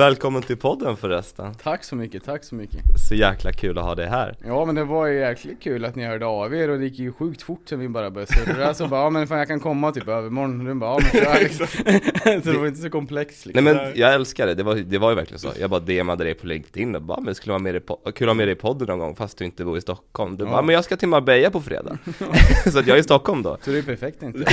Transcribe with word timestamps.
Välkommen 0.00 0.42
till 0.42 0.56
podden 0.56 0.96
förresten. 0.96 1.54
Tack 1.54 1.84
så 1.84 1.96
mycket, 1.96 2.24
tack 2.24 2.44
så 2.44 2.54
mycket. 2.54 2.80
Så 3.08 3.14
jäkla 3.14 3.52
kul 3.52 3.78
att 3.78 3.84
ha 3.84 3.94
dig 3.94 4.06
här. 4.06 4.36
Ja 4.46 4.64
men 4.64 4.74
det 4.74 4.84
var 4.84 5.06
ju 5.06 5.18
jäkligt 5.18 5.62
kul 5.62 5.84
att 5.84 5.96
ni 5.96 6.04
hörde 6.06 6.26
av 6.26 6.54
er 6.54 6.68
och 6.68 6.78
det 6.78 6.84
gick 6.84 6.98
ju 6.98 7.12
sjukt 7.12 7.42
fort 7.42 7.62
sen 7.68 7.80
vi 7.80 7.88
bara 7.88 8.10
började 8.10 8.32
surra. 8.32 8.74
Så 8.74 8.86
bara, 8.88 9.00
ja 9.00 9.10
men 9.10 9.26
fan 9.26 9.38
jag 9.38 9.48
kan 9.48 9.60
komma 9.60 9.92
typ 9.92 10.08
övermorgon. 10.08 10.64
Du 10.64 10.74
bara, 10.74 10.90
ja 10.90 11.00
men 11.12 11.22
kör 11.24 11.40
liksom. 11.40 11.66
Så 12.44 12.52
det 12.52 12.58
var 12.58 12.66
inte 12.66 12.80
så 12.80 12.90
komplext 12.90 13.46
liksom. 13.46 13.64
Nej 13.64 13.74
men 13.74 13.92
jag 13.94 14.14
älskar 14.14 14.46
det, 14.46 14.54
det 14.54 14.62
var, 14.62 14.74
det 14.74 14.98
var 14.98 15.10
ju 15.10 15.16
verkligen 15.16 15.38
så. 15.38 15.48
Jag 15.60 15.70
bara 15.70 15.80
DMade 15.80 16.24
dig 16.24 16.34
på 16.34 16.46
LinkedIn 16.46 16.94
och 16.96 17.02
bara, 17.02 17.20
men 17.20 17.34
skulle 17.34 17.52
vara 17.52 17.62
med 17.62 17.76
i, 17.76 17.80
kul 17.80 17.96
att 18.06 18.20
ha 18.20 18.34
med 18.34 18.48
dig 18.48 18.52
i 18.52 18.58
podden 18.58 18.88
någon 18.88 18.98
gång 18.98 19.16
fast 19.16 19.38
du 19.38 19.44
inte 19.44 19.64
bor 19.64 19.78
i 19.78 19.80
Stockholm. 19.80 20.36
Du 20.36 20.44
Ja. 20.44 20.50
bara, 20.50 20.62
men 20.62 20.74
jag 20.74 20.84
ska 20.84 20.96
till 20.96 21.08
Marbella 21.08 21.50
på 21.50 21.60
fredag. 21.60 21.98
så 22.72 22.78
att 22.78 22.86
jag 22.86 22.96
är 22.96 23.00
i 23.00 23.02
Stockholm 23.02 23.42
då. 23.42 23.56
Så 23.62 23.70
det 23.70 23.78
är 23.78 23.82
perfekt 23.82 24.22
inte. 24.22 24.44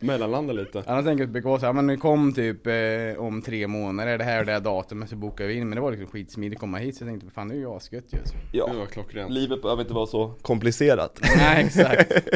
Mellanlanda 0.00 0.52
lite. 0.52 0.82
Annars 0.86 1.04
tänker 1.04 1.24
jag 1.24 1.36
att 1.36 1.42
BK 1.42 1.60
så 1.60 1.66
här, 1.66 1.72
men 1.72 1.86
nu 1.86 1.96
kom 1.96 2.32
typ 2.32 2.66
eh, 2.66 2.72
om 3.18 3.42
tre 3.42 3.66
månader, 3.66 4.15
det 4.18 4.24
här 4.24 4.40
och 4.40 4.46
det 4.46 4.52
här 4.52 4.60
datumet 4.60 5.08
så 5.10 5.16
bokar 5.16 5.46
vi 5.46 5.54
in. 5.54 5.68
Men 5.68 5.76
det 5.76 5.82
var 5.82 5.90
liksom 5.90 6.06
skitsmidigt 6.10 6.56
att 6.56 6.60
komma 6.60 6.78
hit 6.78 6.96
så 6.96 7.04
jag 7.04 7.10
tänkte, 7.10 7.30
fan 7.30 7.48
det 7.48 7.54
är 7.54 7.58
ju 7.58 7.66
asgött 7.76 8.04
ju. 8.12 8.18
alltså. 8.18 8.34
Ja, 8.52 8.66
Det 8.72 8.78
var 8.78 8.86
klockrent. 8.86 9.30
livet 9.30 9.62
behöver 9.62 9.82
inte 9.82 9.94
vara 9.94 10.06
så 10.06 10.34
komplicerat. 10.42 11.20
Nej 11.36 11.64
exakt. 11.64 12.12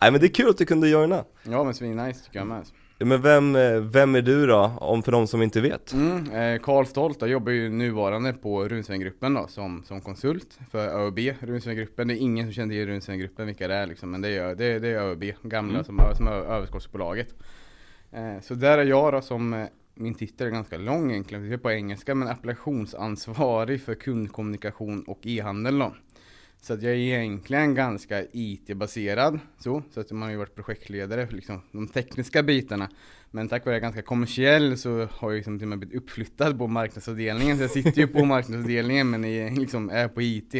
Nej 0.00 0.12
men 0.12 0.20
det 0.20 0.26
är 0.26 0.34
kul 0.34 0.48
att 0.48 0.58
du 0.58 0.64
kunde 0.64 0.88
joina. 0.88 1.24
Ja 1.42 1.64
men 1.64 1.74
svinnice 1.74 2.24
tycker 2.24 2.38
jag 2.38 2.46
med. 2.46 2.58
alltså. 2.58 2.74
Men 2.98 3.22
vem, 3.22 3.52
vem 3.90 4.14
är 4.14 4.22
du 4.22 4.46
då, 4.46 4.72
om 4.80 5.02
för 5.02 5.12
de 5.12 5.26
som 5.26 5.42
inte 5.42 5.60
vet? 5.60 5.92
Mm, 5.92 6.30
eh, 6.32 6.60
Karl 6.60 6.84
Stolt 6.84 7.20
då, 7.20 7.26
jobbar 7.26 7.52
ju 7.52 7.68
nuvarande 7.68 8.32
på 8.32 8.68
Runsvänggruppen 8.68 9.34
då 9.34 9.46
som, 9.48 9.82
som 9.84 10.00
konsult 10.00 10.58
för 10.70 10.88
ÖoB. 10.88 11.18
Runsvänggruppen, 11.40 12.08
det 12.08 12.14
är 12.14 12.18
ingen 12.18 12.46
som 12.46 12.52
känner 12.52 12.74
till 12.74 12.86
Runsvänggruppen 12.86 13.46
vilka 13.46 13.68
det 13.68 13.74
är 13.74 13.86
liksom, 13.86 14.10
men 14.10 14.20
det 14.22 14.28
är, 14.28 14.54
det, 14.54 14.64
är- 14.64 14.80
det 14.80 14.88
är 14.88 14.94
ÖoB, 15.00 15.24
gamla 15.42 15.84
som, 15.84 16.00
som 16.16 16.26
är 16.26 16.32
överskottsbolaget. 16.32 17.28
Eh, 18.12 18.40
så 18.42 18.54
där 18.54 18.78
är 18.78 18.84
jag 18.84 19.12
då 19.12 19.20
som, 19.20 19.54
eh, 19.54 19.66
min 19.94 20.14
titel 20.14 20.46
är 20.46 20.50
ganska 20.50 20.78
lång 20.78 21.10
egentligen, 21.10 21.48
det 21.48 21.54
är 21.54 21.58
på 21.58 21.70
engelska, 21.70 22.14
men 22.14 22.28
appellationsansvarig 22.28 23.82
för 23.82 23.94
kundkommunikation 23.94 25.02
och 25.02 25.20
e-handel 25.22 25.78
då. 25.78 25.94
Så 26.60 26.74
att 26.74 26.82
jag 26.82 26.92
är 26.92 26.96
egentligen 26.96 27.74
ganska 27.74 28.24
IT-baserad 28.32 29.38
så, 29.58 29.82
så 29.94 30.00
att 30.00 30.10
man 30.10 30.22
har 30.22 30.30
ju 30.30 30.36
varit 30.36 30.54
projektledare 30.54 31.26
för 31.26 31.34
liksom 31.34 31.60
de 31.72 31.88
tekniska 31.88 32.42
bitarna. 32.42 32.88
Men 33.30 33.48
tack 33.48 33.66
vare 33.66 33.76
att 33.76 33.82
jag 33.82 33.88
är 33.88 33.92
ganska 33.92 34.02
kommersiell 34.02 34.78
så 34.78 35.08
har 35.10 35.30
jag 35.30 35.36
liksom 35.36 35.58
till 35.58 35.64
och 35.64 35.68
med 35.68 35.78
blivit 35.78 35.96
uppflyttad 35.96 36.58
på 36.58 36.66
marknadsavdelningen. 36.66 37.56
Så 37.56 37.62
jag 37.62 37.70
sitter 37.70 38.00
ju 38.00 38.06
på 38.06 38.24
marknadsavdelningen 38.24 39.10
men 39.10 39.24
är, 39.24 39.50
liksom 39.50 39.90
är 39.90 40.08
på 40.08 40.22
IT. 40.22 40.54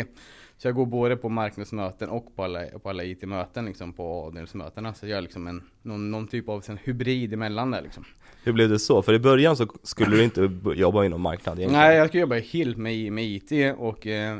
Så 0.62 0.68
jag 0.68 0.74
går 0.74 0.86
både 0.86 1.16
på 1.16 1.28
marknadsmöten 1.28 2.08
och 2.08 2.36
på 2.36 2.44
alla, 2.44 2.66
på 2.82 2.90
alla 2.90 3.04
IT-möten 3.04 3.64
liksom 3.64 3.92
på 3.92 4.24
avdelningsmötena. 4.26 4.94
Så 4.94 5.06
jag 5.06 5.18
är 5.18 5.22
liksom 5.22 5.46
en, 5.46 5.62
någon, 5.82 6.10
någon 6.10 6.28
typ 6.28 6.48
av 6.48 6.60
sen 6.60 6.78
hybrid 6.84 7.34
emellan 7.34 7.70
där 7.70 7.82
liksom. 7.82 8.04
Hur 8.44 8.52
blev 8.52 8.68
det 8.68 8.78
så? 8.78 9.02
För 9.02 9.14
i 9.14 9.18
början 9.18 9.56
så 9.56 9.66
skulle 9.82 10.16
du 10.16 10.24
inte 10.24 10.50
jobba 10.76 11.04
inom 11.04 11.20
marknad 11.20 11.58
egentligen. 11.58 11.84
Nej, 11.84 11.96
jag 11.96 12.08
ska 12.08 12.18
jobba 12.18 12.34
helt 12.36 12.76
med, 12.76 13.12
med 13.12 13.24
IT 13.24 13.74
och 13.78 14.06
eh, 14.06 14.38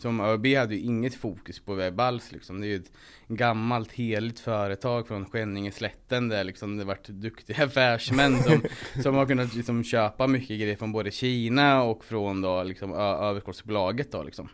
som 0.00 0.20
ÖB 0.20 0.46
hade 0.46 0.74
ju 0.74 0.80
inget 0.80 1.14
fokus 1.14 1.60
på 1.60 1.74
webb 1.74 2.00
alls 2.00 2.32
liksom. 2.32 2.60
Det 2.60 2.66
är 2.66 2.68
ju 2.68 2.76
ett 2.76 2.92
gammalt 3.28 3.92
heligt 3.92 4.40
företag 4.40 5.08
från 5.08 5.26
Skänningeslätten 5.26 6.28
där 6.28 6.44
liksom 6.44 6.76
det 6.76 6.84
varit 6.84 7.08
duktiga 7.08 7.56
affärsmän 7.64 8.42
som, 8.42 8.62
som 9.02 9.14
har 9.14 9.26
kunnat 9.26 9.54
liksom 9.54 9.84
köpa 9.84 10.26
mycket 10.26 10.60
grejer 10.60 10.76
från 10.76 10.92
både 10.92 11.10
Kina 11.10 11.82
och 11.82 12.04
från 12.04 12.40
då 12.40 12.62
liksom 12.62 12.92
överskottsbolaget 12.92 14.12
då 14.12 14.22
liksom. 14.22 14.48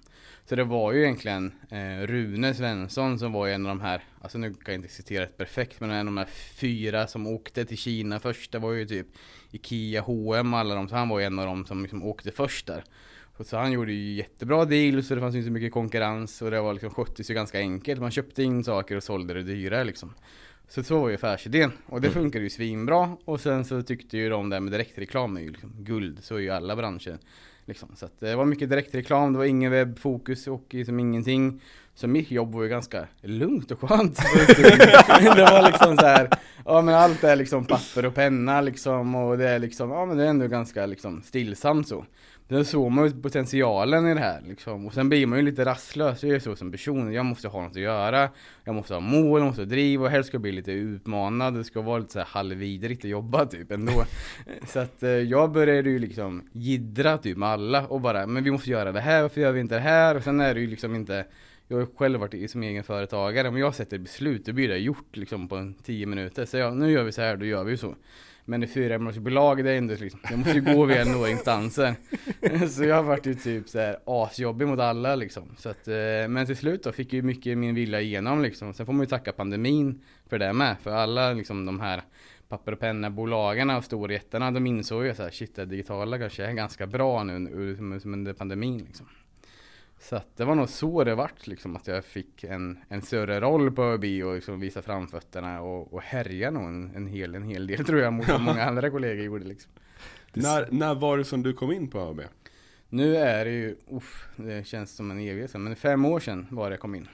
Så 0.44 0.56
det 0.56 0.64
var 0.64 0.92
ju 0.92 1.02
egentligen 1.02 1.52
eh, 1.70 2.06
Rune 2.06 2.54
Svensson 2.54 3.18
som 3.18 3.32
var 3.32 3.48
en 3.48 3.66
av 3.66 3.68
de 3.76 3.80
här, 3.80 4.04
alltså 4.20 4.38
nu 4.38 4.50
kan 4.54 4.74
jag 4.74 4.74
inte 4.74 4.88
citera 4.94 5.24
ett 5.24 5.36
perfekt, 5.36 5.80
men 5.80 5.90
en 5.90 5.98
av 5.98 6.04
de 6.04 6.16
här 6.16 6.28
fyra 6.54 7.06
som 7.06 7.26
åkte 7.26 7.64
till 7.64 7.78
Kina 7.78 8.20
först, 8.20 8.52
det 8.52 8.58
var 8.58 8.72
ju 8.72 8.86
typ 8.86 9.06
Ikea, 9.50 10.00
H&M 10.00 10.54
alla 10.54 10.74
de, 10.74 10.88
så 10.88 10.94
han 10.96 11.08
var 11.08 11.18
ju 11.20 11.24
en 11.26 11.38
av 11.38 11.46
dem 11.46 11.64
som 11.66 11.82
liksom 11.82 12.02
åkte 12.04 12.30
först 12.30 12.66
där. 12.66 12.84
Och 13.36 13.46
så 13.46 13.56
han 13.56 13.72
gjorde 13.72 13.92
ju 13.92 14.12
jättebra 14.14 14.64
deal, 14.64 15.02
så 15.02 15.14
det 15.14 15.20
fanns 15.20 15.34
inte 15.34 15.46
så 15.46 15.52
mycket 15.52 15.72
konkurrens 15.72 16.42
och 16.42 16.50
det 16.50 16.60
var 16.60 16.72
liksom 16.72 16.90
sköttes 16.90 17.30
ju 17.30 17.34
ganska 17.34 17.58
enkelt. 17.58 18.00
Man 18.00 18.10
köpte 18.10 18.42
in 18.42 18.64
saker 18.64 18.96
och 18.96 19.02
sålde 19.02 19.34
det 19.34 19.42
dyra 19.42 19.82
liksom. 19.84 20.14
Så 20.68 20.82
så 20.82 21.00
var 21.00 21.08
ju 21.08 21.14
affärsidén 21.14 21.72
och 21.86 22.00
det 22.00 22.08
Mm. 22.08 22.22
funkade 22.22 22.44
ju 22.44 22.50
svinbra 22.50 23.16
och 23.24 23.40
sen 23.40 23.64
så 23.64 23.82
tyckte 23.82 24.16
ju 24.18 24.28
de 24.28 24.50
där 24.50 24.60
med 24.60 24.72
direktreklam 24.72 25.36
är 25.36 25.40
ju 25.40 25.50
liksom 25.50 25.72
guld, 25.78 26.24
så 26.24 26.34
är 26.36 26.40
ju 26.40 26.50
alla 26.50 26.76
branscher. 26.76 27.18
Liksom. 27.64 27.88
Så 27.96 28.06
att 28.06 28.20
det 28.20 28.36
var 28.36 28.44
mycket 28.44 28.70
direktreklam, 28.70 29.32
det 29.32 29.38
var 29.38 29.44
ingen 29.44 29.72
webbfokus 29.72 30.46
och 30.46 30.66
liksom 30.70 31.00
ingenting. 31.00 31.60
Så 31.94 32.06
mitt 32.06 32.30
jobb 32.30 32.52
var 32.52 32.62
ju 32.62 32.68
ganska 32.68 33.06
lugnt 33.20 33.70
och 33.70 33.80
skönt. 33.80 34.16
det 35.36 35.50
var 35.50 35.62
liksom 35.66 35.96
så 35.96 36.06
här, 36.06 36.30
ja 36.64 36.82
men 36.82 36.94
allt 36.94 37.24
är 37.24 37.36
liksom 37.36 37.64
papper 37.64 38.06
och 38.06 38.14
penna 38.14 38.60
liksom 38.60 39.14
och 39.14 39.38
det 39.38 39.48
är 39.48 39.58
liksom, 39.58 39.90
ja 39.90 40.06
men 40.06 40.16
det 40.16 40.24
är 40.24 40.28
ändå 40.28 40.46
ganska 40.46 40.86
liksom 40.86 41.22
stillsamt 41.22 41.88
så. 41.88 42.04
Sen 42.48 42.64
såg 42.64 42.90
man 42.90 43.04
ju 43.04 43.22
potentialen 43.22 44.06
i 44.06 44.14
det 44.14 44.20
här 44.20 44.42
liksom. 44.48 44.86
Och 44.86 44.94
sen 44.94 45.08
blir 45.08 45.26
man 45.26 45.38
ju 45.38 45.44
lite 45.44 45.64
rastlös, 45.64 46.22
jag 46.22 46.36
är 46.36 46.40
så 46.40 46.56
som 46.56 46.72
person. 46.72 47.12
Jag 47.12 47.24
måste 47.24 47.48
ha 47.48 47.62
något 47.62 47.70
att 47.70 47.82
göra, 47.82 48.28
jag 48.64 48.74
måste 48.74 48.94
ha 48.94 49.00
mål, 49.00 49.40
jag 49.40 49.46
måste 49.46 49.64
driva 49.64 50.04
och 50.04 50.10
helst 50.10 50.28
ska 50.28 50.34
jag 50.34 50.42
bli 50.42 50.52
lite 50.52 50.72
utmanad. 50.72 51.54
Det 51.54 51.64
ska 51.64 51.80
vara 51.80 51.98
lite 51.98 52.12
så 52.12 52.18
här 52.18 52.26
halvvidrigt 52.26 53.04
att 53.04 53.10
jobba 53.10 53.46
typ 53.46 53.70
ändå. 53.70 54.04
så 54.66 54.78
att 54.78 55.02
eh, 55.02 55.10
jag 55.10 55.52
började 55.52 55.90
ju 55.90 55.98
liksom 55.98 56.48
jiddra 56.52 57.18
typ 57.18 57.36
med 57.36 57.48
alla 57.48 57.86
och 57.86 58.00
bara, 58.00 58.26
men 58.26 58.44
vi 58.44 58.50
måste 58.50 58.70
göra 58.70 58.92
det 58.92 59.00
här, 59.00 59.22
varför 59.22 59.40
gör 59.40 59.52
vi 59.52 59.60
inte 59.60 59.74
det 59.74 59.80
här? 59.80 60.16
Och 60.16 60.22
sen 60.22 60.40
är 60.40 60.54
det 60.54 60.60
ju 60.60 60.66
liksom 60.66 60.94
inte 60.94 61.24
jag 61.72 61.76
har 61.76 61.80
ju 61.80 61.96
själv 61.96 62.20
varit 62.20 62.50
som 62.50 62.62
egen 62.62 62.84
företagare, 62.84 63.48
Om 63.48 63.58
jag 63.58 63.74
sätter 63.74 63.98
beslut, 63.98 64.46
då 64.46 64.52
blir 64.52 64.68
det 64.68 64.78
gjort 64.78 65.16
liksom 65.16 65.48
på 65.48 65.56
en 65.56 65.74
10 65.74 66.06
minuter. 66.06 66.44
Så 66.44 66.56
ja, 66.56 66.70
nu 66.70 66.90
gör 66.90 67.04
vi 67.04 67.12
så 67.12 67.22
här, 67.22 67.36
då 67.36 67.44
gör 67.44 67.64
vi 67.64 67.70
ju 67.70 67.76
så. 67.76 67.94
Men 68.44 68.62
i 68.62 68.66
fyramånadersbolag, 68.66 69.64
det 69.64 69.70
är 69.70 69.78
ändå 69.78 69.94
liksom, 69.94 70.20
jag 70.30 70.38
måste 70.38 70.52
ju 70.52 70.74
gå 70.74 70.84
via 70.84 71.04
några 71.04 71.30
instanser. 71.30 71.94
så 72.68 72.84
jag 72.84 72.96
har 72.96 73.02
varit 73.02 73.26
ju 73.26 73.34
typ 73.34 73.68
så 73.68 73.78
här 73.78 73.98
asjobbig 74.06 74.68
mot 74.68 74.80
alla 74.80 75.14
liksom. 75.14 75.54
Så 75.58 75.68
att, 75.68 75.88
eh, 75.88 76.28
men 76.28 76.46
till 76.46 76.56
slut 76.56 76.82
då 76.82 76.92
fick 76.92 77.06
jag 77.06 77.16
ju 77.16 77.22
mycket 77.22 77.58
min 77.58 77.74
vilja 77.74 78.00
igenom 78.00 78.42
liksom. 78.42 78.74
Sen 78.74 78.86
får 78.86 78.92
man 78.92 79.02
ju 79.02 79.08
tacka 79.08 79.32
pandemin 79.32 80.02
för 80.28 80.38
det 80.38 80.52
med. 80.52 80.76
För 80.82 80.90
alla 80.90 81.32
liksom 81.32 81.66
de 81.66 81.80
här 81.80 82.02
papper 82.48 82.72
och 82.72 82.80
penna-bolagen 82.80 83.70
och 83.70 83.84
storjättarna, 83.84 84.50
de 84.50 84.66
insåg 84.66 85.04
ju 85.04 85.14
så 85.14 85.22
här, 85.22 85.30
shit 85.30 85.56
det 85.56 85.64
digitala 85.64 86.18
kanske 86.18 86.44
är 86.44 86.52
ganska 86.52 86.86
bra 86.86 87.24
nu 87.24 87.34
under 88.04 88.32
pandemin 88.32 88.78
liksom. 88.78 89.06
Så 90.02 90.16
att 90.16 90.36
det 90.36 90.44
var 90.44 90.54
nog 90.54 90.68
så 90.68 91.04
det 91.04 91.14
vart 91.14 91.46
liksom 91.46 91.76
att 91.76 91.86
jag 91.86 92.04
fick 92.04 92.44
en, 92.44 92.78
en 92.88 93.02
större 93.02 93.40
roll 93.40 93.72
på 93.72 93.82
ÖB 93.82 94.04
och 94.24 94.34
liksom 94.34 94.60
visa 94.60 94.82
framfötterna 94.82 95.60
och, 95.60 95.94
och 95.94 96.02
härja 96.02 96.50
nog 96.50 96.62
en, 96.62 96.96
en, 96.96 97.06
hel, 97.06 97.34
en 97.34 97.42
hel 97.42 97.66
del 97.66 97.84
tror 97.84 98.00
jag 98.00 98.12
mot 98.12 98.28
vad 98.28 98.40
många 98.40 98.64
andra 98.64 98.90
kollegor 98.90 99.24
gjorde 99.24 99.44
liksom. 99.44 99.72
När, 100.32 100.68
när 100.70 100.94
var 100.94 101.18
det 101.18 101.24
som 101.24 101.42
du 101.42 101.52
kom 101.52 101.72
in 101.72 101.90
på 101.90 101.98
ÖB? 102.00 102.20
Nu 102.88 103.16
är 103.16 103.44
det 103.44 103.50
ju, 103.50 103.76
uff, 103.90 104.28
det 104.36 104.66
känns 104.66 104.96
som 104.96 105.10
en 105.10 105.18
evighet 105.18 105.50
sedan, 105.50 105.62
men 105.62 105.76
fem 105.76 106.04
år 106.04 106.20
sedan 106.20 106.46
var 106.50 106.70
det 106.70 106.74
jag 106.74 106.80
kom 106.80 106.94
in. 106.94 107.08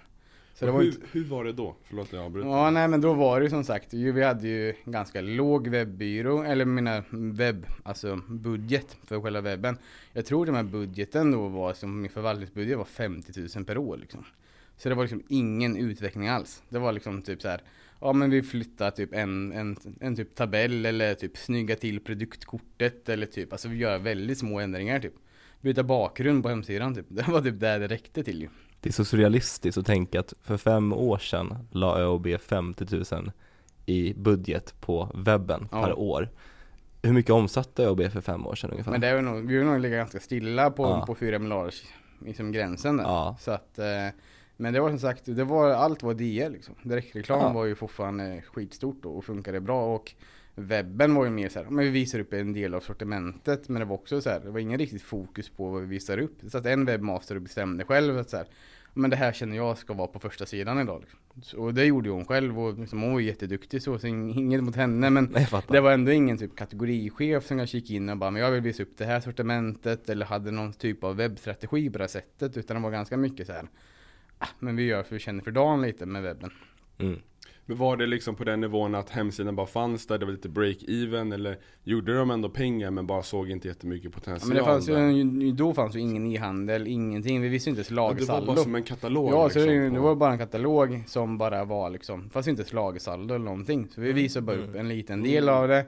Så 0.58 0.66
det 0.66 0.72
var 0.72 0.80
hur, 0.80 0.86
inte, 0.86 1.06
hur 1.12 1.24
var 1.24 1.44
det 1.44 1.52
då? 1.52 1.76
Förlåt 1.84 2.12
jag 2.12 2.24
avbryter. 2.24 2.48
Ja, 2.48 2.70
nej 2.70 2.88
men 2.88 3.00
då 3.00 3.14
var 3.14 3.40
det 3.40 3.44
ju 3.44 3.50
som 3.50 3.64
sagt, 3.64 3.94
vi 3.94 4.22
hade 4.24 4.48
ju 4.48 4.74
ganska 4.84 5.20
låg 5.20 5.68
webbyrå, 5.68 6.42
eller 6.42 6.64
mina 6.64 7.04
webb, 7.10 7.66
alltså 7.82 8.20
budget 8.28 8.96
för 9.04 9.20
själva 9.20 9.40
webben. 9.40 9.78
Jag 10.12 10.26
tror 10.26 10.46
den 10.46 10.54
här 10.54 10.62
budgeten 10.62 11.30
då 11.30 11.48
var, 11.48 11.72
som 11.72 12.00
min 12.00 12.10
förvaltningsbudget 12.10 12.78
var 12.78 12.84
50 12.84 13.48
000 13.56 13.64
per 13.64 13.78
år 13.78 13.96
liksom. 13.96 14.24
Så 14.76 14.88
det 14.88 14.94
var 14.94 15.02
liksom 15.02 15.22
ingen 15.28 15.76
utveckling 15.76 16.28
alls. 16.28 16.62
Det 16.68 16.78
var 16.78 16.92
liksom 16.92 17.22
typ 17.22 17.42
så 17.42 17.48
här, 17.48 17.60
ja 18.00 18.12
men 18.12 18.30
vi 18.30 18.42
flyttar 18.42 18.90
typ 18.90 19.14
en, 19.14 19.52
en, 19.52 19.76
en 20.00 20.16
typ 20.16 20.34
tabell 20.34 20.86
eller 20.86 21.14
typ 21.14 21.36
snygga 21.36 21.76
till 21.76 22.00
produktkortet 22.00 23.08
eller 23.08 23.26
typ, 23.26 23.52
alltså 23.52 23.68
vi 23.68 23.76
gör 23.76 23.98
väldigt 23.98 24.38
små 24.38 24.60
ändringar 24.60 25.00
typ. 25.00 25.14
Byta 25.60 25.82
bakgrund 25.82 26.42
på 26.42 26.48
hemsidan 26.48 26.94
typ. 26.94 27.06
Det 27.08 27.28
var 27.28 27.42
typ 27.42 27.60
där 27.60 27.80
det 27.80 27.88
räckte 27.88 28.24
till 28.24 28.40
ju. 28.40 28.48
Det 28.80 28.88
är 28.88 28.92
så 28.92 29.04
surrealistiskt 29.04 29.78
att 29.78 29.86
tänka 29.86 30.20
att 30.20 30.34
för 30.42 30.56
fem 30.56 30.92
år 30.92 31.18
sedan 31.18 31.54
la 31.70 31.98
ÖoB 31.98 32.28
50 32.40 32.86
000 33.14 33.32
i 33.86 34.14
budget 34.14 34.74
på 34.80 35.10
webben 35.14 35.68
Ja. 35.72 35.82
per 35.84 35.98
år. 35.98 36.28
Hur 37.02 37.12
mycket 37.12 37.30
omsatte 37.32 37.84
ÖoB 37.84 38.02
för 38.12 38.20
fem 38.20 38.46
år 38.46 38.54
sedan 38.54 38.70
ungefär? 38.70 38.90
Men 38.90 39.00
det 39.00 39.06
är 39.08 39.22
nog, 39.22 39.46
vi 39.46 39.58
har 39.58 39.64
nog 39.64 39.80
legat 39.80 39.98
ganska 39.98 40.20
stilla 40.20 40.70
på, 40.70 40.82
Ja. 40.82 41.06
på 41.06 41.14
4 41.14 41.38
miljarders 41.38 41.82
liksom 42.24 42.52
gränsen 42.52 42.96
där. 42.96 43.04
Ja. 43.04 43.36
Så 43.40 43.50
att, 43.50 43.78
eh, 43.78 43.84
men 44.56 44.72
det 44.72 44.80
var 44.80 44.88
som 44.88 44.98
sagt, 44.98 45.22
det 45.26 45.44
var, 45.44 45.70
allt 45.70 46.02
var 46.02 46.14
DR 46.14 46.50
liksom. 46.50 46.74
Direktreklam 46.82 47.40
Ja. 47.40 47.52
var 47.52 47.64
ju 47.64 47.74
fortfarande 47.74 48.42
skitstort 48.52 49.02
då 49.02 49.10
och 49.10 49.24
funkade 49.24 49.60
bra 49.60 49.94
och 49.94 50.12
webben 50.58 51.14
var 51.14 51.24
ju 51.24 51.30
mer 51.30 51.48
så 51.48 51.58
här, 51.62 51.70
men 51.70 51.84
vi 51.84 51.90
visar 51.90 52.18
upp 52.18 52.32
en 52.32 52.52
del 52.52 52.74
av 52.74 52.80
sortimentet 52.80 53.68
men 53.68 53.80
det 53.80 53.84
var 53.86 53.94
också 53.94 54.20
så 54.20 54.30
här, 54.30 54.40
det 54.40 54.50
var 54.50 54.60
ingen 54.60 54.78
riktigt 54.78 55.02
fokus 55.02 55.48
på 55.48 55.70
vad 55.70 55.80
vi 55.80 55.86
visar 55.86 56.18
upp. 56.18 56.38
Så 56.50 56.58
att 56.58 56.66
en 56.66 56.84
webbmaster 56.84 57.38
bestämde 57.38 57.84
själv 57.84 58.18
att 58.18 58.30
så 58.30 58.36
här, 58.36 58.46
men 58.94 59.10
det 59.10 59.16
här 59.16 59.32
känner 59.32 59.56
jag 59.56 59.78
ska 59.78 59.94
vara 59.94 60.06
på 60.08 60.18
första 60.18 60.46
sidan 60.46 60.80
idag. 60.80 61.00
Liksom. 61.34 61.60
Och 61.60 61.74
det 61.74 61.84
gjorde 61.84 62.10
hon 62.10 62.24
själv 62.24 62.60
och 62.60 62.78
liksom, 62.78 63.02
hon 63.02 63.12
var 63.12 63.20
jätteduktig 63.20 63.82
så, 63.82 63.98
så 63.98 64.06
ing- 64.06 64.38
inget 64.38 64.64
mot 64.64 64.76
henne 64.76 65.10
men 65.10 65.32
det 65.68 65.80
var 65.80 65.92
ändå 65.92 66.12
ingen 66.12 66.38
typ 66.38 66.56
kategorichef 66.56 67.46
som 67.46 67.58
kanske 67.58 67.76
gick 67.78 67.90
in 67.90 68.08
och 68.08 68.16
bara 68.16 68.30
men 68.30 68.42
jag 68.42 68.50
vill 68.50 68.60
visa 68.62 68.82
upp 68.82 68.96
det 68.98 69.04
här 69.04 69.20
sortimentet 69.20 70.08
eller 70.10 70.26
hade 70.26 70.50
någon 70.50 70.72
typ 70.72 71.04
av 71.04 71.16
webbstrategi 71.16 71.90
på 71.90 71.98
det 71.98 72.04
här 72.04 72.08
sättet 72.08 72.56
utan 72.56 72.76
det 72.76 72.82
var 72.82 72.90
ganska 72.90 73.16
mycket 73.16 73.46
så 73.46 73.52
här. 73.52 73.68
"Ah, 74.38 74.46
Men 74.58 74.76
vi 74.76 74.82
gör 74.82 75.02
för 75.02 75.14
vi 75.14 75.18
känner 75.20 75.42
för 75.42 75.50
dagen 75.50 75.82
lite 75.82 76.06
med 76.06 76.22
webben. 76.22 76.50
Mm. 76.98 77.18
Men 77.70 77.76
var 77.76 77.96
det 77.96 78.06
liksom 78.06 78.34
på 78.34 78.44
den 78.44 78.60
nivån 78.60 78.94
att 78.94 79.10
hemsidan 79.10 79.56
bara 79.56 79.66
fanns 79.66 80.06
där, 80.06 80.18
det 80.18 80.24
var 80.24 80.32
lite 80.32 80.48
break-even 80.48 81.34
eller 81.34 81.58
gjorde 81.84 82.16
de 82.16 82.30
ändå 82.30 82.48
pengar 82.48 82.90
men 82.90 83.06
bara 83.06 83.22
såg 83.22 83.50
inte 83.50 83.68
jättemycket 83.68 84.04
Ja, 84.04 84.10
potential? 84.10 84.48
men 84.48 84.56
det 84.56 84.64
fanns 84.64 84.88
ju, 84.88 85.52
då 85.52 85.74
fanns 85.74 85.96
ju 85.96 86.00
ingen 86.00 86.26
e-handel, 86.26 86.86
ingenting. 86.86 87.40
Vi 87.42 87.48
visste 87.48 87.70
inte 87.70 87.78
ens 87.78 87.90
Ja, 87.90 88.14
det 88.18 88.24
var 88.28 88.46
bara 88.46 88.56
som 88.56 88.74
en 88.74 88.82
katalog 88.82 89.32
Ja, 89.32 89.50
så 89.50 89.58
liksom, 89.58 89.74
det, 89.74 89.90
det 89.90 89.96
på- 89.96 90.02
var 90.02 90.14
bara 90.14 90.32
en 90.32 90.38
katalog 90.38 91.02
som 91.06 91.38
bara 91.38 91.64
var 91.64 91.90
liksom, 91.90 92.30
fast 92.30 92.48
inte 92.48 92.64
lagersaldo 92.74 93.34
eller 93.34 93.44
någonting. 93.44 93.88
Så 93.94 94.00
vi 94.00 94.12
visade 94.12 94.46
bara 94.46 94.56
Mm. 94.56 94.68
upp 94.70 94.76
en 94.76 94.88
liten 94.88 95.22
del 95.22 95.48
av 95.48 95.68
det. 95.68 95.86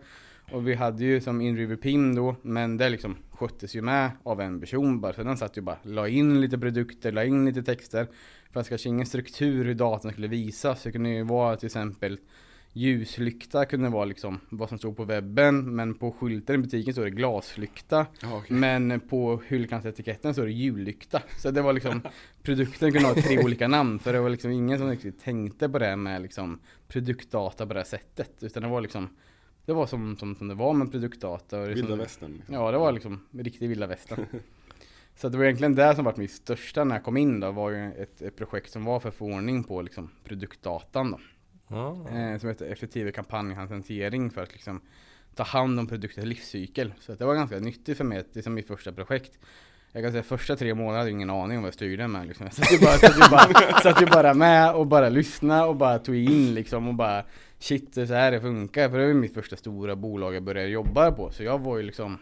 Och 0.53 0.69
vi 0.69 0.75
hade 0.75 1.05
ju 1.05 1.21
som 1.21 1.41
InRiver 1.41 1.77
PIM 1.77 2.15
då, 2.15 2.37
men 2.43 2.77
det 2.77 2.89
liksom 2.89 3.17
sköttes 3.31 3.75
ju 3.75 3.83
med 3.83 4.11
av 4.23 4.41
en 4.41 4.61
person 4.61 5.01
bara. 5.01 5.13
Så 5.13 5.23
den 5.23 5.37
satt 5.37 5.57
ju 5.57 5.61
bara, 5.61 5.79
la 5.83 6.09
in 6.09 6.41
lite 6.41 6.59
produkter, 6.59 7.13
la 7.13 7.25
in 7.25 7.45
lite 7.45 7.63
texter. 7.63 8.07
Fast 8.53 8.69
kanske 8.69 8.89
ingen 8.89 9.07
struktur 9.07 9.65
hur 9.65 9.75
datorn 9.75 10.13
skulle 10.13 10.29
visas. 10.29 10.83
Det 10.83 10.93
kunde 10.93 11.11
ju 11.11 11.23
vara 11.23 11.57
till 11.57 11.67
exempel 11.67 12.19
ljuslykta 12.73 13.65
kunde 13.65 13.89
vara 13.89 14.05
liksom 14.05 14.41
vad 14.49 14.69
som 14.69 14.79
stod 14.79 14.97
på 14.97 15.05
webben. 15.05 15.77
Men 15.77 15.95
på 15.95 16.13
skylten 16.13 16.55
i 16.55 16.59
butiken 16.59 16.93
står 16.93 17.05
det 17.05 17.11
glaslykta. 17.11 18.07
Okej. 18.25 18.57
Men 18.57 19.01
på 19.01 19.43
hyllkantsetiketten 19.49 20.35
så 20.35 20.43
är 20.43 20.47
det 20.47 20.53
jullykta. 20.53 21.23
Så 21.39 21.51
det 21.51 21.63
var 21.63 21.73
liksom 21.73 22.03
Produkten 22.43 22.93
kunde 22.93 23.09
ha 23.09 23.15
tre 23.15 23.45
olika 23.45 23.69
namn 23.69 23.99
för 23.99 24.13
det 24.13 24.21
var 24.21 24.31
liksom 24.31 24.51
ingen 24.51 24.79
som 24.79 24.91
riktigt 24.91 25.21
tänkte 25.21 25.69
på 25.69 25.79
det 25.79 25.97
med 25.97 26.23
liksom 26.23 26.61
Produktdata 26.89 27.67
på 27.67 27.73
det 27.73 27.81
här 27.81 27.85
sättet. 27.85 28.43
Utan 28.43 28.63
det 28.63 28.69
var 28.69 28.81
liksom 28.81 29.09
Det 29.71 29.75
var 29.75 29.87
som, 29.87 30.17
som, 30.17 30.37
som 30.37 30.49
det 30.49 30.55
var 30.55 30.73
med 30.73 30.91
produktdata. 30.91 31.61
Och 31.61 31.69
det 31.69 31.75
Vilda 31.75 31.97
västern. 31.97 32.33
liksom. 32.37 32.55
Ja 32.55 32.71
det 32.71 32.79
var 32.79 32.93
liksom 32.93 33.27
riktig 33.33 33.69
vilda 33.69 33.87
västern. 33.87 34.27
Så 35.17 35.29
det 35.29 35.39
var 35.39 35.45
egentligen 35.45 35.75
det 35.75 35.95
som 35.95 36.05
var 36.05 36.15
mitt 36.17 36.31
största 36.31 36.85
när 36.85 36.95
jag 36.95 37.05
kom 37.05 37.17
in 37.17 37.41
då 37.41 37.51
var 37.51 37.71
ju 37.71 37.93
ett, 37.93 38.23
ett 38.23 38.37
projekt 38.37 38.73
som 38.73 38.85
var 38.85 39.01
för 39.01 39.11
förordning 39.11 39.65
på 39.65 39.83
liksom 39.83 40.11
produktdatan 40.25 41.11
då. 41.11 41.21
Ja. 41.69 42.09
Eh, 42.09 42.39
som 42.39 42.49
heter 42.49 42.67
effektiv 42.67 43.11
kampanjhantering 43.11 44.31
för 44.31 44.43
att 44.43 44.53
liksom 44.53 44.81
ta 45.35 45.43
hand 45.43 45.81
om 45.81 45.87
produktens 45.87 46.27
livscykel. 46.27 46.95
Så 47.01 47.13
att 47.13 47.19
det 47.19 47.25
var 47.25 47.35
ganska 47.35 47.59
nyttigt 47.59 47.97
för 47.97 48.05
mig, 48.05 48.25
det 48.33 48.39
är 48.41 48.43
som 48.43 48.55
mitt 48.55 48.67
första 48.67 48.93
projekt. 48.93 49.39
Jag 49.93 50.03
kan 50.03 50.13
säga 50.13 50.23
första 50.23 50.57
tre 50.57 50.75
månader 50.75 50.99
hade 50.99 51.11
jag 51.11 51.17
ingen 51.17 51.31
aning 51.31 51.57
om 51.57 51.63
vad 51.63 51.67
jag 51.67 51.75
styrde 51.75 52.09
med 52.09 52.27
liksom. 52.27 52.47
Jag 52.47 52.55
satt 52.55 52.73
ju 52.73 52.79
bara, 52.79 52.99
satt 52.99 53.17
ju 53.17 53.31
bara, 53.31 53.81
satt 53.81 54.03
ju 54.03 54.07
bara 54.07 54.35
med 54.35 54.75
och 54.75 54.87
bara 54.87 55.09
lyssnade 55.09 55.69
och 55.69 55.77
bara 55.77 55.99
tog 55.99 56.17
in 56.17 56.55
liksom 56.55 56.89
och 56.89 56.95
bara 56.95 57.25
Shit, 57.61 57.95
det 57.95 58.03
är 58.03 58.07
så 58.07 58.15
här 58.15 58.31
det 58.31 58.41
funkar. 58.41 58.89
För 58.89 58.99
det 58.99 59.05
var 59.05 59.09
ju 59.09 59.15
mitt 59.15 59.35
första 59.35 59.57
stora 59.57 59.97
bolag 59.97 60.35
jag 60.35 60.43
började 60.43 60.69
jobba 60.69 61.13
på. 61.13 61.31
Så 61.31 61.43
jag 61.43 61.59
var 61.59 61.77
ju 61.77 61.83
liksom 61.83 62.19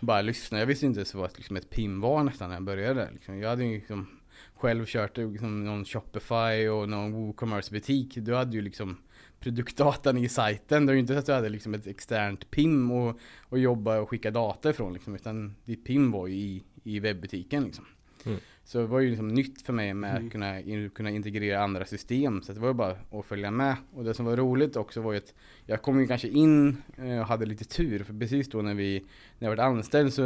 bara 0.00 0.22
lyssna. 0.22 0.58
Jag 0.58 0.66
visste 0.66 0.86
inte 0.86 0.98
ens 0.98 1.14
vad 1.14 1.30
liksom 1.36 1.56
ett 1.56 1.70
PIM 1.70 2.00
var 2.00 2.24
nästan 2.24 2.48
när 2.48 2.56
jag 2.56 2.62
började. 2.62 3.08
Liksom. 3.12 3.38
Jag 3.38 3.48
hade 3.48 3.64
ju 3.64 3.74
liksom 3.74 4.06
själv 4.54 4.86
kört 4.86 5.16
liksom 5.16 5.64
någon 5.64 5.84
Shopify 5.84 6.68
och 6.68 6.88
någon 6.88 7.12
WooCommerce 7.12 7.72
butik. 7.72 8.14
Du 8.16 8.34
hade 8.34 8.56
ju 8.56 8.62
liksom 8.62 8.96
produktdatan 9.40 10.18
i 10.18 10.28
sajten. 10.28 10.86
Det 10.86 10.90
var 10.90 10.94
ju 10.94 11.00
inte 11.00 11.12
så 11.12 11.18
att 11.18 11.26
du 11.26 11.32
hade 11.32 11.48
liksom 11.48 11.74
ett 11.74 11.86
externt 11.86 12.50
PIM 12.50 12.90
och, 12.90 13.20
och 13.40 13.58
jobba 13.58 13.98
och 13.98 14.10
skicka 14.10 14.30
data 14.30 14.70
ifrån 14.70 14.92
liksom, 14.92 15.14
utan 15.14 15.54
ditt 15.64 15.84
PIM 15.84 16.10
var 16.10 16.26
ju 16.26 16.34
i, 16.34 16.64
i 16.84 17.00
webbutiken 17.00 17.64
liksom. 17.64 17.86
Mm. 18.24 18.38
Så 18.68 18.78
det 18.78 18.86
var 18.86 19.00
ju 19.00 19.10
liksom 19.10 19.28
nytt 19.28 19.62
för 19.62 19.72
mig 19.72 19.94
med 19.94 20.10
Mm. 20.10 20.26
att 20.26 20.32
kunna, 20.32 20.60
in, 20.60 20.90
kunna 20.90 21.10
integrera 21.10 21.62
andra 21.62 21.84
system. 21.84 22.42
Så 22.42 22.52
det 22.52 22.60
var 22.60 22.68
ju 22.68 22.74
bara 22.74 22.96
att 23.10 23.26
följa 23.26 23.50
med. 23.50 23.76
Och 23.94 24.04
det 24.04 24.14
som 24.14 24.26
var 24.26 24.36
roligt 24.36 24.76
också 24.76 25.00
var 25.00 25.12
ju 25.12 25.18
att 25.18 25.34
jag 25.66 25.82
kom 25.82 26.00
ju 26.00 26.06
kanske 26.06 26.28
in 26.28 26.82
eh, 26.96 27.18
och 27.20 27.26
hade 27.26 27.46
lite 27.46 27.64
tur. 27.64 28.04
För 28.04 28.14
precis 28.18 28.48
då 28.48 28.62
när 28.62 28.74
vi, 28.74 29.04
när 29.38 29.48
jag 29.48 29.56
var 29.56 29.64
anställd 29.64 30.12
så, 30.12 30.22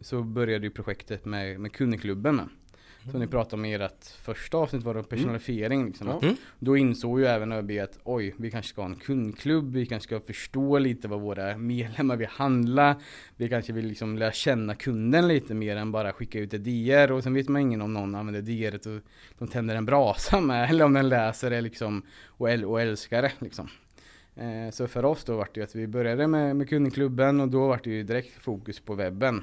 så 0.00 0.22
började 0.22 0.66
ju 0.66 0.70
projektet 0.70 1.24
med, 1.24 1.60
med 1.60 1.72
kundklubben 1.72 2.36
med. 2.36 2.48
Som 3.10 3.20
ni 3.20 3.26
pratade 3.26 3.56
om 3.56 3.64
i 3.64 3.74
ert 3.74 4.06
första 4.22 4.58
avsnitt 4.58 4.82
var 4.82 4.94
det 4.94 5.02
personalifiering 5.02 5.86
liksom. 5.86 6.08
Mm. 6.22 6.36
Då 6.58 6.76
insåg 6.76 7.20
ju 7.20 7.26
även 7.26 7.52
ÖB 7.52 7.70
att 7.82 7.98
oj, 8.04 8.34
vi 8.38 8.50
kanske 8.50 8.68
ska 8.72 8.82
ha 8.82 8.88
en 8.88 8.96
kundklubb, 8.96 9.72
vi 9.72 9.86
kanske 9.86 10.06
ska 10.06 10.20
förstå 10.26 10.78
lite 10.78 11.08
vad 11.08 11.20
våra 11.20 11.56
medlemmar 11.56 12.16
vill 12.16 12.28
handla. 12.28 12.96
Vi 13.36 13.48
kanske 13.48 13.72
vill 13.72 13.86
liksom 13.86 14.18
lära 14.18 14.32
känna 14.32 14.74
kunden 14.74 15.28
lite 15.28 15.54
mer 15.54 15.76
än 15.76 15.92
bara 15.92 16.12
skicka 16.12 16.38
ut 16.38 16.54
ett 16.54 16.64
DR 16.64 17.12
och 17.12 17.22
sen 17.22 17.34
vet 17.34 17.48
man 17.48 17.62
ingen 17.62 17.82
om 17.82 17.92
någon 17.92 18.14
använder 18.14 18.42
DR 18.42 18.74
och 18.96 19.02
de 19.38 19.48
tänder 19.48 19.74
en 19.74 19.86
brasa 19.86 20.40
med 20.40 20.70
eller 20.70 20.84
om 20.84 20.92
den 20.92 21.08
läser 21.08 21.50
det 21.50 21.60
liksom 21.60 22.02
och, 22.26 22.48
äl- 22.48 22.64
och 22.64 22.80
älskar 22.80 23.22
det 23.22 23.32
liksom. 23.38 23.68
Eh, 24.36 24.70
Så 24.72 24.86
för 24.88 25.04
oss 25.04 25.24
då 25.24 25.36
var 25.36 25.48
det 25.54 25.60
ju 25.60 25.64
att 25.64 25.74
vi 25.74 25.86
började 25.86 26.26
med, 26.26 26.56
med 26.56 26.68
kundklubben 26.68 27.40
och 27.40 27.48
då 27.48 27.68
var 27.68 27.80
det 27.84 27.90
ju 27.90 28.02
direkt 28.02 28.42
fokus 28.42 28.80
på 28.80 28.94
webben. 28.94 29.42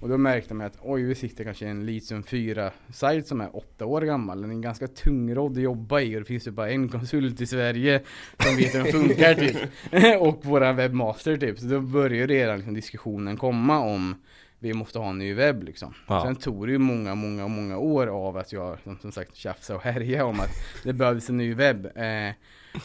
Och 0.00 0.08
då 0.08 0.18
märkte 0.18 0.54
man 0.54 0.66
att 0.66 0.78
oj, 0.80 1.02
vi 1.02 1.14
sitter 1.14 1.44
kanske 1.44 1.66
en 1.66 1.86
Litium 1.86 2.22
4-sajt 2.22 3.26
som 3.26 3.40
är 3.40 3.56
åtta 3.56 3.86
år 3.86 4.02
gammal. 4.02 4.42
Den 4.42 4.50
är 4.50 4.62
ganska 4.62 4.86
tungrodd 4.88 5.52
att 5.52 5.62
jobba 5.62 6.00
i 6.00 6.16
och 6.16 6.20
det 6.20 6.26
finns 6.26 6.46
ju 6.46 6.50
bara 6.50 6.70
en 6.70 6.88
konsult 6.88 7.40
i 7.40 7.46
Sverige 7.46 8.02
som 8.38 8.56
vet 8.56 8.74
hur 8.74 8.82
den 8.82 8.92
funkar 8.92 9.34
typ. 9.34 9.56
och 10.20 10.44
våran 10.44 10.76
webbmaster 10.76 11.36
typ. 11.36 11.58
Så 11.58 11.66
då 11.66 11.80
började 11.80 12.34
redan 12.34 12.56
liksom 12.56 12.74
diskussionen 12.74 13.36
komma 13.36 13.78
om 13.78 14.14
vi 14.58 14.72
måste 14.72 14.98
ha 14.98 15.10
en 15.10 15.18
ny 15.18 15.34
webb 15.34 15.62
liksom. 15.62 15.94
Ja. 16.08 16.22
Sen 16.24 16.36
tog 16.36 16.66
det 16.66 16.72
ju 16.72 16.78
många, 16.78 17.14
många, 17.14 17.48
många 17.48 17.78
år 17.78 18.06
av 18.06 18.36
att 18.36 18.52
jag 18.52 18.78
som, 18.84 18.98
som 18.98 19.12
sagt 19.12 19.36
tjafsade 19.36 19.76
och 19.76 19.84
härjade 19.84 20.24
om 20.24 20.40
att 20.40 20.50
det 20.84 20.92
behövdes 20.92 21.30
en 21.30 21.36
ny 21.36 21.54
webb. 21.54 21.86
Eh, 21.86 22.34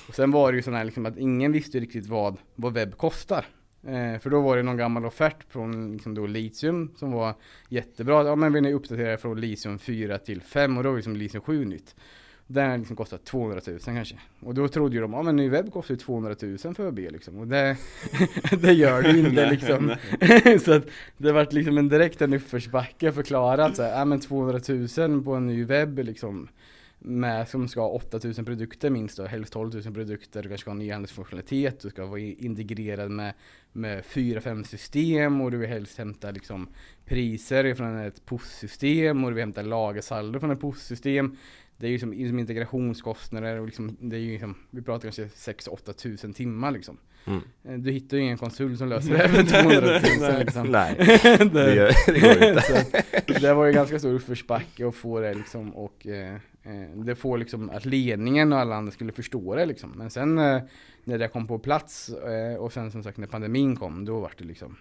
och 0.07 0.15
sen 0.15 0.31
var 0.31 0.51
det 0.51 0.56
ju 0.56 0.62
sån 0.62 0.73
här 0.73 0.83
liksom 0.83 1.06
att 1.06 1.17
ingen 1.17 1.51
visste 1.51 1.79
riktigt 1.79 2.07
vad, 2.07 2.38
vad 2.56 2.73
webb 2.73 2.97
kostar. 2.97 3.45
Eh, 3.88 4.20
för 4.20 4.30
då 4.30 4.42
var 4.42 4.58
det 4.58 4.64
någon 4.64 4.78
gammal 4.78 5.06
offert 5.06 5.44
från 5.50 5.92
liksom 5.94 6.14
då 6.14 6.28
Litium 6.28 6.92
som 6.96 7.12
var 7.12 7.34
jättebra. 7.70 8.28
Ja 8.28 8.36
men 8.36 8.54
vill 8.54 8.64
ni 8.64 8.74
uppdatera 8.74 9.18
från 9.18 9.42
Litium 9.42 9.80
4 9.80 10.18
till 10.18 10.42
5 10.42 10.78
och 10.78 10.84
då 10.84 10.90
var 10.90 10.96
liksom 10.96 11.16
Litium 11.16 11.42
7 11.42 11.66
nytt. 11.66 11.96
Den 12.48 12.80
liksom 12.80 12.96
kostar 12.96 13.18
200 13.18 13.62
000 13.68 13.80
kanske. 13.80 14.16
Och 14.40 14.54
då 14.54 14.68
trodde 14.68 14.96
ju 14.96 15.02
de, 15.02 15.14
ja 15.14 15.24
men 15.24 15.36
ny 15.36 15.50
webb 15.50 15.72
kostar 15.72 15.94
ju 15.94 15.98
200 15.98 16.36
000 16.42 16.76
för 16.76 16.88
AB 16.88 16.98
liksom. 16.98 17.40
Och 17.40 17.48
det, 17.48 17.78
det 18.60 18.74
gör 18.74 19.02
det 19.02 19.12
ju 19.12 19.20
inte 19.20 19.50
liksom. 19.50 19.96
så 20.66 20.74
att 20.74 20.88
det 21.18 21.32
vart 21.32 21.54
liksom 21.54 21.78
en 21.78 21.90
direkt 21.90 22.22
en 22.22 22.34
uppförsbacke 22.34 23.12
förklarat 23.12 23.76
så 23.76 23.84
här, 23.84 24.00
ja 24.00 24.06
men 24.06 24.20
200 24.20 24.60
000 25.08 25.24
på 25.24 25.34
en 25.34 25.46
ny 25.46 25.66
webb 25.66 26.00
liksom. 26.00 26.48
Med, 27.07 27.48
som 27.48 27.68
ska 27.68 27.81
ha 27.81 27.90
8000 27.90 28.46
produkter 28.46 28.90
minst 28.90 29.18
då, 29.18 29.25
helst 29.25 29.54
12 29.54 29.74
000 29.74 29.84
produkter, 29.94 30.44
du 30.44 30.50
kanske 30.50 30.62
ska 30.62 30.72
ha 30.72 30.75
en 30.75 30.81
e-handelsfunktionalitet, 30.81 31.80
du 31.80 31.90
ska 31.90 32.06
vara 32.06 32.19
integrerad 32.19 33.12
med, 33.12 33.34
med 33.72 34.04
4-5 34.04 34.63
system 34.63 35.42
och 35.42 35.52
du 35.52 35.57
vill 35.57 35.69
helst 35.69 35.98
hämta 35.98 36.31
liksom 36.31 36.68
priser 37.06 37.74
från 37.74 37.98
ett 37.98 38.25
POS-system 38.25 39.24
och 39.24 39.30
du 39.30 39.36
vill 39.36 39.42
hämta 39.42 39.62
lagersaldo 39.62 40.40
från 40.40 40.52
ett 40.52 40.60
POS-system. 40.60 41.38
Det 41.78 41.88
är 41.88 41.92
ju 41.92 42.00
som, 42.00 42.28
som 42.28 42.40
integrationskostnader 42.40 43.60
och 43.60 43.66
liksom, 43.66 43.98
det 44.00 44.16
är 44.16 44.19
ju 44.19 44.31
liksom, 44.31 44.56
vi 44.69 44.81
pratar 44.81 45.01
kanske 45.01 45.51
6-8 45.51 45.94
tusen 45.94 46.34
timmar 46.34 46.72
liksom. 46.72 46.98
Mm. 47.25 47.42
Eh, 47.63 47.74
Du 47.74 47.92
hittar 47.92 48.18
ju 48.18 48.24
ingen 48.24 48.38
konsult 48.38 48.78
som 48.78 48.90
löser 48.90 49.13
det 49.18 49.30
för 49.30 49.44
200 49.63 50.31
000 50.31 50.40
liksom. 50.40 50.68
Nej, 50.68 50.96
det, 51.54 51.96
det 52.08 52.19
går 52.19 52.50
inte. 52.50 52.62
Så 53.34 53.39
det 53.39 53.53
var 53.53 53.65
ju 53.65 53.74
ganska 53.74 54.00
stor 54.00 54.13
uppförsbacke 54.13 54.88
att 54.88 54.96
få 54.96 55.20
det 55.20 55.34
liksom 55.34 55.75
och 55.75 56.08
eh, 56.08 56.38
Eh, 56.65 56.98
det 57.03 57.15
får 57.15 57.38
liksom 57.38 57.69
att 57.69 57.86
ledningen 57.86 58.53
och 58.53 58.60
alla 58.60 58.75
andra 58.75 58.91
skulle 58.91 59.12
förstå 59.12 59.55
det 59.55 59.65
liksom. 59.65 59.91
Men 59.91 60.10
sen 60.10 60.38
eh, 60.38 60.62
när 61.03 61.17
det 61.17 61.27
kom 61.27 61.48
på 61.48 61.60
plats 61.60 62.10
eh, 62.10 62.55
och 62.55 62.74
sen 62.74 62.91
som 62.91 63.03
sagt 63.03 63.17
när 63.17 63.27
pandemin 63.27 63.75
kom 63.75 64.05
då 64.05 64.19
var 64.19 64.31
det 64.38 64.43
liksom 64.43 64.77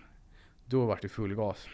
Då 0.66 0.84
var 0.84 0.98
det 1.02 1.08
full 1.08 1.34
gas. 1.34 1.66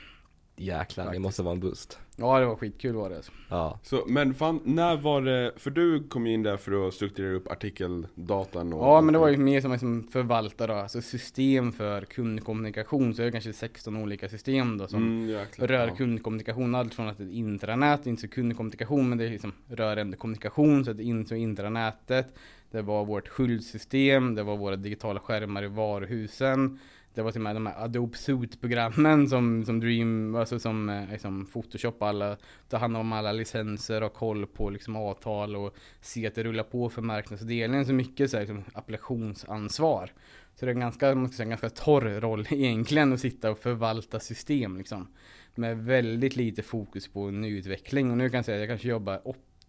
Jäklar, 0.61 1.05
det 1.05 1.09
Faktiskt. 1.09 1.23
måste 1.23 1.43
vara 1.43 1.53
en 1.53 1.61
boost. 1.61 1.99
Ja 2.17 2.41
det 2.41 2.47
var 2.47 2.57
skitkul 2.57 2.95
var 2.95 3.11
det 3.11 3.17
alltså. 3.17 3.33
Ja. 3.49 3.79
Så, 3.83 4.05
men 4.07 4.35
fan, 4.35 4.61
när 4.65 4.97
var 4.97 5.23
det, 5.23 5.53
för 5.57 5.71
du 5.71 6.09
kom 6.09 6.27
in 6.27 6.43
där 6.43 6.57
för 6.57 6.89
att 6.89 6.95
strukturera 6.95 7.35
upp 7.35 7.49
artikeldatan 7.51 8.73
och 8.73 8.87
Ja 8.87 9.01
men 9.01 9.13
det 9.13 9.19
var 9.19 9.29
ju 9.29 9.37
mer 9.37 9.61
som 9.61 9.73
en 9.73 9.79
som 9.79 10.09
förvaltare 10.13 10.73
då, 10.73 10.79
alltså 10.79 11.03
system 11.03 11.73
för 11.73 12.05
kundkommunikation 12.05 13.15
så 13.15 13.23
det 13.23 13.29
är 13.29 13.33
kanske 13.33 13.53
16 13.53 13.97
olika 13.97 14.29
system 14.29 14.79
då 14.79 14.89
som 14.89 15.03
mm, 15.03 15.29
jäklar. 15.29 15.67
rör 15.67 15.89
ja. 15.89 15.95
kundkommunikation, 15.95 16.75
allt 16.75 16.95
från 16.95 17.09
att 17.09 17.19
det 17.19 17.25
ett 17.25 17.33
intranät, 17.33 18.07
inte 18.07 18.23
så 18.23 18.29
kundkommunikation 18.29 19.09
men 19.09 19.19
det 19.19 19.25
är 19.25 19.31
liksom 19.31 19.53
rör 19.69 19.97
ändå 19.97 20.17
kommunikation 20.17 20.85
så 20.85 20.91
att 20.91 20.97
det 20.97 21.03
är 21.03 21.07
in 21.07 21.27
så 21.27 21.35
intranätet 21.35 22.35
Det 22.71 22.83
var 22.83 23.05
vårt 23.05 23.29
skyltsystem, 23.29 24.35
det 24.35 24.43
var 24.43 24.57
våra 24.57 24.77
digitala 24.77 25.21
skärmar 25.21 25.63
i 25.63 25.69
varuhusen 25.69 26.79
Det 27.21 27.25
var 27.25 27.33
till 27.33 27.41
och 27.41 27.43
med 27.43 27.57
de 27.57 27.67
här 27.67 27.85
Adobe 27.85 28.19
Suite-programmen 28.19 29.29
som, 29.29 29.65
som 29.65 29.81
Dream, 29.81 30.35
alltså 30.35 30.59
som 30.59 30.89
eh, 30.89 31.11
liksom 31.11 31.47
Photoshop 31.47 32.03
alla 32.03 32.37
tar 32.69 32.79
hand 32.79 32.97
om 32.97 33.13
alla 33.13 33.33
licenser 33.33 34.03
och 34.03 34.15
koll 34.15 34.47
på 34.47 34.71
liksom 34.71 34.97
avtal 34.97 35.57
och 35.57 35.77
se 36.01 36.27
att 36.27 36.35
det 36.35 36.43
rullar 36.45 36.65
på 36.65 36.91
för 36.91 37.03
marknadsdelningen 37.03 37.87
så 37.87 37.93
mycket 37.93 38.31
så 38.31 38.37
här, 38.37 38.45
liksom 38.47 38.65
applikationsansvar 38.73 40.13
så 40.55 40.67
det 40.67 40.71
är 40.71 40.75
en 40.75 40.81
ganska, 40.81 41.15
man 41.15 41.29
ska 41.29 41.37
säga, 41.37 41.45
en 41.45 41.51
ganska 41.51 41.71
torr 41.71 42.21
roll 42.21 42.47
egentligen 42.51 43.13
att 43.13 43.21
sitta 43.21 43.51
och 43.51 43.59
förvalta 43.59 44.21
system 44.21 44.77
liksom. 44.77 45.09
Med 45.55 45.79
väldigt 45.79 46.37
lite 46.37 46.63
fokus 46.63 47.09
på 47.09 47.31
nyutveckling. 47.31 48.11
Och 48.11 48.17
nu 48.17 48.31
kan 48.31 48.39
jag 48.39 48.45
säga 48.45 48.57
att 48.57 48.61
jag 48.61 48.69
kanske 48.69 48.89
jobbar 48.89 49.21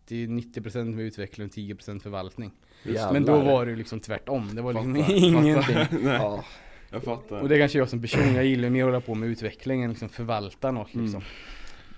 80-90% 0.08 0.96
med 0.96 1.06
utveckling 1.06 1.48
och 1.48 1.54
10% 1.54 2.00
förvaltning. 2.00 2.52
Jävlar. 2.84 3.14
Men 3.14 3.26
då 3.26 3.40
var 3.40 3.66
det 3.66 3.76
liksom 3.76 4.00
tvärtom. 4.00 4.56
Det 4.56 4.62
var 4.62 4.74
liksom 4.74 4.96
Fattar, 4.96 5.14
ingenting. 5.26 6.06
Ja. 6.06 6.44
Jag 6.92 7.04
fattar. 7.04 7.40
Och 7.40 7.50
det 7.50 7.56
är 7.56 7.60
kanske 7.60 7.78
jag 7.78 7.90
som 7.90 8.02
person, 8.02 8.36
jag 8.36 8.46
gillar 8.46 8.70
mer 8.70 8.82
att 8.82 8.88
hålla 8.88 9.02
på 9.02 9.16
med 9.16 9.30
utveckling 9.30 9.84
än 9.84 9.90
liksom 9.90 10.10
förvalta 10.10 10.72
något 10.72 10.88
liksom. 10.88 11.22
Mm. 11.22 11.24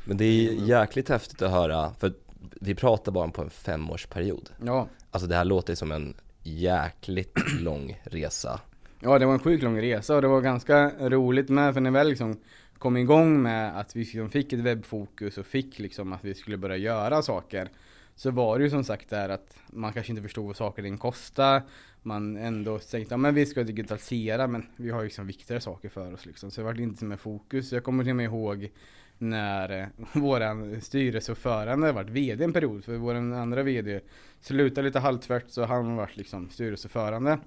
Men 0.06 0.18
det 0.18 0.26
är 0.26 0.54
jäkligt 0.54 1.10
häftigt 1.10 1.42
att 1.42 1.52
höra, 1.52 1.94
för 2.00 2.14
vi 2.62 2.76
pratar 2.76 3.12
bara 3.12 3.28
på 3.28 3.42
en 3.42 3.50
femårsperiod. 3.50 4.50
Ja, 4.66 4.88
Alltså 5.12 5.28
det 5.28 5.36
här 5.36 5.46
låter 5.46 5.76
som 5.76 5.92
en 5.92 6.14
jäkligt 6.44 7.38
lång 7.60 8.02
resa. 8.04 8.60
Ja 9.00 9.20
det 9.20 9.26
var 9.26 9.34
en 9.34 9.40
sjukt 9.40 9.64
lång 9.64 9.82
resa 9.82 10.16
och 10.16 10.22
det 10.22 10.28
var 10.28 10.42
ganska 10.42 10.92
roligt 11.00 11.50
med 11.50 11.74
för 11.74 11.82
när 11.82 11.92
vi 11.92 11.94
väl 11.94 12.10
liksom 12.10 12.40
kom 12.78 12.98
igång 12.98 13.42
med 13.42 13.80
att 13.80 13.96
vi 13.96 14.00
liksom 14.00 14.30
fick 14.30 14.54
ett 14.54 14.60
webbfokus 14.60 15.38
och 15.38 15.46
fick 15.46 15.80
liksom 15.80 16.14
att 16.14 16.24
vi 16.24 16.34
skulle 16.34 16.58
börja 16.58 16.78
göra 16.78 17.22
saker. 17.22 17.70
Så 18.16 18.32
var 18.32 18.58
det 18.58 18.64
ju 18.64 18.70
som 18.70 18.84
sagt 18.84 19.10
där 19.10 19.30
att 19.30 19.58
man 19.68 19.94
kanske 19.94 20.12
inte 20.12 20.22
förstod 20.22 20.46
vad 20.46 20.56
saker 20.56 20.94
och 20.94 21.00
kostade. 21.00 21.64
Man 22.02 22.38
ändå 22.38 22.80
tänkte, 22.80 23.14
ja 23.14 23.18
men 23.18 23.36
vi 23.36 23.46
ska 23.46 23.64
digitalisera 23.64 24.48
men 24.48 24.66
vi 24.76 24.90
har 24.90 25.02
ju 25.02 25.06
liksom 25.06 25.28
viktigare 25.28 25.62
saker 25.62 25.90
för 25.90 26.14
oss 26.14 26.26
liksom. 26.26 26.52
Så 26.52 26.62
det 26.62 26.66
var 26.66 26.82
inte 26.82 27.00
som 27.00 27.18
fokus. 27.18 27.72
Jag 27.72 27.84
kommer 27.84 28.04
till 28.04 28.12
och 28.12 28.16
med 28.16 28.26
ihåg 28.26 28.72
när 29.18 29.70
vår 29.70 29.80
eh, 29.80 29.88
våran 30.22 30.82
styrelseordförande 30.82 31.92
varit 31.92 32.10
VD 32.10 32.44
en 32.44 32.54
period. 32.54 32.86
För 32.86 32.98
vår 32.98 33.16
andra 33.16 33.64
VD 33.64 34.00
slutade 34.42 34.88
lite 34.88 35.00
halvtvärt 35.00 35.50
så 35.50 35.66
han 35.66 35.96
varit 35.96 36.18
liksom 36.18 36.50
styrelseordförande. 36.50 37.40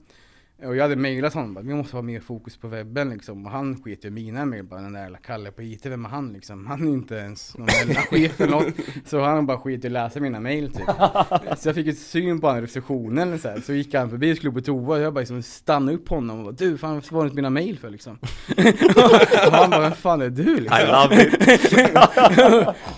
Och 0.65 0.77
jag 0.77 0.83
hade 0.83 0.97
mejlat 0.97 1.35
honom 1.35 1.57
att 1.57 1.65
vi 1.65 1.75
måste 1.75 1.97
ha 1.97 2.03
mer 2.03 2.21
fokus 2.21 2.57
på 2.57 2.69
webben 2.69 3.11
liksom. 3.11 3.47
Och 3.47 3.53
han 3.53 3.83
sket 3.83 4.05
i 4.05 4.11
mina 4.11 4.45
mejl 4.45 4.65
bara, 4.65 4.81
den 4.81 4.93
där 4.93 5.19
Kalle 5.27 5.51
på 5.51 5.63
IT, 5.63 5.87
vem 5.87 6.05
är 6.05 6.09
han 6.09 6.33
liksom? 6.33 6.67
Han 6.67 6.89
är 6.89 6.93
inte 6.93 7.15
ens 7.15 7.57
någon 7.59 7.69
chef 8.11 8.41
eller 8.41 8.53
något. 8.53 8.75
Så 9.05 9.21
han 9.21 9.47
bara 9.47 9.59
skit 9.59 9.85
i 9.85 9.87
att 9.87 9.93
läsa 9.93 10.21
mina 10.21 10.41
mejl 10.41 10.73
typ. 10.73 10.87
Så 11.59 11.69
jag 11.69 11.75
fick 11.75 11.87
ett 11.87 11.99
syn 11.99 12.41
på 12.41 12.47
honom 12.47 12.63
i 12.63 12.67
receptionen 12.67 13.39
så, 13.39 13.49
här. 13.49 13.61
så 13.61 13.73
gick 13.73 13.95
han 13.95 14.11
förbi 14.11 14.33
och 14.33 14.37
skulle 14.37 14.53
på 14.53 14.61
toa 14.61 14.97
och 14.97 15.01
jag 15.03 15.15
bara 15.15 15.21
liksom 15.21 15.43
stannade 15.43 15.97
upp 15.97 16.09
honom 16.09 16.39
och 16.39 16.45
bara, 16.45 16.53
du 16.53 16.79
fan 16.79 16.95
vad 16.95 17.05
svarar 17.05 17.23
du 17.23 17.27
inte 17.27 17.37
mina 17.37 17.51
mejl 17.51 17.79
för 17.79 17.91
liksom? 17.91 18.19
och 19.47 19.53
han 19.53 19.71
bara, 19.71 19.81
vem 19.81 19.93
fan 19.93 20.23
är 20.23 20.31
du 20.31 20.61
liksom? 20.61 20.79
I 20.79 20.87
love 20.87 21.23
it! 21.23 21.39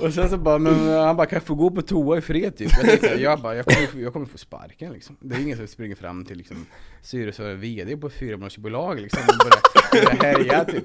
och 0.02 0.14
sen 0.14 0.28
så 0.28 0.38
bara, 0.38 0.58
men 0.58 0.88
han 0.88 1.16
bara, 1.16 1.26
kan 1.26 1.36
jag 1.36 1.42
få 1.42 1.54
gå 1.54 1.70
på 1.70 1.82
toa 1.82 2.18
i 2.18 2.20
fred 2.20 2.56
typ? 2.56 2.70
Jag, 2.76 2.90
tänkte, 2.90 3.06
jag 3.06 3.40
bara, 3.40 3.56
jag 3.56 3.64
kommer, 3.64 4.02
jag 4.02 4.12
kommer 4.12 4.26
få 4.26 4.38
sparken 4.38 4.92
liksom. 4.92 5.16
Det 5.20 5.36
är 5.36 5.40
ingen 5.40 5.56
som 5.56 5.66
springer 5.66 5.96
fram 5.96 6.24
till 6.24 6.38
liksom 6.38 6.66
styrelse 7.02 7.52
och 7.52 7.64
VD 7.64 7.96
på 7.96 8.10
fyramånadersbolag 8.10 9.00
liksom 9.00 9.22
och 9.22 9.34
började, 9.38 10.06
började 10.06 10.26
härja 10.26 10.64
typ. 10.64 10.84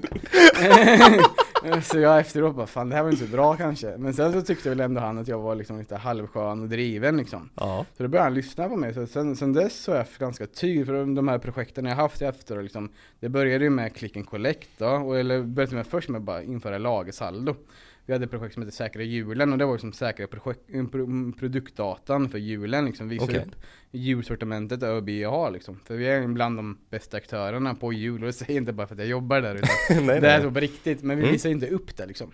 så 1.84 1.98
jag 1.98 2.20
efteråt 2.20 2.56
bara, 2.56 2.66
fan 2.66 2.88
det 2.88 2.96
här 2.96 3.02
var 3.02 3.10
inte 3.10 3.24
så 3.24 3.32
bra 3.32 3.56
kanske. 3.56 3.96
Men 3.98 4.14
sen 4.14 4.32
så 4.32 4.42
tyckte 4.42 4.68
väl 4.68 4.80
ändå 4.80 5.00
han 5.00 5.18
att 5.18 5.28
jag 5.28 5.38
var 5.38 5.54
liksom 5.54 5.78
lite 5.78 5.96
halvskön 5.96 6.62
och 6.62 6.68
driven 6.68 7.16
liksom. 7.16 7.50
Ja. 7.54 7.86
Så 7.96 8.02
då 8.02 8.08
började 8.08 8.26
han 8.26 8.34
lyssna 8.34 8.68
på 8.68 8.76
mig. 8.76 8.94
Så 8.94 9.06
sen, 9.06 9.36
sen 9.36 9.52
dess 9.52 9.80
så 9.80 9.92
är 9.92 9.96
jag 9.96 10.06
ganska 10.18 10.46
tydlig 10.46 10.86
för 10.86 11.14
de 11.14 11.28
här 11.28 11.38
projekten 11.38 11.84
jag 11.84 11.96
haft 11.96 12.22
efter 12.22 12.62
liksom, 12.62 12.92
det 13.20 13.28
började 13.28 13.64
ju 13.64 13.70
med 13.70 13.94
click 13.96 14.16
and 14.16 14.26
collect 14.26 14.68
då, 14.78 14.86
och, 14.86 15.18
eller 15.18 15.42
började 15.42 15.76
med 15.76 15.86
först 15.86 16.08
med 16.08 16.18
att 16.18 16.24
bara 16.24 16.42
införa 16.42 16.78
lagersaldo. 16.78 17.54
Vi 18.06 18.12
hade 18.12 18.24
ett 18.24 18.30
projekt 18.30 18.54
som 18.54 18.62
hette 18.62 18.76
Säkra 18.76 19.02
hjulen 19.02 19.52
och 19.52 19.58
det 19.58 19.64
var 19.64 19.72
liksom 19.72 19.92
säkra 19.92 20.26
projekt, 20.26 20.60
pro, 20.92 21.32
produktdatan 21.38 22.28
för 22.28 22.38
hjulen 22.38 22.84
liksom. 22.84 23.08
Visa 23.08 23.24
Okej. 23.24 23.38
upp 23.38 23.56
hjulsortimentet 23.90 24.82
ÖB 24.82 25.08
har 25.08 25.50
liksom. 25.50 25.78
För 25.84 25.96
vi 25.96 26.06
är 26.06 26.26
bland 26.28 26.56
de 26.58 26.78
bästa 26.90 27.16
aktörerna 27.16 27.74
på 27.74 27.92
hjul 27.92 28.20
och 28.20 28.26
det 28.26 28.32
säger 28.32 28.52
jag 28.52 28.62
inte 28.62 28.72
bara 28.72 28.86
för 28.86 28.94
att 28.94 28.98
jag 29.00 29.08
jobbar 29.08 29.40
där 29.40 29.54
utan 29.54 30.06
nej, 30.06 30.20
det 30.20 30.30
är 30.30 30.42
så 30.42 30.50
på 30.50 30.60
riktigt. 30.60 31.02
Men 31.02 31.16
vi 31.16 31.22
Mm. 31.22 31.32
visar 31.32 31.50
inte 31.50 31.68
upp 31.68 31.96
det 31.96 32.06
liksom. 32.06 32.32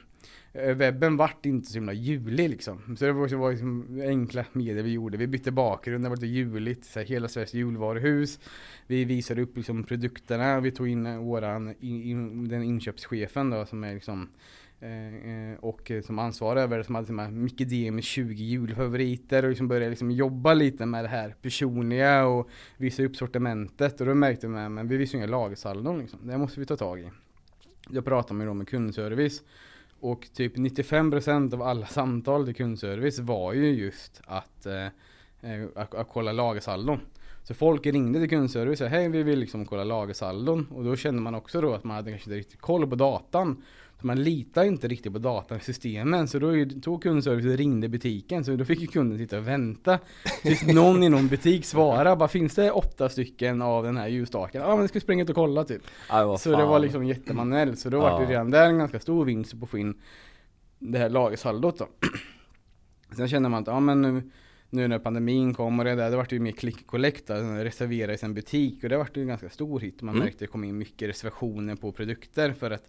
Eh, 0.52 0.74
Webben 0.74 1.16
vart 1.16 1.46
inte 1.46 1.68
så 1.70 1.74
himla 1.74 1.92
julig 1.92 2.50
liksom. 2.50 2.96
Så 2.98 3.04
det 3.04 3.12
var, 3.12 3.28
så 3.28 3.36
var 3.36 3.50
liksom 3.50 4.00
enkla 4.06 4.44
medier 4.52 4.82
vi 4.82 4.92
gjorde. 4.92 5.16
Vi 5.18 5.26
bytte 5.26 5.50
bakgrund, 5.50 6.04
det 6.04 6.08
var 6.08 6.16
lite 6.16 6.26
juligt. 6.26 6.84
Så 6.84 6.98
här, 6.98 7.06
hela 7.06 7.28
Sveriges 7.28 7.54
julvaruhus. 7.54 8.38
Vi 8.86 9.04
visade 9.04 9.42
upp 9.42 9.56
liksom 9.56 9.84
produkterna. 9.84 10.60
Vi 10.60 10.70
tog 10.70 10.88
in 10.88 11.18
våran, 11.18 11.74
in, 11.80 12.02
in, 12.02 12.48
den 12.48 12.62
inköpschefen 12.62 13.50
då 13.50 13.66
som 13.66 13.84
är 13.84 13.94
liksom 13.94 14.28
Eh, 14.82 15.14
eh, 15.14 15.58
och 15.60 15.90
eh, 15.90 16.02
som 16.02 16.18
ansvarig 16.18 16.62
över 16.62 16.78
det, 16.78 16.84
som 16.84 16.94
hade 16.94 17.06
de 17.06 17.42
Micke 17.44 17.68
D 17.68 17.90
med 17.90 18.04
20 18.04 18.44
julfavoriter 18.44 19.42
och 19.42 19.48
liksom 19.48 19.68
började 19.68 19.90
liksom 19.90 20.10
jobba 20.10 20.54
lite 20.54 20.86
med 20.86 21.04
det 21.04 21.08
här 21.08 21.34
personliga 21.42 22.26
och 22.26 22.48
visa 22.76 23.02
upp 23.02 23.16
sortimentet 23.16 24.00
och 24.00 24.06
då 24.06 24.14
märkte 24.14 24.46
vi 24.46 24.68
men 24.68 24.88
vi 24.88 24.96
visste 24.96 25.16
ju 25.16 25.22
inga 25.22 25.30
lagersaldon 25.32 25.98
liksom. 25.98 26.18
Det 26.22 26.38
måste 26.38 26.60
vi 26.60 26.66
ta 26.66 26.76
tag 26.76 27.00
i. 27.00 27.10
Jag 27.90 28.04
pratade 28.04 28.34
med 28.34 28.46
dem 28.46 28.58
med 28.58 28.68
kundservice 28.68 29.42
och 30.00 30.28
typ 30.34 30.56
95% 30.56 31.54
av 31.54 31.62
alla 31.62 31.86
samtal 31.86 32.44
till 32.44 32.54
kundservice 32.54 33.18
var 33.18 33.52
ju 33.52 33.66
just 33.66 34.22
att, 34.24 34.66
eh, 34.66 34.84
eh, 35.40 35.68
att, 35.74 35.94
att 35.94 36.08
kolla 36.12 36.32
lagersaldon. 36.32 37.00
Så 37.42 37.54
folk 37.54 37.86
ringde 37.86 38.20
till 38.20 38.30
kundservice 38.30 38.80
och 38.80 38.86
sa 38.86 38.86
hej 38.86 39.08
vi 39.08 39.22
vill 39.22 39.38
liksom 39.38 39.66
kolla 39.66 39.84
lagersaldon 39.84 40.66
och 40.74 40.84
då 40.84 40.96
kände 40.96 41.22
man 41.22 41.34
också 41.34 41.60
då 41.60 41.74
att 41.74 41.84
man 41.84 41.96
hade 41.96 42.10
kanske 42.10 42.30
inte 42.30 42.38
riktigt 42.38 42.60
koll 42.60 42.86
på 42.86 42.94
datan. 42.94 43.62
Så 44.00 44.06
man 44.06 44.22
litar 44.22 44.64
inte 44.64 44.88
riktigt 44.88 45.12
på 45.12 45.18
datan 45.18 45.58
i 45.58 45.60
systemen 45.60 46.28
så 46.28 46.38
då 46.38 46.52
tog 46.82 47.02
kundservice 47.02 47.46
och 47.46 47.56
ringde 47.58 47.88
butiken 47.88 48.44
så 48.44 48.56
då 48.56 48.64
fick 48.64 48.80
ju 48.80 48.86
kunden 48.86 49.18
sitta 49.18 49.38
och 49.38 49.48
vänta 49.48 49.98
tills 50.42 50.66
någon 50.66 51.02
i 51.02 51.08
någon 51.08 51.28
butik 51.28 51.64
svarade 51.64 52.16
bara 52.16 52.28
finns 52.28 52.54
det 52.54 52.70
åtta 52.70 53.08
stycken 53.08 53.62
av 53.62 53.84
den 53.84 53.96
här 53.96 54.08
ljusstaken? 54.08 54.62
Ja 54.62 54.76
men 54.76 54.88
ska 54.88 55.00
springa 55.00 55.22
ut 55.22 55.28
och 55.28 55.34
kolla 55.34 55.64
typ. 55.64 55.82
Aj, 56.08 56.38
Så 56.38 56.50
det 56.50 56.64
var 56.64 56.78
liksom 56.78 57.04
jättemanuellt, 57.04 57.78
så 57.78 57.90
då 57.90 58.00
var 58.00 58.18
det 58.20 58.24
Ja. 58.24 58.30
redan 58.30 58.50
där 58.50 58.66
en 58.66 58.78
ganska 58.78 59.00
stor 59.00 59.24
vinst 59.24 59.58
på 59.60 59.64
att 59.64 59.70
få 59.70 59.78
in 59.78 59.94
det 60.78 60.98
här 60.98 61.08
lagersaldot 61.10 61.78
då. 61.78 61.88
Sen 63.16 63.28
känner 63.28 63.48
man 63.48 63.62
att, 63.62 63.66
ja 63.66 63.80
men 63.80 64.02
nu, 64.02 64.22
nu 64.70 64.88
när 64.88 64.98
pandemin 64.98 65.54
kom 65.54 65.78
och 65.78 65.84
det 65.84 65.94
där, 65.94 66.10
det 66.10 66.16
vart 66.16 66.32
ju 66.32 66.40
mer 66.40 66.52
click 66.52 66.86
collect, 66.86 67.26
då, 67.26 67.34
reservera 67.34 68.12
i 68.14 68.18
sin 68.18 68.34
butik 68.34 68.82
och 68.84 68.88
det 68.88 68.96
vart 68.96 69.16
ju 69.16 69.22
en 69.22 69.28
ganska 69.28 69.48
stor 69.50 69.80
hit. 69.80 70.02
Man 70.02 70.14
Mm. 70.14 70.24
märkte 70.24 70.36
att 70.36 70.40
det 70.40 70.46
kom 70.52 70.64
in 70.64 70.78
mycket 70.78 71.08
reservationer 71.08 71.76
på 71.76 71.92
produkter 71.92 72.52
för 72.52 72.70
att, 72.70 72.84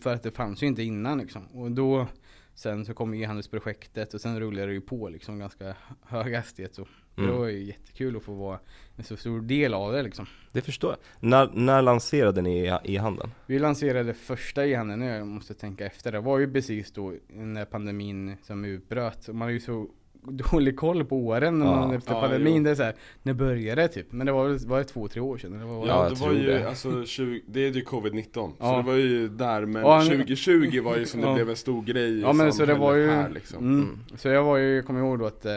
för 0.00 0.14
att 0.14 0.22
det 0.22 0.30
fanns 0.30 0.62
ju 0.62 0.66
inte 0.66 0.82
innan 0.82 1.18
liksom. 1.18 1.46
Och 1.46 1.70
då 1.70 2.08
Sen 2.54 2.84
så 2.84 2.94
kom 2.94 3.14
e-handelsprojektet 3.14 4.14
och 4.14 4.20
sen 4.20 4.40
rullade 4.40 4.66
det 4.66 4.72
ju 4.72 4.80
på 4.80 5.08
liksom 5.08 5.38
ganska 5.38 5.74
hög 6.06 6.34
hastighet 6.34 6.74
så. 6.74 6.86
Mm. 7.16 7.30
Det 7.30 7.36
var 7.36 7.46
ju 7.46 7.64
jättekul 7.64 8.16
att 8.16 8.22
få 8.22 8.34
vara 8.34 8.58
en 8.96 9.04
så 9.04 9.16
stor 9.16 9.40
del 9.40 9.74
av 9.74 9.92
det 9.92 10.02
liksom. 10.02 10.26
Det 10.52 10.60
förstår 10.60 10.90
jag. 10.90 11.28
När, 11.28 11.50
när 11.54 11.82
lanserade 11.82 12.42
ni 12.42 12.78
e-handeln? 12.84 13.30
Vi 13.46 13.58
lanserade 13.58 14.14
första 14.14 14.66
e-handeln 14.66 15.00
nu, 15.00 15.06
jag 15.06 15.26
måste 15.26 15.54
tänka 15.54 15.86
efter. 15.86 16.12
Det 16.12 16.20
var 16.20 16.38
ju 16.38 16.52
precis 16.52 16.92
då 16.92 17.14
när 17.28 17.64
pandemin 17.64 18.36
som 18.42 18.64
utbröt. 18.64 19.28
Man 19.28 19.40
har 19.40 19.50
ju 19.50 19.60
så 19.60 19.88
dålig 20.22 20.76
koll 20.76 21.04
på 21.04 21.16
åren 21.16 21.58
när 21.58 21.66
Ja. 21.66 21.74
man 21.76 21.94
efter 21.94 22.12
Ja, 22.14 22.20
pandemin. 22.20 22.56
jo. 22.56 22.62
Det 22.64 22.70
är 22.70 22.74
så 22.74 22.82
här, 22.82 22.94
när 23.22 23.32
började 23.32 23.82
det 23.82 23.88
typ? 23.88 24.12
Men 24.12 24.26
det 24.26 24.32
var 24.32 24.48
väl 24.48 24.58
var 24.58 24.78
det 24.78 24.84
två, 24.84 25.08
tre 25.08 25.20
år 25.20 25.38
sedan? 25.38 25.54
Eller 25.54 25.64
var? 25.64 25.86
Ja, 25.86 26.04
Ja, 26.04 26.08
det 26.10 26.20
var 26.20 26.32
ju, 26.32 26.46
det. 26.46 26.68
alltså 26.68 27.04
20, 27.04 27.42
det 27.46 27.60
är 27.66 27.70
ju 27.72 27.84
covid-19 27.84 28.32
Så 28.32 28.54
Ja. 28.58 28.76
det 28.76 28.82
var 28.82 28.94
ju 28.94 29.28
där, 29.28 29.66
men 29.66 29.82
Ja, 29.82 29.98
nu- 29.98 30.04
2020 30.16 30.80
var 30.82 30.96
ju 30.96 31.06
som 31.06 31.20
det 31.20 31.26
Ja. 31.26 31.34
blev 31.34 31.50
en 31.50 31.56
stor 31.56 31.82
grej 31.82 32.20
Ja 32.20 32.32
men 32.32 32.52
så 32.52 32.66
det 32.66 32.74
var 32.74 32.94
ju, 32.94 33.10
här 33.10 33.30
liksom 33.30 33.58
mm, 33.64 33.80
Mm. 33.82 33.98
så 34.16 34.28
jag 34.28 34.44
var 34.44 34.56
ju, 34.56 34.74
jag 34.76 34.86
kommer 34.86 35.00
ihåg 35.00 35.18
då 35.18 35.26
att 35.26 35.44
eh, 35.46 35.52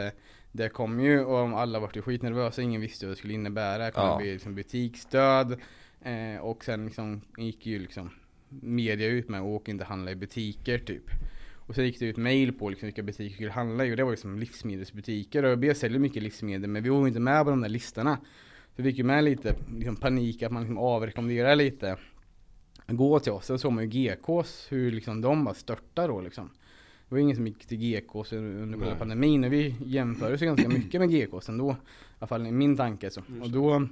det 0.52 0.68
kom 0.68 1.00
ju 1.00 1.24
och 1.24 1.38
alla 1.60 1.80
vart 1.80 1.96
ju 1.96 2.02
skitnervösa, 2.02 2.62
ingen 2.62 2.80
visste 2.80 3.06
vad 3.06 3.12
det 3.12 3.18
skulle 3.18 3.34
innebära, 3.34 3.84
det 3.84 3.90
kommer 3.90 4.08
Ja. 4.08 4.16
bli 4.18 4.32
liksom 4.32 4.54
butiksdöd 4.54 5.52
eh, 6.02 6.40
och 6.42 6.64
sen 6.64 6.84
liksom 6.84 7.20
gick 7.38 7.66
ju 7.66 7.78
liksom 7.78 8.10
media 8.48 9.08
ut 9.08 9.28
med 9.28 9.40
att 9.40 9.46
åka 9.46 9.70
inte 9.70 9.84
handla 9.84 10.10
i 10.10 10.14
butiker 10.16 10.78
typ. 10.78 11.02
Och 11.66 11.74
så 11.74 11.82
gick 11.82 11.98
det 11.98 12.06
ut 12.06 12.16
mail 12.16 12.52
på 12.52 12.70
liksom 12.70 12.86
vilka 12.86 13.02
butiker 13.02 13.34
skulle 13.34 13.50
handla 13.50 13.84
i 13.86 13.92
och 13.92 13.96
det 13.96 14.04
var 14.04 14.10
liksom 14.10 14.38
livsmedelsbutiker 14.38 15.42
och 15.42 15.50
ÖB 15.50 15.76
säljer 15.76 15.98
mycket 15.98 16.22
livsmedel 16.22 16.70
men 16.70 16.82
vi 16.82 16.88
var 16.88 17.08
inte 17.08 17.20
med 17.20 17.44
på 17.44 17.50
de 17.50 17.60
där 17.60 17.68
listorna. 17.68 18.16
Så 18.76 18.82
vi 18.82 18.90
fick 18.90 18.98
ju 18.98 19.04
med 19.04 19.24
lite 19.24 19.54
liksom 19.78 19.96
panik 19.96 20.42
att 20.42 20.52
man 20.52 20.62
liksom 20.62 20.78
avrekommenderar 20.78 21.56
lite 21.56 21.96
gå 22.86 23.20
till 23.20 23.32
oss. 23.32 23.46
Sen 23.46 23.58
såg 23.58 23.72
man 23.72 23.90
ju 23.90 23.90
GKs, 23.90 24.66
hur 24.68 24.92
liksom 24.92 25.20
de 25.20 25.44
bara 25.44 25.54
störtade 25.54 26.08
då 26.08 26.20
liksom. 26.20 26.50
Det 27.08 27.14
var 27.14 27.18
ingen 27.18 27.36
som 27.36 27.46
gick 27.46 27.66
till 27.66 27.78
GKs 27.78 28.32
under 28.32 28.78
själva 28.78 28.96
pandemin 28.96 29.44
och 29.44 29.52
vi 29.52 29.74
jämförde 29.84 30.34
oss 30.34 30.40
ganska 30.40 30.68
mycket 30.68 31.00
med 31.00 31.10
GKs 31.10 31.48
ändå. 31.48 31.70
I 31.70 31.76
alla 32.18 32.26
fall 32.26 32.46
i 32.46 32.52
min 32.52 32.76
tanke 32.76 33.10
så. 33.10 33.22
Och 33.42 33.50
då 33.50 33.88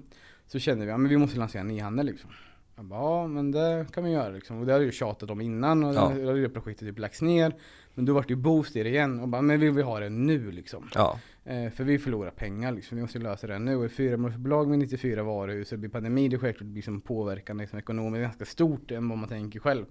så 0.46 0.58
kände 0.58 0.84
vi, 0.84 0.90
ja 0.90 0.98
men 0.98 1.08
vi 1.08 1.16
måste 1.16 1.38
lansera 1.38 1.60
en 1.62 1.70
e-handel 1.70 2.06
liksom. 2.06 2.30
Jag 2.76 2.84
bara, 2.84 3.00
ja 3.00 3.26
men 3.26 3.50
det 3.50 3.86
kan 3.92 4.04
vi 4.04 4.10
göra 4.10 4.28
liksom. 4.28 4.58
Och 4.60 4.66
det 4.66 4.72
hade 4.72 4.84
jag 4.84 4.92
ju 4.92 4.92
tjatat 4.92 5.30
om 5.30 5.40
innan 5.40 5.84
och 5.84 5.94
Ja. 5.94 6.12
det 6.16 6.26
hade 6.26 6.40
det 6.42 6.48
projektet 6.48 6.88
typ 6.88 6.98
lagts 6.98 7.22
ner. 7.22 7.54
Men 7.94 8.04
då 8.04 8.12
vart 8.14 8.28
det 8.28 8.32
ju 8.32 8.40
boost 8.40 8.76
i 8.76 8.82
det 8.82 8.88
igen 8.88 9.20
och 9.20 9.28
bara, 9.28 9.42
men 9.42 9.60
vi 9.60 9.70
vill 9.70 9.84
ha 9.84 10.00
det 10.00 10.08
nu 10.08 10.50
liksom. 10.50 10.88
Ja, 10.94 11.20
Eh, 11.46 11.70
för 11.70 11.84
vi 11.84 11.98
förlorar 11.98 12.30
pengar 12.30 12.72
liksom, 12.72 12.96
vi 12.96 13.02
måste 13.02 13.18
lösa 13.18 13.46
det 13.46 13.58
nu. 13.58 13.76
Och 13.76 13.84
ett 13.84 13.92
fyramånadersbolag 13.92 14.68
med 14.68 14.78
94 14.78 15.22
varuhus, 15.22 15.72
och 15.72 15.78
det 15.78 15.80
blir 15.80 15.90
pandemi, 15.90 16.28
det 16.28 16.36
är 16.36 16.38
självklart 16.38 16.68
liksom 16.74 17.00
påverkan 17.00 17.58
liksom, 17.58 17.78
ekonomiskt 17.78 18.22
ganska 18.22 18.44
stort 18.44 18.90
än 18.90 19.08
vad 19.08 19.18
man 19.18 19.28
tänker 19.28 19.60
själv. 19.60 19.84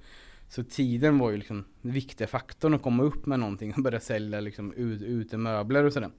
Så 0.49 0.63
tiden 0.63 1.17
var 1.19 1.31
ju 1.31 1.37
liksom 1.37 1.65
den 1.81 1.91
viktiga 1.91 2.27
faktorn 2.27 2.73
att 2.73 2.81
komma 2.81 3.03
upp 3.03 3.25
med 3.25 3.39
någonting 3.39 3.73
och 3.77 3.83
börja 3.83 3.99
sälja 3.99 4.39
liksom 4.39 4.73
ut, 4.73 5.01
utemöbler 5.01 5.83
och 5.83 5.93
sådär. 5.93 6.09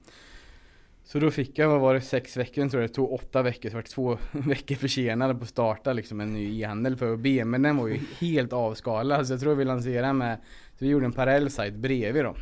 Så 1.07 1.19
då 1.19 1.31
fick 1.31 1.59
jag, 1.59 1.69
vad 1.69 1.81
var 1.81 1.93
det, 1.93 2.01
sex 2.01 2.37
veckor, 2.37 2.63
jag 2.63 2.71
tror 2.71 2.81
det 2.81 2.87
tog 2.87 3.13
åtta 3.13 3.41
veckor, 3.41 3.69
så 3.69 3.75
var 3.75 3.81
det 3.81 3.89
två 3.89 4.17
veckor 4.31 4.75
försenade 4.75 5.35
på 5.35 5.43
att 5.43 5.49
starta 5.49 5.93
liksom 5.93 6.21
en 6.21 6.33
ny 6.33 6.61
e-handel 6.61 6.95
för 6.95 7.13
OB. 7.13 7.27
Men 7.45 7.61
den 7.61 7.77
var 7.77 7.87
ju 7.87 7.99
helt 8.19 8.53
avskalad, 8.53 9.27
så 9.27 9.33
jag 9.33 9.39
tror 9.39 9.55
vi 9.55 9.65
lanserade 9.65 10.13
med, 10.13 10.37
så 10.79 10.85
vi 10.85 10.87
gjorde 10.87 11.05
en 11.05 11.11
parallell 11.11 11.49
sajt 11.49 11.73
bredvid 11.73 12.23
då. 12.23 12.35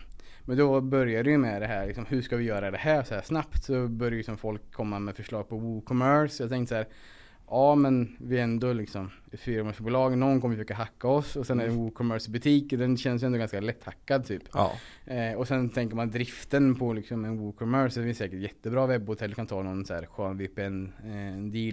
Men 0.46 0.58
då 0.58 0.82
började 0.82 1.24
det 1.24 1.32
ju 1.32 1.38
med 1.38 1.62
det 1.62 1.68
här, 1.68 1.88
liksom, 1.88 2.06
hur 2.06 2.22
ska 2.22 2.38
vi 2.38 2.44
göra 2.44 2.72
det 2.72 2.78
här 2.78 3.04
så 3.04 3.16
här 3.16 3.22
snabbt? 3.22 3.64
Så 3.64 3.88
började 3.88 4.16
ju 4.16 4.24
som 4.24 4.38
folk 4.38 4.72
komma 4.72 5.00
med 5.00 5.16
förslag 5.16 5.50
på 5.50 5.58
WooCommerce. 5.58 6.44
Jag 6.44 6.50
tänkte 6.50 6.70
så 6.70 6.76
här, 6.76 6.88
ja 7.48 7.76
men 7.76 8.16
vi 8.20 8.40
är 8.40 8.44
ändå 8.44 8.74
liksom 8.74 9.10
ett 9.32 9.40
fyramansbolag, 9.40 10.18
någon 10.18 10.42
kommer 10.42 10.56
försöka 10.56 10.74
hacka 10.74 11.08
oss. 11.08 11.36
Och 11.36 11.48
sen 11.48 11.60
är 11.60 11.66
det 11.66 11.72
en 11.72 11.78
WooCommerce 11.78 12.32
butik, 12.32 12.70
den 12.70 12.98
känns 12.98 13.24
ju 13.24 13.26
ändå 13.26 13.38
ganska 13.38 13.60
lätthackad 13.60 14.26
typ. 14.26 14.44
Ja, 14.54 14.72
Eh, 15.06 15.34
och 15.34 15.48
sen 15.48 15.70
tänker 15.70 15.96
man 15.96 16.12
driften 16.12 16.76
på 16.76 16.94
liksom 16.94 17.26
en 17.26 17.38
WooCommerce, 17.38 18.00
det 18.00 18.06
finns 18.06 18.18
säkert 18.18 18.40
jättebra 18.40 18.88
webbhotell, 18.88 19.36
kan 19.36 19.48
ta 19.48 19.64
någon 19.64 19.86
så 19.86 19.94
här 19.94 20.06
skön 20.06 20.38
VPN 20.38 20.92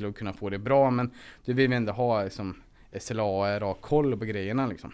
eh, 0.01 0.09
och 0.09 0.17
kunna 0.17 0.33
få 0.33 0.51
det 0.51 0.59
bra. 0.59 0.91
Men 0.91 1.11
du 1.45 1.53
vill 1.53 1.69
vi 1.69 1.77
ändå 1.77 1.93
ha 1.93 2.25
liksom 2.25 2.57
SLA, 3.01 3.59
ha 3.59 3.75
koll 3.75 4.19
på 4.19 4.25
grejerna 4.25 4.67
liksom. 4.67 4.93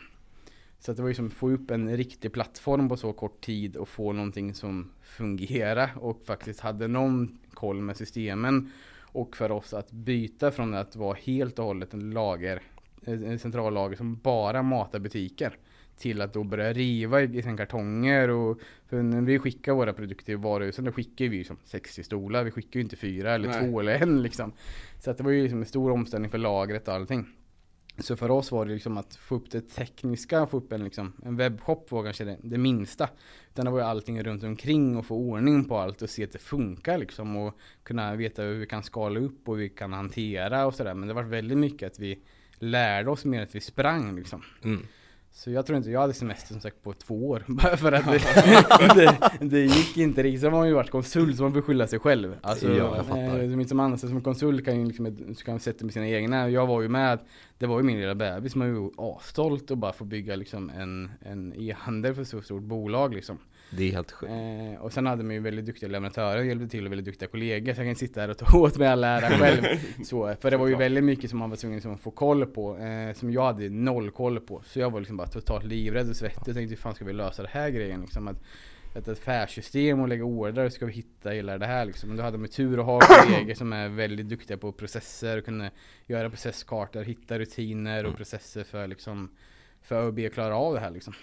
Så 0.78 0.90
att 0.90 0.96
det 0.96 1.02
var 1.02 1.08
ju 1.08 1.14
som 1.14 1.26
att 1.26 1.32
få 1.32 1.50
upp 1.50 1.70
en 1.70 1.96
riktig 1.96 2.32
plattform 2.32 2.88
på 2.88 2.96
så 2.96 3.12
kort 3.12 3.40
tid 3.40 3.76
och 3.76 3.88
få 3.88 4.12
någonting 4.12 4.54
som 4.54 4.90
fungerar 5.02 5.90
och 5.96 6.22
faktiskt 6.26 6.60
hade 6.60 6.88
någon 6.88 7.38
koll 7.54 7.80
med 7.80 7.96
systemen. 7.96 8.70
Och 9.16 9.36
för 9.36 9.50
oss 9.50 9.74
att 9.74 9.92
byta 9.92 10.50
från 10.50 10.74
att 10.74 10.96
vara 10.96 11.16
helt 11.22 11.58
och 11.58 11.64
hållet 11.64 11.94
en 11.94 12.10
lager, 12.10 12.62
en 13.06 13.38
centrallager 13.38 13.96
som 13.96 14.16
bara 14.16 14.62
matar 14.62 14.98
butiker 14.98 15.58
till 15.96 16.20
att 16.20 16.32
då 16.32 16.44
börja 16.44 16.72
riva 16.72 17.22
i, 17.22 17.42
sina 17.42 17.56
kartonger 17.56 18.28
och 18.28 18.60
för 18.86 19.02
när 19.02 19.20
vi 19.20 19.38
skickar 19.38 19.72
våra 19.72 19.92
produkter 19.92 20.24
till 20.24 20.36
varuhusen 20.36 20.84
då 20.84 20.92
skickar 20.92 21.24
vi 21.24 21.44
som 21.44 21.56
60 21.64 22.02
stolar, 22.02 22.44
vi 22.44 22.50
skickar 22.50 22.80
ju 22.80 22.84
inte 22.84 22.96
fyra 22.96 23.34
eller 23.34 23.48
Nej. 23.48 23.70
två 23.70 23.80
eller 23.80 24.02
en 24.02 24.22
liksom. 24.22 24.52
Så 24.98 25.10
att 25.10 25.16
det 25.16 25.24
var 25.24 25.30
ju 25.30 25.42
liksom 25.42 25.60
en 25.60 25.66
stor 25.66 25.90
omställning 25.90 26.30
för 26.30 26.38
lagret 26.38 26.88
och 26.88 26.94
allting. 26.94 27.26
Så 27.98 28.16
för 28.16 28.30
oss 28.30 28.52
var 28.52 28.66
det 28.66 28.72
liksom 28.72 28.98
att 28.98 29.16
få 29.16 29.34
upp 29.34 29.50
det 29.50 29.60
tekniska, 29.60 30.46
få 30.46 30.56
upp 30.56 30.72
en, 30.72 30.84
liksom, 30.84 31.12
en 31.24 31.36
webbshop 31.36 31.90
var 31.90 32.04
kanske 32.04 32.24
det, 32.24 32.36
det 32.42 32.58
minsta. 32.58 33.08
Utan 33.52 33.64
det 33.64 33.70
var 33.70 33.78
ju 33.78 33.84
allting 33.84 34.22
runt 34.22 34.44
omkring 34.44 34.96
och 34.96 35.06
få 35.06 35.16
ordning 35.16 35.64
på 35.64 35.78
allt 35.78 36.02
och 36.02 36.10
se 36.10 36.24
att 36.24 36.32
det 36.32 36.38
funkar 36.38 36.98
liksom 36.98 37.36
och 37.36 37.58
kunna 37.82 38.14
veta 38.14 38.42
hur 38.42 38.58
vi 38.58 38.66
kan 38.66 38.82
skala 38.82 39.20
upp 39.20 39.48
och 39.48 39.56
hur 39.56 39.62
vi 39.62 39.68
kan 39.68 39.92
hantera 39.92 40.66
och 40.66 40.74
sådär. 40.74 40.94
Men 40.94 41.08
det 41.08 41.14
var 41.14 41.22
väldigt 41.22 41.58
mycket 41.58 41.92
att 41.92 41.98
vi 41.98 42.18
lärde 42.58 43.10
oss 43.10 43.24
mer 43.24 43.42
att 43.42 43.54
vi 43.54 43.60
sprang 43.60 44.16
liksom. 44.16 44.42
mm. 44.64 44.86
Så 45.38 45.50
jag 45.50 45.66
tror 45.66 45.76
inte, 45.76 45.90
jag 45.90 46.00
hade 46.00 46.12
semester 46.12 46.52
som 46.52 46.60
sagt 46.60 46.82
på 46.82 46.92
två 46.92 47.28
år. 47.28 47.44
Bara 47.48 47.76
för 47.76 47.92
att 47.92 48.04
det, 48.04 48.18
det, 49.40 49.46
det 49.46 49.60
gick 49.60 49.96
inte 49.96 50.22
riktigt. 50.22 50.40
Så 50.40 50.46
har 50.46 50.58
man 50.58 50.68
ju 50.68 50.74
varit 50.74 50.90
konsult 50.90 51.36
så 51.36 51.42
man 51.42 51.52
får 51.52 51.60
skylla 51.60 51.86
sig 51.86 51.98
själv. 51.98 52.36
Alltså, 52.42 52.68
Ja, 52.68 52.96
jag 52.96 53.06
fattar. 53.06 53.42
eh, 53.42 53.50
som 53.50 53.60
inte 53.60 53.98
som 53.98 54.20
konsult 54.22 54.64
kan 54.64 54.80
ju 54.80 54.86
liksom, 54.86 55.34
så 55.36 55.44
kan 55.44 55.52
man 55.54 55.60
sätta 55.60 55.84
med 55.84 55.94
sina 55.94 56.08
egna. 56.08 56.50
Jag 56.50 56.66
var 56.66 56.82
ju 56.82 56.88
med, 56.88 57.18
det 57.58 57.66
var 57.66 57.78
ju 57.78 57.82
min 57.82 58.00
lilla 58.00 58.14
bebis, 58.14 58.54
man 58.54 58.74
var 58.74 58.80
ju 58.80 58.90
asstolt 58.96 59.70
och 59.70 59.78
bara 59.78 59.92
få 59.92 60.04
bygga 60.04 60.36
liksom 60.36 60.70
en, 60.70 61.10
en 61.20 61.52
e-handel 61.56 62.14
för 62.14 62.24
så 62.24 62.42
stort 62.42 62.62
bolag 62.62 63.14
liksom. 63.14 63.38
Det 63.70 63.88
är 63.88 63.92
helt 63.92 64.12
sjukt. 64.12 64.32
Eh, 64.32 64.82
och 64.82 64.92
sen 64.92 65.06
hade 65.06 65.24
man 65.24 65.34
ju 65.34 65.40
väldigt 65.40 65.66
duktiga 65.66 65.88
leverantörer 65.88 66.38
och 66.38 66.46
hjälpte 66.46 66.68
till 66.68 66.86
och 66.86 66.92
väldigt 66.92 67.04
duktiga 67.04 67.28
kollegor. 67.28 67.74
Så 67.74 67.80
jag 67.80 67.88
kan 67.88 67.96
sitta 67.96 68.20
här 68.20 68.28
och 68.28 68.38
ta 68.38 68.58
åt 68.58 68.76
mig 68.76 68.88
all 68.88 69.04
ära 69.04 69.38
själv. 69.38 69.62
så, 70.04 70.34
för 70.40 70.50
det 70.50 70.56
var 70.56 70.66
ju 70.66 70.76
väldigt 70.76 71.04
mycket 71.04 71.30
som 71.30 71.38
man 71.38 71.50
var 71.50 71.56
tvungen 71.56 71.92
att 71.92 72.00
få 72.00 72.10
koll 72.10 72.46
på. 72.46 72.76
Eh, 72.76 73.14
som 73.14 73.32
jag 73.32 73.44
hade 73.44 73.68
noll 73.68 74.10
koll 74.10 74.40
på. 74.40 74.62
Så 74.66 74.78
jag 74.78 74.90
var 74.90 75.00
liksom 75.00 75.16
bara 75.16 75.28
totalt 75.28 75.64
livrädd 75.64 76.10
och 76.10 76.16
svettig. 76.16 76.48
Jag 76.48 76.56
tänkte 76.56 76.74
hur 76.74 76.82
fan 76.82 76.94
ska 76.94 77.04
vi 77.04 77.12
lösa 77.12 77.42
det 77.42 77.48
här 77.48 77.70
grejen 77.70 78.00
liksom. 78.00 78.28
Att, 78.28 78.42
ett 78.96 79.08
affärssystem 79.08 80.00
och 80.00 80.08
lägga 80.08 80.24
order 80.24 80.68
ska 80.68 80.86
vi 80.86 80.92
hitta 80.92 81.30
hela 81.30 81.58
det 81.58 81.66
här 81.66 81.84
liksom. 81.84 82.08
Men 82.08 82.16
då 82.16 82.22
hade 82.22 82.38
man 82.38 82.48
tur 82.48 82.78
att 82.80 82.86
ha 82.86 83.00
kollegor 83.24 83.54
som 83.54 83.72
är 83.72 83.88
väldigt 83.88 84.28
duktiga 84.28 84.56
på 84.56 84.72
processer 84.72 85.38
och 85.38 85.44
kunna 85.44 85.70
göra 86.06 86.30
processkartor, 86.30 87.02
hitta 87.02 87.38
rutiner 87.38 88.06
och 88.06 88.16
processer 88.16 88.64
för 88.64 88.86
liksom 88.86 89.30
för 89.82 90.08
att 90.08 90.14
be 90.14 90.28
klara 90.28 90.56
av 90.56 90.74
det 90.74 90.80
här 90.80 90.90
liksom. 90.90 91.14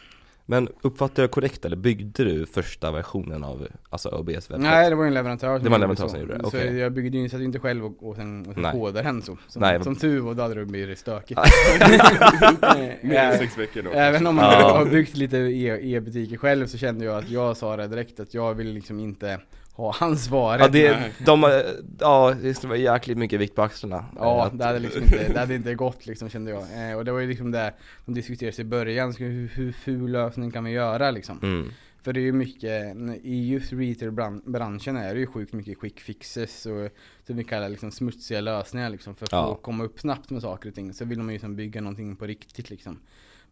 Men 0.46 0.70
uppfattar 0.82 1.24
jag 1.24 1.32
korrekt 1.32 1.66
eller 1.66 1.76
byggde 1.76 2.24
du 2.24 2.46
första 2.46 2.92
versionen 2.92 3.44
av 3.44 3.68
alltså 3.90 4.10
ÖBs 4.10 4.28
webbshop? 4.30 4.58
Nej 4.60 4.90
det 4.90 4.96
var 4.96 5.06
en 5.06 5.14
leverantör 5.14 5.56
som 5.56 5.64
Det 5.64 5.70
var 5.70 5.76
en 5.76 5.82
leverantör 5.82 6.04
så. 6.04 6.10
som 6.10 6.20
gjorde 6.20 6.34
det, 6.38 6.42
Så 6.44 6.48
okej. 6.48 6.78
jag 6.78 6.92
byggde 6.94 7.18
ju, 7.18 7.44
inte 7.44 7.60
själv 7.60 7.86
och, 7.86 8.10
och 8.10 8.16
sen, 8.16 8.46
och 8.48 8.54
sen 8.54 8.72
kodade 8.72 9.02
den 9.02 9.22
så. 9.22 9.38
Som, 9.48 9.62
Nej. 9.62 9.84
som 9.84 9.96
tur 9.96 10.20
var, 10.20 10.34
då 10.34 10.42
hade 10.42 10.56
det 10.56 10.66
blivit 10.66 11.00
stökigt. 11.00 11.40
Mer 13.02 13.16
än 13.20 13.38
sex 13.38 13.58
veckor 13.58 13.82
då. 13.82 13.90
Även 13.92 14.28
om 14.28 14.36
man 14.36 14.46
Ja. 14.46 14.78
har 14.78 14.86
byggt 14.86 15.18
lite 15.18 15.38
e- 15.38 15.80
e-butiker 15.96 16.38
själv 16.38 16.68
så 16.68 16.78
kände 16.78 17.06
jag 17.06 17.18
att 17.18 17.30
jag 17.30 17.58
sa 17.58 17.78
det 17.78 17.88
direkt 17.88 18.20
att 18.20 18.34
jag 18.34 18.54
vill 18.54 18.68
liksom 18.74 19.00
inte 19.00 19.40
ha 19.74 19.96
ansvaret. 20.00 20.62
Ja, 20.62 20.68
det, 20.68 21.12
de, 21.26 21.64
ja, 22.00 22.36
det 22.42 22.64
var 22.64 22.76
jäkligt 22.76 23.18
mycket 23.18 23.40
vikt 23.40 23.56
på 23.56 23.62
axlarna. 23.62 24.06
Ja, 24.16 24.46
Att- 24.46 24.58
det 24.58 24.66
hade 24.66 24.80
liksom 24.80 25.04
inte, 25.04 25.34
det 25.34 25.40
hade 25.40 25.56
inte 25.56 25.76
gått 25.76 26.06
liksom 26.06 26.30
kände 26.30 26.52
jag. 26.52 26.90
Eh, 26.92 26.98
och 26.98 27.06
det 27.06 27.12
var 27.12 27.20
ju 27.20 27.28
liksom 27.28 27.52
det 27.52 27.74
som 28.06 28.14
diskuterades 28.14 28.60
i 28.60 28.64
början, 28.64 29.14
hur, 29.20 29.48
hur 29.48 29.72
ful 29.72 30.12
lösning 30.12 30.52
kan 30.52 30.64
vi 30.64 30.72
göra 30.72 31.12
liksom? 31.12 31.40
Mm. 31.44 31.70
För 32.02 32.14
det 32.14 32.20
är 32.20 32.22
ju 32.22 32.34
mycket, 32.34 32.96
i 33.24 33.50
just 33.52 33.74
retail-branschen 33.74 34.98
är 34.98 35.14
det 35.14 35.20
ju 35.20 35.28
sjukt 35.28 35.54
mycket 35.54 35.80
quick 35.80 36.00
fixes 36.00 36.66
och 36.66 36.90
som 37.28 37.36
vi 37.36 37.44
kallar 37.44 37.70
liksom 37.70 37.92
smutsiga 37.92 38.42
lösningar 38.42 38.90
liksom 38.90 39.16
för 39.16 39.26
att 39.26 39.32
Ja. 39.32 39.48
få 39.48 39.56
komma 39.56 39.84
upp 39.84 40.00
snabbt 40.00 40.30
med 40.30 40.42
saker 40.42 40.70
och 40.70 40.76
ting. 40.76 40.94
Så 40.94 41.06
vill 41.06 41.18
man 41.18 41.28
ju 41.28 41.34
liksom 41.34 41.56
bygga 41.56 41.82
någonting 41.82 42.16
på 42.16 42.26
riktigt 42.26 42.70
liksom. 42.70 43.00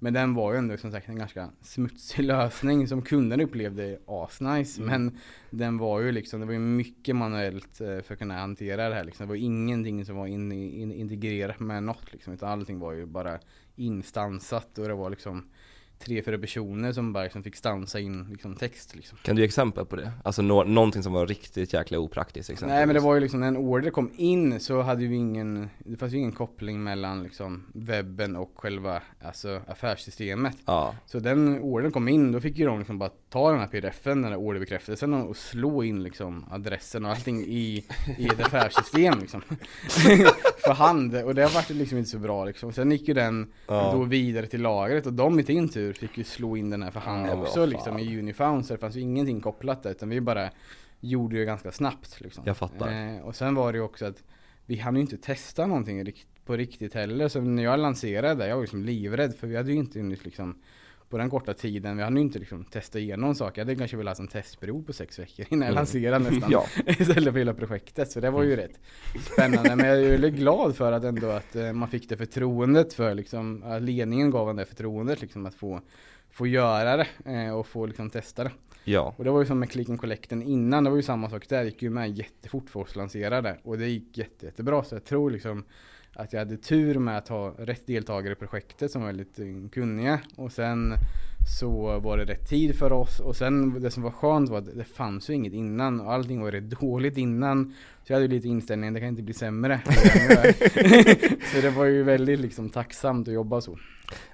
Men 0.03 0.13
den 0.13 0.33
var 0.33 0.53
ju 0.53 0.57
ändå 0.57 0.77
som 0.77 0.91
sagt 0.91 1.09
en 1.09 1.17
ganska 1.17 1.49
smutsig 1.61 2.23
lösning 2.25 2.87
som 2.87 3.01
kunden 3.01 3.41
upplevde 3.41 3.99
asnice. 4.07 4.81
Mm. 4.81 4.89
Men 4.89 5.19
den 5.49 5.77
var 5.77 5.99
ju 5.99 6.11
liksom, 6.11 6.39
det 6.39 6.45
var 6.45 6.53
ju 6.53 6.59
mycket 6.59 7.15
manuellt 7.15 7.81
eh, 7.81 7.99
för 8.01 8.13
att 8.13 8.19
kunna 8.19 8.39
hantera 8.39 8.89
det 8.89 8.95
här 8.95 9.03
liksom. 9.03 9.25
Det 9.25 9.29
var 9.29 9.35
ingenting 9.35 10.05
som 10.05 10.15
var 10.15 10.27
in, 10.27 10.51
in, 10.51 10.91
integrerat 10.91 11.59
med 11.59 11.83
något 11.83 12.13
liksom. 12.13 12.33
Utan 12.33 12.49
allting 12.49 12.79
var 12.79 12.93
ju 12.93 13.05
bara 13.05 13.39
instansat 13.75 14.77
och 14.77 14.87
det 14.87 14.93
var 14.93 15.09
liksom 15.09 15.49
tre, 16.01 16.21
fyra 16.23 16.37
personer 16.37 16.91
som 16.91 17.13
bara 17.13 17.23
liksom 17.23 17.43
fick 17.43 17.55
stansa 17.55 17.99
in 17.99 18.27
liksom 18.29 18.55
text 18.55 18.95
liksom. 18.95 19.17
Kan 19.23 19.35
du 19.35 19.41
ge 19.41 19.45
exempel 19.45 19.85
på 19.85 19.95
det? 19.95 20.11
Alltså 20.23 20.41
nå, 20.41 20.63
någonting 20.63 21.03
som 21.03 21.13
var 21.13 21.27
riktigt 21.27 21.73
jäkla 21.73 21.99
opraktiskt 21.99 22.49
exempelvis. 22.49 22.77
Nej 22.77 22.85
men 22.85 22.95
det 22.95 23.01
var 23.01 23.13
ju 23.13 23.19
liksom 23.19 23.39
när 23.39 23.47
en 23.47 23.57
order 23.57 23.89
kom 23.91 24.11
in 24.15 24.59
så 24.59 24.81
hade 24.81 25.05
vi 25.07 25.15
ingen, 25.15 25.69
det 25.79 25.97
fanns 25.97 26.13
ju 26.13 26.17
ingen 26.17 26.31
koppling 26.31 26.83
mellan 26.83 27.23
liksom 27.23 27.63
webben 27.73 28.35
och 28.35 28.51
själva 28.55 29.01
alltså 29.21 29.61
affärssystemet. 29.67 30.57
Ja, 30.65 30.95
Så 31.05 31.19
den 31.19 31.59
ordern 31.59 31.91
kom 31.91 32.07
in, 32.07 32.31
då 32.31 32.39
fick 32.39 32.57
ju 32.57 32.65
de 32.65 32.79
liksom 32.79 32.99
bara 32.99 33.09
ta 33.31 33.51
den 33.51 33.59
här 33.59 33.67
pdfen, 33.67 34.21
den 34.21 34.31
här 34.31 34.39
orderbekräftelsen 34.39 35.13
och 35.13 35.37
slå 35.37 35.83
in 35.83 36.03
liksom 36.03 36.45
adressen 36.51 37.05
och 37.05 37.11
allting 37.11 37.41
i, 37.41 37.85
i 38.17 38.27
ett 38.27 38.39
affärssystem 38.39 39.19
liksom. 39.19 39.41
För 40.65 40.73
hand, 40.73 41.15
och 41.15 41.35
det 41.35 41.41
har 41.43 41.49
varit 41.49 41.69
liksom 41.69 41.97
inte 41.97 42.09
så 42.09 42.19
bra 42.19 42.45
liksom. 42.45 42.73
Sen 42.73 42.91
gick 42.91 43.07
ju 43.07 43.13
den 43.13 43.51
Ja. 43.67 43.91
då 43.93 44.03
vidare 44.03 44.45
till 44.45 44.61
lagret 44.61 45.05
och 45.05 45.13
de 45.13 45.39
i 45.39 45.43
sin 45.43 45.69
tur 45.69 45.93
fick 45.93 46.17
ju 46.17 46.23
slå 46.23 46.57
in 46.57 46.69
den 46.69 46.83
här 46.83 46.91
för 46.91 46.99
hand 46.99 47.27
Ja, 47.27 47.33
också 47.33 47.65
liksom 47.65 47.99
i 47.99 48.19
Unifound 48.19 48.65
så 48.65 48.73
det 48.73 48.79
fanns 48.79 48.95
ju 48.95 49.01
ingenting 49.01 49.41
kopplat 49.41 49.83
där 49.83 49.91
utan 49.91 50.09
vi 50.09 50.21
bara 50.21 50.49
gjorde 50.99 51.37
det 51.37 51.45
ganska 51.45 51.71
snabbt 51.71 52.21
liksom. 52.21 52.43
Jag 52.45 52.57
fattar. 52.57 53.15
Eh, 53.15 53.21
och 53.21 53.35
sen 53.35 53.55
var 53.55 53.71
det 53.71 53.77
ju 53.77 53.83
också 53.83 54.05
att 54.05 54.23
vi 54.65 54.77
hann 54.77 54.95
ju 54.95 55.01
inte 55.01 55.17
testa 55.17 55.65
någonting 55.65 56.13
på 56.45 56.55
riktigt 56.57 56.93
heller. 56.93 57.27
Så 57.27 57.41
när 57.41 57.63
jag 57.63 57.79
lanserade, 57.79 58.47
jag 58.47 58.55
var 58.55 58.61
liksom 58.63 58.83
livrädd 58.83 59.35
för 59.35 59.47
vi 59.47 59.57
hade 59.57 59.71
ju 59.71 59.77
inte 59.77 59.99
hunnit 59.99 60.25
liksom 60.25 60.61
på 61.11 61.17
den 61.17 61.29
korta 61.29 61.53
tiden, 61.53 61.97
vi 61.97 62.03
hade 62.03 62.15
ju 62.15 62.21
inte 62.21 62.39
liksom 62.39 62.65
testat 62.65 62.95
igenom 62.95 63.35
saker. 63.35 63.61
Jag 63.61 63.65
hade 63.65 63.75
kanske 63.75 63.97
velat 63.97 64.17
ha 64.17 64.23
en 64.23 64.27
testperiod 64.27 64.87
på 64.87 64.93
sex 64.93 65.19
veckor 65.19 65.45
innan 65.49 65.61
jag 65.61 65.71
Mm. 65.71 65.75
lanserade 65.75 66.29
nästan. 66.31 66.51
ja. 66.51 66.65
Istället 66.87 67.33
för 67.33 67.39
hela 67.39 67.53
projektet. 67.53 68.11
Så 68.11 68.19
det 68.19 68.29
var 68.29 68.43
ju 68.43 68.55
rätt 68.55 68.79
spännande. 69.33 69.75
Men 69.75 69.85
jag 69.85 69.97
är 69.97 70.17
ju 70.17 70.29
glad 70.29 70.75
för 70.75 70.91
att 70.91 71.03
ändå 71.03 71.27
att 71.29 71.55
eh, 71.55 71.73
man 71.73 71.87
fick 71.89 72.09
det 72.09 72.17
förtroendet 72.17 72.93
för 72.93 73.13
liksom, 73.15 73.63
att 73.63 73.81
ledningen 73.81 74.31
gav 74.31 74.49
en 74.49 74.55
det 74.55 74.65
förtroendet 74.65 75.21
liksom 75.21 75.45
att 75.45 75.55
få, 75.55 75.81
få 76.31 76.47
göra 76.47 76.97
det 76.97 77.07
eh, 77.25 77.53
och 77.57 77.67
få 77.67 77.85
liksom 77.85 78.09
testa 78.09 78.43
det. 78.43 78.51
ja. 78.83 79.13
Och 79.17 79.23
det 79.23 79.31
var 79.31 79.39
ju 79.39 79.45
som 79.45 79.59
med 79.59 79.69
Click 79.71 79.89
and 79.89 79.99
Collecten 79.99 80.41
innan, 80.43 80.83
det 80.83 80.89
var 80.89 80.97
ju 80.97 81.03
samma 81.03 81.29
sak 81.29 81.49
där, 81.49 81.59
det 81.59 81.65
gick 81.65 81.81
ju 81.81 81.89
med 81.89 82.17
jättefort 82.17 82.69
för 82.69 82.79
oss 82.79 82.89
att 82.89 82.95
lansera 82.95 83.41
det. 83.41 83.57
Och 83.63 83.77
det 83.77 83.87
gick 83.87 84.17
jätte, 84.17 84.45
jättebra, 84.45 84.83
så 84.83 84.95
jag 84.95 85.03
tror 85.05 85.31
liksom 85.31 85.63
att 86.13 86.33
jag 86.33 86.39
hade 86.39 86.57
tur 86.57 86.99
med 86.99 87.17
att 87.17 87.27
ha 87.27 87.55
rätt 87.57 87.87
deltagare 87.87 88.33
i 88.33 88.35
projektet 88.35 88.91
som 88.91 89.01
var 89.01 89.07
väldigt 89.07 89.39
kunniga. 89.73 90.19
Och 90.35 90.51
sen 90.51 90.93
så 91.59 91.99
var 91.99 92.17
det 92.17 92.25
rätt 92.25 92.49
tid 92.49 92.75
för 92.75 92.91
oss. 92.91 93.19
Och 93.19 93.35
sen 93.35 93.81
det 93.81 93.91
som 93.91 94.03
var 94.03 94.11
skönt 94.11 94.49
var 94.49 94.57
att 94.57 94.77
det 94.77 94.83
fanns 94.83 95.29
ju 95.29 95.33
inget 95.33 95.53
innan. 95.53 95.99
Och 95.99 96.13
allting 96.13 96.41
var 96.41 96.51
rätt 96.51 96.69
dåligt 96.81 97.17
innan. 97.17 97.73
Så 98.03 98.13
jag 98.13 98.15
hade 98.15 98.25
ju 98.25 98.31
lite 98.31 98.47
inställningen, 98.47 98.93
det 98.93 98.99
kan 98.99 99.09
inte 99.09 99.23
bli 99.23 99.33
sämre. 99.33 99.81
så 101.53 101.61
det 101.61 101.69
var 101.69 101.85
ju 101.85 102.03
väldigt 102.03 102.39
liksom 102.39 102.69
tacksamt 102.69 103.27
att 103.27 103.33
jobba 103.33 103.61
så. 103.61 103.77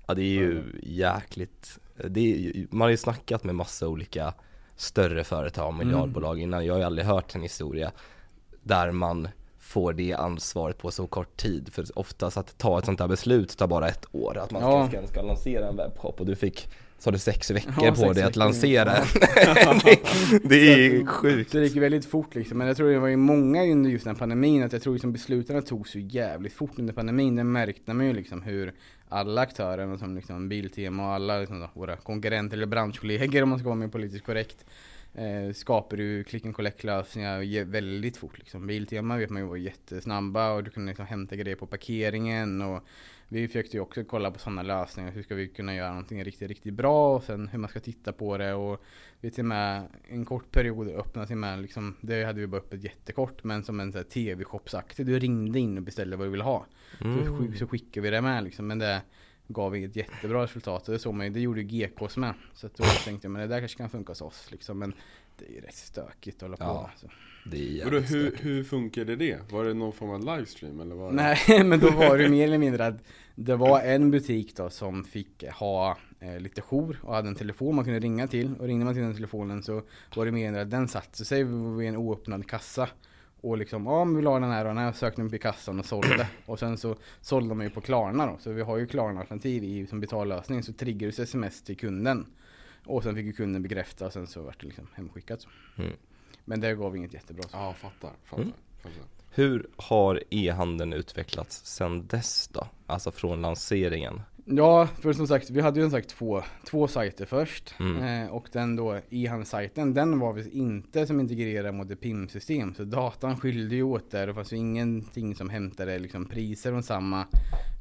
Ja 0.08 0.14
det 0.14 0.22
är 0.22 0.34
ju 0.34 0.64
jäkligt, 0.84 1.80
det 2.08 2.20
är, 2.20 2.68
man 2.70 2.82
har 2.82 2.90
ju 2.90 2.98
snackat 2.98 3.44
med 3.44 3.56
massa 3.56 3.88
olika 3.88 4.34
större 4.76 5.24
företag, 5.24 5.74
miljardbolag 5.74 6.40
innan, 6.40 6.66
jag 6.66 6.74
har 6.74 6.80
ju 6.80 6.86
aldrig 6.86 7.08
hört 7.08 7.36
en 7.36 7.42
historia 7.42 7.92
där 8.64 8.92
man 8.92 9.28
får 9.68 9.94
det 9.94 10.14
ansvaret 10.14 10.78
på 10.78 10.92
så 10.92 11.08
kort 11.08 11.38
tid. 11.38 11.70
För 11.74 11.86
oftast 11.96 12.38
att 12.38 12.58
ta 12.58 12.80
ett 12.80 12.86
sånt 12.86 13.00
här 13.00 13.08
beslut 13.08 13.58
tar 13.58 13.68
bara 13.68 13.88
ett 13.88 14.06
år, 14.12 14.38
att 14.38 14.52
man 14.52 14.62
Ja. 14.62 14.88
ska, 14.90 15.08
ska 15.08 15.22
lansera 15.22 15.68
en 15.68 15.76
webbshop 15.78 16.20
och 16.20 16.26
du 16.26 16.36
fick, 16.36 16.70
sa 17.00 17.12
du 17.12 17.18
sex 17.20 17.52
veckor 17.52 17.74
Ja, 17.86 17.90
på 17.90 17.96
sex 17.96 18.16
dig 18.16 18.24
att 18.24 18.36
lansera 18.36 18.94
Ja. 19.46 19.74
det, 19.84 20.00
det 20.44 20.56
är 20.56 20.76
Så 20.76 20.80
ju 20.96 21.06
sjukt. 21.06 21.52
Så 21.52 21.58
det 21.58 21.64
gick 21.64 21.76
ju 21.76 21.82
väldigt 21.82 22.06
fort 22.06 22.36
liksom. 22.36 22.58
Men 22.58 22.68
jag 22.68 22.78
tror 22.78 22.90
det 22.90 23.00
var 23.00 23.08
ju 23.08 23.18
många 23.18 23.64
under 23.64 23.90
just 23.90 24.06
den 24.06 24.16
pandemin 24.16 24.64
att 24.64 24.74
jag 24.74 24.82
tror 24.82 24.94
liksom 24.94 25.14
besluten 25.14 25.62
togs 25.64 25.92
så 25.92 26.00
jävligt 26.00 26.54
fort 26.54 26.72
under 26.80 26.94
pandemin. 26.94 27.36
Det 27.36 27.44
märkte 27.44 27.94
man 27.94 28.06
ju 28.06 28.14
liksom 28.14 28.42
hur 28.42 28.74
alla 29.10 29.42
aktörer 29.42 29.98
som 29.98 30.16
liksom 30.16 30.50
Biltema 30.50 31.08
och 31.08 31.14
alla 31.14 31.40
liksom 31.40 31.68
våra 31.74 31.96
konkurrenter 31.96 32.58
eller 32.58 32.68
branschkollegor 32.68 33.44
om 33.44 33.50
man 33.50 33.60
ska 33.60 33.66
vara 33.68 33.76
mer 33.80 33.88
politiskt 33.88 34.26
korrekt 34.26 34.66
eh, 35.14 35.54
skapar 35.54 35.98
du 35.98 36.24
click 36.24 36.46
and 36.46 36.56
collect 36.56 36.84
lösningar 36.84 37.66
väldigt 37.66 38.18
fort 38.18 38.38
liksom. 38.38 38.68
Biltema 38.68 39.18
vet 39.18 39.30
man 39.30 39.42
ju 39.42 39.48
var 39.48 39.58
jättesnabba 39.58 40.54
och 40.54 40.64
du 40.64 40.72
kunde 40.72 40.90
liksom 40.90 41.06
hämta 41.06 41.36
grejer 41.36 41.56
på 41.56 41.68
parkeringen 41.68 42.62
och 42.62 42.84
vi 43.30 43.48
försökte 43.48 43.78
ju 43.78 43.82
också 43.82 44.04
kolla 44.04 44.32
på 44.32 44.40
sådana 44.40 44.64
lösningar. 44.64 45.12
Hur 45.12 45.24
ska 45.24 45.36
vi 45.36 45.48
kunna 45.48 45.76
göra 45.76 45.90
någonting 45.90 46.24
riktigt, 46.24 46.48
riktigt 46.48 46.74
bra 46.74 47.16
och 47.16 47.24
sen 47.24 47.48
hur 47.48 47.60
man 47.60 47.70
ska 47.70 47.80
titta 47.80 48.14
på 48.14 48.38
det 48.38 48.54
och 48.54 48.84
vi 49.22 49.32
till 49.32 49.44
med 49.44 49.88
en 50.10 50.26
kort 50.26 50.52
period 50.52 50.88
öppnade 50.88 51.28
till 51.28 51.36
med 51.36 51.62
liksom, 51.62 51.96
det 52.02 52.24
hade 52.24 52.40
vi 52.40 52.48
bara 52.48 52.62
öppet 52.62 52.84
jättekort 52.84 53.44
men 53.44 53.64
som 53.64 53.80
en 53.80 53.92
tv-shopsaktig. 53.92 55.06
Du 55.06 55.20
ringde 55.20 55.60
in 55.60 55.78
och 55.78 55.84
beställde 55.84 56.18
vad 56.18 56.28
du 56.28 56.32
ville 56.32 56.44
ha. 56.44 56.66
Mm. 57.02 57.26
Så, 57.26 57.58
så 57.58 57.68
skickade 57.68 58.04
vi 58.04 58.10
det 58.10 58.22
med 58.22 58.44
liksom. 58.44 58.68
Men 58.68 58.80
det 58.80 59.02
gav 59.48 59.76
inget 59.76 59.96
jättebra 59.96 60.44
resultat. 60.44 60.86
Det 60.86 61.00
såg 61.00 61.14
man 61.14 61.34
det 61.34 61.40
gjorde 61.40 61.62
ju 61.62 61.68
GKs 61.68 62.18
med. 62.18 62.34
Så 62.54 62.70
då 62.76 62.84
tänkte 62.84 63.26
jag 63.26 63.32
men 63.32 63.42
det 63.42 63.48
där 63.48 63.60
kanske 63.60 63.78
kan 63.78 63.90
funka 63.90 64.12
hos 64.12 64.22
oss 64.22 64.52
liksom. 64.52 64.80
Men 64.80 64.94
det 65.38 65.46
är 65.46 65.52
ju 65.52 65.62
rätt 65.62 65.76
stökigt 65.76 66.36
att 66.36 66.42
hålla 66.42 66.58
ja. 66.60 66.92
på. 66.94 67.00
Så. 67.00 67.12
Det 67.50 67.82
är 67.82 67.86
Vadå, 67.86 68.00
hur, 68.00 68.38
hur 68.40 68.64
funkade 68.64 69.16
det? 69.16 69.52
Var 69.52 69.66
det 69.66 69.74
någon 69.74 69.94
form 69.94 70.10
av 70.10 70.38
livestream 70.38 70.80
eller? 70.80 70.96
Var 70.96 71.10
det... 71.10 71.16
Nej, 71.16 71.64
men 71.64 71.80
då 71.80 71.92
var 71.92 72.18
det 72.18 72.30
mer 72.30 72.44
eller 72.44 72.58
mindre 72.58 72.86
att 72.86 73.04
det 73.36 73.56
var 73.56 73.82
en 73.82 74.12
butik 74.12 74.56
då 74.56 74.70
som 74.70 75.04
fick 75.04 75.44
ha 75.44 75.98
eh, 76.20 76.40
lite 76.40 76.62
jour 76.62 77.00
och 77.04 77.14
hade 77.14 77.28
en 77.28 77.36
telefon 77.36 77.76
man 77.76 77.86
kunde 77.86 78.00
ringa 78.00 78.28
till. 78.28 78.56
Och 78.60 78.68
ringde 78.68 78.86
man 78.86 78.94
till 78.94 79.04
den 79.04 79.16
telefonen 79.16 79.64
så 79.64 79.82
var 80.16 80.26
det 80.26 80.32
mer 80.32 80.54
att 80.54 80.72
den 80.72 80.88
satte 80.88 81.26
sig 81.26 81.44
vid 81.78 81.90
en 81.90 81.98
oöppnad 81.98 82.50
kassa. 82.50 82.90
Och 83.42 83.58
liksom, 83.58 83.86
ja 83.86 84.06
men 84.06 84.16
vi 84.16 84.22
la 84.22 84.40
den 84.40 84.52
här 84.52 84.66
och 84.66 84.76
den 84.76 84.84
här 84.84 84.92
sökte 84.92 85.22
upp 85.22 85.34
i 85.34 85.40
kassan 85.40 85.80
och 85.80 85.86
sålde. 85.86 86.30
Och 86.46 86.60
sen 86.60 86.78
så 86.78 86.96
sålde 87.22 87.56
man 87.56 87.66
ju 87.66 87.70
på 87.70 87.82
Klarna 87.82 88.26
då. 88.26 88.38
Så 88.40 88.52
vi 88.52 88.62
har 88.62 88.78
ju 88.78 88.88
Klarna-alternativ 88.88 89.64
i 89.64 89.88
som 89.88 90.00
betallösning. 90.00 90.64
Så 90.64 90.74
triggades 90.74 91.20
sms 91.20 91.62
till 91.62 91.78
kunden. 91.78 92.26
Och 92.86 93.04
sen 93.04 93.16
fick 93.16 93.26
ju 93.26 93.34
kunden 93.34 93.64
bekräfta 93.64 94.06
och 94.06 94.14
sen 94.14 94.28
så 94.28 94.42
vart 94.42 94.62
det 94.62 94.66
liksom 94.66 94.88
hemskickat. 94.94 95.48
Mm. 95.78 95.92
Men 96.46 96.60
det 96.60 96.76
gav 96.76 96.96
inget 96.96 97.14
jättebra. 97.14 97.44
Ja, 97.52 97.74
fattar. 97.74 98.12
fattar, 98.24 98.44
mm. 98.44 98.54
fattar. 98.82 99.04
Hur 99.32 99.68
har 99.76 100.24
e-handeln 100.30 100.94
utvecklats 100.94 101.66
sedan 101.66 102.08
dess 102.08 102.48
då? 102.48 102.68
Alltså 102.86 103.12
från 103.12 103.42
lanseringen? 103.42 104.22
Ja, 104.50 104.88
för 105.02 105.14
som 105.14 105.28
sagt, 105.28 105.50
vi 105.50 105.62
hade 105.62 105.80
ju 105.80 105.86
som 105.86 105.92
sagt 105.92 106.10
två, 106.10 106.44
två 106.66 106.88
sajter 106.88 107.26
först. 107.26 107.76
Mm. 107.80 108.26
Eh, 108.26 108.32
och 108.32 108.50
den 108.52 108.76
då, 108.76 109.00
e-handelssajten, 109.10 109.94
den 109.94 110.20
var 110.20 110.34
vi 110.34 110.50
inte 110.50 111.08
som 111.08 111.20
integrerad 111.20 111.76
mot 111.76 111.92
ett 111.92 112.02
PIM-system. 112.02 112.74
Så 112.74 112.84
datan 112.84 113.38
skilde 113.38 113.76
ju 113.76 113.84
åt 113.84 114.12
där. 114.12 114.28
Det 114.28 114.34
fanns 114.34 114.54
ju 114.54 114.58
ingenting 114.58 115.36
som 115.36 115.50
hämtade 115.50 116.00
liksom 116.00 116.26
priser 116.26 116.72
från 116.72 116.84
samma. 116.84 117.26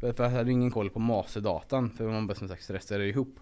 För 0.00 0.14
jag 0.18 0.30
hade 0.30 0.52
ingen 0.52 0.70
koll 0.70 0.90
på 0.90 0.98
masterdatan. 0.98 1.90
För 1.90 2.08
man 2.08 2.26
bara 2.26 2.34
som 2.34 2.48
sagt 2.48 2.64
stressade 2.64 3.06
ihop. 3.06 3.40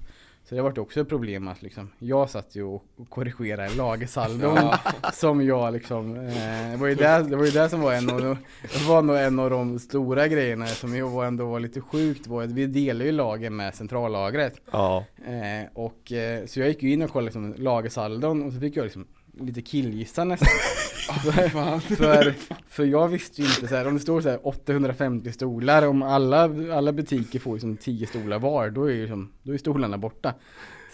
Så 0.49 0.55
det 0.55 0.63
var 0.63 0.79
också 0.79 1.01
ett 1.01 1.09
problem 1.09 1.49
att 1.49 1.63
liksom, 1.63 1.91
jag 1.99 2.31
satt 2.31 2.57
ju 2.57 2.63
och 2.63 2.85
korrigerade 3.09 3.75
lagersaldon 3.75 4.57
ja. 4.57 4.79
som 5.13 5.47
jag 5.47 5.73
liksom, 5.73 6.17
eh, 6.17 6.71
det, 6.71 6.77
var 6.77 6.87
ju 6.87 6.95
det, 6.95 7.23
det 7.29 7.37
var 7.37 7.45
ju 7.45 7.51
det 7.51 7.69
som 7.69 7.81
var 7.81 7.93
en 7.93 8.11
av, 8.11 8.21
det 8.63 8.85
var 8.89 9.03
nog 9.03 9.17
en 9.17 9.39
av 9.39 9.51
de 9.51 9.79
stora 9.79 10.29
grejerna 10.29 10.67
som 10.67 11.13
var 11.13 11.25
ändå 11.25 11.47
var 11.47 11.61
lite 11.61 11.81
sjukt 11.81 12.27
var 12.27 12.43
att 12.43 12.51
vi 12.51 12.67
delar 12.67 13.05
ju 13.05 13.13
lager 13.13 13.51
med 13.51 13.75
centrallagret. 13.75 14.61
Ja. 14.71 15.05
Eh, 15.27 15.71
och 15.73 16.13
eh, 16.13 16.47
så 16.47 16.61
jag 16.61 16.69
gick 16.69 16.83
ju 16.83 16.93
in 16.93 17.03
och 17.03 17.11
kollade 17.11 17.27
liksom, 17.27 17.55
lagersaldon 17.65 18.43
och 18.43 18.53
så 18.53 18.61
fick 18.61 18.77
jag 18.77 18.85
liksom 18.85 19.07
lite 19.41 19.63
killgissa 19.63 20.25
nästan. 20.25 20.49
för, 21.23 21.79
för, 21.79 22.35
för 22.69 22.85
jag 22.85 23.09
visste 23.09 23.43
ju 23.43 23.49
inte 23.49 23.69
så 23.69 23.75
här, 23.75 23.87
om 23.87 23.95
det 23.95 24.01
står 24.01 24.21
så 24.21 24.29
här 24.29 24.47
850 24.47 25.33
stolar, 25.33 25.87
om 25.87 26.03
alla, 26.03 26.43
alla 26.77 26.93
butiker 26.93 27.39
får 27.39 27.53
liksom 27.53 27.77
10 27.77 28.07
stolar 28.07 28.39
var, 28.39 28.71
då 28.71 28.85
är 28.85 28.93
ju 28.93 29.01
liksom, 29.01 29.33
då 29.43 29.55
är 29.55 29.59
stolarna 29.59 29.99
borta. 29.99 30.35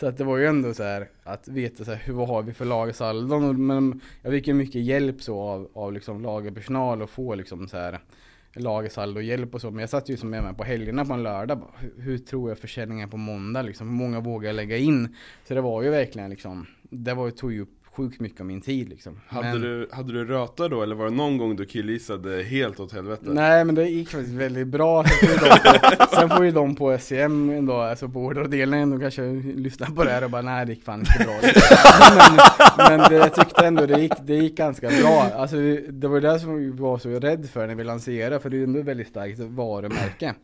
Så 0.00 0.06
att 0.06 0.18
det 0.18 0.24
var 0.24 0.36
ju 0.36 0.46
ändå 0.46 0.74
så 0.74 0.82
här 0.82 1.08
att 1.24 1.48
veta 1.48 1.84
så 1.84 1.90
här, 1.90 2.02
hur, 2.04 2.12
vad 2.12 2.28
har 2.28 2.42
vi 2.42 2.52
för 2.52 2.64
lagersaldon? 2.64 3.66
Men 3.66 4.00
jag 4.22 4.32
fick 4.32 4.46
ju 4.46 4.54
mycket 4.54 4.82
hjälp 4.82 5.22
så 5.22 5.40
av, 5.40 5.70
av 5.74 5.92
liksom 5.92 6.22
lagerpersonal 6.22 7.02
och 7.02 7.10
få 7.10 7.34
liksom 7.34 7.68
så 7.68 7.76
här 7.76 8.00
lagersaldo 8.54 9.20
hjälp 9.20 9.54
och 9.54 9.60
så. 9.60 9.70
Men 9.70 9.80
jag 9.80 9.90
satt 9.90 10.08
ju 10.08 10.16
som 10.16 10.30
med 10.30 10.42
mig 10.42 10.54
på 10.54 10.64
helgerna 10.64 11.04
på 11.04 11.12
en 11.12 11.22
lördag. 11.22 11.58
Bara, 11.58 11.70
hur, 11.78 12.02
hur, 12.02 12.18
tror 12.18 12.48
jag 12.48 12.58
försäljningen 12.58 13.10
på 13.10 13.16
måndag 13.16 13.62
liksom? 13.62 13.88
Hur 13.88 13.96
många 13.96 14.20
vågar 14.20 14.48
jag 14.48 14.56
lägga 14.56 14.76
in? 14.76 15.16
Så 15.48 15.54
det 15.54 15.60
var 15.60 15.82
ju 15.82 15.90
verkligen 15.90 16.30
liksom, 16.30 16.66
det 16.82 17.14
var 17.14 17.26
ju, 17.26 17.30
tog 17.30 17.52
ju 17.52 17.60
upp 17.60 17.79
sjukt 18.00 18.20
mycket 18.20 18.40
av 18.40 18.46
min 18.46 18.60
tid 18.60 18.88
liksom. 18.88 19.20
Hade, 19.26 19.48
men, 19.48 19.60
du, 19.60 19.88
hade 19.92 20.12
du 20.12 20.24
röta 20.24 20.68
då 20.68 20.82
eller 20.82 20.94
var 20.94 21.04
det 21.04 21.10
någon 21.10 21.38
gång 21.38 21.56
du 21.56 21.66
killgissade 21.66 22.42
helt 22.42 22.80
åt 22.80 22.92
helvete? 22.92 23.22
Nej 23.24 23.64
men 23.64 23.74
det 23.74 23.88
gick 23.88 24.08
faktiskt 24.08 24.34
väldigt 24.34 24.66
bra. 24.66 25.04
Sen 25.04 25.28
får 25.28 25.34
ju 25.34 25.40
de 25.40 25.96
på, 26.08 26.08
sen 26.12 26.30
får 26.30 26.44
ju 26.44 26.50
de 26.50 26.76
på 26.76 26.98
SCM 26.98 27.50
ändå, 27.50 27.76
alltså 27.76 28.08
på 28.08 28.20
orderavdelningen, 28.20 28.90
de 28.90 29.00
kanske 29.00 29.22
lyssnar 29.42 29.86
på 29.86 30.04
det 30.04 30.10
här 30.10 30.24
och 30.24 30.30
bara 30.30 30.42
nej 30.42 30.66
det 30.66 30.72
gick 30.72 30.84
fan 30.84 31.00
inte 31.00 31.24
bra. 31.24 31.34
men, 32.78 32.98
men 32.98 33.10
det, 33.10 33.16
jag 33.16 33.34
tyckte 33.34 33.66
ändå 33.66 33.86
det 33.86 34.00
gick, 34.00 34.12
det 34.22 34.34
gick 34.34 34.56
ganska 34.56 34.88
bra. 34.88 35.26
Alltså 35.36 35.56
det 35.88 36.08
var 36.08 36.20
det 36.20 36.40
som 36.40 36.56
vi 36.56 36.70
var 36.70 36.98
så 36.98 37.08
rädd 37.08 37.50
för 37.50 37.66
när 37.66 37.74
vi 37.74 37.84
lanserade, 37.84 38.40
för 38.40 38.50
det 38.50 38.56
är 38.56 38.62
ändå 38.62 38.80
ett 38.80 38.86
väldigt 38.86 39.08
starkt 39.08 39.38
varumärke. 39.38 40.34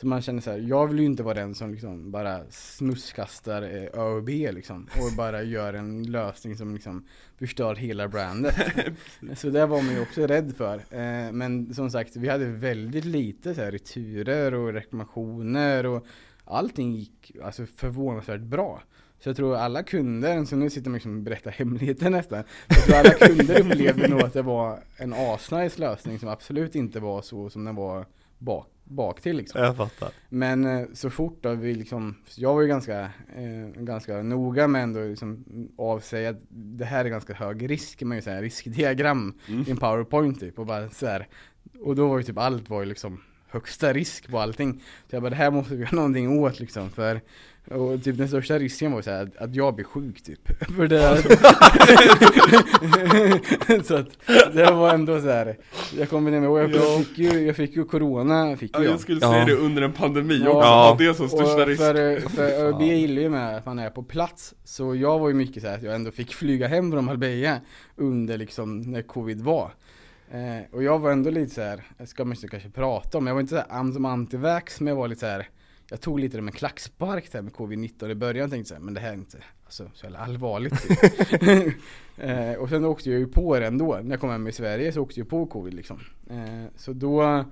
Så 0.00 0.06
man 0.06 0.22
känner 0.22 0.40
så 0.40 0.50
här, 0.50 0.58
jag 0.58 0.86
vill 0.86 0.98
ju 0.98 1.04
inte 1.04 1.22
vara 1.22 1.34
den 1.34 1.54
som 1.54 1.72
liksom 1.72 2.10
bara 2.10 2.40
smusskastar 2.50 3.62
eh, 3.62 4.00
ÖoB 4.00 4.28
liksom 4.28 4.88
och 4.96 5.16
bara 5.16 5.42
gör 5.42 5.74
en 5.74 6.02
lösning 6.02 6.56
som 6.56 6.74
liksom 6.74 7.06
förstör 7.38 7.74
hela 7.74 8.08
brandet. 8.08 8.54
så 9.36 9.50
det 9.50 9.66
var 9.66 9.82
man 9.82 9.94
ju 9.94 10.00
också 10.00 10.26
rädd 10.26 10.54
för. 10.56 10.74
Eh, 10.74 11.32
men 11.32 11.74
som 11.74 11.90
sagt, 11.90 12.16
vi 12.16 12.28
hade 12.28 12.46
väldigt 12.46 13.04
lite 13.04 13.54
så 13.54 13.60
här 13.60 13.72
returer 13.72 14.54
och 14.54 14.72
reklamationer 14.72 15.86
och 15.86 16.06
allting 16.44 16.92
gick 16.92 17.32
alltså 17.42 17.66
förvånansvärt 17.66 18.40
bra. 18.40 18.82
Så 19.18 19.28
jag 19.28 19.36
tror 19.36 19.56
alla 19.56 19.82
kunder, 19.82 20.44
så 20.44 20.56
nu 20.56 20.70
sitter 20.70 20.90
man 20.90 20.94
liksom 20.94 21.16
och 21.16 21.22
berättar 21.22 21.50
hemligheter 21.50 22.10
nästan. 22.10 22.44
Jag 22.68 22.84
tror 22.84 22.96
alla 22.96 23.10
kunder 23.10 23.60
upplevde 23.60 24.08
nog 24.08 24.22
att 24.22 24.32
det 24.32 24.42
var 24.42 24.80
en 24.96 25.12
asnice 25.12 25.80
lösning 25.80 26.18
som 26.18 26.28
absolut 26.28 26.74
inte 26.74 27.00
var 27.00 27.22
så 27.22 27.50
som 27.50 27.64
den 27.64 27.74
var 27.74 28.06
bak 28.38 28.66
bak 28.90 29.20
till 29.20 29.36
liksom. 29.36 29.62
Jag 29.62 29.76
fattar. 29.76 30.08
Men 30.28 30.64
eh, 30.64 30.86
så 30.92 31.10
fort 31.10 31.38
då 31.42 31.54
vi 31.54 31.74
liksom, 31.74 32.16
jag 32.36 32.54
var 32.54 32.62
ju 32.62 32.68
ganska, 32.68 33.00
eh, 33.36 33.82
ganska 33.82 34.22
noga 34.22 34.68
med 34.68 34.82
ändå 34.82 35.00
liksom 35.00 35.44
avsäga 35.78 36.30
att 36.30 36.40
det 36.48 36.84
här 36.84 37.04
är 37.04 37.08
ganska 37.08 37.34
hög 37.34 37.70
risk, 37.70 38.02
man 38.02 38.16
ju 38.16 38.22
säga, 38.22 38.42
riskdiagram 38.42 39.38
mm. 39.48 39.64
i 39.66 39.70
en 39.70 39.76
powerpoint 39.76 40.40
typ 40.40 40.58
och 40.58 40.66
bara 40.66 40.90
så 40.90 41.06
här. 41.06 41.28
Och 41.80 41.96
då 41.96 42.08
var 42.08 42.18
ju 42.18 42.24
typ 42.24 42.38
allt 42.38 42.70
var 42.70 42.80
ju 42.80 42.86
liksom 42.86 43.20
högsta 43.48 43.92
risk 43.92 44.30
på 44.30 44.38
allting. 44.38 44.82
Så 45.10 45.16
jag 45.16 45.22
bara, 45.22 45.30
det 45.30 45.36
här 45.36 45.50
måste 45.50 45.74
vi 45.74 45.80
göra 45.80 45.90
någonting 45.96 46.42
åt 46.42 46.60
liksom 46.60 46.90
för 46.90 47.20
och 47.68 48.04
typ 48.04 48.18
den 48.18 48.28
största 48.28 48.58
risken 48.58 48.92
var 48.92 49.02
så 49.02 49.10
här, 49.10 49.30
att 49.38 49.54
jag 49.54 49.74
blir 49.74 49.84
sjuk 49.84 50.22
typ. 50.22 50.48
För 50.76 50.88
det 50.88 51.22
så 53.84 53.96
att 53.96 54.08
det 54.54 54.72
var 54.72 54.94
ändå 54.94 55.20
så 55.20 55.28
här. 55.28 55.56
Jag 55.98 56.10
kommer 56.10 56.32
ihåg, 56.32 56.58
jag, 56.58 56.70
jag 56.70 57.06
fick 57.06 57.18
ju, 57.18 57.46
jag 57.46 57.56
fick 57.56 57.76
ju 57.76 57.84
corona, 57.84 58.56
fick 58.56 58.70
ja, 58.76 58.84
jag. 58.84 59.00
skulle 59.00 59.20
säga 59.20 59.44
det 59.44 59.54
under 59.54 59.82
en 59.82 59.92
pandemi 59.92 60.42
ja. 60.44 60.50
också, 60.50 60.68
ja. 60.68 60.96
det 60.98 61.14
som 61.14 61.28
största 61.28 61.66
risk. 61.66 61.82
För, 61.82 62.20
för 62.28 62.42
ÖB 62.42 62.82
gillar 62.82 63.22
ju 63.22 63.28
med 63.28 63.56
att 63.56 63.66
man 63.66 63.78
är 63.78 63.90
på 63.90 64.02
plats. 64.02 64.54
Så 64.64 64.94
jag 64.94 65.18
var 65.18 65.28
ju 65.28 65.34
mycket 65.34 65.62
så 65.62 65.68
här 65.68 65.76
att 65.76 65.82
jag 65.82 65.94
ändå 65.94 66.10
fick 66.10 66.34
flyga 66.34 66.68
hem 66.68 66.92
från 66.92 67.04
Marbella 67.04 67.60
under 67.96 68.38
liksom 68.38 68.80
när 68.80 69.02
covid 69.02 69.40
var. 69.40 69.70
Eh, 70.30 70.64
och 70.72 70.82
jag 70.82 70.98
var 70.98 71.12
ändå 71.12 71.30
lite 71.30 71.54
så 71.54 71.60
här, 71.60 71.82
jag 71.98 72.08
ska 72.08 72.24
man 72.24 72.36
inte 72.36 72.48
kanske 72.48 72.70
prata 72.70 73.18
om, 73.18 73.26
jag 73.26 73.34
var 73.34 73.40
inte 73.40 73.54
så 73.54 73.74
här 73.74 73.92
som 73.92 74.04
antivax, 74.04 74.80
men 74.80 74.86
jag 74.86 74.96
var 74.96 75.08
lite 75.08 75.20
så 75.20 75.26
här 75.26 75.48
jag 75.90 76.00
tog 76.00 76.20
lite 76.20 76.40
med 76.40 76.52
en 76.52 76.58
klackspark 76.58 77.32
där 77.32 77.42
med 77.42 77.52
covid-19 77.52 78.10
i 78.10 78.14
början 78.14 78.50
tänkte 78.50 78.74
här, 78.74 78.80
men 78.80 78.94
det 78.94 79.00
här 79.00 79.10
är 79.10 79.14
inte 79.14 79.38
alltså, 79.64 79.90
så 79.94 80.06
jävla 80.06 80.18
allvarligt 80.18 80.82
typ. 80.88 81.74
eh, 82.18 82.52
Och 82.52 82.68
sen 82.68 82.84
åkte 82.84 83.10
jag 83.10 83.18
ju 83.18 83.26
på 83.26 83.58
det 83.58 83.66
ändå, 83.66 84.00
när 84.02 84.10
jag 84.10 84.20
kom 84.20 84.30
hem 84.30 84.48
i 84.48 84.52
Sverige 84.52 84.92
så 84.92 85.02
åkte 85.02 85.20
jag 85.20 85.28
på 85.28 85.46
covid 85.46 85.74
liksom. 85.74 86.00
Eh, 86.30 86.64
så 86.76 86.92
då, 86.92 87.44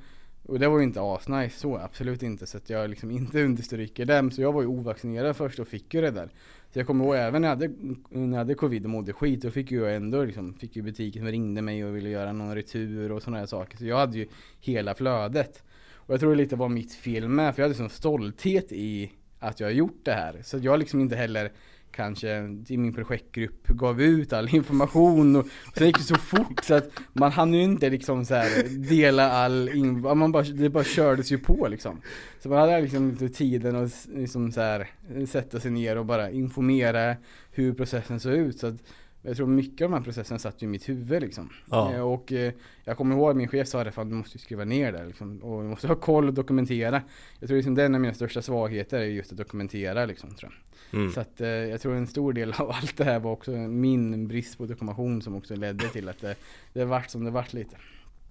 och 0.42 0.58
det 0.58 0.68
var 0.68 0.78
ju 0.78 0.84
inte 0.84 1.00
asnice 1.00 1.58
så, 1.58 1.76
absolut 1.76 2.22
inte. 2.22 2.46
Så 2.46 2.56
att 2.56 2.70
jag 2.70 2.90
liksom 2.90 3.10
inte 3.10 3.44
understryker 3.44 4.04
det. 4.04 4.30
Så 4.30 4.42
jag 4.42 4.52
var 4.52 4.62
ju 4.62 4.68
ovaccinerad 4.68 5.36
först 5.36 5.58
och 5.58 5.68
fick 5.68 5.94
ju 5.94 6.00
det 6.00 6.10
där. 6.10 6.30
Så 6.72 6.78
jag 6.78 6.86
kommer 6.86 7.04
ihåg 7.04 7.16
även 7.16 7.42
när 7.42 7.48
jag 7.48 7.56
hade, 7.56 7.68
när 8.10 8.28
jag 8.32 8.38
hade 8.38 8.54
covid 8.54 8.84
och 8.84 8.90
mådde 8.90 9.12
skit, 9.12 9.42
då 9.42 9.50
fick 9.50 9.72
jag 9.72 9.96
ändå 9.96 10.24
liksom, 10.24 10.54
fick 10.54 10.76
ju 10.76 10.82
butiken 10.82 11.22
som 11.22 11.30
ringde 11.30 11.62
mig 11.62 11.84
och 11.84 11.96
ville 11.96 12.08
göra 12.08 12.32
någon 12.32 12.54
retur 12.54 13.12
och 13.12 13.22
sådana 13.22 13.38
här 13.38 13.46
saker. 13.46 13.78
Så 13.78 13.84
jag 13.84 13.96
hade 13.96 14.18
ju 14.18 14.26
hela 14.60 14.94
flödet. 14.94 15.62
Och 16.08 16.14
jag 16.14 16.20
tror 16.20 16.30
det 16.30 16.36
lite 16.36 16.56
var 16.56 16.68
mitt 16.68 16.94
fel 16.94 17.28
med, 17.28 17.54
för 17.54 17.62
jag 17.62 17.68
hade 17.68 17.78
sån 17.78 17.90
stolthet 17.90 18.72
i 18.72 19.12
att 19.38 19.60
jag 19.60 19.66
har 19.66 19.72
gjort 19.72 20.00
det 20.02 20.12
här. 20.12 20.40
Så 20.44 20.58
jag 20.58 20.78
liksom 20.78 21.00
inte 21.00 21.16
heller 21.16 21.52
kanske 21.90 22.38
i 22.68 22.76
min 22.76 22.94
projektgrupp 22.94 23.68
gav 23.68 24.02
ut 24.02 24.32
all 24.32 24.54
information 24.54 25.36
och, 25.36 25.42
och 25.42 25.76
sen 25.76 25.86
gick 25.86 25.98
det 25.98 26.04
så 26.04 26.14
fort 26.14 26.64
så 26.64 26.74
att 26.74 26.90
man 27.12 27.32
hann 27.32 27.54
ju 27.54 27.62
inte 27.62 27.90
liksom 27.90 28.24
så 28.24 28.34
här 28.34 28.68
dela 28.88 29.32
all 29.32 29.68
info, 29.68 30.14
man 30.14 30.32
bara, 30.32 30.42
det 30.42 30.70
bara 30.70 30.84
kördes 30.84 31.32
ju 31.32 31.38
på 31.38 31.68
liksom. 31.68 32.00
Så 32.42 32.48
man 32.48 32.58
hade 32.58 32.80
liksom 32.80 33.08
inte 33.08 33.28
tiden 33.28 33.76
att 33.76 34.08
liksom 34.14 34.52
så 34.52 34.60
här, 34.60 34.90
sätta 35.26 35.60
sig 35.60 35.70
ner 35.70 35.98
och 35.98 36.06
bara 36.06 36.30
informera 36.30 37.16
hur 37.50 37.72
processen 37.74 38.20
såg 38.20 38.32
ut. 38.32 38.58
Så 38.58 38.66
att 38.66 38.76
jag 39.22 39.36
tror 39.36 39.46
mycket 39.46 39.84
av 39.84 39.90
de 39.90 39.96
här 39.96 40.04
processerna 40.04 40.38
satt 40.38 40.62
ju 40.62 40.66
i 40.66 40.68
mitt 40.68 40.88
huvud 40.88 41.22
liksom. 41.22 41.50
Ja. 41.70 41.94
Eh, 41.94 42.00
Och 42.00 42.32
eh, 42.32 42.52
jag 42.84 42.96
kommer 42.96 43.16
ihåg 43.16 43.30
att 43.30 43.36
min 43.36 43.48
chef 43.48 43.68
sa 43.68 43.84
det, 43.84 43.92
fan 43.92 44.08
du 44.08 44.14
måste 44.14 44.38
skriva 44.38 44.64
ner 44.64 44.92
det 44.92 45.06
liksom. 45.06 45.38
Och 45.38 45.62
du 45.62 45.68
måste 45.68 45.88
ha 45.88 45.94
koll 45.94 46.28
och 46.28 46.34
dokumentera. 46.34 47.02
Jag 47.40 47.48
tror 47.48 47.56
liksom 47.56 47.74
det 47.74 47.82
är 47.82 47.86
en 47.86 47.94
av 47.94 48.00
mina 48.00 48.14
största 48.14 48.42
svagheter 48.42 48.98
är 48.98 49.04
just 49.04 49.32
att 49.32 49.38
dokumentera 49.38 50.06
liksom 50.06 50.34
tror 50.34 50.52
jag. 50.52 51.00
Mm. 51.00 51.12
Så 51.12 51.20
att 51.20 51.40
eh, 51.40 51.48
jag 51.48 51.80
tror 51.80 51.94
en 51.94 52.06
stor 52.06 52.32
del 52.32 52.52
av 52.52 52.70
allt 52.70 52.96
det 52.96 53.04
här 53.04 53.18
var 53.20 53.32
också 53.32 53.50
min 53.50 54.28
brist 54.28 54.58
på 54.58 54.66
dokumentation 54.66 55.22
som 55.22 55.34
också 55.34 55.56
ledde 55.56 55.88
till 55.88 56.08
att 56.08 56.20
det, 56.20 56.34
det 56.72 56.84
vart 56.84 57.10
som 57.10 57.24
det 57.24 57.30
vart 57.30 57.52
lite. 57.52 57.76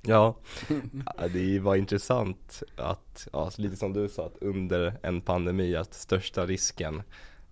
Ja, 0.02 0.38
Ja, 1.18 1.28
det 1.34 1.60
var 1.60 1.76
intressant 1.76 2.64
att, 2.76 3.28
ja, 3.34 3.52
lite 3.58 3.76
som 3.76 3.94
du 3.94 4.10
sa, 4.10 4.26
att 4.26 4.38
under 4.42 4.94
en 5.04 5.22
pandemi 5.22 5.76
att 5.76 5.94
största 5.94 6.46
risken 6.46 7.02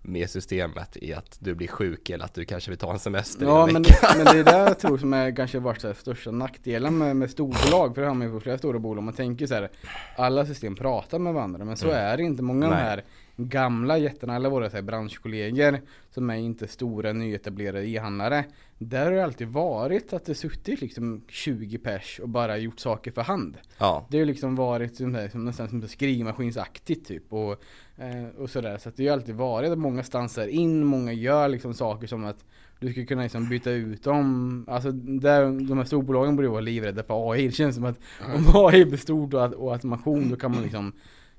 med 0.08 0.30
systemet 0.30 0.96
är 0.96 1.16
att 1.16 1.36
du 1.40 1.54
blir 1.54 1.68
sjuk 1.68 2.10
eller 2.10 2.24
att 2.24 2.34
du 2.34 2.44
kanske 2.44 2.70
vill 2.70 2.78
ta 2.78 2.92
en 2.92 2.98
semester 2.98 3.44
i 3.44 3.48
Ja 3.48 3.66
en 3.66 3.72
men, 3.72 3.82
vecka. 3.82 4.08
men 4.16 4.24
det 4.24 4.38
är 4.40 4.44
det 4.44 4.58
jag 4.58 4.78
tror 4.80 4.98
som 4.98 5.12
är 5.12 5.36
kanske 5.36 5.58
varit 5.58 5.80
så 5.80 5.86
här 5.86 5.94
största 5.94 6.30
nackdelen 6.30 6.98
med, 6.98 7.16
med 7.16 7.30
storbolag, 7.30 7.94
för 7.94 8.02
det 8.02 8.08
har 8.08 8.14
man 8.14 8.26
ju 8.26 8.32
på 8.32 8.40
flera 8.40 8.58
stora 8.58 8.78
bolag, 8.78 9.02
man 9.04 9.14
tänker 9.14 9.46
så 9.46 9.54
här 9.54 9.70
alla 10.16 10.46
system 10.46 10.74
pratar 10.76 11.18
med 11.18 11.34
varandra, 11.34 11.64
men 11.64 11.76
så 11.76 11.86
Mm. 11.86 11.98
är 11.98 12.16
det 12.16 12.22
inte. 12.22 12.42
Många 12.42 12.66
av 12.66 12.72
de 12.72 12.76
här 12.78 13.04
gamla 13.36 13.98
jättarna, 13.98 14.34
alla 14.36 14.48
våra 14.48 14.70
så 14.70 14.76
här, 14.76 14.82
branschkollegor 14.82 15.80
som 16.10 16.30
är 16.30 16.34
inte 16.36 16.68
stora 16.68 17.12
nyetablerade 17.12 17.88
e-handlare, 17.88 18.44
där 18.78 19.04
har 19.04 19.12
det 19.12 19.24
alltid 19.24 19.48
varit 19.48 20.12
att 20.12 20.24
det 20.24 20.34
suttit 20.34 20.80
liksom 20.80 21.24
20 21.28 21.78
pers 21.78 22.20
och 22.22 22.28
bara 22.28 22.58
gjort 22.58 22.80
saker 22.80 23.10
för 23.10 23.22
hand. 23.22 23.56
Ja, 23.78 24.06
Det 24.10 24.18
har 24.18 24.24
liksom 24.24 24.56
varit 24.56 24.96
som, 24.96 25.12
där, 25.12 25.28
som 25.28 25.44
nästan 25.44 25.68
som 25.68 25.88
skrivmaskinsaktigt 25.88 27.08
typ 27.08 27.32
och, 27.32 27.62
och 28.38 28.50
sådär. 28.50 28.78
Så 28.78 28.88
att 28.88 28.96
det 28.96 29.02
har 29.02 29.06
ju 29.06 29.12
alltid 29.12 29.34
varit 29.34 29.70
att 29.70 29.78
många 29.78 30.02
stansar 30.02 30.46
in, 30.46 30.84
många 30.84 31.12
gör 31.12 31.48
liksom 31.48 31.74
saker 31.74 32.06
som 32.06 32.24
att 32.24 32.44
du 32.80 32.90
skulle 32.90 33.06
kunna 33.06 33.22
liksom 33.22 33.48
byta 33.48 33.70
ut 33.70 34.02
dem. 34.02 34.64
Alltså 34.68 34.92
där, 34.92 35.68
de 35.68 35.78
här 35.78 35.84
storbolagen 35.84 36.36
borde 36.36 36.46
ju 36.46 36.52
vara 36.52 36.60
livrädda 36.60 37.02
för 37.02 37.32
AI. 37.32 37.46
Det 37.46 37.52
känns 37.52 37.74
som 37.74 37.84
att 37.84 38.00
om 38.34 38.44
AI 38.54 38.84
blir 38.84 38.98
stort 38.98 39.34
och, 39.34 39.54
och 39.54 39.72
automation 39.72 40.30
då 40.30 40.36
kan 40.36 40.50
man 40.50 40.62
liksom 40.62 40.92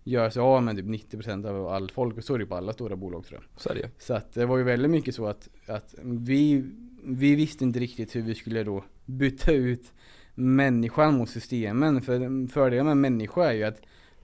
göra 0.04 0.32
sig 0.32 0.42
av 0.42 0.64
med 0.64 0.76
typ 0.76 0.86
90% 0.86 1.48
av 1.48 1.68
allt 1.68 1.92
folk 1.92 2.18
och 2.18 2.24
så 2.24 2.34
är 2.34 2.40
det 2.40 2.46
på 2.46 2.56
alla 2.56 2.74
stora 2.74 2.96
bolag 2.96 3.26
tror 3.26 3.42
jag. 3.42 3.62
så 3.62 3.70
är 3.70 3.76
det. 3.76 3.90
Så 3.98 4.14
att 4.14 4.34
det 4.34 4.46
var 4.46 4.58
ju 4.58 4.64
väldigt 4.64 4.92
mycket 4.92 5.16
så 5.16 5.26
att, 5.26 5.50
att 5.68 5.96
vi, 6.04 6.66
vi 7.04 7.36
visste 7.36 7.64
inte 7.64 7.80
riktigt 7.80 8.16
hur 8.16 8.22
vi 8.22 8.36
skulle 8.36 8.64
då 8.64 8.84
byta 9.06 9.52
ut 9.52 9.92
människan 10.36 11.18
mot 11.18 11.30
systemen. 11.30 12.02
För 12.02 12.48
fördelen 12.48 12.86
med 12.86 12.98
människa 12.98 13.50
är 13.50 13.54
ju 13.54 13.64
att 13.64 13.82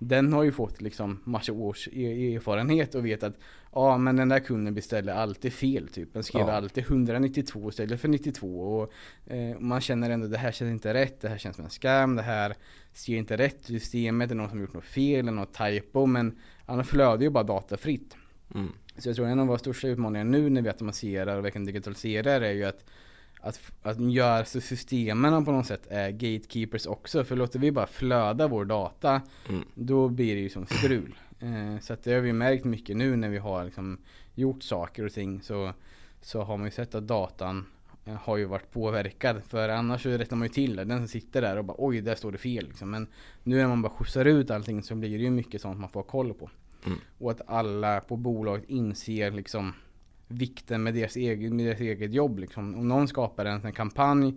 den 0.07 0.33
har 0.33 0.43
ju 0.43 0.51
fått 0.51 0.81
liksom 0.81 1.19
massa 1.23 1.53
års 1.53 1.87
e- 1.91 2.35
erfarenhet 2.35 2.95
och 2.95 3.05
vet 3.05 3.23
att 3.23 3.33
ja 3.71 3.97
men 3.97 4.15
den 4.15 4.29
där 4.29 4.39
kunden 4.39 4.73
beställer 4.73 5.13
alltid 5.13 5.53
fel 5.53 5.87
typ. 5.87 6.13
Den 6.13 6.23
skriver 6.23 6.47
Ja. 6.47 6.53
alltid 6.53 6.83
192 6.83 7.69
istället 7.69 8.01
för 8.01 8.07
92 8.07 8.47
och 8.77 8.93
eh, 9.33 9.59
man 9.59 9.81
känner 9.81 10.09
ändå 10.09 10.27
det 10.27 10.37
här 10.37 10.51
känns 10.51 10.71
inte 10.71 10.93
rätt, 10.93 11.21
det 11.21 11.29
här 11.29 11.37
känns 11.37 11.55
som 11.55 11.65
en 11.65 11.71
scam, 11.71 12.15
det 12.15 12.21
här 12.21 12.55
ser 12.93 13.15
inte 13.17 13.37
rätt 13.37 13.69
i 13.69 13.79
systemet, 13.79 14.29
det 14.29 14.33
är 14.33 14.37
någon 14.37 14.49
som 14.49 14.61
gjort 14.61 14.73
något 14.73 14.83
fel 14.85 15.19
eller 15.19 15.31
något 15.31 15.57
typo 15.57 16.05
men 16.05 16.37
annars 16.65 16.87
flödar 16.87 17.21
ju 17.21 17.29
bara 17.29 17.43
data 17.43 17.77
fritt. 17.77 18.15
Mm. 18.55 18.67
Så 18.97 19.09
jag 19.09 19.15
tror 19.15 19.27
en 19.27 19.39
av 19.39 19.47
våra 19.47 19.57
största 19.57 19.87
utmaningar 19.87 20.25
nu 20.25 20.49
när 20.49 20.61
vi 20.61 20.69
automatiserar 20.69 21.37
och 21.37 21.45
verkligen 21.45 21.65
digitaliserar 21.65 22.41
är 22.41 22.51
ju 22.51 22.63
att 22.63 22.85
att, 23.43 23.62
att 23.82 24.12
göra 24.12 24.45
så 24.45 24.62
systemen 24.62 25.45
på 25.45 25.51
något 25.51 25.65
sätt 25.65 25.88
är 25.89 26.10
gatekeepers 26.12 26.86
också. 26.86 27.23
För 27.23 27.36
låter 27.36 27.60
vi 27.60 27.71
bara 27.71 27.88
flöda 27.88 28.47
vår 28.47 28.65
data, 28.65 29.21
Mm. 29.49 29.63
då 29.75 30.10
blir 30.10 30.36
det 30.36 30.41
ju 30.41 30.49
som 30.49 30.65
strul. 30.65 31.15
Eh, 31.39 31.79
så 31.79 31.93
att 31.93 32.03
det 32.03 32.13
har 32.13 32.21
vi 32.21 32.34
märkt 32.34 32.65
mycket 32.65 32.97
nu 32.97 33.15
när 33.15 33.29
vi 33.29 33.38
har 33.38 33.65
liksom 33.65 33.97
gjort 34.36 34.63
saker 34.63 35.06
och 35.06 35.12
ting. 35.13 35.41
Så, 35.41 35.73
så 36.21 36.41
har 36.41 36.58
man 36.58 36.67
ju 36.67 36.71
sett 36.71 36.95
att 36.95 37.08
datan 37.08 37.65
eh, 38.06 38.13
har 38.13 38.38
ju 38.38 38.45
varit 38.45 38.71
påverkad. 38.71 39.41
För 39.47 39.69
annars 39.69 40.03
så 40.03 40.10
rättar 40.10 40.36
man 40.36 40.47
ju 40.47 40.53
till 40.53 40.75
det. 40.75 40.84
Den 40.84 40.97
som 40.99 41.08
sitter 41.08 41.41
där 41.41 41.58
och 41.58 41.65
bara 41.65 41.75
oj, 41.77 42.01
där 42.01 42.15
står 42.15 42.32
det 42.32 42.38
fel. 42.38 42.67
Liksom. 42.67 42.91
Men 42.91 43.08
nu 43.43 43.56
när 43.58 43.67
man 43.67 43.82
bara 43.82 43.89
skjutsar 43.93 44.25
ut 44.25 44.51
allting 44.51 44.84
så 44.84 44.95
blir 44.95 45.17
det 45.17 45.23
ju 45.23 45.29
mycket 45.32 45.62
sånt 45.62 45.79
man 45.79 45.89
får 45.89 46.03
koll 46.03 46.34
på. 46.34 46.49
Mm. 46.86 46.99
Och 47.17 47.32
att 47.32 47.41
alla 47.47 47.99
på 47.99 48.15
bolaget 48.17 48.69
inser 48.69 49.32
liksom 49.32 49.73
vikten 50.33 50.83
med 50.83 50.93
deras 50.93 51.15
eget, 51.15 51.53
med 51.53 51.65
deras 51.65 51.79
eget 51.79 52.13
jobb. 52.13 52.39
Liksom. 52.39 52.75
Om 52.75 52.87
någon 52.87 53.07
skapar 53.07 53.45
en, 53.45 53.61
här 53.61 53.71
kampanj 53.71 54.33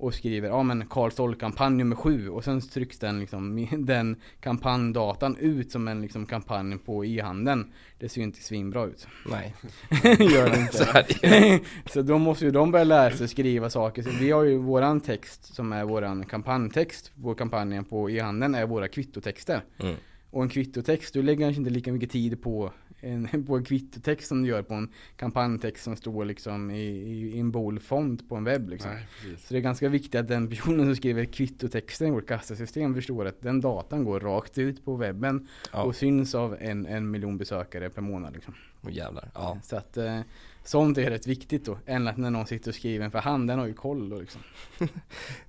och 0.00 0.14
skriver 0.14 0.48
ja 0.48 0.62
men 0.62 0.86
Karl 0.86 1.10
Ståhl 1.10 1.34
kampanj 1.34 1.76
nummer 1.76 1.96
sju 1.96 2.28
och 2.28 2.44
sen 2.44 2.60
trycks 2.60 2.98
den, 2.98 3.20
liksom, 3.20 3.68
den 3.78 4.16
kampanjdatan 4.40 5.36
ut 5.36 5.72
som 5.72 5.88
en 5.88 6.02
liksom, 6.02 6.26
kampanj 6.26 6.78
på 6.78 7.04
e-handeln. 7.04 7.72
Det 7.98 8.08
ser 8.08 8.20
ju 8.20 8.24
inte 8.24 8.42
svinbra 8.42 8.84
ut. 8.84 9.06
Nej, 9.26 9.54
Gör 10.18 10.50
det 10.50 10.60
inte. 10.60 11.06
det. 11.20 11.60
Så 11.92 12.02
då 12.02 12.18
måste 12.18 12.44
ju 12.44 12.50
de 12.50 12.70
börja 12.70 12.84
lära 12.84 13.16
sig 13.16 13.28
skriva 13.28 13.70
saker. 13.70 14.02
Så 14.02 14.10
vi 14.20 14.30
har 14.30 14.42
ju 14.42 14.58
våran 14.58 15.00
text 15.00 15.54
som 15.54 15.72
är 15.72 15.84
våran 15.84 16.24
kampanjtext 16.24 17.12
på 17.22 17.34
kampanjen 17.34 17.84
på 17.84 18.10
e-handeln 18.10 18.54
är 18.54 18.66
våra 18.66 18.88
kvittotexter. 18.88 19.62
Mm. 19.78 19.94
Och 20.30 20.42
en 20.42 20.48
kvittotext, 20.48 21.14
du 21.14 21.22
lägger 21.22 21.46
kanske 21.46 21.60
inte 21.60 21.70
lika 21.70 21.92
mycket 21.92 22.10
tid 22.10 22.42
på 22.42 22.72
en, 23.00 23.44
på 23.46 23.56
en 23.56 23.64
kvittotext 23.64 24.28
som 24.28 24.42
du 24.42 24.48
gör 24.48 24.62
på 24.62 24.74
en 24.74 24.88
kampanjtext 25.16 25.84
som 25.84 25.96
står 25.96 26.24
liksom 26.24 26.70
i, 26.70 26.80
i, 26.80 27.36
i 27.36 27.38
en 27.38 27.50
bold-font 27.50 28.28
på 28.28 28.36
en 28.36 28.44
webb 28.44 28.68
liksom. 28.68 28.90
Nej. 28.90 29.36
Så 29.38 29.54
det 29.54 29.58
är 29.58 29.62
ganska 29.62 29.88
viktigt 29.88 30.14
att 30.14 30.28
den 30.28 30.48
personen 30.48 30.86
som 30.86 30.96
skriver 30.96 31.24
kvittotexten 31.24 32.08
i 32.08 32.10
vårt 32.10 32.28
kassasystem 32.28 32.94
förstår 32.94 33.26
att 33.26 33.40
den 33.40 33.60
datan 33.60 34.04
går 34.04 34.20
rakt 34.20 34.58
ut 34.58 34.84
på 34.84 34.96
webben 34.96 35.48
Ja, 35.72 35.82
och 35.82 35.96
syns 35.96 36.34
av 36.34 36.56
en, 36.60 36.86
en 36.86 37.10
miljon 37.10 37.38
besökare 37.38 37.90
per 37.90 38.02
månad 38.02 38.34
liksom. 38.34 38.54
oh, 38.82 38.92
jävlar. 38.92 39.30
Ja. 39.34 39.58
Så 39.62 39.76
att 39.76 39.96
eh, 39.96 40.20
sånt 40.64 40.98
är 40.98 41.10
rätt 41.10 41.26
viktigt 41.26 41.64
då, 41.64 41.78
än 41.86 42.08
att 42.08 42.16
när 42.16 42.30
någon 42.30 42.46
sitter 42.46 42.70
och 42.70 42.74
skriver 42.74 43.04
en 43.04 43.10
för 43.10 43.18
hand, 43.18 43.48
den 43.48 43.58
har 43.58 43.66
ju 43.66 43.74
koll 43.74 44.08
då 44.08 44.20
liksom. 44.20 44.40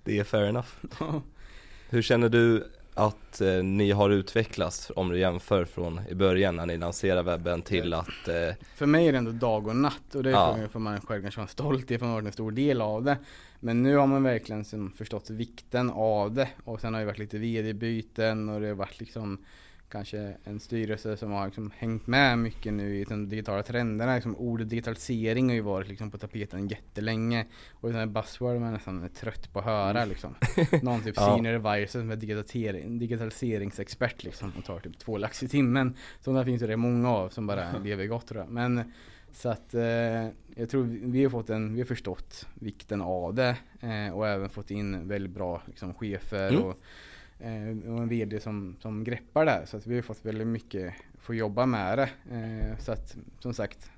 Det 0.04 0.20
är 0.20 0.24
fair 0.24 0.44
enough. 0.44 0.70
Hur 1.90 2.02
känner 2.02 2.30
du 2.30 2.68
att 3.02 3.42
eh, 3.42 3.64
ni 3.64 3.92
har 3.92 4.10
utvecklats 4.10 4.92
om 4.96 5.10
du 5.10 5.20
jämför 5.20 5.66
från 5.66 6.00
i 6.10 6.16
början 6.16 6.56
när 6.56 6.66
ni 6.66 6.78
lanserade 6.78 7.24
webben 7.24 7.62
till 7.62 7.94
att 7.94 8.28
eh, 8.28 8.56
För 8.76 8.86
mig 8.86 9.08
är 9.08 9.12
det 9.12 9.18
ändå 9.18 9.32
dag 9.32 9.68
och 9.68 9.76
natt 9.76 10.16
och 10.16 10.24
det 10.24 10.30
Ja. 10.30 10.58
får, 10.72 10.80
man 10.80 11.02
själv 11.02 11.22
kanske 11.22 11.40
vara 11.40 11.48
stolt 11.48 11.92
i 11.92 11.98
för 11.98 12.06
man 12.06 12.14
har 12.14 12.22
varit 12.22 12.28
en 12.28 12.34
stor 12.34 12.52
del 12.52 12.82
av 12.82 13.04
det. 13.04 13.18
Men 13.60 13.84
nu 13.84 13.96
har 13.96 14.08
man 14.08 14.24
verkligen 14.24 14.92
förstått 14.98 15.30
vikten 15.30 15.90
av 15.90 16.34
det 16.34 16.50
och 16.64 16.82
sen 16.82 16.94
har 16.94 17.02
det 17.02 17.06
varit 17.08 17.20
lite 17.20 17.38
vd-byten 17.38 18.50
och 18.50 18.62
det 18.62 18.68
har 18.68 18.76
varit 18.76 19.00
liksom 19.00 19.38
kanske 19.92 20.34
en 20.44 20.60
styrelse 20.60 21.18
som 21.18 21.32
har 21.32 21.46
liksom 21.46 21.72
hängt 21.78 22.08
med 22.08 22.40
mycket 22.40 22.74
nu 22.74 22.96
i 22.98 23.04
de 23.04 23.30
digitala 23.30 23.64
trenderna. 23.64 24.16
Liksom 24.16 24.36
ordet 24.36 24.70
digitalisering 24.70 25.48
har 25.48 25.56
ju 25.56 25.62
varit 25.62 25.88
liksom 25.88 26.12
på 26.12 26.18
tapeten 26.18 26.68
jättelänge 26.68 27.46
och 27.72 27.90
den 27.90 27.98
här 28.00 28.06
buzzword 28.06 28.60
man 28.62 28.74
nästan 28.74 29.04
är 29.04 29.08
trött 29.08 29.54
på 29.54 29.60
att 29.60 29.66
höra 29.66 30.06
liksom. 30.06 30.36
Någon 30.82 31.02
typ 31.04 31.14
Ja. 31.18 31.36
senior 31.36 31.54
advisor 31.56 32.00
som 32.00 32.12
är 32.12 32.16
digitalisering, 32.16 33.00
digitaliseringsexpert 33.00 34.24
liksom 34.24 34.52
och 34.58 34.66
tar 34.66 34.80
typ 34.80 35.00
två 35.00 35.18
lax 35.18 35.44
i 35.44 35.48
timmen. 35.48 35.96
Sådana 36.20 36.46
finns 36.46 36.62
det 36.62 36.78
många 36.78 37.10
av 37.10 37.30
som 37.30 37.48
bara 37.48 37.78
lever 37.84 38.06
gott 38.06 38.28
tror 38.28 38.42
jag. 38.42 38.50
Men 38.50 38.92
så 39.34 39.50
att 39.50 39.74
eh, 39.74 39.82
jag 40.56 40.70
tror 40.70 40.84
vi, 40.84 41.00
vi 41.04 41.24
har 41.24 41.30
fått 41.30 41.50
en, 41.50 41.74
vi 41.74 41.80
har 41.80 41.86
förstått 41.88 42.48
vikten 42.54 43.02
av 43.02 43.34
det 43.34 43.56
eh, 43.82 44.14
och 44.14 44.28
även 44.28 44.50
fått 44.50 44.72
in 44.72 45.08
väldigt 45.08 45.32
bra 45.32 45.62
liksom, 45.68 45.94
chefer 45.94 46.50
Mm. 46.50 46.62
och, 46.64 46.78
eh, 47.42 47.92
och 47.94 48.02
en 48.02 48.10
VD 48.10 48.40
som, 48.40 48.76
som 48.80 49.04
greppar 49.04 49.46
det 49.46 49.52
här. 49.52 49.66
Så 49.66 49.78
att 49.78 49.88
vi 49.88 49.96
har 49.96 50.02
fått 50.02 50.26
väldigt 50.26 50.48
mycket, 50.48 50.94
få 51.20 51.36
jobba 51.36 51.66
med 51.66 51.98
det. 51.98 52.10
Eh, 52.32 52.78
så 52.80 52.92
att 52.92 53.18
som 53.40 53.54
sagt 53.54 53.92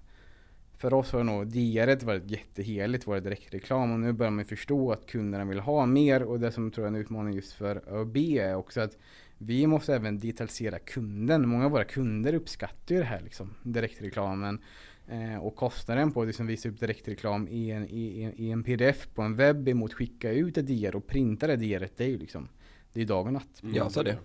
för 0.77 0.93
oss 0.93 1.11
har 1.11 1.23
nog 1.23 1.47
DR 1.47 2.05
varit 2.05 2.31
jätteheligt, 2.31 3.07
vår 3.07 3.19
direktreklam 3.19 3.91
och 3.91 3.99
nu 3.99 4.13
börjar 4.13 4.31
man 4.31 4.45
förstå 4.45 4.91
att 4.91 5.05
kunderna 5.05 5.45
vill 5.45 5.59
ha 5.59 5.85
mer 5.85 6.23
och 6.23 6.39
det 6.39 6.51
som 6.51 6.71
tror 6.71 6.87
jag 6.87 6.93
är 6.93 6.97
en 6.97 7.01
utmaning 7.01 7.33
just 7.33 7.53
för 7.53 7.81
ÖB 7.87 8.17
är 8.17 8.55
också 8.55 8.81
att 8.81 8.97
vi 9.37 9.67
måste 9.67 9.95
även 9.95 10.19
digitalisera 10.19 10.79
kunden. 10.79 11.49
Många 11.49 11.65
av 11.65 11.71
våra 11.71 11.83
kunder 11.83 12.33
uppskattar 12.33 12.95
ju 12.95 13.01
det 13.01 13.07
här 13.07 13.21
liksom, 13.21 13.53
direktreklamen. 13.63 14.59
Eh, 15.07 15.37
och 15.37 15.55
kostnaden 15.55 16.11
på 16.11 16.21
att 16.21 16.27
liksom 16.27 16.47
visa 16.47 16.69
upp 16.69 16.79
direktreklam 16.79 17.47
i 17.47 17.71
en, 17.71 17.87
i, 17.89 18.33
i 18.37 18.51
en 18.51 18.63
pdf 18.63 19.07
på 19.13 19.21
en 19.21 19.35
webb 19.35 19.67
emot 19.67 19.93
skicka 19.93 20.31
ut 20.31 20.57
ett 20.57 20.67
DR 20.67 20.95
och 20.95 21.07
printa 21.07 21.47
det 21.47 21.55
DR 21.55 21.87
det 21.97 22.03
är 22.03 22.07
ju 22.07 22.17
liksom, 22.17 22.47
det 22.93 23.01
är 23.01 23.05
dag 23.05 23.25
och 23.27 23.33
natt. 23.33 23.63
Mm, 23.63 23.75
Ja, 23.75 23.89
så 23.89 24.03
det. 24.03 24.17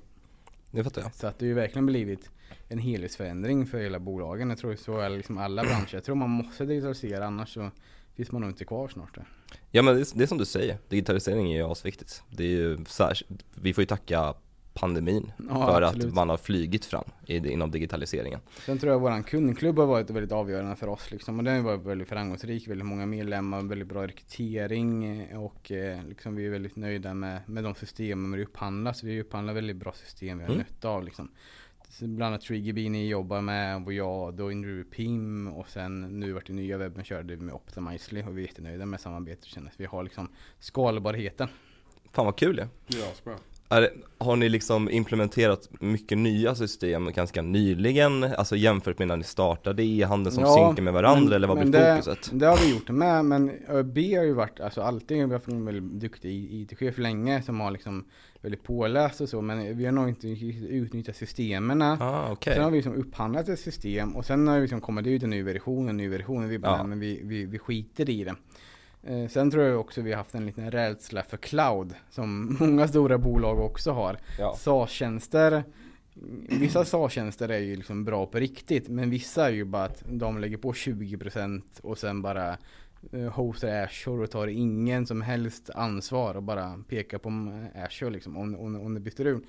det 0.70 0.84
fattar 0.84 1.02
jag. 1.02 1.14
Så 1.14 1.26
att 1.26 1.38
det 1.38 1.44
har 1.46 1.48
ju 1.48 1.54
verkligen 1.54 1.86
blivit 1.86 2.30
en 2.68 2.78
helhetsförändring 2.78 3.66
för 3.66 3.78
hela 3.78 3.98
bolagen. 3.98 4.48
Jag 4.50 4.58
tror 4.58 4.76
så 4.76 4.98
är 4.98 5.08
liksom 5.10 5.38
alla 5.38 5.62
branscher. 5.62 5.94
Jag 5.94 6.04
tror 6.04 6.14
man 6.14 6.30
måste 6.30 6.64
digitalisera 6.64 7.26
annars 7.26 7.54
så 7.54 7.70
finns 8.14 8.32
man 8.32 8.40
nog 8.40 8.50
inte 8.50 8.64
kvar 8.64 8.88
snart. 8.88 9.16
Ja 9.70 9.82
men 9.82 9.94
det, 9.94 10.00
är- 10.00 10.18
det 10.18 10.24
är 10.24 10.26
som 10.26 10.38
du 10.38 10.44
säger, 10.44 10.78
digitalisering 10.88 11.52
är 11.52 11.56
ju 11.56 11.62
asviktigt. 11.72 12.22
Det 12.30 12.44
är 12.44 12.48
ju 12.48 12.84
särskilt, 12.84 13.44
vi 13.54 13.74
får 13.74 13.82
ju 13.82 13.86
tacka 13.86 14.34
pandemin 14.80 15.32
Ja, 15.48 15.66
för 15.66 15.82
absolut. 15.82 16.06
att 16.06 16.14
man 16.14 16.28
har 16.28 16.36
flygit 16.36 16.84
fram 16.84 17.04
i, 17.26 17.36
inom 17.52 17.70
digitaliseringen. 17.70 18.40
Sen 18.66 18.78
tror 18.78 18.92
jag 18.92 19.00
våran 19.00 19.22
kundklubb 19.22 19.78
har 19.78 19.86
varit 19.86 20.10
väldigt 20.10 20.32
avgörande 20.32 20.76
för 20.76 20.88
oss 20.88 21.10
liksom. 21.10 21.38
Och 21.38 21.44
den 21.44 21.56
har 21.56 21.62
varit 21.62 21.86
väldigt 21.86 22.08
framgångsrik, 22.08 22.68
väldigt 22.68 22.86
många 22.86 23.06
medlemmar, 23.06 23.62
väldigt 23.62 23.88
bra 23.88 24.06
rekrytering 24.06 25.20
eh, 25.20 25.42
och 25.44 25.72
eh, 25.72 26.04
liksom 26.08 26.36
vi 26.36 26.46
är 26.46 26.50
väldigt 26.50 26.76
nöjda 26.76 27.14
med, 27.14 27.40
med 27.46 27.64
de 27.64 27.74
systemen 27.74 28.32
vi 28.32 28.44
upphandlar. 28.44 28.92
Så 28.92 29.06
vi 29.06 29.20
upphandlar 29.20 29.54
väldigt 29.54 29.76
bra 29.76 29.92
system 29.92 30.38
vi 30.38 30.44
har 30.44 30.50
Mm. 30.52 30.58
nytta 30.68 30.88
av 30.88 31.04
liksom. 31.04 31.28
bland 32.00 32.22
annat 32.34 32.40
Triggerbee 32.40 33.08
jobbar 33.08 33.40
med, 33.40 33.84
och 33.86 33.92
jag 33.92 34.34
då 34.34 34.52
Inru 34.52 34.84
Pim 34.84 35.48
och 35.48 35.68
sen 35.68 36.20
nu 36.20 36.32
vart 36.32 36.46
det 36.46 36.52
nya 36.52 36.78
webben 36.78 37.04
körde 37.04 37.36
med 37.36 37.54
Optimizely 37.54 38.22
och 38.22 38.38
vi 38.38 38.42
är 38.42 38.46
jättenöjda 38.46 38.86
med 38.86 39.00
samarbetet 39.00 39.48
Vi 39.76 39.84
har 39.84 40.02
liksom 40.02 40.28
skalbarheten. 40.58 41.48
Fan 42.12 42.24
vad 42.24 42.36
kul 42.36 42.56
det 42.56 42.68
Ja, 42.86 43.06
bra. 43.24 43.36
Är, 43.68 43.90
Har 44.20 44.36
ni 44.36 44.48
liksom 44.48 44.90
implementerat 44.90 45.68
mycket 45.80 46.18
nya 46.18 46.54
system 46.54 47.12
ganska 47.12 47.42
nyligen? 47.42 48.24
Alltså 48.24 48.56
jämfört 48.56 48.98
med 48.98 49.08
när 49.08 49.16
ni 49.16 49.24
startade 49.24 49.82
e-handeln 49.84 50.34
som 50.34 50.44
Ja, 50.44 50.54
synkar 50.68 50.82
med 50.82 50.92
varandra 50.92 51.24
men- 51.24 51.32
eller 51.32 51.48
vad 51.48 51.58
blir 51.58 51.72
det- 51.72 52.02
fokuset? 52.02 52.30
Det 52.32 52.46
har 52.46 52.56
vi 52.56 52.70
gjort 52.74 52.88
med, 52.90 53.24
men 53.24 53.50
ÖB 53.68 53.98
har 53.98 54.24
ju 54.24 54.32
varit, 54.32 54.60
alltså 54.60 54.80
alltid, 54.80 55.16
vi 55.16 55.22
har 55.22 55.32
haft 55.32 55.48
en 55.48 55.64
väldigt 55.64 56.00
duktig 56.00 56.52
IT-chef 56.52 56.98
länge 56.98 57.42
som 57.42 57.60
har 57.60 57.70
liksom 57.70 58.04
väldigt 58.42 58.62
påläst 58.62 59.20
och 59.20 59.28
så, 59.28 59.40
men 59.40 59.78
vi 59.78 59.84
har 59.84 59.92
nog 59.92 60.08
inte 60.08 60.28
utnyttjat 60.68 61.16
systemen. 61.16 61.82
Ah, 61.82 62.30
okej. 62.32 62.54
Sen 62.54 62.64
har 62.64 62.70
vi 62.70 62.76
liksom 62.76 62.94
upphandlat 62.94 63.48
ett 63.48 63.60
system 63.60 64.16
och 64.16 64.24
sen 64.24 64.48
har 64.48 64.54
vi 64.54 64.60
liksom 64.60 64.80
kommit 64.80 65.06
ut 65.06 65.22
en 65.22 65.30
ny 65.30 65.42
version, 65.42 65.88
en 65.88 65.96
ny 65.96 66.08
version 66.08 66.44
och 66.44 66.50
vi 66.52 66.58
bara, 66.58 66.76
Ja. 66.76 66.84
men 66.84 67.00
vi, 67.00 67.20
vi, 67.24 67.44
vi 67.46 67.58
skiter 67.58 68.10
i 68.10 68.24
det. 68.24 68.34
Eh, 69.02 69.28
sen 69.28 69.50
tror 69.50 69.64
jag 69.64 69.80
också 69.80 70.00
vi 70.02 70.10
har 70.12 70.18
haft 70.18 70.34
en 70.34 70.46
liten 70.46 70.70
rädsla 70.70 71.22
för 71.22 71.36
cloud 71.36 71.94
som 72.10 72.56
många 72.60 72.88
stora 72.88 73.18
bolag 73.18 73.58
också 73.60 73.90
har. 73.90 74.18
Ja. 74.38 74.54
SAS-tjänster 74.58 75.64
Vissa 76.60 76.84
SAS-tjänster 76.84 77.48
är 77.48 77.58
ju 77.58 77.76
liksom 77.76 78.04
bra 78.04 78.26
på 78.26 78.38
riktigt 78.38 78.88
men 78.88 79.10
vissa 79.10 79.46
är 79.46 79.52
ju 79.52 79.64
bara 79.64 79.84
att 79.84 80.02
de 80.10 80.38
lägger 80.38 80.56
på 80.56 80.72
20% 80.72 81.62
och 81.82 81.98
sen 81.98 82.22
bara 82.22 82.56
eh, 83.12 83.20
hostar 83.32 83.82
Azure 83.84 84.22
och 84.22 84.30
tar 84.30 84.46
ingen 84.46 85.06
som 85.06 85.22
helst 85.22 85.70
ansvar 85.74 86.34
och 86.34 86.42
bara 86.42 86.78
pekar 86.88 87.18
på 87.18 87.28
Azure 87.86 88.10
liksom 88.10 88.36
om, 88.36 88.54
om, 88.54 88.80
om 88.80 88.94
det 88.94 89.00
blir 89.00 89.12
strul. 89.12 89.40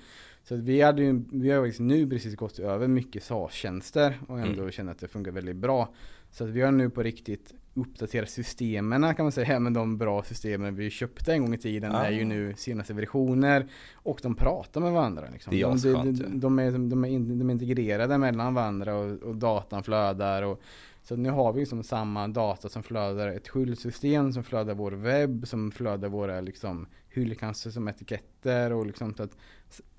Så 0.44 0.56
vi, 0.56 0.80
hade 0.82 1.02
ju, 1.02 1.22
vi 1.32 1.50
har 1.50 1.64
ju 1.66 1.72
nu 1.78 2.10
precis 2.10 2.36
gått 2.36 2.58
över 2.58 2.88
mycket 2.88 3.22
SAS-tjänster 3.22 4.18
och 4.28 4.40
ändå 4.40 4.60
Mm. 4.62 4.72
känner 4.72 4.92
att 4.92 4.98
det 5.00 5.08
funkar 5.08 5.30
väldigt 5.32 5.56
bra. 5.56 5.94
Så 6.30 6.44
att 6.44 6.50
vi 6.50 6.62
har 6.62 6.72
nu 6.72 6.90
på 6.90 7.02
riktigt 7.02 7.54
uppdaterat 7.74 8.30
systemen 8.30 9.14
kan 9.14 9.24
man 9.24 9.32
säga, 9.32 9.60
men 9.60 9.72
de 9.72 9.98
bra 9.98 10.22
systemen 10.22 10.74
vi 10.74 10.90
köpte 10.90 11.32
en 11.32 11.44
gång 11.44 11.54
i 11.54 11.58
tiden 11.58 11.94
Ah. 11.94 12.04
är 12.04 12.10
ju 12.10 12.24
nu 12.24 12.54
senaste 12.56 12.94
versioner 12.94 13.66
och 13.94 14.20
de 14.22 14.34
pratar 14.34 14.80
med 14.80 14.92
varandra. 14.92 15.24
Liksom. 15.32 15.50
Det 15.50 15.60
är 15.60 15.92
de, 15.94 16.14
de, 16.14 16.40
de, 16.40 16.58
är, 16.58 16.70
de, 16.72 17.04
är 17.04 17.18
de 17.38 17.50
är 17.50 17.52
integrerade 17.52 18.18
mellan 18.18 18.54
varandra 18.54 18.94
och, 18.94 19.22
och 19.22 19.36
datan 19.36 19.82
flödar. 19.82 20.42
Och, 20.42 20.60
så 21.02 21.16
nu 21.16 21.30
har 21.30 21.52
vi 21.52 21.60
liksom 21.60 21.82
samma 21.82 22.28
data 22.28 22.68
som 22.68 22.82
flödar 22.82 23.28
ett 23.28 23.48
skyllsystem 23.48 24.32
som 24.32 24.44
flödar 24.44 24.74
vår 24.74 24.92
webb, 24.92 25.48
som 25.48 25.70
flödar 25.70 26.08
våra 26.08 26.40
liksom, 26.40 26.86
hyllkanster 27.08 27.70
som 27.70 27.88
etiketter 27.88 28.72
och 28.72 28.86
liksom 28.86 29.14
så 29.14 29.22
att 29.22 29.36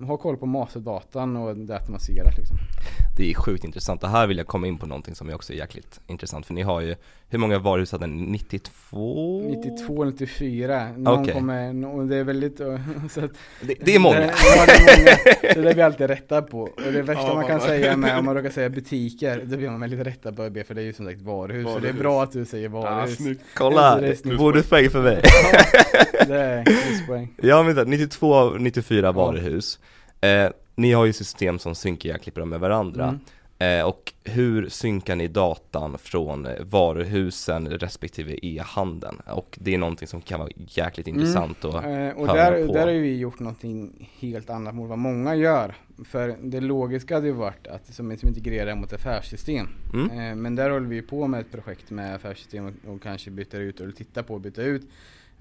ha 0.06 0.16
koll 0.16 0.36
på 0.36 0.46
masterdatan 0.46 1.36
och 1.36 1.56
det 1.56 1.74
automatiserat 1.74 2.38
liksom. 2.38 2.56
Det 3.16 3.30
är 3.30 3.34
sjukt 3.34 3.64
intressant. 3.64 4.00
Det 4.00 4.08
här 4.08 4.26
vill 4.26 4.38
jag 4.38 4.46
komma 4.46 4.66
in 4.66 4.78
på 4.78 4.86
någonting 4.86 5.14
som 5.14 5.28
är 5.28 5.34
också 5.34 5.52
jäkligt 5.52 6.00
intressant. 6.06 6.46
För 6.46 6.54
ni 6.54 6.62
har 6.62 6.80
ju, 6.80 6.94
hur 7.28 7.38
många 7.38 7.58
varuhus 7.58 7.92
hade 7.92 8.06
ni? 8.06 8.22
92? 8.26 9.42
92, 9.48 10.04
94, 10.04 10.88
någon 10.96 11.20
Okej. 11.20 11.34
kommer, 11.34 11.86
och 11.94 12.06
det 12.06 12.16
är 12.16 12.24
väldigt, 12.24 12.56
så 13.10 13.24
att 13.24 13.30
Det, 13.60 13.74
det 13.80 13.94
är 13.94 13.98
många. 13.98 14.18
Det, 14.18 14.32
ja, 14.56 14.66
det 14.66 14.72
är 14.72 14.96
många. 14.98 15.16
Så 15.54 15.60
det 15.60 15.70
är 15.70 15.74
vi 15.74 15.82
alltid 15.82 16.06
rätta 16.06 16.42
på. 16.42 16.60
Och 16.62 16.92
det 16.92 17.02
värsta 17.02 17.22
Ja, 17.28 17.34
man 17.34 17.44
kan 17.46 17.56
man- 17.58 17.66
säga 17.66 17.96
med, 17.96 18.18
om 18.18 18.24
man 18.24 18.34
råkar 18.34 18.50
säga 18.60 18.70
butiker, 18.70 19.42
då 19.46 19.56
blir 19.56 19.70
man 19.70 19.80
väldigt 19.80 20.06
rätta 20.06 20.32
på 20.32 20.42
ÖB 20.42 20.66
för 20.66 20.74
det 20.74 20.80
är 20.82 20.84
ju 20.84 20.92
som 20.92 21.06
sagt 21.06 21.20
varuhus. 21.22 21.64
Så 21.66 21.68
det 21.68 21.76
är 21.78 21.80
Varuhus. 21.80 22.00
bra 22.00 22.22
att 22.22 22.32
du 22.32 22.44
säger 22.44 22.68
Ja, 22.68 22.80
varuhus. 22.80 23.16
snyggt. 23.16 23.42
Kolla, 23.54 24.00
är 24.00 24.36
bonuspoäng 24.38 24.90
för 24.90 25.02
mig. 25.02 25.20
Ja, 26.18 26.24
det 26.28 26.40
är 26.40 26.64
pluspoäng. 26.64 27.34
Ja 27.42 27.62
men 27.62 27.74
så 27.74 27.80
här, 27.80 27.86
92 27.86 28.34
av 28.34 28.60
94 28.60 29.12
varuhus. 29.12 29.61
Eh, 30.20 30.50
ni 30.74 30.92
har 30.92 31.04
ju 31.04 31.12
system 31.12 31.58
som 31.58 31.74
synkar 31.74 32.08
jäkligt 32.08 32.34
bra 32.34 32.44
med 32.44 32.60
varandra. 32.60 33.04
Mm. 33.04 33.20
Eh, 33.58 33.84
och 33.84 34.12
hur 34.24 34.68
synkar 34.68 35.16
ni 35.16 35.28
datan 35.28 35.98
från 35.98 36.48
varuhusen 36.60 37.68
respektive 37.68 38.38
e-handeln? 38.42 39.16
Och 39.26 39.58
det 39.60 39.74
är 39.74 39.78
någonting 39.78 40.08
som 40.08 40.20
kan 40.20 40.40
vara 40.40 40.50
jäkligt 40.56 41.08
Mm. 41.08 41.20
intressant 41.20 41.64
att 41.64 41.74
Eh, 41.74 41.80
och 42.08 42.26
höra 42.26 42.50
där, 42.50 42.66
på. 42.66 42.72
där 42.72 42.86
har 42.86 42.92
vi 42.92 43.16
gjort 43.18 43.38
någonting 43.38 44.10
helt 44.20 44.50
annat 44.50 44.74
mot 44.74 44.88
vad 44.88 44.98
många 44.98 45.34
gör. 45.34 45.74
För 46.04 46.36
det 46.42 46.60
logiska 46.60 47.14
hade 47.14 47.26
ju 47.26 47.32
varit 47.32 47.66
att 47.66 47.94
som, 47.94 48.16
som 48.16 48.28
integrerar 48.28 48.74
mot 48.74 48.92
affärssystem. 48.92 49.68
Mm. 49.94 50.10
Eh, 50.10 50.34
men 50.36 50.54
där 50.56 50.70
håller 50.70 50.88
vi 50.88 51.02
på 51.02 51.26
med 51.26 51.40
ett 51.40 51.52
projekt 51.52 51.90
med 51.90 52.14
affärssystem 52.14 52.66
och, 52.66 52.94
och 52.94 53.02
kanske 53.02 53.30
byter 53.30 53.60
ut 53.60 53.80
eller 53.80 53.92
tittar 53.92 54.22
på 54.22 54.36
att 54.36 54.42
byta 54.42 54.62
ut. 54.62 54.82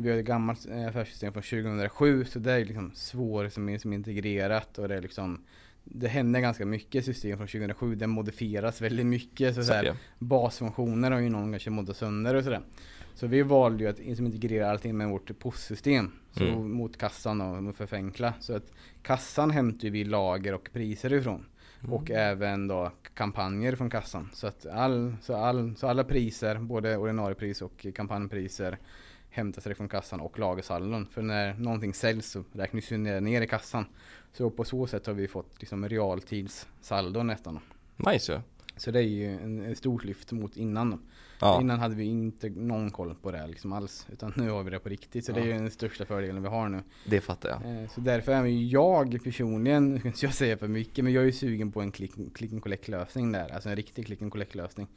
Vi 0.02 0.12
har 0.12 0.18
ett 0.18 0.26
gammalt 0.26 0.68
eh, 0.70 0.88
affärssystem 0.88 1.34
från 1.34 1.44
2007 1.44 2.26
så 2.26 2.40
det 2.40 2.52
är 2.52 2.66
liksom 2.66 2.92
svårt 2.96 3.54
som 3.54 3.70
är 3.70 3.78
som 3.78 3.94
integrerat 3.94 4.78
och 4.78 4.88
det 4.88 4.96
är 4.96 5.02
liksom 5.02 5.42
det 5.84 6.08
händer 6.08 6.40
ganska 6.40 6.66
mycket 6.66 7.06
system 7.06 7.38
från 7.38 7.48
2007, 7.48 7.96
det 7.96 8.08
modifieras 8.08 8.82
väldigt 8.82 9.06
mycket. 9.06 9.56
Så, 9.56 9.64
så 9.64 9.74
här, 9.74 9.96
basfunktioner 10.20 11.12
har 11.12 11.20
ju 11.20 11.30
någon 11.30 11.52
kanske 11.52 11.70
moddat 11.70 11.98
sönder 11.98 12.36
och 12.36 12.44
sådär. 12.44 12.62
Så 13.16 13.28
vi 13.28 13.42
valde 13.42 13.84
ju 13.84 13.90
att 13.90 14.00
liksom 14.00 14.26
integrera 14.26 14.72
allting 14.72 14.98
med 14.98 15.10
vårt 15.10 15.40
postsystem. 15.40 16.12
Så 16.32 16.44
Mm. 16.44 16.72
mot 16.72 16.98
kassan 16.98 17.42
och 17.42 17.76
för 17.76 17.86
förenkla. 17.86 18.34
Så 18.40 18.56
att 18.56 18.72
kassan 19.02 19.52
hämtar 19.52 19.90
vi 19.90 20.04
lager 20.04 20.54
och 20.54 20.70
priser 20.74 21.14
ifrån. 21.14 21.46
Mm. 21.80 21.94
Och 21.94 22.12
även 22.12 22.68
då 22.68 22.92
kampanjer 23.14 23.76
från 23.76 23.90
kassan. 23.90 24.30
Så 24.34 24.48
att 24.48 24.66
all, 24.66 25.16
så 25.22 25.36
all, 25.36 25.76
så 25.76 25.88
alla 25.88 26.04
priser, 26.04 26.60
både 26.60 26.98
ordinarie 26.98 27.36
pris 27.36 27.62
och 27.62 27.86
kampanjpriser 27.96 28.78
hämtas 29.32 29.64
direkt 29.64 29.78
från 29.78 29.90
kassan 29.90 30.20
och 30.20 30.40
lagersaldon. 30.40 31.06
För 31.06 31.22
när 31.22 31.54
någonting 31.54 31.94
säljs 31.94 32.32
så 32.32 32.44
räknas 32.54 32.92
ju 32.92 32.98
ner, 32.98 33.42
i 33.42 33.48
kassan. 33.48 33.86
Så 34.34 34.50
på 34.50 34.64
så 34.64 34.88
sätt 34.88 35.06
har 35.08 35.14
vi 35.14 35.28
fått 35.28 35.56
liksom 35.60 35.90
realtidssaldo 35.90 37.24
nästan. 37.24 37.60
Nice 37.98 38.34
ju. 38.34 38.40
Så 38.78 38.92
det 38.92 39.00
är 39.00 39.04
ju 39.04 39.26
en, 39.26 39.66
en 39.66 39.76
stort 39.76 40.04
lyft 40.04 40.32
mot 40.32 40.58
innan. 40.58 41.02
Ja. 41.40 41.62
Innan 41.62 41.80
hade 41.80 41.96
vi 41.96 42.04
inte 42.06 42.50
någon 42.50 42.92
koll 42.92 43.16
på 43.16 43.32
det 43.32 43.48
liksom 43.48 43.74
alls. 43.74 44.08
Utan 44.12 44.34
nu 44.36 44.50
har 44.50 44.64
vi 44.64 44.72
det 44.72 44.80
på 44.80 44.90
riktigt. 44.90 45.26
Så 45.26 45.32
det 45.32 45.40
är 45.40 45.46
ju 45.46 45.54
den 45.54 45.72
största 45.72 46.06
fördelen 46.06 46.44
vi 46.44 46.50
har 46.50 46.70
nu. 46.70 46.84
Det 47.06 47.22
fattar 47.22 47.50
jag. 47.50 47.84
Eh, 47.84 47.90
Så 47.90 48.02
därför 48.02 48.32
är 48.32 48.46
jag 48.46 49.24
personligen, 49.24 49.90
nu 49.90 50.00
ska 50.00 50.08
inte 50.08 50.26
jag 50.26 50.34
säga 50.34 50.58
för 50.58 50.68
mycket, 50.68 51.04
men 51.04 51.14
jag 51.14 51.22
är 51.22 51.26
ju 51.26 51.32
sugen 51.32 51.72
på 51.72 51.82
en 51.82 51.92
click, 51.92 52.36
click 52.36 52.52
and 52.54 52.62
collect 52.62 52.88
lösning 52.88 53.32
där. 53.32 53.54
Alltså 53.54 53.70
en 53.70 53.76
riktig 53.76 54.06
click 54.06 54.22
and 54.22 54.32
collect 54.32 54.56
lösning. 54.56 54.88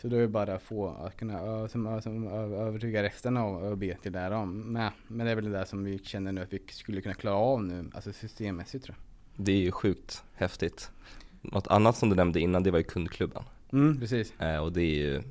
Så 0.00 0.08
då 0.08 0.16
är 0.16 0.20
det 0.20 0.28
bara 0.28 0.54
att 0.54 0.62
få 0.62 0.88
att 0.88 1.16
kunna 1.16 1.40
ö, 1.40 1.68
som, 1.68 2.02
som, 2.02 2.28
ö, 2.28 2.56
övertyga 2.56 3.02
resten 3.02 3.36
av 3.36 3.64
ÖB 3.64 4.02
till 4.02 4.12
det 4.12 4.18
här 4.18 4.30
om 4.30 4.72
med. 4.72 4.92
Men 5.06 5.26
det 5.26 5.32
är 5.32 5.36
väl 5.36 5.44
det 5.44 5.58
där 5.58 5.64
som 5.64 5.84
vi 5.84 5.98
känner 5.98 6.32
nu 6.32 6.42
att 6.42 6.52
vi 6.52 6.62
skulle 6.70 7.00
kunna 7.00 7.14
klara 7.14 7.34
av 7.34 7.64
nu, 7.64 7.90
alltså 7.94 8.12
systemmässigt 8.12 8.84
tror 8.84 8.96
Det 9.36 9.52
är 9.52 9.56
ju 9.56 9.72
sjukt 9.72 10.24
häftigt. 10.34 10.90
Något 11.40 11.66
annat 11.66 11.96
som 11.96 12.10
du 12.10 12.16
nämnde 12.16 12.40
innan 12.40 12.62
det 12.62 12.70
var 12.70 12.78
ju 12.78 12.84
kundklubben. 12.84 13.42
jag. 13.70 13.78
Mm, 13.78 14.00
precis. 14.00 14.40
Eh, 14.40 14.58
och 14.58 14.72
det 14.72 14.82
är 14.82 14.94
ju, 14.94 15.22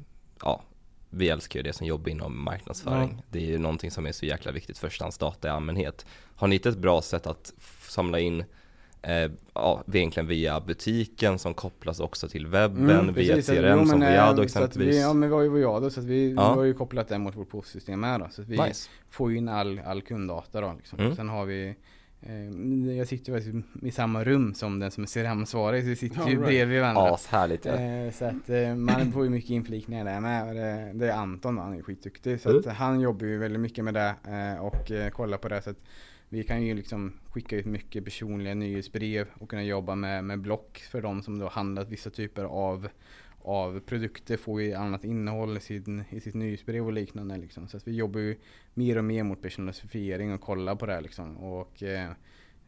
ja, 0.42 0.64
vi 1.10 1.30
älskar 1.30 1.60
ju 1.60 1.64
det 1.64 1.74
som 1.74 1.88
jobbar 1.88 2.10
inom 2.10 2.44
marknadsföring. 2.44 3.14
Ja. 3.18 3.24
Det 3.30 3.40
är 3.40 3.46
ju 3.46 3.58
någonting 3.58 3.92
som 3.92 4.06
är 4.06 4.12
så 4.12 4.26
jäkla 4.26 4.52
viktigt 4.52 4.78
för 4.78 4.90
förstahandsdata 4.90 5.48
i 5.48 5.52
allmänhet. 5.52 6.06
Har 6.36 6.48
ni 6.48 6.56
hittat 6.56 6.74
ett 6.74 6.80
bra 6.80 7.02
sätt 7.02 7.28
att 7.28 7.54
samla 7.88 8.20
in 8.20 8.44
eh, 9.08 9.32
ja, 9.54 9.84
egentligen 9.94 10.28
via 10.28 10.60
butiken 10.62 11.40
som 11.40 11.54
kopplas 11.54 12.00
också 12.00 12.28
till 12.28 12.48
webben, 12.48 12.88
via 12.88 13.00
Mm, 13.00 13.14
precis. 13.14 13.48
CRM 13.48 13.80
Jo, 13.80 13.86
som 13.86 14.00
men, 14.00 14.08
eh, 14.08 14.14
Voyado 14.14 14.42
att 14.42 14.46
exempelvis. 14.46 14.96
Vi, 14.96 15.02
ja 15.02 15.14
men 15.14 15.30
vi 15.30 15.36
har 15.36 15.42
ju 15.42 15.50
Voyado 15.50 15.90
så 15.90 16.00
att 16.00 16.06
vi, 16.06 16.34
Ja. 16.34 16.52
vi 16.54 16.58
har 16.60 16.66
ju 16.66 16.74
kopplat 16.74 17.08
det 17.08 17.18
mot 17.18 17.36
vårt 17.36 17.50
postsystem 17.50 18.04
här 18.04 18.20
då. 18.20 18.28
Så 18.32 18.42
att 18.42 18.48
vi 18.48 18.58
nice. 18.58 18.90
får 19.10 19.32
ju 19.32 19.38
in 19.38 19.50
all, 19.50 19.80
all 19.86 20.02
kunddata 20.02 20.62
då 20.62 20.74
liksom. 20.78 21.00
Mm. 21.00 21.16
Sen 21.16 21.30
har 21.30 21.46
vi 21.46 21.76
eh, 22.22 22.96
jag 22.98 23.08
sitter 23.08 23.40
ju 23.40 23.64
i 23.82 23.92
samma 23.92 24.24
rum 24.24 24.54
som 24.54 24.80
den 24.80 24.92
som 24.92 25.04
är 25.04 25.08
CRM-ansvarig, 25.08 25.84
så 25.84 25.90
vi 25.90 25.96
sitter 25.96 26.16
ju 26.18 26.22
All 26.22 26.28
right. 26.30 26.46
bredvid 26.46 26.82
varandra. 26.82 27.14
Ashärligt 27.14 27.66
ja. 27.66 27.72
Eh, 27.74 28.12
så 28.12 28.26
att 28.26 28.50
eh, 28.50 28.76
man 28.76 29.12
får 29.12 29.24
ju 29.24 29.30
mycket 29.30 29.50
inflikningar 29.50 30.06
där 30.06 30.20
med. 30.20 30.56
Det, 30.56 30.92
det 30.94 31.12
är 31.12 31.18
Anton, 31.18 31.58
han 31.58 31.72
är 31.74 31.78
ju 31.78 31.84
skitduktig. 31.84 32.42
Så 32.42 32.50
att 32.58 32.66
Mm. 32.66 32.76
han 32.76 33.00
jobbar 33.02 33.26
ju 33.26 33.38
väldigt 33.38 33.62
mycket 33.62 33.84
med 33.84 33.94
det 33.94 34.16
eh, 34.28 34.66
och 34.66 35.12
kollar 35.14 35.38
på 35.38 35.50
det. 35.50 35.62
Så 35.62 35.70
att 35.70 35.78
vi 36.30 36.44
kan 36.44 36.64
ju 36.64 36.74
liksom 36.74 37.14
skicka 37.32 37.56
ut 37.56 37.66
mycket 37.66 38.06
personliga 38.06 38.54
nyhetsbrev 38.54 39.28
och 39.34 39.50
kunna 39.50 39.64
jobba 39.64 39.96
med, 39.96 40.24
med 40.24 40.40
block 40.40 40.78
för 40.78 41.02
de 41.02 41.22
som 41.22 41.40
då 41.40 41.48
handlat 41.48 41.90
vissa 41.90 42.10
typer 42.10 42.44
av 42.44 42.88
av 43.48 43.80
produkter 43.80 44.38
får 44.38 44.62
ju 44.62 44.74
annat 44.74 45.04
innehåll 45.04 45.58
i, 45.58 45.60
sin, 45.60 46.04
i 46.10 46.20
sitt 46.20 46.34
nyhetsbrev 46.34 46.86
och 46.86 46.94
liknande. 46.94 47.38
Liksom. 47.38 47.68
Så 47.68 47.78
att 47.78 47.88
vi 47.88 47.96
jobbar 47.96 48.20
ju 48.20 48.38
mer 48.74 48.98
och 48.98 49.04
mer 49.04 49.24
mot 49.24 49.42
personalifiering 49.42 50.34
och 50.34 50.42
kollar 50.42 50.76
på 50.76 50.86
det 50.86 50.94
här, 50.94 51.02
liksom. 51.02 51.38
Och 51.38 51.84
eh, 51.84 52.12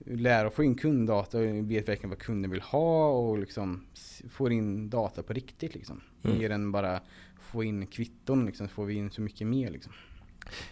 lära 0.06 0.48
att 0.48 0.54
få 0.54 0.64
in 0.64 0.76
kunddata 0.76 1.38
och 1.38 1.72
vet 1.72 1.90
verkligen 1.90 2.10
vad 2.10 2.20
kunden 2.20 2.52
vill 2.52 2.62
ha 2.62 3.10
och 3.10 3.40
liksom 3.40 3.86
får 4.30 4.52
in 4.52 4.90
data 4.90 5.24
på 5.24 5.34
riktigt 5.34 5.76
liksom. 5.76 6.02
Mm. 6.24 6.38
Mer 6.38 6.50
än 6.50 6.72
bara 6.72 7.02
få 7.42 7.64
in 7.64 7.88
kvitton 7.88 8.46
liksom, 8.46 8.68
så 8.68 8.74
får 8.74 8.86
vi 8.86 8.94
in 8.94 9.12
så 9.12 9.22
mycket 9.22 9.48
mer 9.48 9.72
liksom. 9.72 9.94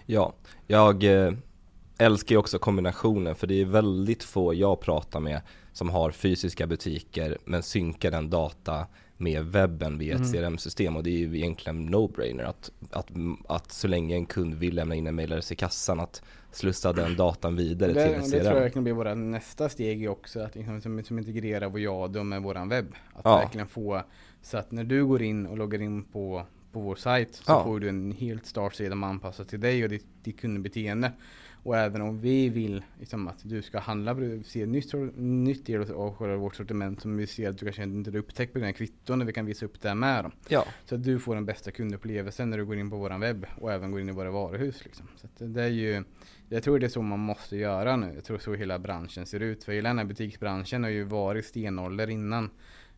Ja, 0.06 0.36
jag 0.68 1.04
eh, 1.04 1.34
älskar 1.98 2.36
ju 2.36 2.40
också 2.40 2.60
kombinationen 2.60 3.36
för 3.36 3.48
det 3.48 3.62
är 3.62 3.66
väldigt 3.66 4.24
få 4.24 4.54
jag 4.54 4.80
pratar 4.82 5.20
med 5.20 5.42
som 5.74 5.90
har 5.90 6.12
fysiska 6.12 6.68
butiker 6.68 7.38
men 7.46 7.64
synkar 7.64 8.12
den 8.12 8.30
data 8.30 8.88
med 9.18 9.46
webben 9.46 9.98
via 9.98 10.16
ett 10.16 10.20
Mm. 10.22 10.32
CRM-system 10.34 10.96
och 10.96 11.04
det 11.04 11.10
är 11.10 11.18
ju 11.18 11.38
egentligen 11.38 11.90
no-brainer 11.96 12.44
att, 12.44 12.72
att, 12.92 13.08
att 13.48 13.72
så 13.72 13.88
länge 13.88 14.16
en 14.16 14.26
kund 14.26 14.54
vill 14.54 14.76
lämna 14.76 14.96
in 14.96 15.08
en 15.08 15.16
mailadress 15.16 15.52
i 15.52 15.56
kassan 15.56 16.00
att 16.00 16.22
slussa 16.52 16.94
den 16.94 17.16
datan 17.16 17.56
vidare 17.56 17.94
det, 17.94 18.04
till 18.06 18.14
ett 18.16 18.24
det 18.24 18.30
tror 18.30 18.44
jag 18.44 18.54
CRM. 18.54 18.62
verkligen 18.64 18.84
blir 18.84 18.94
våra 18.94 19.16
nästa 19.16 19.70
steg 19.70 20.04
är 20.04 20.08
också 20.10 20.40
att 20.40 20.56
liksom, 20.56 20.82
som, 20.82 21.04
som 21.04 21.20
integrera 21.20 21.70
Voyado 21.70 22.24
med 22.24 22.42
våran 22.44 22.70
webb. 22.70 22.88
Att 23.14 23.22
Ja. 23.24 23.38
verkligen 23.38 23.68
få 23.68 24.02
så 24.42 24.58
att 24.58 24.72
när 24.72 24.84
du 24.84 25.06
går 25.06 25.22
in 25.22 25.46
och 25.46 25.58
loggar 25.58 25.82
in 25.82 26.04
på, 26.04 26.46
på 26.72 26.80
vår 26.80 26.96
sajt 26.96 27.36
så 27.36 27.44
Ja. 27.52 27.64
får 27.64 27.80
du 27.80 27.90
en 27.90 28.12
helt 28.12 28.46
startsida 28.46 28.96
anpassad 28.96 29.48
till 29.48 29.60
dig 29.60 29.84
och 29.84 29.90
ditt, 29.90 30.06
ditt 30.24 30.40
kundbeteende. 30.40 31.12
Och 31.66 31.78
även 31.78 32.02
om 32.02 32.20
vi 32.20 32.50
vill 32.50 32.84
liksom, 33.00 33.28
att 33.28 33.40
du 33.44 33.62
ska 33.62 33.80
handla, 33.80 34.16
se 34.46 34.66
nytt, 34.66 34.94
nytt 35.16 35.66
del 35.66 35.92
av 35.92 36.16
själva 36.16 36.36
vårt 36.36 36.56
sortiment 36.56 37.02
som 37.02 37.18
vi 37.18 37.28
ser 37.28 37.50
att 37.50 37.58
du 37.58 37.66
kanske 37.66 37.84
inte 37.84 38.18
upptäckt 38.18 38.54
på 38.54 38.60
dina 38.60 38.74
kvitton 38.74 39.22
och 39.22 39.28
vi 39.28 39.34
kan 39.34 39.46
visa 39.46 39.66
upp 39.66 39.82
det 39.82 39.96
med 39.96 40.24
dem. 40.24 40.32
Ja, 40.48 40.66
Så 40.86 40.96
att 40.96 41.04
du 41.04 41.20
får 41.20 41.36
den 41.36 41.46
bästa 41.46 41.72
kundupplevelsen 41.72 42.50
när 42.50 42.58
du 42.58 42.66
går 42.66 42.78
in 42.78 42.90
på 42.90 42.98
våran 42.98 43.20
webb 43.20 43.46
och 43.58 43.72
även 43.72 43.92
går 43.92 44.02
in 44.02 44.10
i 44.10 44.12
våra 44.12 44.32
varuhus. 44.32 44.86
Liksom. 44.86 45.08
Så 45.16 45.46
det 45.46 45.64
är 45.64 45.68
ju, 45.68 46.04
jag 46.50 46.64
tror 46.64 46.80
det 46.80 46.86
är 46.86 46.90
så 46.90 47.02
man 47.02 47.20
måste 47.20 47.58
göra 47.58 47.96
nu. 47.96 48.12
Jag 48.16 48.24
tror 48.24 48.38
så 48.38 48.54
hela 48.54 48.80
branschen 48.80 49.26
ser 49.26 49.40
ut. 49.40 49.64
För 49.64 49.72
hela 49.72 49.90
den 49.90 49.98
här 49.98 50.06
butiksbranschen 50.06 50.84
har 50.84 50.90
ju 50.90 51.04
varit 51.04 51.46
stenålder 51.46 52.10
innan. 52.10 52.50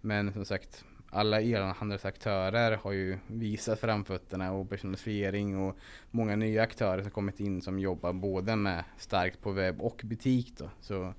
Men 0.01 0.33
som 0.33 0.45
sagt, 0.45 0.83
alla 1.17 1.41
elhandelsaktörer 1.41 2.77
har 2.83 2.91
ju 2.91 3.17
visat 3.27 3.79
framfötterna 3.79 4.51
och 4.51 4.69
personalifiering 4.69 5.57
och 5.57 5.77
många 6.11 6.35
nya 6.35 6.63
aktörer 6.63 7.01
som 7.01 7.11
kommit 7.11 7.39
in 7.39 7.61
som 7.61 7.79
jobbar 7.79 8.13
både 8.13 8.55
med 8.55 8.83
starkt 8.97 9.41
på 9.41 9.51
webb 9.51 9.81
och 9.81 10.01
butik 10.03 10.53
då. 10.57 10.69
Så, 10.81 11.13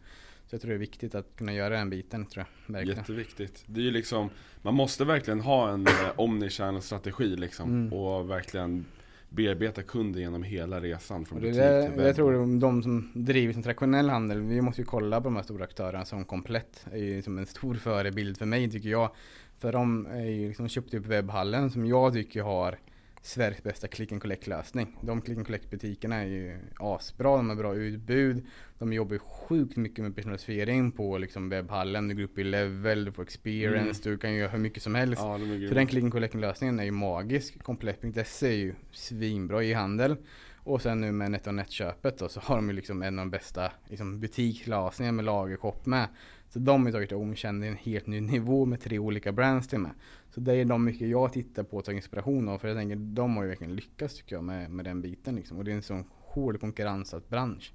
så 0.46 0.54
jag 0.54 0.60
tror 0.60 0.68
det 0.68 0.76
är 0.76 0.78
viktigt 0.78 1.14
att 1.14 1.36
kunna 1.36 1.52
göra 1.52 1.76
den 1.76 1.90
biten 1.90 2.26
tror 2.26 2.46
jag. 2.66 2.72
Verkligen. 2.74 2.98
Jätteviktigt. 2.98 3.64
Det 3.66 3.80
är 3.80 3.84
ju 3.84 3.90
liksom, 3.90 4.30
man 4.62 4.74
måste 4.74 5.04
verkligen 5.04 5.40
ha 5.40 5.70
en 5.70 5.86
eh, 5.86 5.92
omnichannel 6.16 6.82
strategi 6.82 7.36
liksom 7.36 7.70
Mm. 7.70 7.92
och 7.92 8.30
verkligen 8.30 8.84
bearbeta 9.28 9.82
kunden 9.82 10.22
genom 10.22 10.42
hela 10.42 10.80
resan 10.80 11.24
från 11.24 11.40
butik 11.40 11.56
där, 11.56 11.82
till 11.82 11.90
webb. 11.96 12.06
jag 12.06 12.16
tror 12.16 12.60
de, 12.60 12.82
som 12.82 13.10
driver 13.14 13.52
som 13.52 13.62
traditionell 13.62 14.08
handel, 14.08 14.40
vi 14.40 14.60
måste 14.60 14.80
ju 14.80 14.86
kolla 14.86 15.20
på 15.20 15.24
de 15.24 15.36
här 15.36 15.42
stora 15.42 15.64
aktörerna 15.64 16.04
som 16.04 16.24
Komplett 16.24 16.86
är 16.92 16.98
ju 16.98 17.22
som 17.22 17.38
en 17.38 17.46
stor 17.46 17.74
förebild 17.74 18.38
för 18.38 18.46
mig 18.46 18.70
tycker 18.70 18.88
jag. 18.88 19.10
För 19.58 19.72
de 19.72 20.06
är 20.06 20.24
ju 20.24 20.48
liksom 20.48 20.68
köpt 20.68 20.94
upp 20.94 21.06
webbhallen 21.06 21.70
som 21.70 21.86
jag 21.86 22.12
tycker 22.12 22.42
har 22.42 22.78
Sveriges 23.22 23.62
bästa 23.62 23.88
click 23.88 24.12
and 24.12 24.22
collect 24.22 24.46
lösning. 24.46 24.96
De 25.00 25.20
click 25.20 25.36
and 25.36 25.46
collect 25.46 25.70
butikerna 25.70 26.16
är 26.16 26.26
ju 26.26 26.58
asbra, 26.78 27.36
de 27.36 27.48
har 27.48 27.56
bra 27.56 27.74
utbud. 27.74 28.46
De 28.78 28.92
jobbar 28.92 29.12
ju 29.12 29.18
sjukt 29.18 29.76
mycket 29.76 30.04
med 30.04 30.16
personalisering 30.16 30.92
på 30.92 31.18
liksom 31.18 31.48
webbhallen. 31.48 32.08
Du 32.08 32.14
går 32.14 32.22
upp 32.22 32.38
i 32.38 32.44
level, 32.44 33.04
du 33.04 33.12
får 33.12 33.22
experience, 33.22 34.10
du 34.10 34.18
kan 34.18 34.34
göra 34.34 34.50
hur 34.50 34.58
mycket 34.58 34.82
som 34.82 34.94
helst. 34.94 35.22
Ja, 35.22 35.38
Så 35.68 35.74
den 35.74 35.86
click 35.86 36.02
and 36.02 36.12
collect 36.12 36.34
lösningen 36.34 36.80
är 36.80 36.84
ju 36.84 36.90
magisk. 36.90 37.62
Komplett.se 37.62 38.48
är 38.48 38.52
ju 38.52 38.74
svinbra 38.92 39.62
i 39.64 39.72
handel. 39.72 40.16
Och 40.56 40.82
sen 40.82 41.00
nu 41.00 41.12
med 41.12 41.30
NetOnNet-köpet 41.30 42.30
så 42.30 42.40
har 42.40 42.56
de 42.56 42.68
ju 42.68 42.74
liksom 42.74 43.02
en 43.02 43.18
av 43.18 43.24
de 43.24 43.30
bästa 43.30 43.72
liksom, 43.88 44.20
butikslösningar 44.20 45.12
med 45.12 45.24
lagershop 45.24 45.86
med. 45.86 46.08
Så 46.50 46.58
de 46.58 46.84
har 46.86 46.92
tagit 46.92 47.12
omkända 47.12 47.66
i 47.66 47.68
en 47.68 47.76
helt 47.76 48.06
ny 48.06 48.20
nivå 48.20 48.64
med 48.64 48.80
tre 48.80 48.98
olika 48.98 49.32
brands 49.32 49.68
till 49.68 49.78
med. 49.78 49.90
Så 50.30 50.40
det 50.40 50.54
är 50.54 50.64
de 50.64 50.84
mycket 50.84 51.08
jag 51.08 51.32
tittar 51.32 51.62
på 51.62 51.76
och 51.76 51.84
tar 51.84 51.92
inspiration 51.92 52.48
av. 52.48 52.58
För 52.58 52.68
jag 52.68 52.76
tänker 52.76 52.96
de 52.96 53.36
har 53.36 53.42
ju 53.42 53.48
verkligen 53.48 53.74
lyckats 53.76 54.14
tycker 54.16 54.36
jag 54.36 54.44
med, 54.44 54.70
med 54.70 54.84
den 54.84 55.00
biten 55.02 55.36
liksom. 55.36 55.58
Och 55.58 55.64
det 55.64 55.70
är 55.70 55.74
en 55.76 55.82
sån 55.82 56.04
hård 56.20 56.60
konkurrenssatt 56.60 57.28
bransch. 57.28 57.72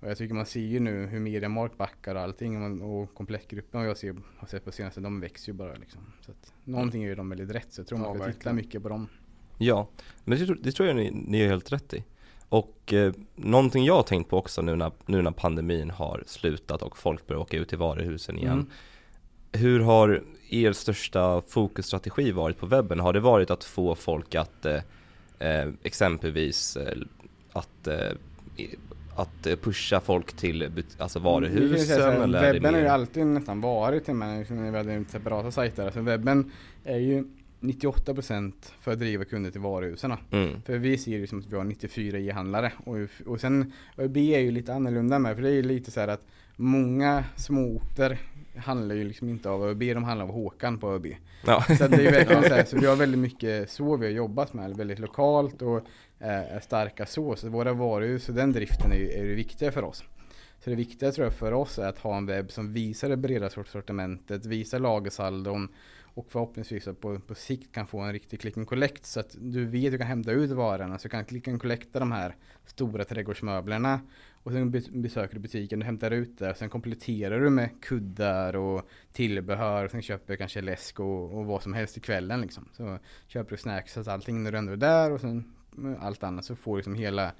Och 0.00 0.10
jag 0.10 0.18
tycker 0.18 0.34
man 0.34 0.46
ser 0.46 0.60
ju 0.60 0.80
nu 0.80 1.06
hur 1.06 1.20
Mediamarkt 1.20 1.78
backar 1.78 2.14
och 2.14 2.20
allting 2.20 2.82
och, 2.82 3.14
Komplettgruppen 3.14 3.80
och 3.80 3.86
jag 3.86 3.96
ser, 3.96 4.16
har 4.36 4.48
sett 4.48 4.64
på 4.64 4.72
senaste, 4.72 5.00
de 5.00 5.20
växer 5.20 5.52
ju 5.52 5.58
bara 5.58 5.74
liksom. 5.74 6.00
Så 6.20 6.30
att 6.30 6.52
någonting 6.64 7.02
gör 7.02 7.08
ju 7.08 7.14
de 7.14 7.28
väldigt 7.28 7.50
rätt 7.50 7.72
så 7.72 7.80
jag 7.80 7.86
tror 7.86 8.00
Ja, 8.00 8.06
man 8.06 8.14
ska 8.14 8.24
titta 8.24 8.32
verkligen. 8.34 8.56
mycket 8.56 8.82
på 8.82 8.88
dem. 8.88 9.08
Ja, 9.58 9.88
men 10.24 10.38
det, 10.38 10.46
tror- 10.46 10.58
det 10.62 10.72
tror 10.72 10.88
jag 10.88 10.96
ni, 10.96 11.10
ni 11.26 11.40
är 11.40 11.48
helt 11.48 11.72
rätt 11.72 11.94
i. 11.94 12.04
Och 12.48 12.92
eh, 12.92 13.12
någonting 13.36 13.84
jag 13.84 13.94
har 13.94 14.02
tänkt 14.02 14.30
på 14.30 14.38
också 14.38 14.62
nu 14.62 14.76
när, 14.76 14.92
nu 15.06 15.22
när 15.22 15.30
pandemin 15.30 15.90
har 15.90 16.22
slutat 16.26 16.82
och 16.82 16.98
folk 16.98 17.26
börjar 17.26 17.40
åka 17.40 17.56
ut 17.56 17.68
till 17.68 17.78
varuhusen 17.78 18.38
igen. 18.38 18.52
Mm. 18.52 18.66
Hur 19.52 19.80
har 19.80 20.22
er 20.50 20.72
största 20.72 21.40
fokusstrategi 21.40 22.32
varit 22.32 22.58
på 22.58 22.66
webben? 22.66 23.00
Har 23.00 23.12
det 23.12 23.20
varit 23.20 23.50
att 23.50 23.64
få 23.64 23.94
folk 23.94 24.34
att 24.34 24.66
eh, 24.66 24.80
eh, 25.38 25.68
exempelvis 25.82 26.76
eh, 26.76 26.98
att, 27.52 27.86
eh, 27.86 28.12
att 29.16 29.46
eh, 29.46 29.56
pusha 29.56 30.00
folk 30.00 30.32
till 30.32 30.62
alltså 30.98 31.20
säga 31.20 31.32
varuhusen 31.32 32.02
här, 32.02 32.22
eller 32.22 32.52
Webben 32.52 32.74
har 32.74 32.80
ju 32.80 32.88
alltid 32.88 33.26
nästan 33.26 33.60
varit 33.60 34.06
mig 34.06 34.38
liksom, 34.38 34.72
vi 34.72 34.78
hade 34.78 35.04
separata 35.04 35.50
sajter. 35.50 35.90
Så 35.90 36.00
webben 36.00 36.52
är 36.84 36.98
ju 36.98 37.24
98% 37.60 38.52
för 38.80 38.92
att 38.92 38.98
driva 38.98 39.24
kunder 39.24 39.50
till 39.50 39.60
varuhusen. 39.60 40.12
Mm. 40.30 40.62
För 40.62 40.78
vi 40.78 40.98
ser 40.98 41.18
ju 41.18 41.26
som 41.26 41.38
att 41.38 41.52
vi 41.52 41.56
har 41.56 41.64
94 41.64 42.18
e-handlare. 42.18 42.72
Och, 42.84 42.96
och 43.26 43.40
sen 43.40 43.72
ÖB 43.98 44.16
är 44.16 44.38
ju 44.38 44.50
lite 44.50 44.74
annorlunda 44.74 45.18
med. 45.18 45.36
För 45.36 45.42
det 45.42 45.48
är 45.48 45.54
ju 45.54 45.62
lite 45.62 45.90
så 45.90 46.00
här 46.00 46.08
att 46.08 46.22
många 46.56 47.24
småorter 47.36 48.18
handlar 48.56 48.94
ju 48.94 49.04
liksom 49.04 49.28
inte 49.28 49.50
av 49.50 49.64
ÖB, 49.64 49.78
de 49.80 50.04
handlar 50.04 50.26
av 50.26 50.32
Håkan 50.32 50.78
på 50.78 50.92
ÖB. 50.92 51.06
Ja. 51.46 51.64
Så 51.78 51.88
det 51.88 52.06
är 52.06 52.12
verkligen 52.12 52.42
så 52.42 52.54
här, 52.54 52.64
så 52.66 52.78
vi 52.78 52.86
har 52.86 52.96
väldigt 52.96 53.20
mycket 53.20 53.70
så 53.70 53.96
vi 53.96 54.06
har 54.06 54.12
jobbat 54.12 54.54
med, 54.54 54.76
väldigt 54.76 54.98
lokalt 54.98 55.62
och 55.62 55.76
eh, 56.18 56.60
starka 56.62 57.06
så. 57.06 57.36
Så 57.36 57.48
våra 57.48 57.72
varuhus 57.72 58.28
och 58.28 58.34
den 58.34 58.52
driften 58.52 58.92
är 58.92 58.96
ju 58.96 59.10
är 59.10 59.24
det 59.24 59.34
viktiga 59.34 59.72
för 59.72 59.84
oss. 59.84 60.04
Så 60.64 60.70
det 60.70 60.76
viktiga 60.76 61.12
tror 61.12 61.26
jag 61.26 61.34
för 61.34 61.52
oss 61.52 61.78
är 61.78 61.88
att 61.88 61.98
ha 61.98 62.16
en 62.16 62.26
webb 62.26 62.50
som 62.50 62.72
visar 62.72 63.08
det 63.08 63.16
breda 63.16 63.50
sort- 63.50 63.68
sortimentet, 63.68 64.46
visar 64.46 64.78
lagersaldon 64.78 65.68
och 66.18 66.26
förhoppningsvis 66.28 66.84
på, 67.00 67.18
på 67.18 67.34
sikt 67.34 67.74
kan 67.74 67.86
få 67.86 68.00
en 68.00 68.12
riktig 68.12 68.40
click 68.40 68.56
and 68.56 68.66
collect 68.66 69.06
så 69.06 69.20
att 69.20 69.36
du 69.40 69.66
vet 69.66 69.86
att 69.86 69.92
du 69.92 69.98
kan 69.98 70.06
hämta 70.06 70.32
ut 70.32 70.50
varorna 70.50 70.98
så 70.98 71.02
du 71.02 71.10
kan 71.10 71.24
click 71.24 71.48
and 71.48 71.60
collecta 71.60 71.98
de 71.98 72.12
här 72.12 72.36
stora 72.66 73.04
trädgårdsmöblerna 73.04 74.00
och 74.42 74.52
sen 74.52 74.70
besöker 75.02 75.34
du 75.34 75.40
butiken, 75.40 75.78
du 75.78 75.86
hämtar 75.86 76.10
ut 76.10 76.38
det 76.38 76.50
och 76.50 76.56
sen 76.56 76.70
kompletterar 76.70 77.40
du 77.40 77.50
med 77.50 77.82
kuddar 77.82 78.56
och 78.56 78.88
tillbehör 79.12 79.84
och 79.84 79.90
sen 79.90 80.02
köper 80.02 80.32
du 80.32 80.36
kanske 80.36 80.60
läsk 80.60 81.00
och, 81.00 81.38
och 81.38 81.46
vad 81.46 81.62
som 81.62 81.72
helst 81.72 81.96
i 81.96 82.00
kvällen 82.00 82.40
liksom. 82.40 82.68
Så 82.72 82.98
köper 83.26 83.50
du 83.50 83.56
snacks 83.56 83.96
och 83.96 84.08
allting 84.08 84.42
när 84.42 84.52
du 84.52 84.58
ändå 84.58 84.72
är 84.72 84.76
där 84.76 85.12
och 85.12 85.20
sen 85.20 85.52
eh, 85.84 86.04
allt 86.04 86.22
annat 86.22 86.44
så 86.44 86.56
får 86.56 86.72
du 86.72 86.78
liksom 86.78 86.94
hela 86.94 87.32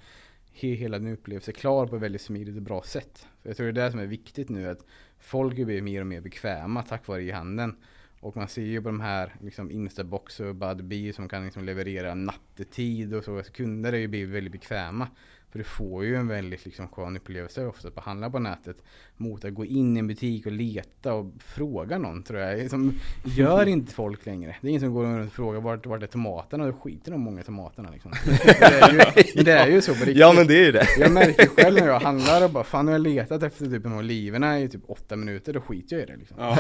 he, 0.53 0.68
hela 0.68 0.99
din 0.99 1.12
upplevelse 1.12 1.53
klar 1.53 1.87
på 1.87 1.97
ett 1.97 2.03
väldigt 2.03 2.22
smidigt 2.22 2.57
och 2.57 2.62
bra 2.62 2.83
sätt. 2.83 3.26
För 3.43 3.49
jag 3.49 3.57
tror 3.57 3.72
det 3.72 3.81
är 3.81 3.85
det 3.85 3.91
som 3.91 4.01
är 4.01 4.07
viktigt 4.07 4.49
nu 4.49 4.68
att 4.68 4.85
folk 5.18 5.55
blir 5.55 5.83
mer 5.83 6.01
och 6.01 6.07
mer 6.07 6.20
bekväma 6.20 6.83
tack 6.83 7.07
vare 7.07 7.24
e-handeln. 7.24 7.76
Och 8.20 8.36
man 8.36 8.48
ser 8.48 8.62
ju 8.62 8.82
på 8.82 8.88
de 8.88 9.00
här 9.00 9.34
liksom 9.40 9.70
Instabox 9.70 10.40
och 10.40 10.54
Budbee 10.54 11.12
som 11.12 11.28
kan 11.28 11.44
liksom 11.44 11.64
leverera 11.64 12.14
nattetid 12.14 13.14
och 13.14 13.24
så. 13.24 13.42
så 13.42 13.52
kunder 13.52 13.92
är 13.92 13.96
ju 13.96 14.08
blivit 14.08 14.34
väldigt 14.34 14.52
bekväma. 14.52 15.08
För 15.51 15.59
du 15.59 15.64
får 15.64 16.05
ju 16.05 16.16
en 16.16 16.28
väldigt 16.28 16.64
liksom 16.64 16.88
skön 16.88 17.16
upplevelse 17.16 17.66
ofta 17.66 17.90
på 17.90 18.01
att 18.01 18.07
handla 18.07 18.30
på 18.30 18.38
nätet. 18.38 18.76
Mot 19.16 19.44
att 19.44 19.55
gå 19.55 19.64
in 19.64 19.96
i 19.96 19.99
en 19.99 20.07
butik 20.07 20.46
och 20.46 20.53
leta 20.53 21.14
och 21.14 21.32
fråga 21.38 21.99
någon 21.99 22.22
tror 22.22 22.40
jag. 22.40 22.70
Som 22.70 22.94
gör 23.24 23.66
inte 23.68 23.94
folk 23.94 24.26
längre. 24.26 24.57
Det 24.61 24.66
är 24.66 24.68
ingen 24.68 24.80
som 24.80 24.94
går 24.94 25.05
runt 25.05 25.26
och 25.26 25.32
frågar 25.32 25.61
vart, 25.61 25.86
vart 25.86 26.03
är 26.03 26.07
tomaterna? 26.07 26.64
Och 26.64 26.82
skiter 26.82 27.12
de 27.12 27.20
många 27.20 27.42
tomaterna 27.42 27.90
liksom. 27.90 28.12
det 28.44 28.62
är 28.62 28.92
ju, 28.92 29.24
men 29.34 29.44
det 29.44 29.53
är 29.53 29.68
ju 29.68 29.80
så 29.80 29.92
på 29.94 29.99
riktigt. 29.99 30.16
ja 30.16 30.32
men 30.32 30.46
det 30.46 30.55
är 30.55 30.64
ju 30.64 30.72
det. 30.72 30.86
Jag 30.99 31.12
märker 31.12 31.46
själv 31.46 31.80
när 31.80 31.86
jag 31.86 32.01
handlar 32.09 32.44
och 32.44 32.51
bara 32.51 32.64
fan 32.64 32.84
nu 32.84 32.92
har 32.92 32.99
jag 32.99 33.03
letat 33.03 33.42
efter 33.42 33.66
typ 33.66 33.82
de 33.82 33.92
här 33.92 33.99
oliverna 33.99 34.61
i 34.61 34.68
typ 34.68 34.82
åtta 34.86 35.16
minuter, 35.16 35.53
då 35.53 35.61
skiter 35.61 35.96
jag 35.96 36.03
i 36.03 36.07
det 36.07 36.16
liksom. 36.16 36.36
Ja, 36.40 36.59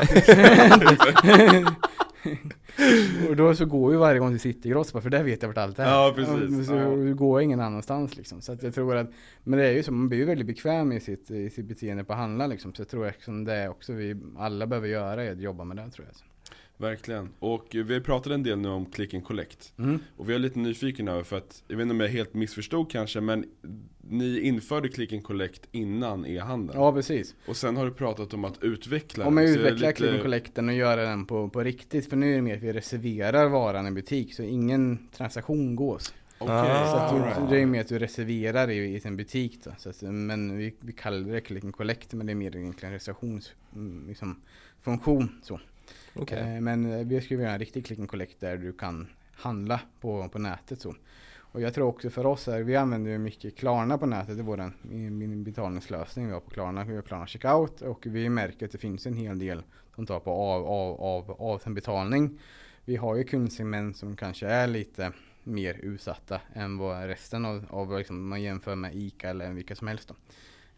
och 3.28 3.36
då 3.36 3.54
så 3.54 3.66
går 3.66 3.92
ju 3.92 3.98
varje 3.98 4.18
gång 4.18 4.30
till 4.30 4.40
Citygross 4.40 4.92
för 4.92 5.10
där 5.10 5.22
vet 5.24 5.42
jag 5.42 5.48
vart 5.48 5.58
allt 5.58 5.78
är. 5.78 5.84
Ja, 5.84 6.12
precis. 6.16 6.66
Så 6.66 6.74
Ja. 6.74 6.94
går 7.14 7.40
jag 7.40 7.44
ingen 7.44 7.60
annanstans 7.60 8.16
liksom. 8.16 8.40
Så 8.40 8.56
jag 8.62 8.74
tror 8.74 8.96
att, 8.96 9.10
men 9.44 9.58
det 9.58 9.66
är 9.66 9.72
ju 9.72 9.82
så, 9.82 9.92
man 9.92 10.08
blir 10.08 10.18
ju 10.18 10.24
väldigt 10.24 10.46
bekväm 10.46 10.92
i 10.92 11.00
sitt, 11.00 11.30
i 11.30 11.50
sitt 11.50 11.66
beteende 11.66 12.04
på 12.04 12.12
att 12.12 12.18
handla 12.18 12.46
liksom. 12.46 12.74
Så 12.74 12.80
jag 12.82 12.88
tror 12.88 13.06
att 13.06 13.14
det 13.46 13.54
är 13.54 13.68
också 13.68 13.92
vi 13.92 14.16
alla 14.38 14.66
behöver 14.66 14.88
göra, 14.88 15.24
är 15.24 15.32
att 15.32 15.40
jobba 15.40 15.64
med 15.64 15.76
det 15.76 15.90
tror 15.90 16.06
jag. 16.06 16.14
Verkligen. 16.78 17.28
Och 17.38 17.66
vi 17.72 17.94
har 17.94 18.00
pratat 18.00 18.32
en 18.32 18.42
del 18.42 18.58
nu 18.58 18.68
om 18.68 18.86
click 18.86 19.14
and 19.14 19.24
collect. 19.24 19.72
Mm. 19.78 19.98
Och 20.16 20.30
vi 20.30 20.34
är 20.34 20.38
lite 20.38 20.58
nyfiken 20.58 21.08
över 21.08 21.22
för 21.22 21.36
att, 21.36 21.62
jag 21.68 21.76
vet 21.76 21.82
inte 21.82 21.92
om 21.92 22.00
jag 22.00 22.08
helt 22.08 22.34
missförstod 22.34 22.90
kanske, 22.90 23.20
men 23.20 23.44
ni 24.10 24.40
införde 24.40 24.88
click 24.88 25.12
and 25.12 25.24
collect 25.24 25.68
innan 25.72 26.26
e-handeln. 26.26 26.80
Ja 26.80 26.92
precis. 26.92 27.34
Och 27.48 27.56
sen 27.56 27.76
har 27.76 27.84
du 27.84 27.90
pratat 27.92 28.34
om 28.34 28.44
att 28.44 28.62
utveckla 28.62 29.26
Om 29.26 29.36
jag 29.36 29.46
den, 29.46 29.54
utvecklar 29.54 29.74
lite- 29.88 29.92
click 29.92 30.10
and 30.12 30.22
collecten 30.22 30.68
och 30.68 30.74
gör 30.74 30.96
den 30.96 31.26
på, 31.26 31.48
på 31.48 31.60
riktigt, 31.60 32.08
för 32.10 32.16
nu 32.16 32.30
är 32.32 32.36
det 32.36 32.42
mer 32.42 32.56
att 32.56 32.62
vi 32.62 32.72
reserverar 32.72 33.48
varan 33.48 33.86
i 33.86 33.90
butik, 33.90 34.34
så 34.34 34.42
ingen 34.42 35.08
transaktion 35.12 35.76
gås. 35.76 36.14
Okej, 36.40 36.54
Ah, 36.54 36.86
Så 36.92 36.96
att 36.96 37.10
du, 37.10 37.16
alright. 37.22 37.50
det 37.50 37.60
är 37.60 37.66
mer 37.66 37.80
att 37.80 37.88
du 37.88 37.98
reserverar 37.98 38.70
i, 38.70 38.94
i 38.94 39.00
sin 39.00 39.16
butik 39.16 39.58
då. 39.64 39.70
Så 39.78 39.88
att, 39.90 40.02
men 40.02 40.56
vi, 40.56 40.74
vi 40.80 40.92
kallar 40.92 41.32
det 41.32 41.40
click 41.40 41.64
and 41.64 41.74
collect 41.76 42.12
men 42.14 42.26
det 42.26 42.32
är 42.32 42.34
mer 42.34 42.56
egentligen 42.56 42.92
reservationsfunktion. 42.92 43.90
Mm, 43.90 44.08
liksom, 44.08 44.40
funktion, 44.82 45.28
så. 45.42 45.60
Okay. 46.18 46.38
Eh, 46.38 46.60
men 46.60 46.92
eh, 46.92 47.06
vi 47.06 47.20
skulle 47.20 47.42
göra 47.42 47.52
en 47.52 47.58
riktig 47.58 47.86
click 47.86 47.98
and 47.98 48.08
collect 48.08 48.40
där 48.40 48.56
du 48.56 48.72
kan 48.72 49.06
handla 49.32 49.80
på, 50.00 50.28
på 50.28 50.38
nätet 50.38 50.80
så. 50.80 50.94
Och 51.50 51.60
jag 51.60 51.74
tror 51.74 51.86
också 51.86 52.10
för 52.10 52.26
oss 52.26 52.46
här, 52.46 52.60
vi 52.60 52.76
använder 52.76 53.10
ju 53.10 53.18
mycket 53.18 53.56
Klarna 53.56 53.98
på 53.98 54.06
nätet, 54.06 54.36
det 54.36 54.42
är 54.42 54.44
vår 54.44 54.72
min 55.10 55.44
betalningslösning 55.44 56.26
vi 56.26 56.32
har 56.32 56.40
på 56.40 56.50
Klarna, 56.50 56.84
vi 56.84 56.94
har 56.94 57.02
Klarna 57.02 57.26
Checkout 57.26 57.80
och 57.80 58.06
vi 58.06 58.28
märker 58.28 58.66
att 58.66 58.72
det 58.72 58.78
finns 58.78 59.06
en 59.06 59.16
hel 59.16 59.38
del 59.38 59.62
som 59.94 60.06
tar 60.06 60.20
på 60.20 60.30
av, 60.30 60.66
av, 60.66 61.00
av, 61.00 61.30
av 61.42 61.58
sin 61.58 61.74
betalning. 61.74 62.38
Vi 62.84 62.96
har 62.96 63.16
ju 63.16 63.24
kundsegment 63.24 63.96
som 63.96 64.16
kanske 64.16 64.46
är 64.46 64.66
lite 64.66 65.12
mer 65.44 65.74
utsatta 65.74 66.40
än 66.54 66.78
vad 66.78 67.06
resten 67.06 67.44
av, 67.44 67.64
av 67.70 67.98
liksom, 67.98 68.28
man 68.28 68.42
jämför 68.42 68.74
med 68.74 68.96
ICA 68.96 69.30
eller 69.30 69.52
vilka 69.52 69.76
som 69.76 69.88
helst. 69.88 70.08
Då. 70.08 70.14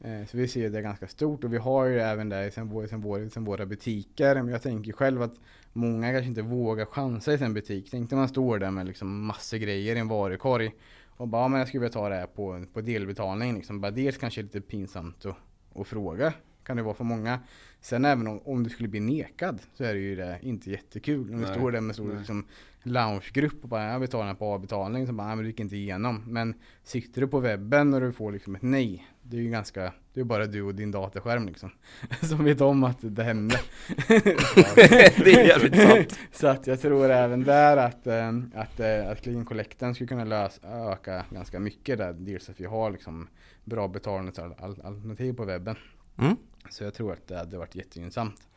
Eh, 0.05 0.27
så 0.27 0.37
vi 0.37 0.49
ser 0.49 0.71
det 0.71 0.83
ganska 0.83 1.09
stort 1.09 1.45
och 1.45 1.53
vi 1.53 1.59
har 1.59 1.87
ju 1.87 1.99
även 1.99 2.29
det 2.29 2.51
sen, 2.51 2.69
vår, 2.69 2.87
sen, 2.87 3.01
vår, 3.01 3.29
sen 3.29 3.45
våra 3.45 3.67
butiker. 3.67 4.35
Men 4.35 4.49
jag 4.49 4.63
tänker 4.63 4.93
själv 4.93 5.23
att 5.23 5.35
många 5.73 6.13
kanske 6.13 6.29
inte 6.29 6.43
vågar 6.43 6.85
chansa 6.85 7.33
i 7.33 7.39
sin 7.39 7.55
butik. 7.55 7.89
Tänk 7.91 8.11
när 8.11 8.19
man 8.19 8.29
står 8.29 8.59
där 8.59 8.71
med 8.71 8.87
liksom 8.87 9.27
massor 9.27 9.57
grejer 9.57 9.97
i 9.97 9.99
en 9.99 10.09
varukorg 10.09 10.75
och 11.17 11.29
bara, 11.29 11.49
men 11.49 11.59
jag 11.59 11.69
skulle 11.69 11.81
vilja 11.81 11.93
ta 11.93 12.09
det 12.09 12.15
här 12.15 12.27
på, 12.27 12.65
på 12.73 12.81
delbetalning. 12.81 13.55
Liksom. 13.55 13.81
Bara 13.81 13.91
dels 13.91 14.17
kanske 14.17 14.43
lite 14.43 14.61
pinsamt 14.61 15.27
att, 15.27 15.37
att 15.81 15.87
fråga 15.87 16.33
kan 16.65 16.77
det 16.77 16.83
vara 16.83 16.95
för 16.95 17.05
många. 17.05 17.41
Sen 17.81 18.05
även 18.05 18.27
om, 18.27 18.41
om 18.45 18.63
du 18.63 18.71
skulle 18.71 18.89
bli 18.89 19.01
nekad 19.01 19.61
så 19.75 19.85
är 19.85 19.95
det 19.95 20.01
ju 20.01 20.17
det 20.17 20.39
inte 20.43 20.71
jättekul. 20.71 21.35
Om 21.35 21.41
du 21.41 21.47
står 21.47 21.73
där 21.73 21.81
med 21.81 21.95
stor 21.95 22.17
liksom, 22.19 22.47
loungegrupp 22.83 23.63
och 23.63 23.69
bara 23.69 23.93
jag 23.93 24.01
betalar 24.01 24.35
på 24.35 24.45
avbetalning 24.45 25.07
så 25.07 25.13
bara 25.13 25.27
nej, 25.27 25.37
men 25.37 25.45
du 25.45 25.51
gick 25.51 25.61
inte 25.61 25.77
igenom. 25.77 26.25
Men 26.27 26.55
sitter 26.83 27.21
du 27.21 27.29
på 27.29 27.41
webben 27.41 27.95
och 27.95 28.01
du 28.01 28.13
får 28.13 28.33
liksom 28.33 28.55
ett 28.55 28.63
nej. 28.63 29.07
Det 29.31 29.37
är 29.37 29.41
ju 29.41 29.51
ganska, 29.51 29.93
det 30.15 30.21
är 30.21 30.25
bara 30.25 30.47
du 30.47 30.63
och 30.63 30.75
din 30.75 30.91
datorskärm 30.91 31.47
liksom. 31.47 31.71
Som 32.23 32.45
vet 32.45 32.61
om 32.61 32.85
att 32.85 32.99
det 33.01 33.25
hände. 33.25 33.61
det 34.09 35.33
är 35.33 35.47
jävligt 35.47 35.77
sant. 35.89 36.19
så 36.33 36.47
att 36.47 36.67
jag 36.67 36.81
tror 36.81 37.11
även 37.11 37.45
där 37.45 37.77
att, 37.77 38.07
äh, 38.07 38.29
att, 38.55 38.81
äh, 38.81 39.09
att 39.09 39.21
clean 39.21 39.45
collecten 39.45 39.95
skulle 39.95 40.09
kunna 40.09 40.25
lösa, 40.25 40.69
öka 40.93 41.25
ganska 41.31 41.61
mycket 41.61 41.99
där. 41.99 42.13
Dels 42.13 42.49
att 42.49 42.61
vi 42.61 42.65
har 42.65 42.91
liksom 42.91 43.29
bra 43.65 43.89
betalningsalternativ 43.89 45.33
på 45.33 45.45
webben. 45.45 45.77
Mm. 46.19 46.37
Så 46.71 46.85
jag 46.85 46.95
tror 46.95 47.13
att 47.13 47.29
det 47.29 47.37
hade 47.37 47.59
varit 47.59 47.75
jättegynnsamt. 47.75 48.49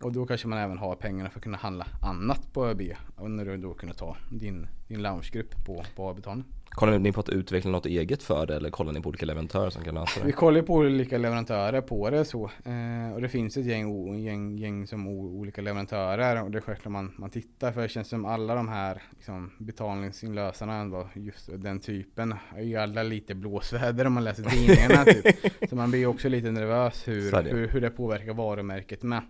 Och 0.00 0.12
då 0.12 0.26
kanske 0.26 0.48
man 0.48 0.58
även 0.58 0.78
har 0.78 0.96
pengarna 0.96 1.30
för 1.30 1.38
att 1.38 1.44
kunna 1.44 1.58
handla 1.58 1.86
annat 2.02 2.52
på 2.52 2.66
ÖB. 2.66 2.82
Och 3.16 3.30
när 3.30 3.44
du 3.44 3.56
då 3.56 3.74
kunde 3.74 3.94
ta 3.94 4.16
din, 4.30 4.66
din 4.88 5.02
loungegrupp 5.02 5.64
på, 5.66 5.84
på 5.96 6.08
avbetalning. 6.08 6.44
Kollar 6.68 6.98
ni 6.98 7.12
på 7.12 7.20
att 7.20 7.28
utveckla 7.28 7.70
något 7.70 7.86
eget 7.86 8.22
för 8.22 8.46
det 8.46 8.56
eller 8.56 8.70
kollar 8.70 8.92
ni 8.92 9.00
på 9.00 9.08
olika 9.08 9.26
leverantörer 9.26 9.70
som 9.70 9.84
kan 9.84 9.94
lösa 9.94 10.20
det? 10.20 10.26
Vi 10.26 10.32
kollar 10.32 10.62
på 10.62 10.74
olika 10.74 11.18
leverantörer 11.18 11.80
på 11.80 12.10
det 12.10 12.24
så. 12.24 12.50
Eh, 12.64 13.14
och 13.14 13.20
det 13.20 13.28
finns 13.28 13.56
ett 13.56 13.64
gäng, 13.64 14.18
gäng, 14.18 14.58
gäng 14.58 14.86
som 14.86 15.08
olika 15.08 15.62
leverantörer 15.62 16.42
och 16.42 16.50
det 16.50 16.58
är 16.58 16.62
självklart 16.62 16.92
man, 16.92 17.14
man 17.16 17.30
tittar 17.30 17.72
för 17.72 17.82
det 17.82 17.88
känns 17.88 18.08
som 18.08 18.24
alla 18.24 18.54
de 18.54 18.68
här 18.68 19.02
liksom, 19.10 19.50
betalningsinlösarna 19.58 21.08
just 21.14 21.50
den 21.52 21.80
typen, 21.80 22.34
är 22.56 22.62
ju 22.62 22.76
alla 22.76 23.02
lite 23.02 23.34
blåsväder 23.34 24.06
om 24.06 24.12
man 24.12 24.24
läser 24.24 24.42
tidningarna 24.42 25.04
typ. 25.04 25.26
Så 25.70 25.76
man 25.76 25.90
blir 25.90 26.06
också 26.06 26.28
lite 26.28 26.50
nervös 26.50 27.08
hur, 27.08 27.42
hur, 27.42 27.68
hur 27.68 27.80
det 27.80 27.90
påverkar 27.90 28.34
varumärket 28.34 29.02
med. 29.02 29.22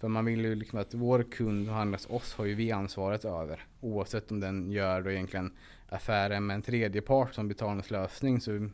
För 0.00 0.08
man 0.08 0.24
vill 0.24 0.44
ju 0.44 0.54
liksom 0.54 0.78
att 0.78 0.94
vår 0.94 1.22
kund 1.22 1.68
och 1.68 1.74
handlas 1.74 2.06
oss 2.10 2.34
har 2.34 2.44
ju 2.44 2.54
vi 2.54 2.72
ansvaret 2.72 3.24
över. 3.24 3.66
Oavsett 3.80 4.30
om 4.30 4.40
den 4.40 4.70
gör 4.70 5.02
då 5.02 5.10
egentligen 5.10 5.52
affären 5.88 6.46
med 6.46 6.54
en 6.54 6.62
tredje 6.62 7.02
part 7.02 7.34
som 7.34 7.48
betalningslösning 7.48 8.40
så 8.40 8.68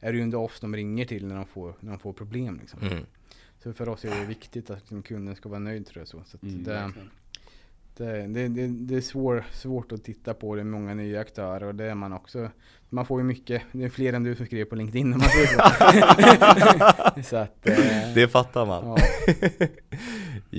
är 0.00 0.12
det 0.12 0.18
ju 0.18 0.22
inte 0.22 0.36
oss 0.36 0.60
de 0.60 0.76
ringer 0.76 1.04
till 1.04 1.26
när 1.26 1.36
de 1.36 1.46
får, 1.46 1.74
när 1.80 1.90
de 1.90 1.98
får 1.98 2.12
problem. 2.12 2.58
Liksom. 2.60 2.82
Mm. 2.82 3.04
Så 3.62 3.72
för 3.72 3.88
oss 3.88 4.04
är 4.04 4.20
det 4.20 4.26
viktigt 4.26 4.70
att 4.70 4.78
liksom, 4.78 5.02
kunden 5.02 5.36
ska 5.36 5.48
vara 5.48 5.58
nöjd 5.58 5.86
tror 5.86 6.00
jag. 6.00 6.08
Så. 6.08 6.22
så 6.26 6.38
mm, 6.42 6.64
det, 6.64 6.92
det, 7.96 8.26
det, 8.26 8.48
det, 8.48 8.66
det, 8.66 8.96
är 8.96 9.00
svår, 9.00 9.44
svårt 9.52 9.92
att 9.92 10.04
titta 10.04 10.34
på, 10.34 10.54
det 10.54 10.60
är 10.60 10.64
många 10.64 10.94
nya 10.94 11.20
aktörer 11.20 11.66
och 11.66 11.74
det 11.74 11.84
är 11.84 11.94
man 11.94 12.12
också. 12.12 12.50
Man 12.88 13.06
får 13.06 13.20
ju 13.20 13.24
mycket, 13.24 13.62
det 13.72 13.84
är 13.84 13.88
fler 13.88 14.12
än 14.12 14.22
du 14.22 14.36
som 14.36 14.46
skriver 14.46 14.64
på 14.64 14.76
LinkedIn 14.76 15.12
om 15.12 15.18
man 15.18 15.28
säger 15.28 15.46
så. 15.46 17.22
så 17.28 17.36
att, 17.36 17.66
eh, 17.66 18.14
det 18.14 18.28
fattar 18.28 18.66
man. 18.66 18.86
Ja, 18.86 18.96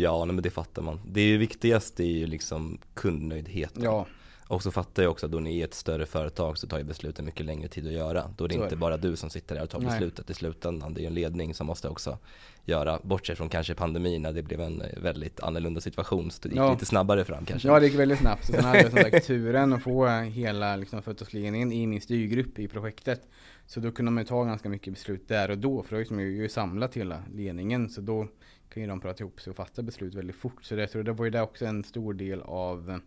ja 0.01 0.25
nej, 0.25 0.35
men 0.35 0.43
det 0.43 0.49
fattar 0.49 0.81
man. 0.81 0.99
Det 1.05 1.37
viktigaste 1.37 2.03
är 2.03 2.17
ju 2.17 2.27
liksom 2.27 2.77
kundnöjdheten. 2.93 3.83
Ja. 3.83 4.05
Och 4.47 4.63
så 4.63 4.71
fattar 4.71 5.03
jag 5.03 5.11
också 5.11 5.25
att 5.25 5.31
då 5.31 5.39
ni 5.39 5.59
är 5.59 5.65
ett 5.65 5.73
större 5.73 6.05
företag 6.05 6.57
så 6.57 6.67
tar 6.67 6.77
ju 6.77 6.83
besluten 6.83 7.25
mycket 7.25 7.45
längre 7.45 7.67
tid 7.67 7.87
att 7.87 7.93
göra. 7.93 8.33
Då 8.37 8.43
är 8.43 8.47
det 8.47 8.55
så 8.55 8.63
inte 8.63 8.75
är 8.75 8.77
bara 8.77 8.97
du 8.97 9.15
som 9.15 9.29
sitter 9.29 9.55
där 9.55 9.63
och 9.63 9.69
tar 9.69 9.79
Nej. 9.79 9.89
beslutet 9.89 10.29
i 10.29 10.33
slutändan. 10.33 10.93
Det 10.93 10.99
är 10.99 11.01
ju 11.01 11.07
en 11.07 11.13
ledning 11.13 11.53
som 11.53 11.67
måste 11.67 11.89
också 11.89 12.17
göra, 12.65 12.99
bortsett 13.03 13.37
från 13.37 13.49
kanske 13.49 13.75
pandemin 13.75 14.21
när 14.21 14.33
det 14.33 14.43
blev 14.43 14.61
en 14.61 14.83
väldigt 14.97 15.39
annorlunda 15.39 15.81
situation. 15.81 16.31
Så 16.31 16.39
det 16.41 16.49
gick 16.49 16.57
ja. 16.57 16.71
lite 16.71 16.85
snabbare 16.85 17.25
fram 17.25 17.45
kanske. 17.45 17.67
Ja, 17.67 17.79
det 17.79 17.85
gick 17.85 17.99
väldigt 17.99 18.19
snabbt. 18.19 18.45
Sen 18.45 18.63
hade 18.63 18.81
jag 18.81 18.91
som 18.91 19.01
sagt 19.01 19.27
turen 19.27 19.73
att 19.73 19.83
få 19.83 20.07
hela 20.07 20.75
liksom, 20.75 21.01
företagsledningen 21.01 21.71
i 21.71 21.87
min 21.87 22.01
styrgrupp 22.01 22.59
i 22.59 22.67
projektet. 22.67 23.21
Så 23.67 23.79
då 23.79 23.91
kunde 23.91 24.11
man 24.11 24.23
ju 24.23 24.27
ta 24.27 24.43
ganska 24.43 24.69
mycket 24.69 24.93
beslut 24.93 25.27
där 25.27 25.51
och 25.51 25.57
då. 25.57 25.83
För 25.83 25.89
då 25.95 26.15
har 26.15 26.21
jag 26.21 26.31
ju 26.31 26.49
samlat 26.49 26.97
hela 26.97 27.23
ledningen. 27.33 27.89
Så 27.89 28.01
då 28.01 28.27
kan 28.69 28.83
ju 28.83 28.89
de 28.89 29.01
prata 29.01 29.23
ihop 29.23 29.41
sig 29.41 29.51
och 29.51 29.57
fatta 29.57 29.83
beslut 29.83 30.15
väldigt 30.15 30.35
fort. 30.35 30.63
Så 30.63 30.75
det, 30.75 30.81
jag 30.81 30.91
tror 30.91 31.03
det 31.03 31.11
var 31.11 31.25
ju 31.25 31.31
där 31.31 31.41
också 31.41 31.65
en 31.65 31.83
stor 31.83 32.13
del 32.13 32.41
av 32.41 33.01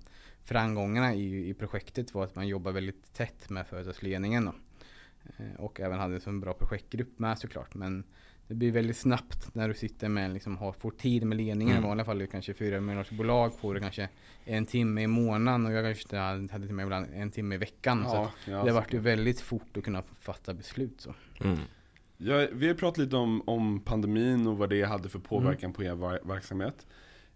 framgångarna 0.44 1.14
i, 1.14 1.48
i 1.48 1.54
projektet 1.54 2.14
var 2.14 2.24
att 2.24 2.34
man 2.34 2.48
jobbar 2.48 2.72
väldigt 2.72 3.14
tätt 3.14 3.50
med 3.50 3.66
företagsledningen. 3.66 4.44
Då. 4.44 4.54
Eh, 5.36 5.60
och 5.60 5.80
även 5.80 5.98
hade 5.98 6.20
en 6.26 6.40
bra 6.40 6.54
projektgrupp 6.54 7.18
med 7.18 7.38
såklart. 7.38 7.74
Men 7.74 8.04
det 8.46 8.54
blir 8.54 8.72
väldigt 8.72 8.96
snabbt 8.96 9.54
när 9.54 9.68
du 9.68 9.74
sitter 9.74 10.08
med, 10.08 10.32
liksom, 10.32 10.56
har, 10.56 10.72
får 10.72 10.90
tid 10.90 11.26
med 11.26 11.38
ledningen. 11.38 11.76
Mm. 11.76 11.84
I 11.84 11.88
vanliga 11.88 12.04
fall 12.04 12.18
det 12.18 12.26
kanske 12.26 12.54
fyra 12.54 12.80
miljoners 12.80 13.10
bolag 13.10 13.54
får 13.54 13.74
du 13.74 13.80
kanske 13.80 14.08
en 14.44 14.66
timme 14.66 15.02
i 15.02 15.06
månaden 15.06 15.66
och 15.66 15.72
jag 15.72 15.84
kanske 15.84 16.16
hade 16.16 16.66
till 16.66 16.74
mig 16.74 16.82
ibland 16.82 17.06
en 17.14 17.30
timme 17.30 17.54
i 17.54 17.58
veckan. 17.58 18.02
Ja, 18.04 18.32
så 18.44 18.50
ja, 18.50 18.64
det 18.64 18.72
vart 18.72 18.94
ju 18.94 18.98
väldigt 18.98 19.40
fort 19.40 19.76
att 19.76 19.84
kunna 19.84 20.02
fatta 20.20 20.54
beslut. 20.54 21.00
Så. 21.00 21.14
Mm. 21.40 21.58
Ja, 22.20 22.46
vi 22.52 22.66
har 22.66 22.74
pratat 22.74 22.98
lite 22.98 23.16
om, 23.16 23.42
om 23.48 23.80
pandemin 23.80 24.46
och 24.46 24.58
vad 24.58 24.70
det 24.70 24.82
hade 24.82 25.08
för 25.08 25.18
påverkan 25.18 25.64
mm. 25.64 25.72
på 25.72 25.82
er 25.82 26.26
verksamhet. 26.28 26.86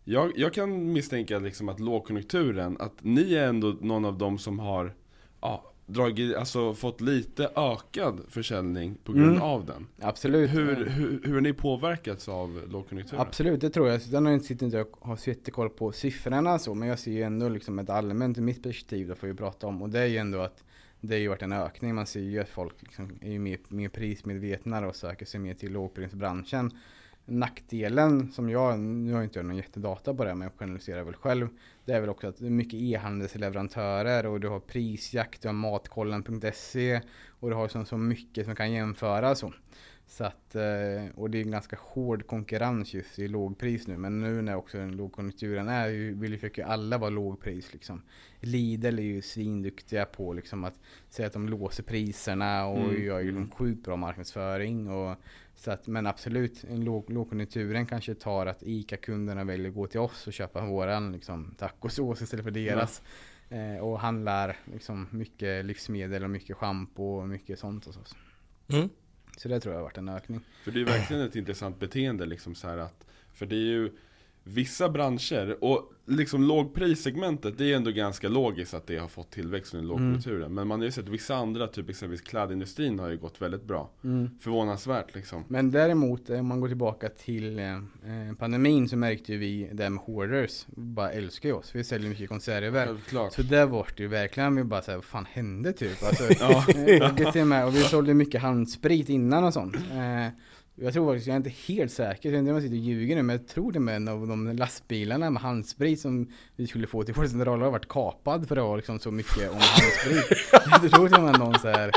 Jag, 0.04 0.32
jag 0.36 0.52
kan 0.52 0.92
misstänka 0.92 1.38
liksom 1.38 1.68
att 1.68 1.80
lågkonjunkturen, 1.80 2.76
att 2.80 2.94
ni 3.00 3.34
är 3.34 3.48
ändå 3.48 3.76
någon 3.80 4.04
av 4.04 4.18
dem 4.18 4.38
som 4.38 4.58
har 4.58 4.94
ja, 5.40 5.72
dragit, 5.86 6.36
alltså 6.36 6.74
fått 6.74 7.00
lite 7.00 7.50
ökad 7.56 8.20
försäljning 8.28 8.94
på 9.04 9.12
grund 9.12 9.30
mm. 9.30 9.42
av 9.42 9.66
den. 9.66 9.86
Absolut. 10.00 10.50
Hur, 10.50 10.86
hur, 10.86 11.20
hur 11.24 11.34
har 11.34 11.40
ni 11.40 11.52
påverkats 11.52 12.28
av 12.28 12.62
lågkonjunkturen? 12.70 13.26
Absolut, 13.26 13.60
det 13.60 13.70
tror 13.70 13.88
jag. 13.88 14.02
Sen 14.02 14.26
har 14.26 14.32
jag 14.32 14.42
sitter 14.42 14.66
inte 14.66 14.80
och 14.80 14.96
har 15.00 15.16
så 15.16 15.30
jättekoll 15.30 15.70
på 15.70 15.92
siffrorna 15.92 16.58
så, 16.58 16.74
men 16.74 16.88
jag 16.88 16.98
ser 16.98 17.12
ju 17.12 17.22
ändå 17.22 17.48
liksom 17.48 17.78
ett 17.78 17.90
allmänt, 17.90 18.38
mitt 18.38 18.62
perspektiv, 18.62 19.08
det 19.08 19.14
får 19.14 19.26
vi 19.26 19.34
prata 19.34 19.66
om. 19.66 19.82
Och 19.82 19.90
det 19.90 20.00
är 20.00 20.06
ju 20.06 20.16
ändå 20.16 20.40
att 20.40 20.64
det 21.02 21.14
har 21.14 21.20
ju 21.20 21.28
varit 21.28 21.42
en 21.42 21.52
ökning. 21.52 21.94
Man 21.94 22.06
ser 22.06 22.20
ju 22.20 22.40
att 22.40 22.48
folk 22.48 22.82
liksom 22.82 23.18
är 23.20 23.38
mer, 23.38 23.58
mer 23.68 23.88
prismedvetna 23.88 24.86
och 24.86 24.96
söker 24.96 25.26
sig 25.26 25.40
mer 25.40 25.54
till 25.54 25.72
lågprisbranschen. 25.72 26.70
Nackdelen 27.24 28.32
som 28.32 28.50
jag, 28.50 28.78
nu 28.78 29.12
har 29.12 29.18
jag 29.18 29.26
inte 29.26 29.38
jag 29.38 29.46
någon 29.46 29.56
jättedata 29.56 30.14
på 30.14 30.24
det, 30.24 30.34
men 30.34 30.42
jag 30.42 30.58
generaliserar 30.58 31.04
väl 31.04 31.14
själv. 31.14 31.48
Det 31.84 31.92
är 31.92 32.00
väl 32.00 32.10
också 32.10 32.28
att 32.28 32.38
det 32.38 32.46
är 32.46 32.50
mycket 32.50 32.80
e-handelsleverantörer 32.80 34.26
och 34.26 34.40
du 34.40 34.48
har 34.48 34.60
prisjakt, 34.60 35.42
du 35.42 35.48
har 35.48 35.52
matkollen.se 35.52 37.00
och 37.40 37.50
du 37.50 37.56
har 37.56 37.68
så, 37.68 37.84
så 37.84 37.96
mycket 37.96 38.46
som 38.46 38.54
kan 38.56 38.72
jämföras. 38.72 39.38
Så. 39.38 39.52
Så 40.12 40.24
att, 40.24 40.54
eh, 40.54 41.14
och 41.14 41.30
det 41.30 41.38
är 41.38 41.42
en 41.42 41.50
ganska 41.50 41.76
hård 41.80 42.26
konkurrens 42.26 42.94
just 42.94 43.18
i 43.18 43.28
lågpris 43.28 43.86
nu. 43.86 43.96
Men 43.96 44.20
nu 44.20 44.42
när 44.42 44.56
också 44.56 44.78
den 44.78 44.96
lågkonjunkturen 44.96 45.68
är, 45.68 46.14
vill 46.14 46.38
ju 46.42 46.62
alla 46.62 46.98
vara 46.98 47.10
lågpris. 47.10 47.72
Liksom. 47.72 48.02
Lidl 48.40 48.98
är 48.98 49.02
ju 49.02 49.22
svinduktiga 49.22 50.04
på 50.04 50.32
liksom 50.32 50.64
att 50.64 50.74
säga 51.08 51.26
att 51.26 51.32
de 51.32 51.48
låser 51.48 51.82
priserna 51.82 52.66
och 52.66 52.78
mm. 52.78 53.04
gör 53.04 53.20
ju 53.20 53.28
en 53.28 53.50
sjukt 53.50 53.84
bra 53.84 53.96
marknadsföring. 53.96 54.90
Och, 54.90 55.16
så 55.54 55.70
att, 55.70 55.86
men 55.86 56.06
absolut, 56.06 56.64
en 56.64 56.84
låg, 56.84 57.10
lågkonjunkturen 57.10 57.86
kanske 57.86 58.14
tar 58.14 58.46
att 58.46 58.62
ICA-kunderna 58.62 59.44
väljer 59.44 59.68
att 59.68 59.74
gå 59.74 59.86
till 59.86 60.00
oss 60.00 60.26
och 60.26 60.32
köpa 60.32 60.66
våran 60.66 61.12
liksom, 61.12 61.54
tacosås 61.58 62.22
istället 62.22 62.44
för 62.44 62.50
deras. 62.50 63.02
Mm. 63.48 63.76
Eh, 63.76 63.82
och 63.82 64.00
handlar 64.00 64.56
liksom, 64.64 65.06
mycket 65.10 65.64
livsmedel 65.64 66.24
och 66.24 66.30
mycket 66.30 66.56
schampo 66.56 67.02
och 67.02 67.28
mycket 67.28 67.58
sånt 67.58 67.84
hos 67.84 67.96
oss. 67.96 68.16
Mm. 68.68 68.88
Så 69.36 69.48
det 69.48 69.60
tror 69.60 69.74
jag 69.74 69.80
har 69.80 69.84
varit 69.84 69.98
en 69.98 70.08
ökning. 70.08 70.40
För 70.64 70.70
det 70.70 70.80
är 70.80 70.84
verkligen 70.84 71.22
ett 71.22 71.36
intressant 71.36 71.80
beteende 71.80 72.26
liksom 72.26 72.54
så 72.54 72.68
här 72.68 72.78
att 72.78 73.06
För 73.34 73.46
det 73.46 73.56
är 73.56 73.58
ju 73.58 73.90
Vissa 74.44 74.88
branscher, 74.88 75.64
och 75.64 75.92
liksom 76.06 76.42
lågprissegmentet, 76.42 77.58
det 77.58 77.72
är 77.72 77.76
ändå 77.76 77.90
ganska 77.90 78.28
logiskt 78.28 78.74
att 78.74 78.86
det 78.86 78.96
har 78.96 79.08
fått 79.08 79.30
tillväxt 79.30 79.74
under 79.74 79.88
lågkonjunkturen. 79.88 80.42
Mm. 80.42 80.54
Men 80.54 80.68
man 80.68 80.80
har 80.80 80.84
ju 80.84 80.92
sett 80.92 81.08
vissa 81.08 81.34
andra, 81.34 81.66
typ 81.66 81.88
exempelvis 81.88 82.20
klädindustrin 82.20 82.98
har 82.98 83.08
ju 83.08 83.16
gått 83.16 83.42
väldigt 83.42 83.64
bra. 83.64 83.90
Mm. 84.04 84.30
Förvånansvärt 84.40 85.14
liksom. 85.14 85.44
Men 85.48 85.70
däremot, 85.70 86.30
om 86.30 86.46
man 86.46 86.60
går 86.60 86.68
tillbaka 86.68 87.08
till 87.08 87.58
eh, 87.58 87.78
pandemin 88.38 88.88
så 88.88 88.96
märkte 88.96 89.32
ju 89.32 89.38
vi 89.38 89.70
det 89.72 89.90
med 89.90 90.02
hoarders, 90.02 90.66
bara 90.66 91.12
älskar 91.12 91.48
ju 91.48 91.54
oss. 91.54 91.74
Vi 91.74 91.84
säljer 91.84 92.08
mycket 92.08 92.28
konserver. 92.28 92.86
Självklart. 92.86 93.32
Så 93.32 93.42
där 93.42 93.66
var 93.66 93.88
det 93.96 94.02
ju 94.02 94.08
verkligen, 94.08 94.56
vi 94.56 94.64
bara 94.64 94.82
såhär, 94.82 94.98
vad 94.98 95.04
fan 95.04 95.26
hände 95.32 95.72
typ? 95.72 96.02
Alltså, 96.02 96.24
ja. 96.40 97.66
och 97.66 97.74
vi 97.76 97.80
sålde 97.80 98.14
mycket 98.14 98.42
handsprit 98.42 99.08
innan 99.08 99.44
och 99.44 99.52
sånt. 99.52 99.76
Eh, 99.76 100.28
jag 100.74 100.92
tror 100.92 101.12
faktiskt, 101.12 101.26
jag 101.26 101.34
är 101.34 101.36
inte 101.36 101.50
helt 101.50 101.92
säker, 101.92 102.28
jag 102.28 102.32
vet 102.32 102.38
inte 102.38 102.50
om 102.50 102.56
jag 102.56 102.62
sitter 102.62 102.76
och 102.76 102.82
ljuger 102.82 103.16
nu, 103.16 103.22
men 103.22 103.36
jag 103.36 103.48
tror 103.48 103.72
det 103.72 103.80
med 103.80 103.96
en 103.96 104.08
av 104.08 104.26
de 104.26 104.56
lastbilarna 104.56 105.30
med 105.30 105.42
handsprit 105.42 106.00
som 106.00 106.28
vi 106.56 106.66
skulle 106.66 106.86
få 106.86 107.02
till 107.02 107.14
vår 107.14 107.26
central 107.26 107.62
har 107.62 107.70
varit 107.70 107.88
kapad 107.88 108.48
för 108.48 108.56
att 108.56 108.62
ha 108.62 108.76
liksom 108.76 108.98
så 108.98 109.10
mycket 109.10 109.50
om 109.50 109.56
handsprit. 109.56 110.48
jag 110.82 110.90
tror 110.92 111.08
till 111.08 111.16
och 111.16 111.22
med 111.22 111.38
någon 111.38 111.58
så 111.58 111.68
här 111.68 111.90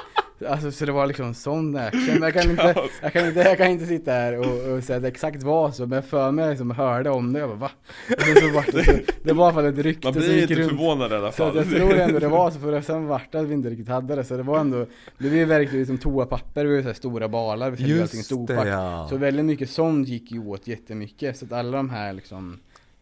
Alltså 0.48 0.72
så 0.72 0.86
det 0.86 0.92
var 0.92 1.08
liksom 1.08 1.34
sån 1.34 1.76
action. 1.78 2.02
Men 2.14 2.22
jag 2.22 2.34
kan 2.34 2.52
inte, 2.52 2.76
jag 3.02 3.14
kan 3.14 3.28
inte, 3.28 3.40
jag 3.40 3.58
kan 3.58 3.68
inte 3.68 3.86
sitta 3.86 4.12
här 4.12 4.38
och, 4.40 4.74
och 4.74 4.84
säga 4.84 4.98
att 4.98 5.02
det 5.04 5.08
exakt 5.08 5.44
var 5.44 5.72
så. 5.72 5.86
Men 5.88 6.04
för 6.04 6.32
mig 6.32 6.50
liksom 6.50 6.72
hörde 6.72 7.10
om 7.10 7.34
det. 7.34 7.40
Jag 7.40 7.50
bara 7.50 7.56
va? 7.58 7.72
Och 8.10 8.22
så 8.38 8.50
var 8.54 8.66
det, 8.72 8.86
så, 8.86 8.92
det 9.24 9.34
var 9.34 9.44
i 9.44 9.48
alla 9.48 9.54
fall 9.54 9.66
ett 9.66 9.78
rykte 9.86 10.08
Man 10.08 10.14
som 10.14 10.22
blir 10.22 10.42
inte 10.42 10.56
runt. 10.56 10.70
förvånad 10.70 11.12
i 11.12 11.16
alla 11.16 11.32
Så 11.32 11.38
fall. 11.38 11.56
jag 11.56 11.70
tror 11.70 11.94
ändå 11.96 12.20
det 12.20 12.28
var 12.28 12.52
så 12.52 12.60
för 12.60 12.82
sen 12.82 13.08
vart 13.08 13.32
det 13.32 13.40
att 13.40 13.46
vi 13.46 13.54
inte 13.54 13.70
riktigt 13.70 13.88
hade 13.90 14.16
det. 14.16 14.24
Så 14.24 14.38
det 14.38 14.44
var 14.44 14.60
ändå, 14.60 14.78
det 15.18 15.30
blev 15.30 15.48
verkligen 15.48 15.86
som 15.86 15.98
toapapper, 15.98 16.66
vi 16.66 16.82
så 16.82 16.88
här 16.88 16.94
stora 16.94 17.28
balar. 17.28 17.72
Vi 17.72 17.78
säljer 17.78 18.02
allting 18.02 18.24
storpack. 18.24 18.64
det 18.66 18.70
ja. 18.70 19.08
Så 19.10 19.18
väldigt 19.18 19.46
mycket 19.46 19.70
sånt 19.70 20.08
gick 20.08 20.32
ju 20.32 20.40
åt 20.48 20.68
jättemycket. 20.68 21.38
Så 21.38 21.46
att 21.46 21.52
alla 21.52 21.78
de 21.78 21.90
här 21.90 22.14
liksom 22.14 22.60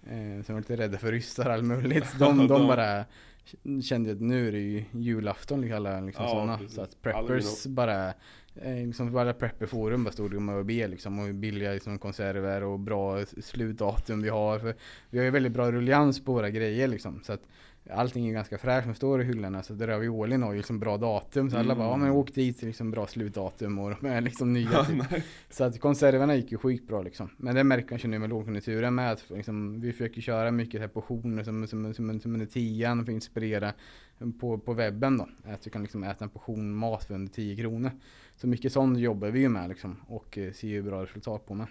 eh, 0.08 0.46
som 0.46 0.56
var 0.56 0.60
lite 0.62 0.76
rädda 0.76 0.98
för 0.98 1.12
ryssar 1.12 1.46
och 1.48 1.54
allt 1.54 1.64
möjligt. 1.66 2.06
De, 2.20 2.38
de 2.38 2.48
De- 2.48 2.68
bara 2.68 3.04
kände 3.84 4.12
att 4.12 4.22
nu 4.22 4.48
är 4.48 4.52
det 4.52 4.60
ju 4.60 4.84
julafton 4.91 5.62
alla 5.74 6.00
liksom 6.00 6.26
Ja, 6.26 6.32
sådana. 6.32 6.58
precis. 6.58 6.76
Så 6.76 6.82
att 6.82 7.02
preppers 7.02 7.66
bara 7.66 8.08
eh, 8.56 8.76
liksom 8.86 9.12
bara 9.12 9.34
prepperforum 9.34 10.04
bara 10.04 10.12
stod 10.12 10.34
och 10.50 10.66
be 10.66 10.88
liksom 10.88 11.20
och 11.20 11.36
billiga 11.36 11.72
liksom 11.72 12.00
konserver 12.00 12.64
och 12.64 12.80
bra 12.80 13.26
slutdatum 13.26 14.22
vi 14.22 14.30
har. 14.30 14.60
För 14.60 14.76
vi 15.10 15.18
har 15.18 15.26
ju 15.26 15.32
väldigt 15.32 15.52
bra 15.52 15.72
rullians 15.72 16.26
på 16.26 16.34
våra 16.34 16.50
grejer 16.50 16.88
liksom. 16.88 17.22
Så 17.24 17.34
att 17.34 17.41
allting 17.90 18.28
är 18.28 18.34
ganska 18.34 18.58
fräscht 18.58 18.86
som 18.86 18.96
står 18.96 19.22
i 19.22 19.26
hyllorna. 19.26 19.64
Så 19.64 19.76
raviolin 19.76 20.44
har 20.44 20.52
ju 20.52 20.58
liksom 20.58 20.80
bra 20.80 20.98
datum. 20.98 21.50
Så 21.50 21.58
alla 21.58 21.76
bara, 21.76 21.88
ja 21.88 21.98
men 21.98 22.12
åk 22.12 22.34
dit 22.34 22.62
liksom 22.62 22.92
bra 22.92 23.08
slutdatum 23.08 23.80
och 23.80 23.96
de 24.02 24.08
är 24.08 24.22
liksom 24.22 24.54
nya. 24.54 24.86
Typ. 24.86 25.24
Så 25.50 25.64
att 25.64 25.80
konserverna 25.80 26.36
gick 26.36 26.52
ju 26.52 26.58
skitbra 26.58 27.02
liksom. 27.02 27.30
Men 27.38 27.56
det 27.56 27.64
märker 27.64 27.92
man 27.92 28.00
ju 28.00 28.10
nu 28.10 28.20
med 28.20 28.30
lågkonjunkturen 28.30 28.96
med 28.96 29.12
att 29.12 29.30
liksom, 29.30 29.82
vi 29.82 29.92
försöker 29.92 30.22
köra 30.22 30.52
mycket 30.52 30.82
här 30.82 30.88
portioner 30.88 31.44
som, 31.44 31.68
som, 31.68 31.94
som, 31.94 32.20
som 32.20 32.34
under 32.34 32.46
tian 32.46 33.06
för 33.06 33.12
att 33.12 33.16
inspirera 33.16 33.74
på, 34.40 34.58
på 34.58 34.74
webben 34.74 35.18
då. 35.18 35.28
Att 35.44 35.62
du 35.62 35.70
kan 35.70 35.82
liksom 35.82 36.04
äta 36.04 36.24
en 36.24 36.30
portion 36.30 36.76
mat 36.76 37.04
för 37.04 37.14
under 37.14 37.34
10 37.34 37.56
kronor. 37.56 37.92
Så 38.36 38.48
mycket 38.48 38.74
sånt 38.74 39.00
jobbar 39.00 39.28
vi 39.28 39.40
ju 39.40 39.50
med 39.50 39.70
liksom 39.70 39.96
och 40.08 40.38
eh, 40.38 40.52
ser 40.52 40.68
ju 40.68 40.82
bra 40.82 41.04
resultat 41.04 41.46
på 41.46 41.54
med. 41.54 41.68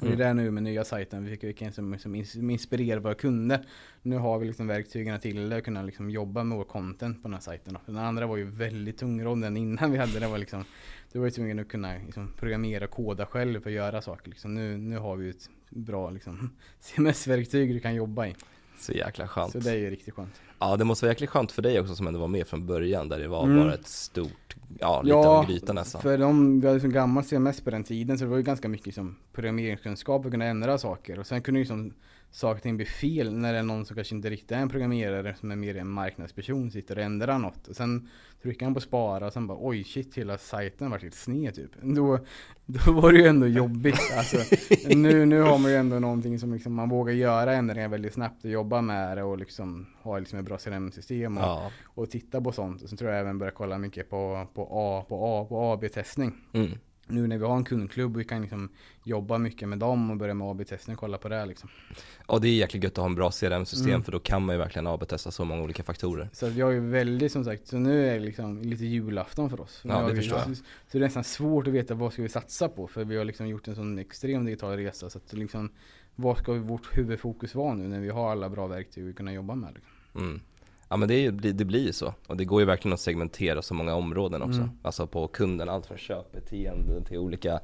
Och 0.00 0.06
det 0.06 0.24
är 0.24 0.30
Mm. 0.30 0.36
det 0.36 0.42
nu 0.42 0.50
med 0.50 0.62
nya 0.62 0.84
sajten, 0.84 1.24
vi 1.24 1.30
fick 1.30 1.44
vilken 1.44 1.72
som, 1.72 1.98
som 1.98 2.14
ins- 2.16 2.24
som 2.32 2.50
inspirerar 2.50 3.00
våra 3.00 3.14
kunder. 3.14 3.60
Nu 4.02 4.16
har 4.16 4.38
vi 4.38 4.46
liksom 4.46 4.66
verktygen 4.66 5.20
till 5.20 5.52
att 5.52 5.64
kunna 5.64 5.82
liksom 5.82 6.10
jobba 6.10 6.44
med 6.44 6.58
vår 6.58 6.64
content 6.64 7.22
på 7.22 7.28
den 7.28 7.34
här 7.34 7.40
sajten. 7.40 7.74
då. 7.74 7.80
Den 7.86 7.96
andra 7.98 8.26
var 8.26 8.36
ju 8.36 8.44
väldigt 8.44 8.98
tungrodd, 8.98 9.40
den 9.42 9.56
innan 9.56 9.92
vi 9.92 9.98
hade 9.98 10.18
det 10.20 10.28
var 10.28 10.38
liksom 10.38 10.64
Du 11.12 11.18
var 11.18 11.26
ju 11.26 11.30
tvungen 11.30 11.58
att 11.58 11.68
kunna 11.68 11.94
liksom, 12.06 12.32
programmera 12.38 12.84
och 12.84 12.90
koda 12.90 13.26
själv 13.26 13.60
för 13.60 13.70
att 13.70 13.76
göra 13.76 14.02
saker. 14.02 14.30
Liksom. 14.30 14.54
Nu, 14.54 14.76
nu 14.76 14.98
har 14.98 15.16
vi 15.16 15.30
ett 15.30 15.50
bra 15.70 16.10
liksom, 16.10 16.50
CMS-verktyg 16.80 17.74
du 17.74 17.80
kan 17.80 17.94
jobba 17.94 18.26
i. 18.26 18.34
Så 18.78 18.92
jäkla 18.92 19.28
skönt. 19.28 19.52
Så 19.52 19.58
det 19.58 19.70
är 19.70 19.76
ju 19.76 19.90
riktigt 19.90 20.14
skönt. 20.14 20.40
Ja 20.60 20.76
det 20.76 20.84
måste 20.84 21.04
vara 21.04 21.12
jäkligt 21.12 21.30
skönt 21.30 21.52
för 21.52 21.62
dig 21.62 21.80
också 21.80 21.94
som 21.94 22.06
ändå 22.06 22.20
var 22.20 22.28
med 22.28 22.46
från 22.46 22.66
början 22.66 23.08
där 23.08 23.18
det 23.18 23.28
var 23.28 23.44
Mm. 23.44 23.56
bara 23.62 23.74
ett 23.74 23.86
stort, 23.88 24.56
ja 24.78 25.02
lite 25.02 25.16
av 25.16 25.40
en 25.44 25.50
gryta 25.50 25.72
nästan. 25.72 26.02
för 26.02 26.18
de, 26.18 26.60
vi 26.60 26.66
hade 26.66 26.80
så 26.80 26.88
gammal 26.88 27.24
CMS 27.24 27.60
på 27.60 27.70
den 27.70 27.84
tiden 27.84 28.18
så 28.18 28.24
det 28.24 28.30
var 28.30 28.36
ju 28.36 28.42
ganska 28.42 28.68
mycket 28.68 28.94
som 28.94 29.16
programmeringskunskap 29.32 30.24
och 30.26 30.30
kunna 30.32 30.44
ändra 30.44 30.78
saker. 30.78 31.18
Och 31.18 31.26
sen 31.26 31.42
kunde 31.42 31.60
ju 31.60 31.66
som 31.66 31.92
saker 32.30 32.56
och 32.56 32.62
ting 32.62 32.76
bli 32.76 32.86
fel 32.86 33.32
när 33.34 33.52
det 33.52 33.58
är 33.58 33.62
någon 33.62 33.86
som 33.86 33.96
kanske 33.96 34.14
inte 34.14 34.30
riktigt 34.30 34.52
är 34.52 34.56
en 34.56 34.68
programmerare 34.68 35.34
som 35.34 35.50
är 35.50 35.56
mer 35.56 35.76
en 35.76 35.88
marknadsperson 35.88 36.70
sitter 36.70 36.96
och 36.98 37.02
ändrar 37.04 37.38
något. 37.38 37.68
Och 37.68 37.76
sen 37.76 38.08
trycker 38.42 38.64
han 38.66 38.74
på 38.74 38.80
spara 38.80 39.26
och 39.26 39.32
sen 39.32 39.46
bara 39.46 39.58
oj 39.60 39.84
shit 39.84 40.14
hela 40.18 40.38
sajten 40.38 40.90
vart 40.90 41.02
lite 41.02 41.16
sned 41.16 41.54
typ. 41.54 41.70
Då, 41.82 42.18
då 42.66 42.92
var 42.92 43.12
det 43.12 43.18
ju 43.18 43.26
ändå 43.26 43.46
jobbigt. 43.46 44.12
Alltså, 44.16 44.56
nu, 44.96 45.26
nu 45.26 45.40
har 45.40 45.58
man 45.58 45.70
ju 45.70 45.76
ändå 45.76 45.98
någonting 45.98 46.38
som 46.38 46.52
liksom 46.52 46.74
man 46.74 46.88
vågar 46.88 47.12
göra 47.12 47.54
ändringar 47.54 47.88
väldigt 47.88 48.14
snabbt 48.14 48.44
och 48.44 48.50
jobba 48.50 48.80
med 48.80 49.16
det 49.16 49.22
och 49.22 49.38
liksom 49.38 49.86
ha 50.02 50.18
liksom 50.18 50.38
ett 50.38 50.44
bra 50.44 50.58
CRM-system 50.58 51.38
och, 51.38 51.44
Ja. 51.44 51.70
och 51.84 52.10
titta 52.10 52.40
på 52.40 52.52
sånt. 52.52 52.82
Och 52.82 52.88
sen 52.88 52.98
tror 52.98 53.10
jag 53.10 53.20
även 53.20 53.38
börja 53.38 53.52
kolla 53.52 53.78
mycket 53.78 54.10
på, 54.10 54.46
på 54.54 54.68
A, 54.72 55.04
på 55.08 55.26
A, 55.26 55.46
på 55.48 55.60
AB-testning. 55.72 56.32
Mm. 56.52 56.70
Nu 57.08 57.26
när 57.26 57.38
vi 57.38 57.44
har 57.44 57.56
en 57.56 57.64
kundklubb 57.64 58.14
och 58.14 58.20
vi 58.20 58.24
kan 58.24 58.42
liksom 58.42 58.68
jobba 59.04 59.38
mycket 59.38 59.68
med 59.68 59.78
dem 59.78 60.10
och 60.10 60.16
börja 60.16 60.34
med 60.34 60.48
AB-testning 60.48 60.96
och 60.96 61.00
kolla 61.00 61.18
på 61.18 61.28
det 61.28 61.46
liksom. 61.46 61.68
Och 62.26 62.40
det 62.40 62.48
är 62.48 62.54
jäkligt 62.54 62.84
gött 62.84 62.92
att 62.92 62.96
ha 62.98 63.06
en 63.06 63.14
bra 63.14 63.30
CRM-system 63.30 63.88
Mm. 63.88 64.02
för 64.02 64.12
då 64.12 64.18
kan 64.18 64.42
man 64.42 64.54
ju 64.54 64.58
verkligen 64.58 64.86
AB-testa 64.86 65.30
så 65.30 65.44
många 65.44 65.62
olika 65.62 65.82
faktorer. 65.82 66.28
Så 66.32 66.46
vi 66.48 66.60
har 66.60 66.70
ju 66.70 66.80
väldigt 66.80 67.32
som 67.32 67.44
sagt, 67.44 67.66
så 67.66 67.76
nu 67.76 68.08
är 68.08 68.12
det 68.12 68.20
liksom 68.20 68.62
lite 68.62 68.84
julafton 68.84 69.50
för 69.50 69.60
oss. 69.60 69.80
Ja, 69.84 70.00
det 70.00 70.12
vi, 70.12 70.16
förstår 70.20 70.38
jag. 70.38 70.46
Så, 70.48 70.54
så 70.54 70.62
det 70.92 70.98
är 70.98 71.00
nästan 71.00 71.24
svårt 71.24 71.66
att 71.66 71.72
veta 71.72 71.94
vad 71.94 72.12
ska 72.12 72.22
vi 72.22 72.28
satsa 72.28 72.68
på 72.68 72.86
för 72.86 73.04
vi 73.04 73.16
har 73.16 73.24
liksom 73.24 73.48
gjort 73.48 73.68
en 73.68 73.74
sån 73.74 73.98
extrem 73.98 74.44
digital 74.44 74.76
resa 74.76 75.10
så 75.10 75.18
att 75.18 75.32
liksom 75.32 75.70
vad 76.14 76.38
ska 76.38 76.52
vårt 76.52 76.98
huvudfokus 76.98 77.54
vara 77.54 77.74
nu 77.74 77.88
när 77.88 78.00
vi 78.00 78.08
har 78.08 78.30
alla 78.30 78.48
bra 78.48 78.66
verktyg 78.66 79.08
att 79.10 79.16
kunna 79.16 79.32
jobba 79.32 79.54
med 79.54 79.74
liksom. 79.74 79.92
Mm. 80.24 80.40
Ja 80.88 80.96
men 80.96 81.08
det, 81.08 81.14
är, 81.14 81.20
ju- 81.20 81.30
det 81.30 81.64
blir 81.64 81.86
ju 81.86 81.92
så. 81.92 82.14
Och 82.26 82.36
det 82.36 82.44
går 82.44 82.60
ju 82.60 82.66
verkligen 82.66 82.92
att 82.92 83.00
segmentera 83.00 83.62
så 83.62 83.74
många 83.74 83.94
områden 83.94 84.42
också. 84.42 84.60
Mm. 84.60 84.70
Alltså 84.82 85.06
på 85.06 85.28
kunden, 85.28 85.68
allt 85.68 85.86
från 85.86 85.98
köpbeteende 85.98 87.04
till 87.04 87.18
olika 87.18 87.60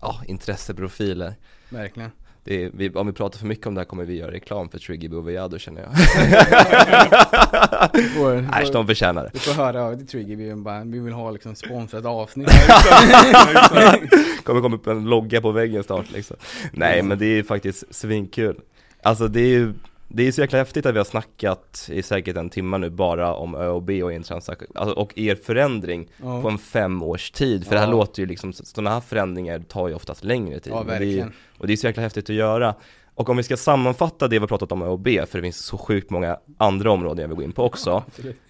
ja, 0.00 0.22
intresseprofiler. 0.26 1.34
Verkligen. 1.68 2.10
Är, 2.46 2.70
vi, 2.74 2.90
om 2.90 3.06
vi 3.06 3.12
pratar 3.12 3.38
för 3.38 3.46
mycket 3.46 3.66
om 3.66 3.74
det 3.74 3.80
här 3.80 3.86
kommer 3.86 4.04
vi 4.04 4.16
göra 4.16 4.30
reklam 4.30 4.68
för 4.68 4.78
Triggy 4.78 5.08
och 5.08 5.28
Viado 5.28 5.58
känner 5.58 5.82
jag. 5.82 5.90
Äsch, 8.62 8.72
de 8.72 8.86
förtjänar 8.86 9.22
det. 9.22 9.30
du 9.32 9.38
får 9.38 9.52
höra 9.52 9.82
av 9.82 9.90
dig 9.90 9.98
till 9.98 10.08
Trigger, 10.08 10.36
vi, 10.36 10.54
bara, 10.54 10.84
vi 10.84 10.98
vill 10.98 11.12
ha 11.12 11.30
liksom 11.30 11.54
sponsrat 11.54 12.04
avsnitt. 12.04 12.48
kommer 14.44 14.60
komma 14.60 14.76
upp 14.76 14.86
en 14.86 15.04
logga 15.04 15.40
på 15.40 15.50
väggen 15.50 15.84
snart 15.84 16.12
liksom. 16.12 16.36
Nej 16.72 17.02
men 17.02 17.18
det 17.18 17.26
är 17.26 17.42
faktiskt 17.42 17.94
svinkul. 17.94 18.60
Alltså 19.02 19.28
det 19.28 19.40
är 19.40 19.48
ju 19.48 19.72
det 20.08 20.28
är 20.28 20.32
så 20.32 20.40
jäkla 20.40 20.58
häftigt 20.58 20.86
att 20.86 20.94
vi 20.94 20.98
har 20.98 21.04
snackat 21.04 21.88
i 21.92 22.02
säkert 22.02 22.36
en 22.36 22.50
timme 22.50 22.78
nu 22.78 22.90
bara 22.90 23.34
om 23.34 23.54
ÖoB 23.54 23.90
och 23.90 24.12
en 24.12 24.22
transaktion, 24.22 24.68
alltså, 24.74 24.94
och 24.94 25.18
er 25.18 25.34
förändring 25.34 26.08
Ja. 26.22 26.42
på 26.42 26.48
en 26.48 26.58
fem 26.58 27.02
års 27.02 27.30
tid. 27.30 27.64
För 27.66 27.74
det 27.74 27.80
här 27.80 27.86
Ja. 27.86 27.92
låter 27.92 28.20
ju 28.22 28.26
liksom, 28.26 28.52
sådana 28.52 28.90
här 28.90 29.00
förändringar 29.00 29.58
tar 29.58 29.88
ju 29.88 29.94
oftast 29.94 30.24
längre 30.24 30.60
tid. 30.60 30.72
Ja, 30.72 30.78
Och 30.80 30.86
det 30.86 30.92
är, 30.94 30.98
verkligen. 30.98 31.32
och 31.58 31.66
det 31.66 31.72
är 31.72 31.76
så 31.76 31.86
jäkla 31.86 32.02
häftigt 32.02 32.30
att 32.30 32.36
göra. 32.36 32.74
Och 33.14 33.28
om 33.28 33.36
vi 33.36 33.42
ska 33.42 33.56
sammanfatta 33.56 34.28
det 34.28 34.36
vi 34.36 34.40
har 34.40 34.46
pratat 34.46 34.72
om 34.72 34.82
ÖoB, 34.82 35.08
för 35.08 35.38
det 35.38 35.42
finns 35.42 35.58
så 35.58 35.78
sjukt 35.78 36.10
många 36.10 36.38
andra 36.58 36.90
områden 36.92 37.22
jag 37.22 37.28
vill 37.28 37.36
gå 37.36 37.42
in 37.42 37.52
på 37.52 37.64
också. 37.64 38.02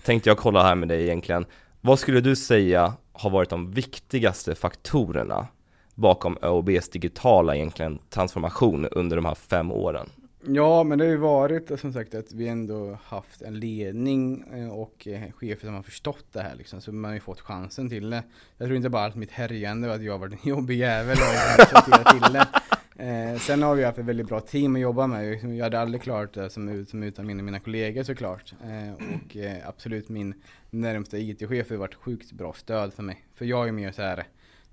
Tänkte 0.04 0.30
jag 0.30 0.38
kolla 0.38 0.62
här 0.62 0.74
med 0.74 0.88
dig 0.88 1.02
egentligen. 1.02 1.46
Vad 1.80 1.98
skulle 1.98 2.20
du 2.20 2.36
säga 2.36 2.92
har 3.12 3.30
varit 3.30 3.50
de 3.50 3.70
viktigaste 3.70 4.54
faktorerna 4.54 5.46
bakom 5.94 6.38
ÖoBs 6.42 6.88
digitala 6.88 7.56
egentligen 7.56 7.98
transformation 8.10 8.86
under 8.86 9.16
de 9.16 9.24
här 9.24 9.34
fem 9.34 9.72
åren? 9.72 10.08
Ja, 10.46 10.84
men 10.84 10.98
det 10.98 11.04
har 11.04 11.10
ju 11.10 11.16
varit 11.16 11.80
som 11.80 11.92
sagt 11.92 12.14
att 12.14 12.32
vi 12.32 12.48
ändå 12.48 12.98
haft 13.04 13.42
en 13.42 13.58
ledning 13.60 14.44
eh, 14.54 14.68
och 14.70 15.08
eh, 15.08 15.32
chefer 15.32 15.66
som 15.66 15.74
har 15.74 15.82
förstått 15.82 16.24
det 16.32 16.40
här 16.40 16.54
liksom. 16.54 16.80
Så 16.80 16.92
man 16.92 17.04
har 17.08 17.14
ju 17.14 17.20
fått 17.20 17.40
chansen 17.40 17.88
till 17.88 18.10
det. 18.10 18.22
Jag 18.58 18.66
tror 18.68 18.76
inte 18.76 18.88
bara 18.90 19.02
allt 19.04 19.14
mitt 19.14 19.30
härjande 19.30 19.88
var 19.88 19.94
att 19.94 20.02
jag 20.02 20.18
varit 20.18 20.32
en 20.32 20.48
jobbig 20.50 20.78
jävel 20.78 21.16
och 21.18 21.84
till 22.12 22.32
det. 22.32 22.46
Eh, 22.96 23.38
sen 23.38 23.62
har 23.62 23.74
vi 23.74 23.84
haft 23.84 23.98
ett 23.98 24.04
väldigt 24.04 24.28
bra 24.28 24.40
team 24.40 24.74
att 24.74 24.80
jobba 24.80 25.06
med. 25.06 25.26
Jag- 25.32 25.54
Jag 25.54 25.64
hade 25.64 25.80
aldrig 25.80 26.02
klarat 26.02 26.32
det 26.32 26.50
som, 26.50 26.86
som 26.86 27.02
utan 27.02 27.26
mina, 27.26 27.42
mina 27.42 27.60
kollegor 27.60 28.02
såklart. 28.02 28.54
Eh, 28.64 28.92
och 28.94 29.36
eh, 29.36 29.68
absolut 29.68 30.08
min 30.08 30.34
närmsta 30.70 31.18
IT-chef 31.18 31.70
har 31.70 31.76
varit 31.76 31.94
sjukt 31.94 32.32
bra 32.32 32.52
stöd 32.52 32.92
för 32.94 33.02
mig. 33.02 33.24
För 33.34 33.44
jag 33.44 33.68
är 33.68 33.72
mer 33.72 33.92
så 33.92 34.02
här 34.02 34.24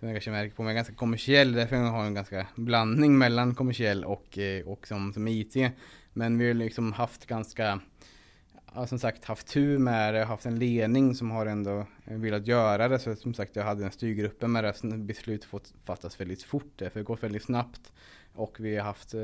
som 0.02 0.08
jag 0.08 0.16
kanske 0.16 0.32
märker 0.32 0.56
på 0.56 0.64
mig, 0.64 0.76
ganska 0.76 0.94
kommersiell, 0.94 1.52
därför 1.52 1.76
jag 1.76 2.06
en 2.06 2.14
ganska 2.14 2.48
blandning 2.56 3.18
mellan 3.18 3.56
kommersiell 3.56 4.06
och, 4.06 4.38
eh, 4.38 4.68
och 4.68 4.88
som, 4.88 5.14
som 5.14 5.28
IT. 5.28 5.56
Men 6.14 6.38
vi 6.38 6.48
har 6.48 6.54
liksom 6.54 6.94
haft 6.94 7.26
ganska, 7.26 7.80
ja, 8.76 8.88
som 8.88 9.00
sagt 9.00 9.26
haft 9.26 9.48
tur 9.48 9.78
med 9.78 10.14
det, 10.14 10.24
haft 10.24 10.46
en 10.46 10.60
ledning 10.60 11.16
som 11.16 11.32
har 11.32 11.46
ändå 11.46 11.86
velat 12.06 12.48
göra 12.48 12.88
det. 12.88 13.00
Så 13.00 13.16
som 13.16 13.34
sagt 13.34 13.56
jag 13.56 13.64
hade 13.64 13.86
en 13.86 13.92
styrgrupp 13.92 14.42
med 14.42 14.64
det, 14.64 14.98
beslut 14.98 15.46
fått 15.46 15.74
fattas 15.86 16.20
väldigt 16.20 16.44
fort, 16.44 16.74
det, 16.76 16.90
för 16.90 17.00
det 17.00 17.04
går 17.04 17.18
väldigt 17.22 17.44
snabbt. 17.44 17.92
Och 18.34 18.58
vi 18.60 18.78
har 18.78 18.86
haft 18.86 19.14
eh, 19.14 19.22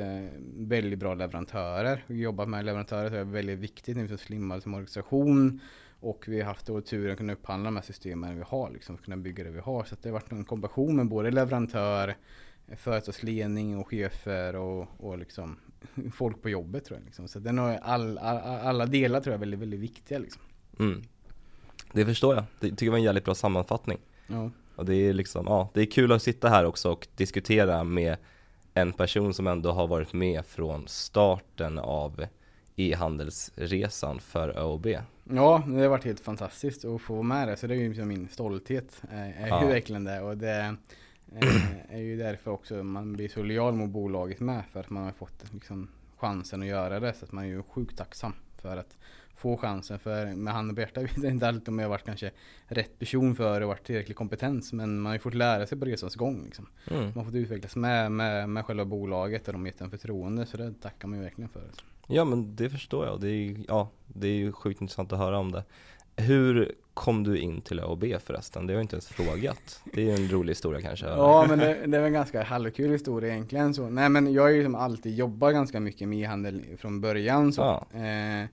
väldigt 0.58 1.00
bra 1.00 1.14
leverantörer. 1.14 2.04
Vi 2.08 2.22
jobbar 2.22 2.46
med 2.46 2.66
leverantörer, 2.66 3.10
så 3.10 3.16
det 3.16 3.22
är 3.22 3.24
väldigt 3.24 3.60
viktigt 3.60 3.96
när 3.96 4.04
vi 4.04 4.10
så 4.10 4.18
slimmar 4.18 4.60
som 4.60 4.74
organisation. 4.74 5.62
Och 6.00 6.26
vi 6.28 6.42
har 6.42 6.48
haft 6.48 6.66
då 6.66 6.82
turen 6.82 7.12
att 7.12 7.18
kunna 7.18 7.34
upphandla 7.34 7.68
de 7.68 7.76
här 7.76 7.84
systemen 7.84 8.38
vi 8.38 8.44
har, 8.48 8.70
liksom, 8.72 8.96
för 8.96 9.02
att 9.02 9.06
kunna 9.06 9.18
bygga 9.18 9.44
det 9.44 9.50
vi 9.50 9.60
har. 9.60 9.84
Så 9.84 9.96
det 10.02 10.10
har 10.10 10.14
varit 10.14 10.32
en 10.32 10.46
kombination 10.46 10.96
med 10.96 11.08
både 11.08 11.32
leverantör, 11.32 12.16
företagsledning 12.78 13.78
och 13.78 13.90
chefer 13.90 14.56
och, 14.56 14.88
och 14.98 15.18
liksom 15.18 15.58
folk 16.14 16.42
på 16.42 16.50
jobbet 16.50 16.86
tror 16.86 17.00
jag. 17.00 17.06
Liksom. 17.06 17.28
Så 17.28 17.40
den 17.40 17.58
har 17.58 17.78
all, 17.78 18.18
all, 18.18 18.38
alla 18.38 18.86
delar 18.86 19.22
tror 19.22 19.32
jag 19.32 19.38
är 19.38 19.40
väldigt, 19.40 19.60
väldigt 19.60 19.80
viktiga. 19.80 20.20
Liksom. 20.20 20.42
Mm. 20.80 21.04
Det 21.94 22.06
förstår 22.06 22.36
jag, 22.36 22.44
det 22.60 22.70
tycker 22.70 22.86
jag 22.86 22.92
var 22.92 22.98
en 22.98 23.04
jävligt 23.04 23.26
bra 23.26 23.36
sammanfattning. 23.36 23.98
Ja. 24.28 24.52
Och 24.76 24.86
det 24.86 24.96
är 24.96 25.14
liksom, 25.14 25.46
ja, 25.46 25.70
det 25.74 25.82
är 25.82 25.86
kul 25.86 26.12
att 26.12 26.24
sitta 26.24 26.50
här 26.50 26.66
också 26.66 26.92
och 26.92 27.08
diskutera 27.16 27.84
med 27.84 28.18
en 28.74 28.94
person 28.94 29.34
som 29.34 29.48
ändå 29.48 29.72
har 29.72 29.88
varit 29.88 30.14
med 30.14 30.46
från 30.46 30.88
starten 30.88 31.80
av 31.80 32.26
e-handelsresan 32.76 34.20
för 34.20 34.50
ÖoB. 34.50 34.88
Ja, 35.30 35.64
det 35.68 35.82
har 35.82 35.88
varit 35.88 36.04
helt 36.06 36.20
fantastiskt 36.20 36.86
att 36.86 37.02
få 37.02 37.14
vara 37.14 37.24
med 37.24 37.48
det. 37.48 37.56
Så 37.58 37.68
det 37.68 37.76
är 37.76 37.78
ju 37.80 37.88
liksom 37.90 38.08
min 38.08 38.28
stolthet. 38.28 39.02
Eh, 39.12 39.44
är 39.44 39.48
Ja. 39.48 39.64
ju 39.64 39.68
verkligen 39.70 40.04
det. 40.04 40.22
Och 40.22 40.38
det 40.38 40.76
Eh, 41.36 41.96
är 41.96 42.00
ju 42.00 42.18
därför 42.18 42.52
också 42.52 42.84
man 42.84 43.14
blir 43.14 43.30
så 43.30 43.44
lojal 43.44 43.74
mot 43.74 43.90
bolaget 43.90 44.40
med 44.40 44.64
för 44.72 44.80
att 44.80 44.90
man 44.90 45.04
har 45.04 45.12
fått 45.12 45.54
liksom, 45.54 45.88
chansen 46.18 46.62
att 46.62 46.68
göra 46.68 47.00
det. 47.00 47.14
Så 47.14 47.26
att 47.26 47.32
man 47.32 47.44
är 47.44 47.48
ju 47.48 47.64
sjukt 47.64 47.98
tacksam 47.98 48.34
för 48.58 48.78
att 48.78 48.98
få 49.38 49.58
chansen. 49.58 50.00
För 50.00 50.26
med 50.26 50.54
hand 50.54 50.72
och 50.72 50.78
hjärta 50.78 51.02
vet 51.02 51.24
jag 51.24 51.32
inte 51.32 51.48
alltid 51.48 51.70
om 51.70 51.80
jag 51.80 51.90
varit 51.90 52.06
kanske 52.06 52.32
rätt 52.68 53.00
person 53.00 53.36
för 53.36 53.62
och 53.62 53.68
varit 53.68 53.84
tillräcklig 53.84 54.18
kompetens. 54.18 54.74
Men 54.74 55.00
man 55.00 55.06
har 55.06 55.14
ju 55.14 55.20
fått 55.20 55.34
lära 55.34 55.68
sig 55.68 55.80
på 55.80 55.86
resans 55.86 56.16
gång. 56.16 56.42
Liksom. 56.46 56.68
Mm. 56.92 57.04
Man 57.04 57.18
har 57.18 57.24
fått 57.24 57.36
utvecklas 57.36 57.76
med, 57.76 58.12
med, 58.12 58.50
med 58.50 58.66
själva 58.66 58.86
bolaget 58.86 59.48
och 59.48 59.54
de 59.54 59.66
gett 59.66 59.82
en 59.82 59.92
förtroende. 59.92 60.46
Så 60.46 60.58
det 60.58 60.74
tackar 60.82 61.08
man 61.08 61.18
ju 61.18 61.24
verkligen 61.24 61.50
för. 61.50 61.64
Ja 62.08 62.26
men 62.26 62.56
det 62.56 62.70
förstår 62.70 63.06
jag, 63.06 63.22
det 63.22 63.30
är, 63.30 63.58
ja, 63.68 63.90
det 64.06 64.28
är 64.28 64.36
ju 64.36 64.52
sjukt 64.52 64.82
intressant 64.82 65.14
att 65.14 65.20
höra 65.20 65.40
om 65.40 65.52
det 65.52 65.64
Hur 66.16 66.76
kom 66.94 67.24
du 67.24 67.38
in 67.38 67.62
till 67.62 67.80
ÖoB 67.80 68.06
förresten? 68.26 68.68
Det 68.68 68.74
har 68.74 68.78
jag 68.78 68.84
inte 68.84 68.96
ens 68.96 69.08
frågat 69.08 69.82
Det 69.94 70.02
är 70.02 70.06
ju 70.06 70.24
en 70.24 70.32
rolig 70.32 70.52
historia 70.52 70.82
kanske 70.82 71.06
Ja 71.06 71.46
men 71.50 71.60
det, 71.60 71.88
det 71.88 71.98
är 71.98 72.02
en 72.02 72.14
ganska 72.14 72.44
halvkul 72.44 72.92
historia 72.92 73.34
egentligen 73.34 73.74
så. 73.74 73.90
Nej 73.90 74.10
men 74.10 74.34
jag 74.34 74.44
har 74.44 74.50
ju 74.50 74.64
som 74.64 74.76
alltid 74.76 75.16
jobbat 75.16 75.54
ganska 75.54 75.80
mycket 75.80 76.08
med 76.08 76.20
e-handel 76.20 76.64
från 76.78 77.02
början 77.02 77.54
så. 77.54 77.62
Ja. 77.62 78.00
Eh, 78.00 78.48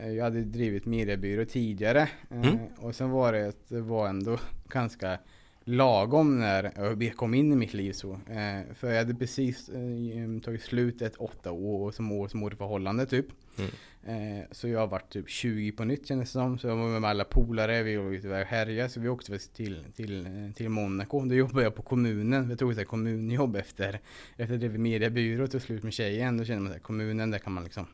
jag 0.00 0.24
hade 0.24 0.40
drivit 0.40 0.86
mediebyrå 0.86 1.44
tidigare 1.44 2.08
eh, 2.30 2.48
Mm. 2.48 2.58
och 2.78 2.94
sen 2.94 3.10
var 3.10 3.32
det, 3.32 3.48
att 3.48 3.68
det 3.68 3.80
var 3.80 4.08
ändå 4.08 4.38
ganska 4.68 5.18
lagom 5.64 6.38
när 6.38 6.72
ÖoB 6.78 7.02
kom 7.16 7.34
in 7.34 7.52
i 7.52 7.56
mitt 7.56 7.74
liv 7.74 7.92
så. 7.92 8.12
Eh, 8.12 8.74
för 8.74 8.90
jag 8.90 8.98
hade 8.98 9.14
precis 9.14 9.68
eh, 9.68 10.40
tagit 10.44 10.62
slut 10.62 11.02
ett 11.02 11.16
åtta 11.16 11.52
år 11.52 11.90
som 11.90 12.12
år 12.12 12.28
som 12.28 12.42
år 12.42 12.50
förhållande 12.50 13.06
typ. 13.06 13.26
Mm. 13.58 13.70
Eh, 14.04 14.44
så 14.50 14.68
jag 14.68 14.86
varit 14.86 15.12
typ 15.12 15.28
20 15.28 15.72
på 15.72 15.84
nytt 15.84 16.06
kändes 16.06 16.28
det 16.28 16.32
som. 16.32 16.58
Så 16.58 16.66
jag 16.66 16.76
var 16.76 17.00
med 17.00 17.10
alla 17.10 17.24
polare, 17.24 17.82
vi 17.82 17.96
var 17.96 18.10
ute 18.12 18.28
och 18.28 18.34
härjade. 18.36 18.88
Så 18.88 19.00
vi 19.00 19.08
åkte 19.08 19.38
till, 19.38 19.84
till, 19.96 20.26
eh, 20.26 20.54
till 20.54 20.68
Monaco. 20.68 21.24
Då 21.24 21.34
jobbade 21.34 21.62
jag 21.62 21.74
på 21.74 21.82
kommunen. 21.82 22.50
Jag 22.50 22.58
tog 22.58 22.78
ett 22.78 22.88
kommunjobb 22.88 23.56
efter, 23.56 24.00
efter 24.36 24.44
att 24.44 24.62
jag 24.62 24.70
drev 24.70 24.78
mediebyrå 24.80 25.44
och 25.44 25.50
tog 25.50 25.62
slut 25.62 25.82
med 25.82 25.92
tjejen. 25.92 26.36
Då 26.36 26.44
kände 26.44 26.62
man 26.62 26.72
att 26.72 26.82
kommunen, 26.82 27.30
där 27.30 27.38
kan 27.38 27.52
man 27.52 27.64
liksom 27.64 27.86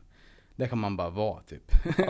där 0.59 0.67
kan 0.67 0.79
man 0.79 0.95
bara 0.95 1.09
vara 1.09 1.41
typ. 1.41 1.71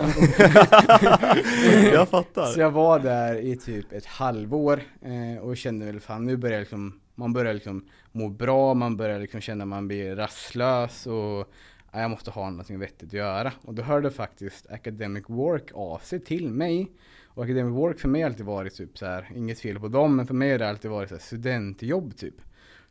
Jag 1.93 2.09
fattar 2.09 2.45
Så 2.45 2.59
jag 2.59 2.71
var 2.71 2.99
där 2.99 3.35
i 3.35 3.55
typ 3.55 3.91
ett 3.91 4.05
halvår 4.05 4.81
eh, 5.01 5.43
och 5.43 5.57
kände 5.57 5.85
väl 5.85 5.99
fan 5.99 6.25
nu 6.25 6.37
börjar 6.37 6.59
liksom 6.59 6.99
Man 7.15 7.33
börjar 7.33 7.53
liksom 7.53 7.85
må 8.11 8.29
bra, 8.29 8.73
man 8.73 8.97
börjar 8.97 9.19
liksom 9.19 9.41
känna 9.41 9.63
att 9.63 9.67
man 9.67 9.87
blir 9.87 10.15
rastlös 10.15 11.07
och 11.07 11.53
ja, 11.91 12.01
jag 12.01 12.09
måste 12.09 12.31
ha 12.31 12.49
någonting 12.49 12.79
vettigt 12.79 13.09
att 13.09 13.13
göra. 13.13 13.53
Och 13.61 13.73
då 13.73 13.83
hörde 13.83 14.11
faktiskt 14.11 14.71
Academic 14.71 15.23
Work 15.27 15.71
av 15.73 15.97
sig 15.97 16.19
till 16.19 16.49
mig. 16.49 16.91
Och 17.25 17.43
Academic 17.43 17.73
Work 17.73 17.99
för 17.99 18.07
mig 18.07 18.21
har 18.21 18.29
alltid 18.29 18.45
varit 18.45 18.75
typ 18.75 18.97
så 18.97 19.05
här, 19.05 19.31
inget 19.35 19.59
fel 19.59 19.79
på 19.79 19.87
dem, 19.87 20.15
men 20.15 20.27
för 20.27 20.33
mig 20.33 20.51
har 20.51 20.59
det 20.59 20.69
alltid 20.69 20.91
varit 20.91 21.09
så 21.09 21.15
här 21.15 21.21
studentjobb 21.21 22.17
typ. 22.17 22.35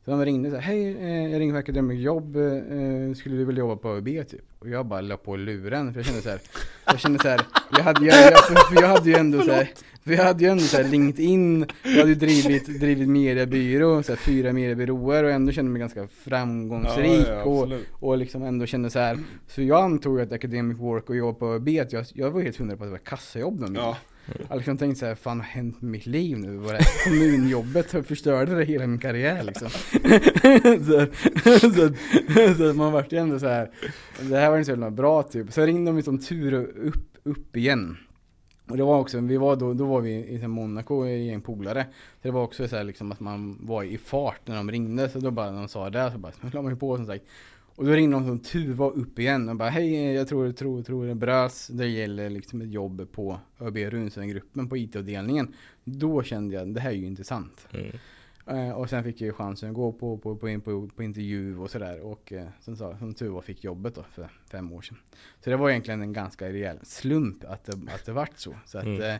Så 0.08 0.12
de 0.12 0.24
ringde 0.24 0.50
så 0.50 0.56
här, 0.56 0.62
hej 0.62 0.96
eh, 1.00 1.32
jag 1.32 1.40
ringer 1.40 1.52
för 1.52 1.58
Academic 1.58 2.00
Jobb, 2.00 2.36
eh, 2.36 3.14
skulle 3.16 3.36
du 3.36 3.44
vilja 3.44 3.60
jobba 3.60 3.76
på 3.76 3.88
ÖB 3.88 4.06
typ? 4.06 4.44
Och 4.58 4.68
jag 4.68 4.86
bara 4.86 5.00
la 5.00 5.16
på 5.16 5.36
luren, 5.36 5.92
för 5.92 6.00
jag 6.00 6.06
kände 6.06 6.22
så 6.22 6.28
här, 6.28 6.40
jag 6.86 7.00
kände 7.00 7.18
så 7.18 7.28
här, 7.28 7.40
jag 7.72 7.82
hade, 7.84 8.06
jag, 8.06 8.32
jag, 8.32 8.68
för 8.68 8.82
jag 8.82 8.88
hade 8.88 9.10
ju 9.10 9.16
ändå 9.16 9.42
så 9.42 9.52
här, 9.52 9.70
för 10.04 10.12
jag 10.12 10.24
hade 10.24 10.44
ju 10.44 10.50
ändå 10.50 10.62
så 10.62 10.76
här 10.76 10.84
LinkedIn, 10.84 11.66
jag 11.82 11.98
hade 11.98 12.08
ju 12.08 12.14
drivit, 12.14 12.80
drivit 12.80 13.08
mediebyrå, 13.08 14.02
så 14.02 14.12
här, 14.12 14.16
fyra 14.16 14.52
mediebyråer 14.52 15.24
och 15.24 15.30
ändå 15.30 15.52
kände 15.52 15.70
mig 15.70 15.80
ganska 15.80 16.08
framgångsrik 16.08 17.26
Ja, 17.28 17.34
ja, 17.34 17.42
och, 17.42 17.68
och 17.92 18.18
liksom 18.18 18.42
ändå 18.42 18.66
kände 18.66 18.90
så 18.90 18.98
här. 18.98 19.18
Så 19.46 19.62
jag 19.62 19.84
antog 19.84 20.20
att 20.20 20.32
Academic 20.32 20.78
Work 20.78 21.10
och 21.10 21.16
jobb 21.16 21.38
på 21.38 21.54
ÖB, 21.54 21.68
att 21.68 21.92
jag, 21.92 22.04
jag 22.14 22.30
var 22.30 22.40
helt 22.40 22.56
hundra 22.56 22.76
på 22.76 22.84
att 22.84 22.88
det 22.88 22.92
var 22.92 22.98
kassajobb 22.98 23.60
de 23.60 23.74
Ja, 23.74 23.96
jag 24.48 24.56
liksom 24.56 24.78
tänkte 24.78 25.00
såhär, 25.00 25.14
fan 25.14 25.38
vad 25.38 25.46
har 25.46 25.52
hänt 25.52 25.82
med 25.82 25.90
mitt 25.90 26.06
liv 26.06 26.38
nu? 26.38 26.56
Var 26.56 26.72
det 26.72 26.78
här 26.78 27.04
kommunjobbet 27.04 27.90
som 27.90 28.04
förstörde 28.04 28.54
det 28.54 28.64
hela 28.64 28.86
min 28.86 28.98
karriär 28.98 29.42
liksom. 29.42 29.68
så, 30.86 31.06
så, 31.60 32.54
så 32.54 32.74
man 32.74 32.92
vart 32.92 33.12
ju 33.12 33.18
ändå 33.18 33.38
så 33.38 33.46
här. 33.46 33.70
det 34.20 34.36
här 34.36 34.50
var 34.50 34.58
inte 34.58 34.76
så 34.76 34.90
bra 34.90 35.22
typ. 35.22 35.52
Så 35.52 35.66
ringde 35.66 35.92
de 35.92 36.02
som 36.02 36.18
tur 36.18 36.54
upp, 36.54 37.16
upp 37.22 37.56
igen. 37.56 37.96
Och 38.68 38.76
det 38.76 38.82
var 38.82 38.98
också, 38.98 39.20
vi 39.20 39.36
var 39.36 39.56
då, 39.56 39.74
då 39.74 39.86
var 39.86 40.00
vi 40.00 40.10
i 40.10 40.46
Monaco 40.46 41.06
i 41.06 41.26
gäng 41.26 41.40
polare. 41.40 41.86
Så 41.92 42.28
det 42.28 42.30
var 42.30 42.42
också 42.42 42.68
så 42.68 42.76
här 42.76 42.84
liksom 42.84 43.12
att 43.12 43.20
man 43.20 43.58
var 43.60 43.82
i 43.82 43.98
fart 43.98 44.40
när 44.44 44.56
de 44.56 44.70
ringde. 44.70 45.08
Så 45.08 45.18
då 45.18 45.30
bara 45.30 45.50
när 45.50 45.58
de 45.58 45.68
sa 45.68 45.90
det 45.90 46.10
så 46.12 46.18
bara, 46.18 46.32
så 46.32 46.38
la 46.52 46.62
man 46.62 46.72
ju 46.72 46.78
på 46.78 46.96
som 46.96 47.06
sagt. 47.06 47.24
Och 47.78 47.84
då 47.84 47.92
ringde 47.92 48.16
de 48.16 48.26
som 48.26 48.38
tur 48.38 48.72
var 48.72 48.90
upp 48.98 49.18
igen 49.18 49.48
och 49.48 49.56
bara 49.56 49.68
hej 49.68 50.12
jag 50.12 50.28
tror, 50.28 50.52
tror, 50.52 50.82
tror 50.82 51.06
det 51.06 51.14
bröts. 51.14 51.66
Det 51.68 51.86
gäller 51.86 52.30
liksom 52.30 52.60
ett 52.60 52.72
jobb 52.72 53.12
på 53.12 53.40
ÖB 53.60 53.76
Runsen-gruppen 53.76 54.68
på 54.68 54.76
IT-avdelningen. 54.76 55.54
Då 55.84 56.22
kände 56.22 56.54
jag 56.54 56.74
det 56.74 56.80
här 56.80 56.90
är 56.90 56.94
ju 56.94 57.06
intressant. 57.06 57.68
mm. 57.70 57.90
Eh, 58.46 58.70
och 58.72 58.90
sen 58.90 59.04
fick 59.04 59.20
jag 59.20 59.26
ju 59.26 59.32
chansen 59.32 59.68
att 59.68 59.74
gå 59.74 59.92
på, 59.92 60.18
på, 60.18 60.36
på, 60.36 60.60
på, 60.60 60.88
på 60.96 61.02
intervju 61.02 61.58
och 61.58 61.70
sådär. 61.70 62.00
Och 62.00 62.32
eh, 62.32 62.46
som, 62.60 62.76
sa, 62.76 62.98
som 62.98 63.14
tur 63.14 63.28
var 63.28 63.40
fick 63.40 63.64
jobbet 63.64 63.94
då 63.94 64.02
för 64.02 64.28
fem 64.50 64.72
år 64.72 64.82
sedan. 64.82 64.98
Så 65.44 65.50
det 65.50 65.56
var 65.56 65.70
egentligen 65.70 66.02
en 66.02 66.12
ganska 66.12 66.48
rejäl 66.48 66.78
slump 66.82 67.44
att 67.44 67.64
det, 67.64 67.72
att 67.94 68.06
det 68.06 68.12
vart 68.12 68.38
så. 68.38 68.54
så 68.66 68.78
att, 68.78 68.84
Mm. 68.84 69.18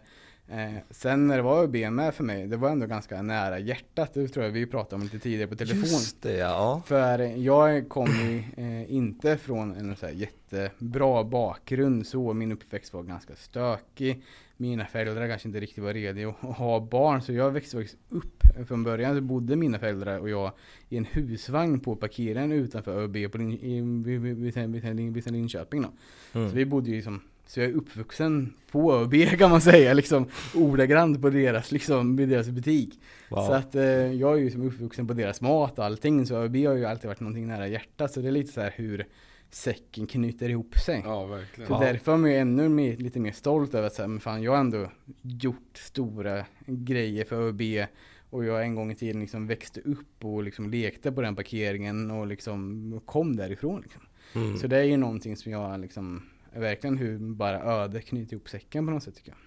Eh, 0.50 0.82
sen 0.90 1.26
när 1.26 1.36
det 1.36 1.42
var 1.42 1.62
ÖB 1.62 1.92
med 1.92 2.14
för 2.14 2.24
mig, 2.24 2.46
det 2.46 2.56
var 2.56 2.70
ändå 2.70 2.86
ganska 2.86 3.22
nära 3.22 3.58
hjärtat. 3.58 4.14
Det 4.14 4.28
tror 4.28 4.44
jag 4.44 4.52
vi 4.52 4.66
pratade 4.66 4.96
om 4.96 5.02
lite 5.02 5.18
tidigare 5.18 5.46
på 5.46 5.56
telefon. 5.56 5.82
Just 5.82 6.22
det 6.22 6.36
ja, 6.36 6.82
För 6.86 7.18
jag 7.18 7.88
kom 7.88 8.06
ju 8.06 8.42
eh, 8.64 8.92
inte 8.92 9.36
från 9.36 9.74
en 9.74 9.96
så 9.96 10.08
jättebra 10.08 11.24
bakgrund 11.24 12.06
så. 12.06 12.32
Min 12.32 12.52
uppväxt 12.52 12.94
var 12.94 13.02
ganska 13.02 13.34
stökig. 13.36 14.22
Mina 14.60 14.84
föräldrar 14.84 15.28
kanske 15.28 15.48
inte 15.48 15.60
riktigt 15.60 15.84
var 15.84 15.92
redo 15.92 16.34
att 16.40 16.56
ha 16.56 16.80
barn. 16.80 17.22
Så 17.22 17.32
jag 17.32 17.50
växte 17.50 17.76
faktiskt 17.76 17.98
upp. 18.08 18.42
Från 18.68 18.84
början 18.84 19.14
så 19.16 19.20
bodde 19.20 19.56
mina 19.56 19.78
föräldrar 19.78 20.18
och 20.18 20.30
jag 20.30 20.52
i 20.88 20.96
en 20.96 21.04
husvagn 21.04 21.80
på 21.80 21.96
parkeringen 21.96 22.52
utanför 22.52 23.02
ÖB 23.02 23.32
på 23.32 23.38
Lin, 23.38 23.52
i, 23.52 23.80
vid, 23.80 24.20
vid, 24.20 24.36
vid, 24.36 24.54
vid, 24.54 24.96
vid, 24.96 25.12
vid 25.12 25.32
Linköping 25.32 25.82
då. 25.82 25.88
mm. 26.32 26.50
Så 26.50 26.56
vi 26.56 26.64
bodde 26.64 26.90
ju 26.90 27.02
som 27.02 27.20
så 27.48 27.60
jag 27.60 27.68
är 27.70 27.72
uppvuxen 27.74 28.54
på 28.70 28.94
ÖB 28.94 29.14
kan 29.38 29.50
man 29.50 29.60
säga, 29.60 29.94
liksom 29.94 30.26
ordagrant 30.54 31.22
på 31.22 31.30
deras, 31.30 31.72
liksom, 31.72 32.16
vid 32.16 32.28
deras 32.28 32.48
butik. 32.48 33.00
wow. 33.30 33.46
Så 33.46 33.52
att 33.52 33.74
eh, 33.74 33.82
jag 34.12 34.32
är 34.34 34.38
ju 34.38 34.50
som 34.50 34.62
uppvuxen 34.62 35.06
på 35.06 35.12
deras 35.14 35.40
mat 35.40 35.78
och 35.78 35.84
allting, 35.84 36.26
så 36.26 36.36
ÖB 36.36 36.56
har 36.56 36.74
ju 36.74 36.84
alltid 36.84 37.08
varit 37.08 37.20
någonting 37.20 37.46
nära 37.46 37.68
hjärtat. 37.68 38.12
Så 38.12 38.20
det 38.20 38.28
är 38.28 38.32
lite 38.32 38.52
så 38.52 38.60
här 38.60 38.72
hur 38.76 39.06
säcken 39.50 40.06
knyter 40.06 40.48
ihop 40.48 40.78
sig. 40.78 41.02
ja 41.04 41.26
verkligen. 41.26 41.68
Så 41.68 41.74
Ja. 41.74 41.80
därför 41.80 42.12
är 42.12 42.16
man 42.16 42.30
ju 42.30 42.36
ännu 42.36 42.68
mer, 42.68 42.96
lite 42.96 43.20
mer 43.20 43.32
stolt 43.32 43.74
över 43.74 43.86
att 43.86 43.94
säga, 43.94 44.08
men 44.08 44.20
fan 44.20 44.42
jag 44.42 44.52
har 44.52 44.58
ändå 44.58 44.90
gjort 45.22 45.78
stora 45.78 46.44
grejer 46.66 47.24
för 47.24 47.48
ÖB 47.48 47.86
och 48.30 48.44
jag 48.44 48.62
en 48.62 48.74
gång 48.74 48.90
i 48.90 48.94
tiden 48.94 49.20
liksom 49.20 49.46
växte 49.46 49.80
upp 49.80 50.24
och 50.24 50.42
liksom 50.42 50.70
lekte 50.70 51.12
på 51.12 51.22
den 51.22 51.36
parkeringen 51.36 52.10
och 52.10 52.26
liksom 52.26 53.00
kom 53.04 53.36
därifrån. 53.36 53.80
Liksom. 53.80 54.02
mm. 54.34 54.58
Så 54.58 54.66
det 54.66 54.76
är 54.78 54.82
ju 54.84 54.96
någonting 54.96 55.36
som 55.36 55.52
jag 55.52 55.80
liksom, 55.80 56.22
verkligen 56.58 56.98
hur 56.98 57.18
bara 57.18 57.62
öde 57.62 58.00
knyter 58.02 58.32
ihop 58.34 58.48
säcken 58.48 58.86
på 58.86 58.92
något 58.92 59.02
sätt 59.02 59.14
tycker 59.16 59.30
jag. 59.30 59.38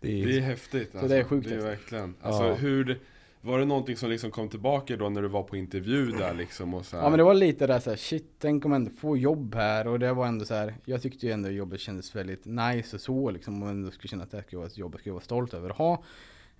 det 0.00 0.22
är, 0.22 0.26
Det 0.26 0.36
är 0.36 0.40
häftigt 0.40 0.94
alltså. 0.94 1.08
det 1.08 1.16
är 1.16 1.24
sjukt 1.24 1.48
Det 1.48 1.54
är 1.54 1.58
verkligen. 1.60 2.14
Alltså 2.22 2.44
Ja. 2.44 2.54
hur, 2.54 3.00
var 3.40 3.58
det 3.58 3.64
någonting 3.64 3.96
som 3.96 4.10
liksom 4.10 4.30
kom 4.30 4.48
tillbaka 4.48 4.96
då 4.96 5.08
när 5.08 5.22
du 5.22 5.28
var 5.28 5.42
på 5.42 5.56
intervju 5.56 6.06
där 6.06 6.34
liksom 6.34 6.74
och 6.74 6.86
så 6.86 6.96
här? 6.96 7.04
Ja 7.04 7.10
men 7.10 7.18
det 7.18 7.24
var 7.24 7.34
lite 7.34 7.66
där 7.66 7.78
såhär, 7.78 7.96
shit 7.96 8.26
tänk 8.38 8.64
om 8.64 8.72
jag 8.72 8.76
ändå 8.76 8.90
får 8.90 9.18
jobb 9.18 9.54
här 9.54 9.86
och 9.86 9.98
det 9.98 10.12
var 10.12 10.26
ändå 10.26 10.44
så 10.44 10.54
här. 10.54 10.74
jag 10.84 11.02
tyckte 11.02 11.26
ju 11.26 11.32
ändå 11.32 11.50
jobbet 11.50 11.80
kändes 11.80 12.16
väldigt 12.16 12.44
nice 12.44 12.96
och 12.96 13.00
så 13.00 13.30
liksom 13.30 13.62
och 13.62 13.68
ändå 13.68 13.90
skulle 13.90 14.08
känna 14.08 14.22
att 14.24 14.30
det 14.30 14.36
här 14.36 14.42
skulle 14.44 14.58
vara 14.58 14.66
ett 14.68 14.78
jobb 14.78 14.94
jag 14.94 15.00
skulle 15.00 15.12
vara 15.12 15.24
stolt 15.24 15.54
över 15.54 15.70
att 15.70 15.76
ha. 15.76 16.02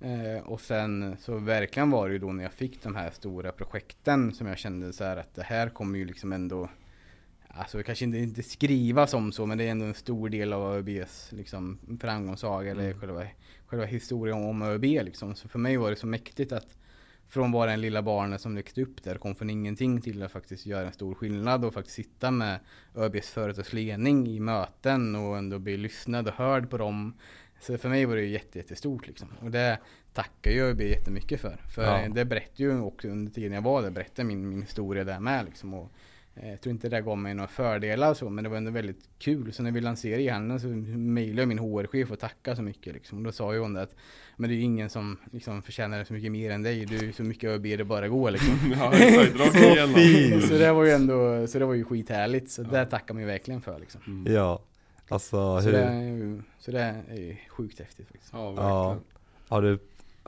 Eh, 0.01 0.47
och 0.47 0.61
sen 0.61 1.17
så 1.21 1.37
verkligen 1.39 1.91
var 1.91 2.09
det 2.09 2.13
ju 2.13 2.19
då 2.19 2.33
när 2.33 2.43
jag 2.43 2.53
fick 2.53 2.83
de 2.83 2.97
här 2.97 3.11
stora 3.11 3.53
projekten 3.53 4.33
som 4.33 4.47
jag 4.47 4.59
kände 4.59 4.93
så 4.93 5.05
här 5.05 5.17
att 5.17 5.35
det 5.35 5.43
här 5.43 5.69
kommer 5.69 5.99
ju 5.99 6.05
liksom 6.05 6.33
ändå 6.33 6.69
Alltså 7.59 7.83
kanske 7.83 8.05
inte, 8.05 8.19
inte 8.19 8.43
skrivas 8.43 9.15
om 9.15 9.33
så 9.33 9.47
men 9.47 9.59
det 9.59 9.65
är 9.65 9.71
ändå 9.71 9.85
en 9.87 9.95
stor 9.95 10.29
del 10.29 10.53
av 10.53 10.75
ÖBs 10.77 11.33
liksom, 11.33 11.79
framgångssaga 12.01 12.71
eller 12.71 12.85
Mm. 12.85 13.01
själva, 13.01 13.25
själva 13.67 13.85
historien 13.87 14.37
om 14.45 14.63
ÖB 14.63 14.83
liksom. 14.85 15.35
Så 15.35 15.49
för 15.49 15.59
mig 15.59 15.77
var 15.77 15.91
det 15.91 15.97
så 15.97 16.07
mäktigt 16.07 16.53
att 16.53 16.67
från 17.29 17.53
vara 17.53 17.71
den 17.71 17.81
lilla 17.81 18.03
barnet 18.03 18.41
som 18.41 18.55
växte 18.55 18.83
upp 18.83 19.03
där, 19.03 19.19
kom 19.19 19.35
från 19.35 19.51
ingenting 19.51 20.01
till 20.01 20.23
att 20.23 20.33
faktiskt 20.33 20.67
göra 20.67 20.87
en 20.87 20.93
stor 20.93 21.15
skillnad 21.15 21.65
och 21.65 21.75
faktiskt 21.75 21.97
sitta 21.97 22.31
med 22.31 22.59
ÖBs 22.97 23.31
företagsledning 23.31 24.27
i 24.29 24.41
möten 24.41 25.15
och 25.17 25.39
ändå 25.39 25.59
bli 25.59 25.77
lyssnad 25.77 26.29
och 26.29 26.35
hörd 26.35 26.71
på 26.71 26.79
dem. 26.79 27.15
Så 27.61 27.79
för 27.79 27.89
mig 27.89 28.05
var 28.05 28.17
det 28.17 28.25
jätte, 28.25 28.59
jättestort 28.59 29.07
liksom. 29.07 29.29
Och 29.43 29.51
det 29.51 29.79
tackar 30.13 30.51
ju 30.51 30.61
ÖB 30.63 30.81
jättemycket 30.81 31.41
för. 31.41 31.61
För 31.75 31.83
Ja. 31.83 32.09
det 32.09 32.25
berättade 32.25 32.63
ju 32.63 32.81
också 32.81 33.09
under 33.09 33.33
tiden 33.33 33.53
jag 33.53 33.63
var 33.63 33.83
där, 33.83 33.91
berättade 33.91 34.29
min, 34.29 34.49
min 34.49 34.63
historia 34.63 35.05
där 35.05 35.21
med 35.21 35.45
liksom. 35.45 35.75
Och, 35.75 35.93
jag 36.43 36.61
tror 36.61 36.71
inte 36.71 36.89
det 36.89 37.01
gav 37.01 37.19
mig 37.19 37.35
några 37.35 37.49
fördelar 37.49 38.11
och 38.11 38.17
så, 38.17 38.31
men 38.31 38.45
det 38.45 38.51
var 38.51 38.57
ändå 38.57 38.71
väldigt 38.71 39.09
kul. 39.19 39.53
Så 39.53 39.63
när 39.63 39.71
vi 39.73 39.81
lanserade 39.81 40.23
e-handeln 40.23 40.61
så 40.61 40.67
mejlade 40.99 41.43
jag 41.43 41.49
min 41.49 41.59
HR-chef 41.59 42.11
och 42.11 42.19
tackade 42.19 42.57
så 42.57 42.63
mycket 42.63 42.95
liksom. 42.95 43.19
Och 43.19 43.25
då 43.25 43.33
sa 43.33 43.55
ju 43.55 43.61
hon 43.61 43.75
det 43.75 43.83
att 43.83 43.95
men 44.37 44.51
det 44.51 44.55
är 44.55 44.57
ju 44.57 44.63
ingen 44.63 44.91
som 44.91 45.17
liksom 45.33 45.63
förtjänar 45.63 46.05
så 46.05 46.13
mycket 46.13 46.33
mer 46.33 46.51
än 46.51 46.63
dig. 46.63 46.87
Du 46.87 46.97
är 47.09 47.13
så 47.13 47.23
mycket 47.23 47.51
ÖB 47.51 47.63
det 47.63 47.85
bara 47.85 48.09
går 48.09 48.31
liksom. 48.31 48.75
Ja 48.81 48.93
exakt, 48.95 49.37
rakt 49.41 49.57
igenom. 49.57 49.95
fint. 49.95 50.45
så 50.49 50.55
det 50.55 50.73
var 50.73 50.85
ju 50.85 50.91
ändå, 50.91 51.47
så 51.47 51.59
det 51.59 51.65
var 51.67 51.75
ju 51.75 51.85
skithärligt. 51.85 52.51
Så 52.51 52.63
det 52.63 52.87
tackar 52.87 53.15
man 53.15 53.21
ju 53.23 53.27
verkligen 53.27 53.61
för 53.61 53.79
liksom. 53.79 54.01
Mm. 54.07 54.35
ja, 54.35 54.63
alltså 55.09 55.61
Så 55.61 55.69
hur, 55.69 55.73
det, 55.73 56.43
så 56.59 56.71
det 56.71 56.81
är 57.11 57.17
ju 57.17 57.37
sjukt 57.49 57.79
häftigt 57.79 58.09
faktiskt. 58.09 58.31
Ja 58.33 58.55
ja, 58.57 58.89
verkligen. 58.89 59.05
har 59.49 59.63
du, 59.63 59.79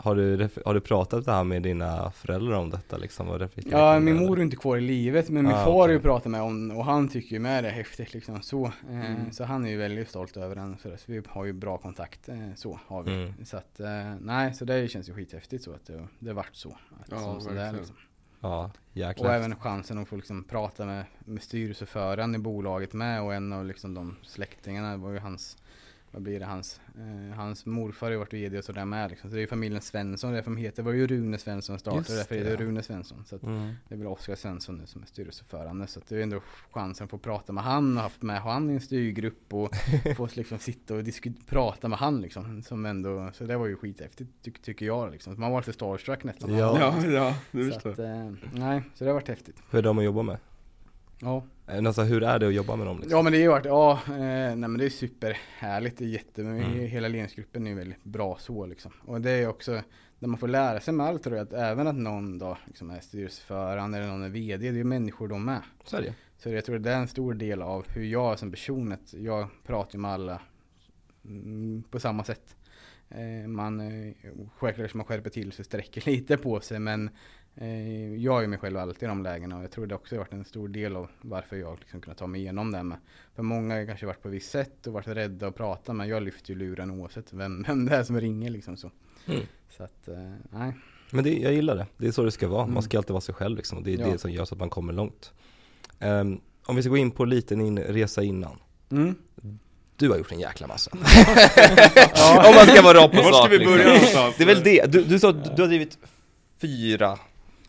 har 0.02 0.14
du, 0.16 0.48
har 0.64 0.74
du 0.74 0.80
pratat 0.80 1.24
det 1.24 1.32
här 1.32 1.44
med 1.44 1.62
dina 1.62 2.10
föräldrar 2.10 2.56
om 2.56 2.70
detta 2.70 2.96
liksom? 2.96 3.48
Ja, 3.54 4.00
min 4.00 4.16
mor 4.16 4.38
är 4.38 4.42
inte 4.42 4.56
kvar 4.56 4.76
i 4.76 4.80
livet 4.80 5.28
men 5.30 5.44
min 5.44 5.52
Ah, 5.52 5.64
far 5.64 5.72
har 5.80 5.88
ju 5.88 5.94
okej. 5.96 6.02
pratat 6.04 6.30
med 6.32 6.42
om 6.42 6.70
och 6.70 6.84
han 6.84 7.08
tycker 7.08 7.32
ju 7.32 7.38
med 7.38 7.64
det 7.64 7.68
är 7.70 7.72
häftigt 7.74 8.14
liksom 8.14 8.42
så. 8.42 8.66
Eh, 8.66 9.10
Mm. 9.10 9.32
Så 9.32 9.44
han 9.44 9.64
är 9.66 9.70
ju 9.70 9.76
väldigt 9.76 10.08
stolt 10.08 10.36
över 10.36 10.54
den 10.54 10.76
så, 10.82 10.88
så 10.96 11.04
vi 11.06 11.22
har 11.28 11.44
ju 11.44 11.52
bra 11.52 11.78
kontakt 11.78 12.28
eh, 12.28 12.36
så 12.56 12.80
har 12.86 13.02
vi. 13.02 13.14
Mm. 13.14 13.32
Så 13.44 13.56
att 13.56 13.80
eh, 13.80 14.14
nej, 14.20 14.54
så 14.54 14.64
det 14.64 14.88
känns 14.90 15.08
ju 15.08 15.14
skithäftigt 15.14 15.64
så 15.64 15.72
att 15.72 15.86
det, 15.86 16.06
det 16.18 16.32
vart 16.32 16.54
så. 16.54 16.68
Att, 17.00 17.06
Ja, 17.10 17.18
som, 17.18 17.40
så 17.40 17.50
där, 17.50 17.72
liksom. 17.72 17.96
Ja, 18.40 18.70
jäklar. 18.92 19.28
Och 19.28 19.34
även 19.34 19.56
chansen 19.56 19.98
att 19.98 20.08
få 20.08 20.16
liksom 20.16 20.44
prata 20.44 20.86
med, 20.86 21.04
med 21.18 21.42
styrelseföraren 21.42 22.34
i 22.34 22.38
bolaget 22.38 22.92
med 22.92 23.22
och 23.22 23.34
en 23.34 23.52
av 23.52 23.64
liksom 23.66 23.94
de 23.94 24.16
släktingarna 24.22 24.96
var 24.96 25.10
ju 25.10 25.18
hans 25.18 25.56
vad 26.12 26.22
blir 26.22 26.40
det, 26.40 26.46
hans, 26.46 26.80
eh, 26.98 27.36
hans 27.36 27.66
morfar 27.66 28.06
har 28.06 28.12
ju 28.12 28.18
varit 28.18 28.32
vd 28.34 28.58
och 28.58 28.64
sådär 28.64 28.84
med 28.84 29.10
liksom. 29.10 29.30
Så 29.30 29.34
det 29.34 29.38
är 29.40 29.42
ju 29.42 29.46
familjen 29.46 29.80
Svensson, 29.82 30.32
därför 30.32 30.50
de 30.50 30.56
heter, 30.56 30.76
det 30.76 30.82
var 30.82 30.92
ju 30.92 31.06
Rune 31.06 31.38
Svensson 31.38 31.78
startade, 31.78 31.98
Just 31.98 32.08
därför 32.18 32.34
det, 32.34 32.40
är 32.40 32.44
det 32.44 32.50
ja. 32.50 32.68
Rune 32.68 32.82
Svensson. 32.82 33.24
Så 33.26 33.36
att 33.36 33.42
Mm. 33.42 33.72
det 33.88 33.94
är 33.94 33.98
väl 33.98 34.06
Oskar 34.06 34.34
Svensson 34.34 34.76
nu 34.78 34.86
som 34.86 35.02
är 35.02 35.06
styrelseförande. 35.06 35.86
Så 35.86 35.98
att 36.00 36.08
det 36.08 36.16
är 36.18 36.22
ändå 36.22 36.40
chansen 36.70 37.04
att 37.04 37.10
få 37.10 37.18
prata 37.18 37.52
med 37.52 37.64
han 37.64 37.96
och 37.96 38.02
haft 38.02 38.22
med 38.22 38.40
han 38.40 38.70
i 38.70 38.74
en 38.74 38.80
styrgrupp 38.80 39.54
och 39.54 39.70
få 40.16 40.28
liksom 40.34 40.58
sitta 40.58 40.94
och 40.94 41.04
diskut- 41.04 41.46
prata 41.46 41.88
med 41.88 41.98
han 41.98 42.20
liksom. 42.20 42.62
Som 42.62 42.86
ändå, 42.86 43.30
så 43.34 43.44
det 43.44 43.56
var 43.56 43.66
ju 43.66 43.76
skithäftigt 43.76 44.30
ty 44.42 44.50
tycker 44.50 44.86
jag 44.86 45.10
liksom. 45.12 45.34
Man 45.40 45.50
var 45.52 45.60
lite 45.60 45.72
starstruck 45.72 46.24
nästan. 46.24 46.54
Ja. 46.54 46.78
Ja, 46.80 47.06
ja, 47.06 47.34
det 47.50 47.64
så 47.64 47.70
förstår 47.72 47.90
att, 47.90 47.98
eh, 47.98 48.32
nej, 48.54 48.82
så 48.94 49.04
det 49.04 49.10
har 49.10 49.14
varit 49.14 49.28
häftigt. 49.28 49.56
Hur 49.70 49.78
är 49.78 49.82
de 49.82 49.98
att 49.98 50.04
jobba 50.04 50.22
med? 50.22 50.38
Ja. 51.20 51.44
Eh, 51.66 51.86
Alltså, 51.86 52.02
hur 52.02 52.22
är 52.22 52.38
det 52.38 52.46
att 52.48 52.54
jobba 52.54 52.76
med 52.76 52.86
dem? 52.86 52.96
Liksom? 53.00 53.16
Ja 53.16 53.22
men 53.22 53.32
det 53.32 53.44
har 53.44 53.60
ju 53.60 53.68
ja, 53.68 54.00
eh, 54.06 54.14
nej 54.18 54.56
men 54.56 54.78
det 54.78 54.84
är 54.84 54.90
superhärligt, 54.90 55.98
det 55.98 56.04
är 56.04 56.08
jätte, 56.08 56.42
Mm. 56.42 56.78
hela 56.80 57.08
ledningsgruppen 57.08 57.66
är 57.66 57.74
väldigt 57.74 58.04
bra 58.04 58.36
så 58.40 58.66
liksom. 58.66 58.92
Och 59.06 59.20
det 59.20 59.30
är 59.30 59.48
också, 59.48 59.82
när 60.18 60.28
man 60.28 60.38
får 60.38 60.48
lära 60.48 60.80
sig 60.80 60.94
med 60.94 61.06
allt 61.06 61.22
tror 61.22 61.36
jag, 61.36 61.46
att 61.46 61.52
även 61.52 61.86
att 61.86 61.94
någon 61.94 62.38
då 62.38 62.58
liksom 62.66 62.90
är 62.90 63.00
styrelseförande 63.00 63.98
eller 63.98 64.08
någon 64.08 64.22
är 64.22 64.28
VD, 64.28 64.56
det 64.62 64.68
är 64.68 64.78
ju 64.78 64.84
människor 64.84 65.28
de 65.28 65.44
med. 65.44 65.60
Så 65.84 65.96
är 65.96 66.02
det 66.02 66.14
Så 66.38 66.48
jag 66.50 66.64
tror 66.64 66.78
det 66.78 66.90
är 66.92 66.96
en 66.98 67.08
stor 67.08 67.34
del 67.34 67.62
av 67.62 67.88
hur 67.88 68.04
jag 68.04 68.38
som 68.38 68.50
person, 68.50 68.92
att 68.92 69.12
jag 69.14 69.48
pratar 69.66 69.94
ju 69.94 69.98
med 70.00 70.10
alla 70.10 70.40
mm, 71.24 71.82
på 71.90 72.00
samma 72.00 72.24
sätt. 72.24 72.56
Eh, 73.08 73.48
man, 73.48 73.80
självklart 74.56 74.94
man 74.94 75.06
skärper 75.06 75.30
till 75.30 75.52
sig, 75.52 75.64
sträcker 75.64 76.02
lite 76.10 76.36
på 76.36 76.60
sig 76.60 76.78
men 76.78 77.10
jag 78.18 78.42
är 78.44 78.46
mig 78.46 78.58
själv 78.58 78.76
alltid 78.76 79.02
i 79.02 79.06
de 79.06 79.22
lägena 79.22 79.56
och 79.56 79.62
jag 79.62 79.70
tror 79.70 79.86
det 79.86 79.94
också 79.94 80.14
har 80.14 80.18
varit 80.18 80.32
en 80.32 80.44
stor 80.44 80.68
del 80.68 80.96
av 80.96 81.08
varför 81.20 81.56
jag 81.56 81.78
liksom 81.80 82.00
kunnat 82.00 82.18
ta 82.18 82.26
mig 82.26 82.40
igenom 82.40 82.72
det 82.72 82.82
med. 82.82 82.98
För 83.34 83.42
många 83.42 83.74
har 83.78 83.86
kanske 83.86 84.06
varit 84.06 84.22
på 84.22 84.28
ett 84.28 84.34
visst 84.34 84.50
sätt 84.50 84.86
och 84.86 84.92
varit 84.92 85.08
rädda 85.08 85.46
att 85.46 85.54
prata 85.56 85.92
men 85.92 86.08
jag 86.08 86.22
lyfter 86.22 86.50
ju 86.50 86.58
luren 86.58 86.90
oavsett 86.90 87.32
vem, 87.32 87.62
vem 87.66 87.86
det 87.86 87.96
är 87.96 88.02
som 88.04 88.20
ringer 88.20 88.50
liksom 88.50 88.76
så. 88.76 88.90
Mm. 89.26 89.40
Så 89.70 89.82
att, 89.82 90.08
eh, 90.08 90.32
nej. 90.50 90.72
Men 91.10 91.24
det, 91.24 91.38
jag 91.38 91.52
gillar 91.52 91.76
det, 91.76 91.86
det 91.96 92.06
är 92.06 92.12
så 92.12 92.22
det 92.22 92.30
ska 92.30 92.48
vara. 92.48 92.62
Mm. 92.62 92.74
Man 92.74 92.82
ska 92.82 92.96
alltid 92.98 93.10
vara 93.10 93.20
sig 93.20 93.34
själv 93.34 93.56
liksom. 93.56 93.78
och 93.78 93.84
det 93.84 93.94
är 93.94 93.98
Ja. 93.98 94.06
det 94.06 94.18
som 94.18 94.30
gör 94.30 94.44
så 94.44 94.54
att 94.54 94.58
man 94.58 94.70
kommer 94.70 94.92
långt. 94.92 95.32
Ehm, 96.00 96.40
om 96.66 96.76
vi 96.76 96.82
ska 96.82 96.90
gå 96.90 96.96
in 96.96 97.10
på 97.10 97.24
lite 97.24 97.54
din 97.54 97.78
resa 97.78 98.22
innan. 98.22 98.58
Mm. 98.90 99.14
Du 99.96 100.10
har 100.10 100.18
gjort 100.18 100.32
en 100.32 100.40
jäkla 100.40 100.66
massa. 100.66 100.90
Om 102.48 102.54
man 102.54 102.66
ska 102.66 102.82
vara 102.82 102.98
rakt 102.98 103.14
på 103.14 103.22
sak 103.22 103.50
liksom. 103.50 104.32
Det 104.38 104.42
är 104.42 104.46
väl 104.46 104.62
det, 104.62 104.92
du, 104.92 105.04
du 105.04 105.18
sa 105.18 105.30
att 105.30 105.56
du 105.56 105.62
har 105.62 105.68
drivit 105.68 105.98
fyra 106.60 107.18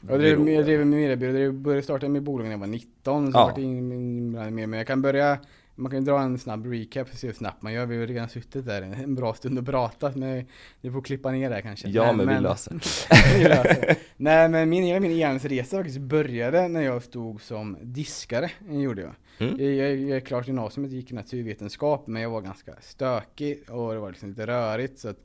Jag 0.10 0.20
drev, 0.20 0.38
byråer. 0.38 0.54
jag 0.56 0.66
drev 0.66 0.82
en 0.82 0.89
mediebyrå, 0.89 1.38
jag 1.38 1.54
började 1.54 1.84
starta 1.84 2.10
med 2.10 2.24
bolag 2.24 2.43
när 2.43 2.52
jag 2.52 2.58
var 2.60 2.68
19, 2.68 3.32
så 3.32 3.38
Ja. 3.38 3.45
vart 3.45 3.56
det 3.56 3.62
inblandad 3.62 4.54
med, 4.54 4.70
men 4.70 4.78
jag 4.78 4.88
kan 4.88 5.02
börja 5.02 5.39
man 5.76 5.91
kan 5.91 6.06
dra 6.06 6.22
en 6.22 6.39
snabb 6.39 6.66
recap 6.66 7.08
och 7.12 7.18
se 7.18 7.28
hur 7.28 7.34
snabbt 7.34 7.62
man 7.62 7.74
gör. 7.74 7.86
Vi 7.86 7.97
har 7.97 8.08
redan 8.08 8.30
suttit 8.30 8.66
där 8.66 8.82
en 8.82 9.16
bra 9.16 9.34
stund 9.34 9.60
och 9.60 9.66
pratat, 9.66 10.16
men 10.16 10.45
vi 10.82 10.91
får 10.91 11.02
klippa 11.02 11.32
ner 11.32 11.49
det 11.49 11.62
kanske. 11.62 11.89
Ja 11.89 12.06
Nej, 12.06 12.26
men, 12.26 12.36
vi 12.36 12.41
löser 12.41 12.74
löser. 13.49 13.95
Nej 14.18 14.49
men 14.49 14.70
min, 14.70 14.84
hela 14.84 14.99
min 14.99 15.12
e-handelsresa 15.12 15.78
faktiskt 15.78 15.99
började 15.99 16.68
när 16.68 16.82
jag 16.82 17.04
stod 17.04 17.41
som 17.41 17.78
diskare, 17.82 18.52
gjorde 18.70 19.02
jag. 19.02 19.14
Mm. 19.49 19.66
Jag, 19.66 19.74
jag, 19.76 19.97
jag 19.97 20.18
är 20.18 20.20
klart 20.20 20.47
gymnasiet, 20.47 20.91
gick 20.91 21.12
naturvetenskap, 21.12 22.08
men 22.08 22.22
jag 22.22 22.30
var 22.30 22.41
ganska 22.41 22.74
stökig 22.82 23.64
och 23.70 23.93
det 23.93 23.99
var 23.99 24.10
liksom 24.10 24.30
lite 24.30 24.47
rörigt. 24.47 24.99
Så 24.99 25.10
att 25.10 25.18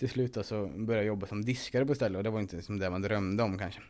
till 0.00 0.08
slut 0.10 0.46
så 0.46 0.66
började 0.66 1.04
jag 1.04 1.06
jobba 1.06 1.26
som 1.26 1.44
diskare 1.44 1.86
på 1.86 1.94
stället 1.94 2.16
och 2.16 2.24
det 2.24 2.30
var 2.30 2.40
inte 2.40 2.62
som 2.62 2.78
det 2.78 2.90
man 2.90 3.02
drömde 3.02 3.42
om 3.42 3.58
kanske. 3.58 3.80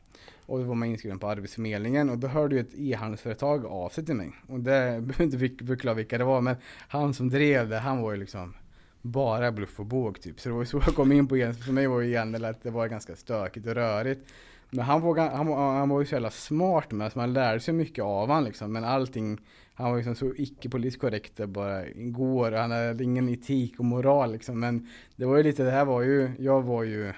Och 0.46 0.58
då 0.58 0.64
var 0.64 0.74
man 0.74 0.88
inskriven 0.88 1.18
på 1.18 1.28
Arbetsförmedlingen 1.28 2.10
och 2.10 2.18
då 2.18 2.28
hörde 2.28 2.54
ju 2.54 2.60
ett 2.60 2.74
e-handelsföretag 2.78 3.66
av 3.66 3.88
sig 3.88 4.06
till 4.06 4.14
mig. 4.14 4.32
Och 4.46 4.60
det 4.60 4.76
jag 4.76 5.02
behöver 5.02 5.44
inte 5.44 5.66
förklara 5.66 5.94
vilka 5.94 6.18
det 6.18 6.24
var 6.24 6.40
men 6.40 6.56
han 6.88 7.14
som 7.14 7.28
drev 7.28 7.68
det, 7.68 7.78
han 7.78 8.02
var 8.02 8.12
ju 8.12 8.18
liksom 8.18 8.54
bara 9.02 9.52
bluff 9.52 9.80
och 9.80 9.86
båg 9.86 10.20
typ. 10.20 10.40
Så 10.40 10.48
det 10.48 10.52
var 10.52 10.62
ju 10.62 10.66
så 10.66 10.82
jag 10.86 10.94
kom 10.94 11.12
in 11.12 11.28
på 11.28 11.36
e 11.36 11.52
För 11.52 11.72
mig 11.72 11.86
var 11.86 12.00
ju 12.00 12.12
e-handel 12.12 12.44
att 12.44 12.62
det 12.62 12.70
var 12.70 12.88
ganska 12.88 13.16
stökigt 13.16 13.66
och 13.66 13.74
rörigt. 13.74 14.32
Men 14.70 14.84
han 14.84 15.00
var, 15.00 15.18
han, 15.18 15.46
han 15.52 15.88
var 15.88 16.00
ju 16.00 16.06
så 16.06 16.14
jävla 16.14 16.30
smart 16.30 16.90
med, 16.90 17.12
så 17.12 17.18
man 17.18 17.32
lärde 17.32 17.60
sig 17.60 17.74
mycket 17.74 18.04
av 18.04 18.30
han 18.30 18.44
liksom. 18.44 18.72
Men 18.72 18.84
allting, 18.84 19.40
han 19.74 19.90
var 19.90 19.96
liksom 19.96 20.14
så 20.14 20.32
icke-politiskt 20.36 21.00
korrekt 21.00 21.36
det 21.36 21.46
bara 21.46 21.84
går. 21.94 22.52
Han 22.52 22.70
hade 22.70 23.04
ingen 23.04 23.28
etik 23.28 23.78
och 23.78 23.84
moral 23.84 24.32
liksom. 24.32 24.60
Men 24.60 24.88
det 25.16 25.24
var 25.24 25.36
ju 25.36 25.42
lite, 25.42 25.62
det 25.62 25.70
här 25.70 25.84
var 25.84 26.02
ju, 26.02 26.30
jag 26.38 26.62
var 26.62 26.82
ju 26.82 27.12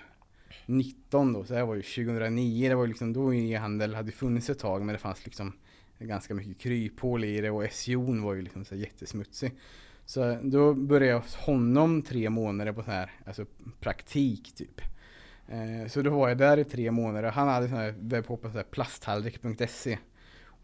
19 0.67 1.33
då, 1.33 1.45
så 1.45 1.53
det 1.53 1.59
här 1.59 1.67
var 1.67 1.75
ju 1.75 1.83
2009. 1.83 2.69
Det 2.69 2.75
var 2.75 2.83
ju 2.83 2.89
liksom 2.89 3.13
då 3.13 3.35
e-handel 3.35 3.95
hade 3.95 4.13
funnits 4.13 4.51
ett 4.51 4.59
tag, 4.59 4.83
men 4.83 4.93
det 4.93 4.99
fanns 4.99 5.25
liksom 5.25 5.53
ganska 5.99 6.35
mycket 6.35 6.59
kryphål 6.59 7.25
i 7.25 7.41
det 7.41 7.51
och 7.51 7.73
SEO 7.73 8.23
var 8.23 8.35
ju 8.35 8.43
liksom 8.43 8.65
så 8.65 8.75
jättesmutsig. 8.75 9.53
Så 10.05 10.39
då 10.43 10.75
började 10.75 11.07
jag 11.07 11.21
hos 11.21 11.35
honom 11.35 12.03
tre 12.03 12.31
månader 12.31 12.73
på 12.73 12.83
sån 12.83 12.93
här, 12.93 13.11
alltså 13.27 13.47
praktik 13.81 14.55
typ. 14.55 14.81
Eh, 15.49 15.89
så 15.89 16.03
då 16.03 16.11
var 16.11 16.29
jag 16.29 16.39
där 16.39 16.59
i 16.59 16.65
tre 16.65 16.91
månader. 16.91 17.31
Han 17.31 17.49
hade 17.49 17.69
sån 17.69 17.79
här 17.79 17.95
webbshop, 17.99 18.43
på 18.43 18.63
plasttallrik.se. 18.71 19.99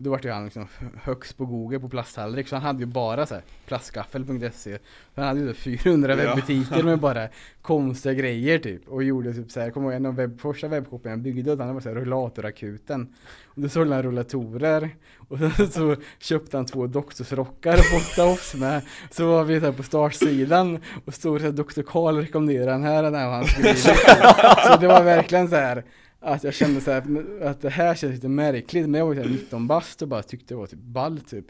Då 0.01 0.11
var 0.11 0.21
ju 0.23 0.31
han 0.31 0.45
liksom 0.45 0.67
högst 1.03 1.37
på 1.37 1.45
google 1.47 1.79
på 1.81 1.89
plasttallrik. 1.89 2.49
Så 2.49 2.57
han 2.57 2.63
hade 2.63 2.79
ju 2.81 2.87
bara 2.87 3.27
så 3.27 3.35
här 3.35 3.43
plastskaffel.se. 3.67 4.79
Så 5.15 5.21
han 5.21 5.25
hade 5.25 5.41
ju 5.41 5.49
så 5.49 5.55
400 5.55 6.11
Ja. 6.11 6.17
webbutiker 6.17 6.83
med 6.83 6.99
bara 6.99 7.29
konstiga 7.63 8.15
grejer 8.15 8.59
typ. 8.59 8.89
Och 8.89 9.03
gjorde 9.05 9.35
typ 9.35 9.51
så 9.51 9.61
här, 9.61 9.71
kommer 9.71 9.87
ihåg 9.87 9.97
en 9.97 10.07
av 10.07 10.15
webb, 10.15 10.41
första 10.41 10.69
webbshoppen 10.69 11.11
jag 11.11 11.21
byggde 11.21 11.53
åt 11.53 11.59
han 11.59 11.75
var 11.75 11.81
så 11.81 11.89
här 11.89 11.97
rullatorakuten. 11.97 13.15
Och 13.45 13.61
då 13.63 13.69
sålde 13.69 13.95
han 13.95 14.03
rullatorer. 14.03 14.91
Och 15.29 15.39
så, 15.39 15.67
så 15.67 15.97
köpte 16.19 16.57
han 16.57 16.67
två 16.67 16.87
doktorsrockar 16.87 17.75
och 17.75 17.85
fotade 18.01 18.33
oss 18.33 18.55
med. 18.55 18.83
Så 19.11 19.27
var 19.27 19.45
vi 19.45 19.61
där 19.61 19.73
på 19.73 19.83
startsidan 19.83 20.79
och 21.05 21.15
stod 21.15 21.41
så 21.41 21.45
här, 21.47 21.53
Dr. 21.53 21.83
Karl 21.83 22.17
rekommenderade 22.17 22.71
den 22.73 22.83
här, 22.83 23.03
den 23.03 23.15
här 23.15 23.27
och 23.27 23.33
han 23.35 23.45
skulle 23.45 23.75
Så 23.75 24.77
det 24.81 24.87
var 24.89 25.03
verkligen 25.03 25.49
så 25.49 25.57
här 25.57 25.85
att 26.21 26.45
jag 26.45 26.55
kände 26.55 26.81
så 26.81 26.91
här, 26.91 27.25
att 27.43 27.61
det 27.61 27.71
här 27.71 27.95
känns 27.95 28.15
lite 28.15 28.29
märkligt. 28.29 28.89
Men 28.89 28.99
jag 28.99 29.07
var 29.07 29.15
ju 29.15 29.31
19 29.31 29.67
bast 29.67 30.03
och 30.03 30.09
bara 30.09 30.23
tyckte 30.23 30.55
det 30.55 30.59
var 30.59 30.67
typ 30.67 30.79
ball 30.79 31.21
typ. 31.21 31.47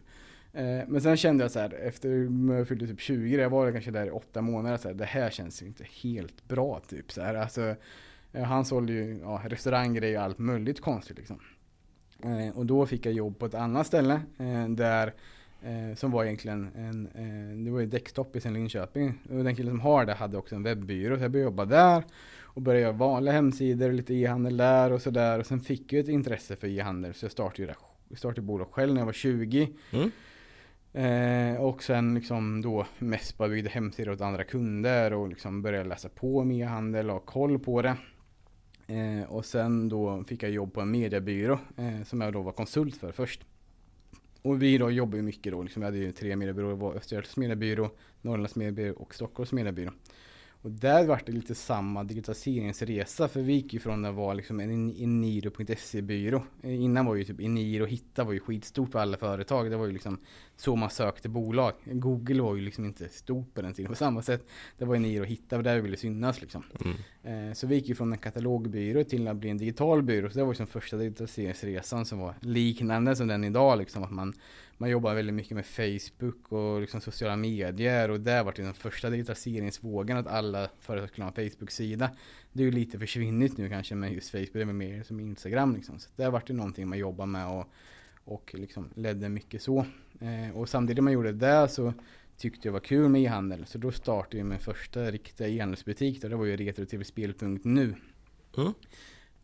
Eh, 0.53 0.81
men 0.89 1.01
sen 1.01 1.17
kände 1.17 1.45
jag 1.45 1.51
så 1.51 1.59
här 1.59 1.75
efter 1.75 2.09
jag 2.57 2.69
fyllde 2.69 2.87
typ 2.87 3.01
20, 3.01 3.37
jag 3.37 3.51
var 3.51 3.73
kanske 3.73 3.91
där 3.91 4.07
i 4.07 4.11
åtta 4.11 4.43
månader, 4.43 4.77
så 4.77 4.89
här, 4.89 4.95
det 4.95 5.05
här 5.05 5.31
känns 5.31 5.63
inte 5.63 5.85
helt 6.03 6.49
bra 6.49 6.81
typ. 6.89 7.13
Så 7.13 7.21
här, 7.21 7.35
alltså, 7.35 7.75
eh, 8.33 8.43
han 8.43 8.65
sålde 8.65 8.93
ju 8.93 9.19
ja, 9.23 9.43
restauranggrejer 9.45 10.19
och 10.19 10.25
allt 10.25 10.39
möjligt 10.39 10.81
konstigt 10.81 11.19
liksom. 11.19 11.41
Eh, 12.25 12.57
och 12.57 12.67
då 12.67 12.87
fick 12.87 13.07
jag 13.07 13.15
jobb 13.15 13.39
på 13.39 13.47
ett 13.47 13.55
annat 13.55 13.87
ställe 13.87 14.21
där 14.69 15.15
som 15.97 16.11
var 16.11 16.25
egentligen 16.25 16.71
en, 16.77 17.65
det 17.65 17.71
var 17.71 17.81
ju 17.81 17.87
Däckstopp 17.87 18.37
i 18.37 18.41
Linköping. 18.41 19.19
Och 19.31 19.45
den 19.45 19.57
killen 19.57 19.73
som 19.73 19.81
har 19.81 20.05
det 20.05 20.15
hade 20.15 20.37
också 20.37 20.55
en 20.55 20.63
webbyrå 20.63 21.17
så 21.17 21.23
jag 21.23 21.31
började 21.31 21.51
jobba 21.51 21.65
där. 21.65 22.03
Och 22.49 22.63
började 22.63 22.83
göra 22.83 22.93
vanliga 22.93 23.35
hemsidor, 23.35 23.93
lite 23.93 24.15
e-handel 24.15 24.57
där 24.57 24.93
och 24.93 25.03
sådär. 25.03 25.39
Och 25.39 25.47
sen 25.47 25.61
fick 25.61 25.93
jag 25.93 26.01
ett 26.01 26.09
intresse 26.09 26.57
för 26.57 26.69
e-handel 26.69 27.15
så 27.15 27.25
jag 27.25 27.33
startade 27.33 27.75
startade 28.17 28.43
bolag 28.43 28.69
själv 28.71 28.95
när 28.95 29.01
jag 29.01 29.07
var 29.07 29.13
20. 29.13 29.69
Mm. 29.93 30.11
Eh, 30.93 31.61
och 31.61 31.83
sen 31.83 32.15
liksom 32.15 32.63
då 32.63 32.87
mest 32.99 33.39
bara 33.39 33.49
byggde 33.49 33.71
hemsidor 33.71 34.13
åt 34.13 34.21
andra 34.21 34.45
kunder 34.45 35.13
och 35.13 35.29
liksom 35.29 35.63
började 35.63 35.89
läsa 35.89 36.09
på 36.09 36.39
om 36.39 36.51
e-handel 36.51 37.11
och 37.11 37.17
ha 37.17 37.21
koll 37.21 37.59
på 37.59 37.83
det. 37.83 37.97
Eh, 38.87 39.23
och 39.29 39.45
sen 39.45 39.89
då 39.89 40.25
fick 40.25 40.43
jag 40.43 40.51
jobb 40.51 40.73
på 40.73 40.81
en 40.81 40.91
mediebyrå 40.91 41.59
eh, 41.77 42.03
som 42.05 42.21
jag 42.21 42.33
då 42.33 42.43
var 42.43 42.53
konsult 42.53 42.97
för 42.97 43.13
först. 43.13 43.45
Och 44.43 44.63
vi 44.63 44.79
då 44.79 44.91
jobbar 44.91 45.17
ju 45.17 45.23
mycket 45.23 45.53
då, 45.53 45.63
liksom, 45.63 45.81
vi 45.81 45.87
hade 45.87 45.99
ju 45.99 46.13
tre 46.13 46.37
mediebyråer, 46.37 46.71
det 46.71 46.81
var 46.81 46.95
Östergötlands 46.95 47.37
mediebyrå, 47.37 47.91
Norrlands 48.23 48.57
mediebyrå 48.57 48.95
och 48.95 49.15
Stockholms 49.15 49.53
mediebyrå. 49.53 49.91
Och 50.63 50.71
där 50.71 51.07
var 51.07 51.23
det 51.27 51.33
lite 51.33 51.55
samma 51.55 52.05
digitaliseringsresa 52.05 53.29
för 53.29 53.41
vi 53.43 53.53
gick 53.53 53.75
ju 53.75 53.81
från 53.81 54.05
att 54.05 54.15
vara 54.15 54.35
liksom 54.35 54.61
en 54.61 54.91
Eniro.se-byrå. 54.97 56.43
Innan 56.63 57.07
var 57.07 57.15
ju 57.15 57.25
typ 57.25 57.41
Eniro 57.41 57.85
Hitta 57.85 58.25
var 58.25 58.33
ju 58.33 58.41
skitstort 58.41 58.93
för 58.93 58.99
alla 58.99 59.17
företag. 59.17 59.71
Det 59.71 59.77
var 59.77 59.87
ju 59.87 59.93
liksom 59.93 60.19
så 60.57 60.77
man 60.77 60.91
sökte 60.91 61.29
bolag. 61.29 61.73
Google 61.85 62.43
var 62.43 62.57
ju 62.57 62.63
liksom 62.63 62.85
inte 62.85 63.09
stort 63.09 63.55
på 63.55 63.63
den 63.63 63.75
tiden 63.75 63.89
på 63.91 63.97
samma 63.97 64.23
sätt. 64.23 64.47
Det 64.79 64.85
var 64.85 64.97
Eniro 64.97 65.25
Hitta 65.25 65.57
och 65.57 65.63
där 65.63 65.75
vi 65.75 65.81
ville 65.81 65.97
synas 65.97 66.41
liksom. 66.41 66.63
Mm. 66.85 67.49
Eh, 67.49 67.55
Så 67.55 67.67
vi 67.67 67.75
gick 67.75 67.89
ju 67.89 67.95
från 67.95 68.13
en 68.13 68.19
katalogbyrå 68.19 69.05
till 69.05 69.29
att 69.29 69.37
bli 69.37 69.51
en 69.51 69.59
digital 69.59 70.03
byrå. 70.03 70.31
Så 70.31 70.39
det 70.39 70.45
var 70.45 70.51
liksom 70.53 70.67
första 70.67 70.97
digitaliseringsresan 70.97 72.07
som 72.07 72.19
var 72.19 72.35
liknande 72.41 73.17
som 73.17 73.27
den 73.27 73.45
idag. 73.45 73.79
Liksom, 73.79 74.03
att 74.03 74.11
man, 74.11 74.35
man 74.79 74.91
jobbar 74.91 75.15
väldigt 75.15 75.35
mycket 75.35 75.55
med 75.55 75.67
Facebook 75.67 76.53
och 76.53 76.81
liksom 76.81 77.01
sociala 77.01 77.37
medier 77.37 78.11
och 78.11 78.21
där 78.21 78.45
var 78.45 78.53
det 78.53 78.63
den 78.63 78.75
första 78.75 79.11
digitaliseringsvågen 79.11 80.17
att 80.17 80.27
alla 80.27 80.69
företag 80.81 81.09
skulle 81.09 81.25
ha 81.25 81.33
en 81.37 81.51
Facebook-sida. 81.51 82.11
Det 82.53 82.63
är 82.63 82.65
ju 82.65 82.73
lite 82.73 82.99
försvinnit 82.99 83.59
nu 83.59 83.69
kanske 83.69 83.95
med 83.95 84.13
just 84.13 84.31
Facebook, 84.31 84.53
det 84.53 84.61
är 84.61 84.65
mer 84.65 85.03
som 85.03 85.21
Instagram 85.21 85.75
liksom. 85.75 85.99
Så 85.99 86.09
där 86.17 86.31
var 86.31 86.43
det 86.47 86.53
någonting 86.53 86.89
man 86.89 86.99
jobbar 86.99 87.27
med 87.27 87.49
och, 87.49 87.67
och 88.25 88.55
liksom 88.55 88.89
ledde 88.95 89.29
mycket 89.29 89.63
så. 89.63 89.87
Eh, 90.21 90.57
och 90.57 90.69
samtidigt 90.69 91.05
man 91.05 91.13
gjorde 91.13 91.33
det 91.33 91.69
så 91.69 91.93
tyckte 92.37 92.69
jag 92.69 92.73
var 92.73 92.81
kul 92.81 93.09
med 93.09 93.23
e-handel. 93.23 93.67
Så 93.67 93.79
då 93.79 93.93
startade 93.93 94.39
jag 94.39 94.47
min 94.47 94.59
första 94.59 95.11
riktiga 95.11 95.49
e-handelsbutik. 95.49 96.23
Det 96.23 96.37
var 96.37 96.45
ju 96.45 96.57
retrotvspel.nu. 96.57 97.95
Mm. 98.57 98.75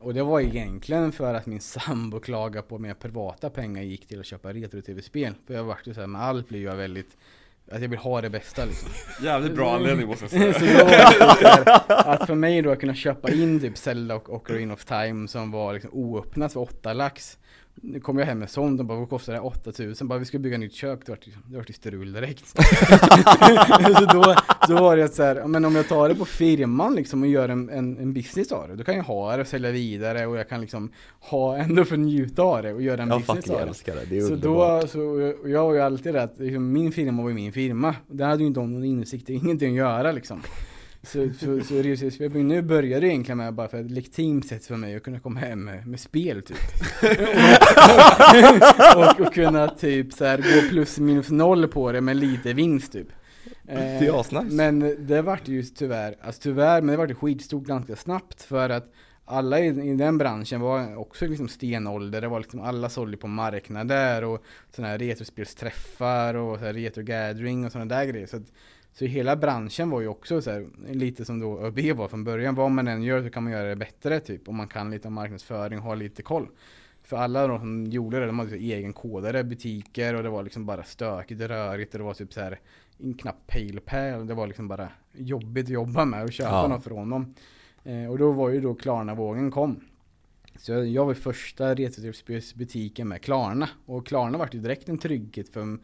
Och 0.05 0.15
det 0.15 0.23
var 0.23 0.41
egentligen 0.41 1.13
för 1.13 1.35
att 1.35 1.47
min 1.47 1.61
sambo 1.77 2.21
klagade 2.21 2.67
på 2.67 2.75
att 2.75 2.81
mina 2.81 2.95
privata 2.95 3.51
pengar 3.51 3.83
gick 3.83 4.09
till 4.09 4.21
att 4.21 4.27
köpa 4.27 4.53
retro-tv-spel. 4.53 5.35
För 5.47 5.55
jag 5.55 5.65
vart 5.65 5.87
ju 5.87 5.95
såhär, 5.95 6.07
med 6.07 6.23
allt 6.23 6.49
blir 6.49 6.63
jag 6.65 6.77
väldigt 6.77 7.17
att 7.71 7.83
jag 7.83 7.89
vill 7.89 7.99
ha 7.99 8.21
det 8.21 8.31
bästa 8.31 8.65
liksom. 8.65 8.89
Jävligt 9.25 9.55
bra 9.55 9.75
anledning 9.75 10.07
måste 10.07 10.25
jag 10.25 10.31
säga. 10.55 10.55
så 10.55 10.65
det 10.65 11.83
att 11.89 12.27
för 12.27 12.35
mig 12.35 12.63
då 12.63 12.71
att 12.71 12.81
kunna 12.81 12.95
köpa 12.95 13.31
in 13.31 13.61
typ 13.61 13.79
Zelda 13.79 14.15
och 14.15 14.35
Ocarina 14.35 14.75
of 14.75 14.85
Time 14.85 15.29
som 15.29 15.51
var 15.51 15.73
liksom 15.73 15.91
oöppnat 15.93 16.53
för 16.53 16.61
8 16.61 16.93
lax 16.93 17.39
nu 17.83 18.01
kom 18.01 18.19
jag 18.19 18.27
hem 18.27 18.39
med 18.39 18.51
sånt 18.51 18.81
och 18.81 18.87
bara 18.87 18.99
vad 18.99 19.09
kostar 19.09 19.33
det? 19.33 19.41
8000? 19.41 20.09
Bara 20.09 20.19
vi 20.19 20.25
ska 20.25 20.39
bygga 20.39 20.59
nytt 20.59 20.75
kök, 20.75 21.01
det 21.07 21.13
vart, 21.13 21.27
det 21.47 21.69
ju 21.69 21.75
strul 21.75 22.13
direkt. 22.13 22.47
så 23.99 24.05
då, 24.05 24.35
då 24.69 24.83
var 24.83 24.97
det 24.97 25.15
så 25.15 25.23
här, 25.23 25.47
men 25.47 25.65
om 25.65 25.77
jag 25.77 25.89
tar 25.89 26.09
det 26.09 26.15
på 26.15 26.25
firman 26.25 26.95
liksom 26.95 27.23
och 27.23 27.29
gör 27.29 27.49
en, 27.49 27.69
en, 27.69 27.99
en 27.99 28.13
business 28.13 28.53
av 28.53 28.69
det, 28.69 28.77
då 28.77 28.85
kan 28.85 28.97
jag 28.97 29.05
ha 29.05 29.37
det 29.37 29.43
och 29.43 29.49
sälja 29.49 29.71
vidare 29.71 30.27
och 30.27 30.37
jag 30.37 30.49
kan 30.49 30.61
liksom 30.61 30.93
ha 31.21 31.57
ändå 31.57 31.85
få 31.85 31.97
njuta 31.97 32.43
av 32.43 32.63
det 32.63 32.73
och 32.73 32.83
göra 32.83 33.03
en 33.03 33.09
jag 33.09 33.21
business 33.21 33.51
av 33.51 33.57
det. 33.57 33.63
älskar 33.63 33.95
det, 33.95 34.05
det 34.11 34.17
är 34.17 34.21
så 34.21 34.33
underbart. 34.33 34.83
då, 34.83 34.89
så 34.89 35.35
jag 35.49 35.61
har 35.61 35.75
ju 35.75 35.81
alltid 35.81 36.13
rätt, 36.13 36.35
liksom, 36.39 36.73
min 36.73 36.93
firma 36.93 37.23
var 37.23 37.29
ju 37.29 37.35
min 37.35 37.53
firma. 37.53 37.95
Där 38.07 38.27
hade 38.27 38.43
ju 38.43 38.47
inte 38.47 38.61
de 38.61 38.73
någon 38.73 38.85
insikt, 38.85 39.29
ingenting 39.29 39.71
att 39.71 39.77
göra 39.77 40.13
liksom. 40.13 40.43
Så, 41.05 41.29
så, 41.41 41.61
så 41.65 41.75
Reosespelning 41.83 42.49
nu 42.49 42.63
började 42.63 43.01
det 43.01 43.13
egentligen 43.13 43.39
med 43.39 43.55
bara 43.55 43.69
för 43.69 43.81
ett 43.81 43.91
legitimt 43.91 44.47
sätt 44.47 44.67
för 44.67 44.77
mig 44.77 44.97
att 44.97 45.03
kunna 45.03 45.21
komma 45.21 45.41
hem 45.41 45.65
med, 45.65 45.87
med 45.87 46.01
spel 46.01 46.43
typ. 46.43 46.57
och, 48.97 49.21
och, 49.21 49.35
kunna 49.35 49.69
typ 49.69 50.13
så 50.13 50.25
här, 50.25 50.37
gå 50.39 50.69
plus 50.69 50.99
minus 50.99 51.31
noll 51.31 51.69
på 51.69 51.93
det 51.93 52.01
med 52.01 52.17
lite 52.17 52.53
vinst 52.53 52.93
typ. 52.93 53.09
Det 53.63 53.73
är 53.73 54.09
eh, 54.09 54.15
asnice. 54.15 54.55
Men 54.55 55.07
det 55.07 55.23
vart 55.23 55.49
ju 55.49 55.63
tyvärr, 55.63 56.17
alltså 56.23 56.43
tyvärr, 56.43 56.83
men 56.83 56.93
det 56.93 56.97
vart 56.97 57.17
skitstort 57.17 57.65
ganska 57.65 57.97
snabbt 57.97 58.43
för 58.43 58.71
att 58.71 58.93
alla 59.25 59.61
i, 59.61 59.67
i, 59.67 59.95
den 59.95 60.19
branschen 60.19 60.61
var 60.61 60.97
också 60.97 61.27
liksom 61.27 61.49
stenålder. 61.49 62.21
Det 62.21 62.29
var 62.29 62.41
liksom 62.41 62.61
alla 62.61 62.89
sålde 62.89 63.17
på 63.17 63.27
marknader 63.27 64.25
och 64.25 64.45
sådana 64.77 64.91
här 64.91 64.99
retrospelsträffar 64.99 66.35
och 66.35 66.59
så 66.59 66.65
här 66.65 66.73
retro 66.73 67.03
gathering 67.03 67.67
och 67.67 67.73
sådana 67.73 67.95
där 67.95 68.05
grejer. 68.05 68.27
Så 68.27 68.37
att 68.37 68.53
så 68.95 69.05
hela 69.05 69.37
branschen 69.37 69.91
var 69.91 70.01
ju 70.01 70.09
också 70.09 70.43
så 70.43 70.51
här, 70.51 70.67
lite 70.89 71.25
som 71.25 71.41
då 71.41 71.61
ÖB 71.61 71.97
var 71.97 72.09
från 72.09 72.25
början. 72.25 72.55
Vad 72.55 72.71
man 72.71 72.89
än 72.89 73.03
gör 73.03 73.23
så 73.23 73.31
kan 73.31 73.43
man 73.43 73.53
göra 73.53 73.69
det 73.69 73.77
bättre 73.77 74.21
typ. 74.21 74.49
Om 74.49 74.57
man 74.57 74.69
kan 74.69 74.91
lite 74.91 75.09
om 75.09 75.15
marknadsföring 75.15 75.79
och 75.79 75.85
har 75.85 75.97
lite 75.97 76.23
koll. 76.23 76.49
För 77.03 77.17
alla 77.17 77.47
de 77.47 77.59
som 77.59 77.87
gjorde 77.87 78.21
det, 78.21 78.27
de 78.27 78.39
hade 78.39 78.57
egen 78.57 78.93
kodare, 78.93 79.45
butiker 79.45 80.15
och 80.15 80.23
det 80.23 80.29
var 80.29 80.43
liksom 80.43 80.67
bara 80.67 80.83
stökigt, 80.83 81.41
rörigt 81.41 81.95
och 81.95 81.99
det 81.99 82.05
var 82.05 82.15
typ 82.15 82.33
så 82.33 82.41
här 82.41 82.61
knappt 83.19 83.47
pale 83.47 83.81
pal. 83.81 84.27
Det 84.27 84.35
var 84.35 84.47
liksom 84.47 84.69
bara 84.69 84.89
jobbigt 85.13 85.65
att 85.65 85.71
jobba 85.71 86.05
med 86.05 86.23
och 86.23 86.33
köpa 86.33 86.51
ja. 86.51 86.69
något 86.69 86.85
från 86.85 87.11
dem. 87.11 87.35
Eh, 87.85 88.11
och 88.11 88.19
då 88.19 88.33
var 88.33 88.51
ju 88.51 88.61
då 88.61 88.75
Klarna-vågen 88.75 89.51
kom. 89.51 89.81
Så 90.57 90.73
jag, 90.73 90.87
jag 90.87 91.07
var 91.07 91.15
första 91.15 91.75
retrospelsbutiken 91.75 93.09
med 93.09 93.23
Klarna. 93.23 93.69
Och 93.87 94.07
Klarna 94.07 94.39
var 94.39 94.49
ju 94.53 94.61
direkt 94.61 94.89
en 94.89 94.99
trygghet 94.99 95.49
för 95.49 95.79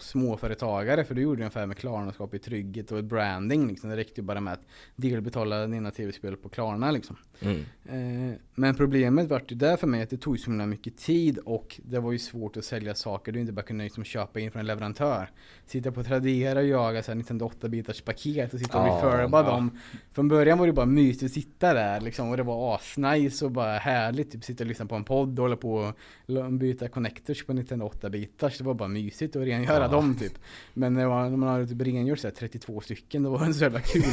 småföretagare 0.00 1.04
för 1.04 1.14
du 1.14 1.22
gjorde 1.22 1.42
en 1.42 1.46
affär 1.46 1.66
med 1.66 1.76
Klarna 1.76 2.12
skapa 2.12 2.38
trygghet 2.38 2.92
och 2.92 3.04
branding 3.04 3.68
liksom. 3.68 3.90
Det 3.90 3.96
räckte 3.96 4.20
ju 4.20 4.24
bara 4.24 4.40
med 4.40 4.52
att 4.52 4.66
delbetala 4.96 5.66
dina 5.66 5.90
tv-spel 5.90 6.36
på 6.36 6.48
Klarna 6.48 6.90
liksom. 6.90 7.16
Mm. 7.44 7.64
Eh, 7.84 8.38
men 8.54 8.74
problemet 8.74 9.28
var 9.28 9.42
ju 9.48 9.56
där 9.56 9.76
för 9.76 9.86
mig 9.86 10.02
att 10.02 10.10
det 10.10 10.16
tog 10.16 10.38
så 10.38 10.50
himla 10.50 10.66
mycket 10.66 10.96
tid 10.96 11.38
och 11.38 11.80
det 11.84 11.98
var 11.98 12.12
ju 12.12 12.18
svårt 12.18 12.56
att 12.56 12.64
sälja 12.64 12.94
saker 12.94 13.32
du 13.32 13.40
inte 13.40 13.52
bara 13.52 13.62
kunde 13.62 13.84
liksom 13.84 14.04
köpa 14.04 14.40
in 14.40 14.50
från 14.50 14.60
en 14.60 14.66
leverantör. 14.66 15.30
Sitta 15.66 15.92
på 15.92 16.02
Tradera 16.02 16.58
och 16.58 16.66
jaga 16.66 17.02
såhär 17.02 17.16
98 17.16 17.68
bitars 17.68 18.02
paket 18.02 18.54
och 18.54 18.60
sitta 18.60 18.78
och 18.78 18.86
refurba 18.86 19.42
ja. 19.42 19.50
dem. 19.50 19.78
Från 20.12 20.28
början 20.28 20.58
var 20.58 20.66
det 20.66 20.72
bara 20.72 20.86
mysigt 20.86 21.24
att 21.24 21.30
sitta 21.30 21.74
där 21.74 22.00
liksom 22.00 22.30
och 22.30 22.36
det 22.36 22.42
var 22.42 22.74
asnice 22.74 23.44
och 23.44 23.50
bara 23.50 23.78
härligt. 23.78 24.32
Typ 24.32 24.44
sitta 24.44 24.64
och 24.64 24.68
lyssna 24.68 24.86
på 24.86 24.94
en 24.94 25.04
podd 25.04 25.38
och 25.38 25.44
hålla 25.44 25.56
på 25.56 25.92
och 26.26 26.52
byta 26.52 26.88
connectors 26.88 27.44
på 27.44 27.52
98 27.52 28.10
bitars. 28.10 28.58
Det 28.58 28.64
var 28.64 28.74
bara 28.74 28.88
mysigt 28.88 29.36
att 29.36 29.42
rengöra 29.42 29.82
ja. 29.82 29.88
dem 29.88 30.14
typ. 30.14 30.38
Men 30.74 30.94
när 30.94 31.08
man, 31.08 31.30
när 31.30 31.36
man 31.36 31.48
hade 31.48 31.66
typ 31.66 31.80
rengjort 31.80 32.18
såhär 32.18 32.34
32 32.34 32.80
stycken 32.80 33.22
då 33.22 33.30
var 33.30 33.46
det 33.46 33.54
så 33.54 33.62
jävla 33.62 33.80
kul. 33.80 34.02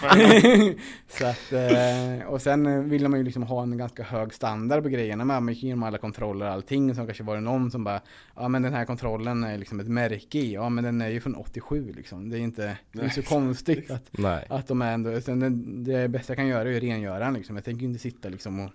så 1.08 1.26
att, 1.26 1.52
eh, 1.52 2.32
och 2.40 2.44
sen 2.44 2.88
ville 2.88 3.08
man 3.08 3.18
ju 3.18 3.24
liksom 3.24 3.42
ha 3.42 3.62
en 3.62 3.76
ganska 3.76 4.02
hög 4.02 4.34
standard 4.34 4.82
på 4.82 4.88
grejerna 4.88 5.24
med. 5.24 5.42
Man 5.42 5.54
gick 5.54 5.64
igenom 5.64 5.82
alla 5.82 5.98
kontroller 5.98 6.46
och 6.46 6.52
allting. 6.52 6.94
Så 6.94 7.06
kanske 7.06 7.24
var 7.24 7.34
det 7.34 7.40
någon 7.40 7.70
som 7.70 7.84
bara, 7.84 8.00
ja 8.36 8.48
men 8.48 8.62
den 8.62 8.74
här 8.74 8.84
kontrollen 8.84 9.44
är 9.44 9.58
liksom 9.58 9.80
ett 9.80 9.88
märke 9.88 10.38
i. 10.38 10.52
Ja 10.52 10.68
men 10.68 10.84
den 10.84 11.00
är 11.00 11.08
ju 11.08 11.20
från 11.20 11.34
87 11.34 11.92
liksom. 11.96 12.30
Det 12.30 12.38
är 12.38 12.40
inte, 12.40 12.78
det 12.92 13.02
är 13.02 13.08
så 13.08 13.22
konstigt 13.22 13.90
att, 13.90 14.10
att 14.48 14.68
de 14.68 14.82
är 14.82 14.92
ändå, 14.92 15.20
sen 15.20 15.40
det, 15.84 15.92
det 15.92 16.08
bästa 16.08 16.30
jag 16.30 16.36
kan 16.36 16.46
göra 16.46 16.68
är 16.68 16.72
ju 16.72 16.80
rengöra 16.80 17.18
den 17.18 17.34
liksom. 17.34 17.56
Jag 17.56 17.64
tänker 17.64 17.84
inte 17.86 17.98
sitta 17.98 18.28
liksom 18.28 18.60
och 18.60 18.70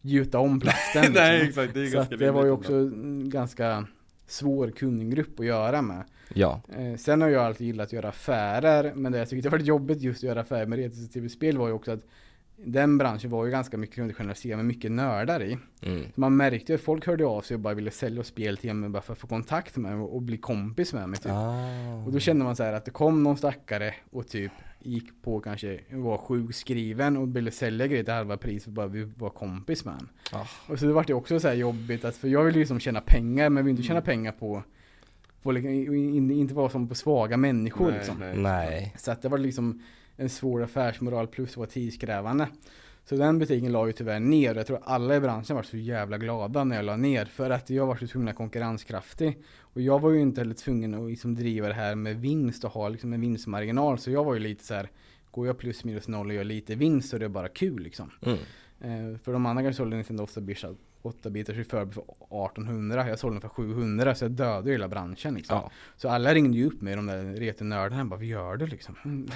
gjuta 0.00 0.38
om 0.38 0.60
plasten. 0.60 1.02
Liksom. 1.02 1.14
Nej 1.14 1.42
exakt, 1.48 1.74
det 1.74 1.80
är 1.80 1.86
så 1.86 1.96
ganska 1.96 2.16
det 2.16 2.30
var 2.30 2.44
ju 2.44 2.50
också 2.50 2.90
ganska 3.24 3.86
svår 4.26 4.70
kundgrupp 4.70 5.40
att 5.40 5.46
göra 5.46 5.82
med. 5.82 6.04
Ja. 6.34 6.62
Eh, 6.78 6.96
sen 6.96 7.20
har 7.20 7.28
jag 7.28 7.44
alltid 7.44 7.66
gillat 7.66 7.86
att 7.86 7.92
göra 7.92 8.08
affärer, 8.08 8.92
men 8.94 9.12
det 9.12 9.18
jag 9.18 9.28
tyckte 9.28 9.48
var 9.48 9.58
jobbigt 9.58 10.00
just 10.00 10.18
att 10.18 10.22
göra 10.28 10.40
affärer 10.40 10.66
med 10.66 10.78
retro-tv-spel 10.78 11.58
var 11.58 11.66
ju 11.66 11.72
också 11.72 11.92
att 11.92 12.04
den 12.64 12.98
branschen 12.98 13.30
var 13.30 13.44
ju 13.44 13.50
ganska 13.50 13.76
mycket, 13.76 13.96
kunde 13.96 14.14
generalisera, 14.14 14.56
med 14.56 14.66
mycket 14.66 14.90
nördar 14.90 15.42
i. 15.42 15.58
Mm. 15.82 16.06
Man 16.14 16.36
märkte 16.36 16.74
att 16.74 16.80
folk 16.80 17.06
hörde 17.06 17.26
av 17.26 17.42
sig 17.42 17.54
och 17.54 17.60
bara 17.60 17.74
ville 17.74 17.90
sälja 17.90 18.24
spel 18.24 18.56
till 18.56 18.74
mig 18.74 18.90
bara 18.90 19.02
för 19.02 19.12
att 19.12 19.18
få 19.18 19.26
kontakt 19.26 19.76
med 19.76 19.96
mig 19.96 20.06
och 20.06 20.22
bli 20.22 20.36
kompis 20.36 20.92
med 20.92 21.08
mig 21.08 21.18
typ. 21.18 21.32
Ah. 21.32 22.04
Och 22.06 22.12
då 22.12 22.18
kände 22.18 22.44
man 22.44 22.56
så 22.56 22.62
här 22.62 22.72
att 22.72 22.84
det 22.84 22.90
kom 22.90 23.22
någon 23.22 23.36
stackare 23.36 23.94
och 24.10 24.28
typ 24.28 24.52
gick 24.78 25.22
på 25.22 25.40
kanske, 25.40 25.80
var 25.90 26.18
sjukskriven 26.18 27.16
och 27.16 27.36
ville 27.36 27.50
sälja 27.50 27.86
grejer 27.86 28.04
till 28.04 28.14
halva 28.14 28.36
pris 28.36 28.64
för 28.64 28.70
bara 28.70 28.86
vi 28.86 29.02
var 29.02 29.30
kompis 29.30 29.84
med 29.84 29.94
honom. 29.94 30.08
Ah. 30.32 30.46
Och 30.66 30.78
så 30.78 30.86
det 30.86 30.92
vart 30.92 31.06
det 31.06 31.14
också 31.14 31.40
så 31.40 31.48
här 31.48 31.54
jobbigt 31.54 32.04
att, 32.04 32.16
för 32.16 32.28
jag 32.28 32.44
vill 32.44 32.54
ju 32.54 32.60
liksom 32.60 32.80
tjäna 32.80 33.00
pengar 33.00 33.50
men 33.50 33.64
vill 33.64 33.70
inte 33.70 33.82
tjäna 33.82 34.00
mm. 34.00 34.06
pengar 34.06 34.32
på 34.32 34.62
på, 35.42 35.52
liksom, 35.52 36.30
inte 36.30 36.54
vara 36.54 36.70
som 36.70 36.88
på 36.88 36.94
svaga 36.94 37.36
människor 37.36 37.90
nej, 37.90 37.98
liksom. 37.98 38.42
Nej. 38.42 38.94
Så 38.98 39.10
att 39.10 39.22
det 39.22 39.28
var 39.28 39.38
liksom 39.38 39.82
en 40.20 40.28
svår 40.28 40.62
affärsmoral 40.62 41.26
plus 41.26 41.56
var 41.56 41.66
tidskrävande. 41.66 42.48
Så 43.04 43.16
den 43.16 43.38
butiken 43.38 43.72
la 43.72 43.86
ju 43.86 43.92
tyvärr 43.92 44.20
ner. 44.20 44.54
Jag 44.54 44.66
tror 44.66 44.80
alla 44.82 45.16
i 45.16 45.20
branschen 45.20 45.56
var 45.56 45.62
så 45.62 45.76
jävla 45.76 46.18
glada 46.18 46.64
när 46.64 46.76
jag 46.76 46.84
la 46.84 46.96
ner. 46.96 47.24
För 47.24 47.50
att 47.50 47.70
jag 47.70 47.86
var 47.86 47.96
så 47.96 48.18
himla 48.18 48.32
konkurrenskraftig. 48.32 49.38
Och 49.58 49.80
jag 49.80 50.00
var 50.00 50.10
ju 50.10 50.20
inte 50.20 50.40
heller 50.40 50.54
tvungen 50.54 50.94
att 50.94 51.10
liksom 51.10 51.34
driva 51.34 51.68
det 51.68 51.74
här 51.74 51.94
med 51.94 52.20
vinst 52.20 52.64
och 52.64 52.70
ha 52.70 52.88
liksom 52.88 53.12
en 53.12 53.20
vinstmarginal. 53.20 53.98
Så 53.98 54.10
jag 54.10 54.24
var 54.24 54.34
ju 54.34 54.40
lite 54.40 54.64
så 54.64 54.74
här, 54.74 54.90
går 55.30 55.46
jag 55.46 55.58
plus 55.58 55.84
minus 55.84 56.08
noll 56.08 56.26
och 56.26 56.34
gör 56.34 56.44
lite 56.44 56.74
vinst 56.74 57.08
så 57.08 57.16
är 57.16 57.20
det 57.20 57.28
bara 57.28 57.48
kul 57.48 57.82
liksom. 57.82 58.10
Mm. 58.22 58.38
Eh, 58.80 59.18
för 59.18 59.32
de 59.32 59.46
andra 59.46 59.72
sålde 59.72 59.96
Nintendo 59.96 60.24
8 60.24 60.40
bitars 60.40 60.76
8 61.02 61.30
bitars 61.30 61.56
i 61.56 61.64
för 61.64 61.82
1800. 61.82 63.08
Jag 63.08 63.18
sålde 63.18 63.34
den 63.34 63.40
för 63.40 63.48
700 63.48 64.14
så 64.14 64.24
jag 64.24 64.32
dödade 64.32 64.70
hela 64.70 64.88
branschen 64.88 65.34
liksom. 65.34 65.56
Ja. 65.56 65.70
Så 65.96 66.08
alla 66.08 66.34
ringde 66.34 66.58
ju 66.58 66.66
upp 66.66 66.80
mig 66.80 66.96
de 66.96 67.06
där 67.06 67.24
retenördarna 67.24 68.04
bara, 68.04 68.20
vi 68.20 68.26
gör 68.26 68.56
det 68.56 68.66
liksom. 68.66 68.96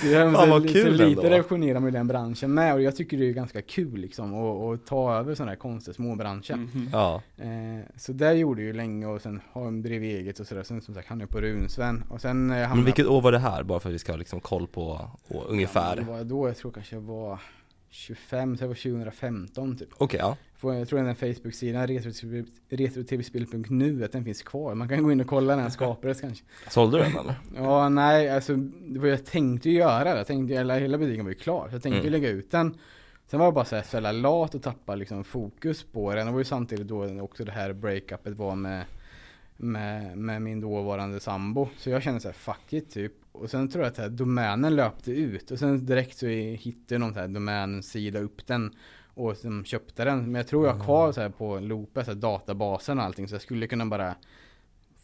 så 0.00 0.06
jag, 0.06 0.34
Fan, 0.34 0.50
vad 0.50 0.68
kul 0.68 0.98
så 0.98 1.04
lite 1.04 1.22
revolutionerar 1.22 1.80
man 1.80 1.92
den 1.92 2.06
branschen 2.06 2.54
med 2.54 2.74
och 2.74 2.82
jag 2.82 2.96
tycker 2.96 3.18
det 3.18 3.28
är 3.28 3.32
ganska 3.32 3.62
kul 3.62 4.00
liksom 4.00 4.34
att 4.34 4.86
ta 4.86 5.14
över 5.14 5.34
sådana 5.34 5.50
här 5.50 5.56
konstiga 5.56 5.94
småbranscher. 5.94 6.54
Mm 6.54 6.68
-hmm. 6.68 6.88
ja. 6.92 7.22
eh, 7.36 7.86
så 7.96 8.12
det 8.12 8.32
gjorde 8.32 8.62
jag 8.62 8.66
ju 8.66 8.72
länge 8.72 9.06
och 9.06 9.22
sen 9.22 9.40
har 9.52 9.64
jag 9.64 9.74
bredvid 9.74 10.16
eget 10.16 10.40
och 10.40 10.46
sådär. 10.46 10.62
Sen 10.62 10.80
som 10.80 10.94
sagt 10.94 11.08
han 11.08 11.20
är 11.20 11.26
på 11.26 11.40
Runsven 11.40 12.04
och 12.08 12.20
sen 12.20 12.50
eh, 12.50 12.74
Men 12.74 12.84
vilket 12.84 13.06
år 13.06 13.20
var 13.20 13.32
det 13.32 13.38
här? 13.38 13.62
Bara 13.62 13.80
för 13.80 13.88
att 13.88 13.94
vi 13.94 13.98
ska 13.98 14.12
ha 14.12 14.16
liksom 14.16 14.40
koll 14.40 14.66
på 14.66 15.10
och, 15.28 15.50
ungefär. 15.50 15.96
Ja, 15.96 16.02
det 16.02 16.10
var 16.10 16.24
då 16.24 16.48
jag 16.48 16.56
tror 16.56 16.72
kanske 16.72 16.96
jag 16.96 17.02
var 17.02 17.38
25, 17.90 18.56
så 18.56 18.64
det 18.64 18.68
var 18.68 18.74
2015 18.74 19.76
typ. 19.76 19.88
Okej, 19.92 20.04
okay, 20.04 20.18
ja. 20.18 20.36
Jag 20.62 20.88
tror 20.88 21.02
den 21.02 21.16
Facebook-sidan 21.16 21.86
retro-tv-spel.nu, 22.68 24.04
att 24.04 24.12
den 24.12 24.24
finns 24.24 24.42
kvar. 24.42 24.74
Man 24.74 24.88
kan 24.88 25.02
gå 25.02 25.12
in 25.12 25.20
och 25.20 25.26
kolla 25.26 25.56
när 25.56 25.62
den 25.62 25.70
skapades 25.70 26.20
kanske. 26.20 26.44
Sålde 26.68 26.98
du 26.98 27.04
den 27.04 27.16
eller? 27.16 27.34
Ja, 27.56 27.88
nej, 27.88 28.28
alltså 28.28 28.56
det 28.56 29.00
var 29.00 29.08
jag 29.08 29.26
tänkte 29.26 29.70
göra. 29.70 30.16
Jag 30.16 30.26
tänkte, 30.26 30.54
hela, 30.54 30.78
hela 30.78 30.98
butiken 30.98 31.24
var 31.24 31.32
ju 31.32 31.38
klar. 31.38 31.68
Så 31.68 31.74
jag 31.74 31.82
tänkte 31.82 32.00
mm. 32.00 32.12
lägga 32.12 32.28
ut 32.28 32.50
den. 32.50 32.78
Sen 33.26 33.38
var 33.38 33.46
jag 33.46 33.54
bara 33.54 33.64
såhär 33.64 33.82
så 33.82 33.96
jävla 33.96 34.12
lat 34.12 34.54
och 34.54 34.62
tappa 34.62 34.94
liksom 34.94 35.24
fokus 35.24 35.84
på 35.84 36.14
den. 36.14 36.26
Det 36.26 36.32
var 36.32 36.38
ju 36.38 36.44
samtidigt 36.44 36.88
då 36.88 37.20
också 37.20 37.44
det 37.44 37.52
här 37.52 37.72
breakupet 37.72 38.36
var 38.36 38.54
med, 38.54 38.84
med, 39.56 40.18
med 40.18 40.42
min 40.42 40.60
dåvarande 40.60 41.20
sambo. 41.20 41.68
Så 41.78 41.90
jag 41.90 42.02
kände 42.02 42.20
såhär, 42.20 42.32
fuck 42.32 42.72
it 42.72 42.90
typ. 42.90 43.12
Och 43.32 43.50
sen 43.50 43.68
tror 43.68 43.84
jag 43.84 43.90
att 43.90 43.98
här, 43.98 44.08
domänen 44.08 44.76
löpte 44.76 45.12
ut 45.12 45.50
och 45.50 45.58
sen 45.58 45.86
direkt 45.86 46.18
så 46.18 46.26
hittade 46.26 46.98
någon 46.98 47.14
så 47.14 47.20
här 47.20 47.28
domänsida 47.28 48.18
upp 48.18 48.46
den. 48.46 48.72
och 49.14 49.36
som 49.36 49.64
köpte 49.64 50.04
den. 50.04 50.18
Men 50.24 50.34
jag 50.34 50.46
tror 50.46 50.66
jag 50.66 50.72
har 50.74 50.84
kvar 50.84 51.12
så 51.12 51.20
här 51.20 51.28
på 51.28 51.58
Loopet, 51.58 52.04
så 52.06 52.12
här 52.12 52.18
databasen 52.18 52.98
och 52.98 53.04
allting 53.04 53.28
så 53.28 53.34
jag 53.34 53.42
skulle 53.42 53.66
kunna 53.66 53.86
bara 53.86 54.14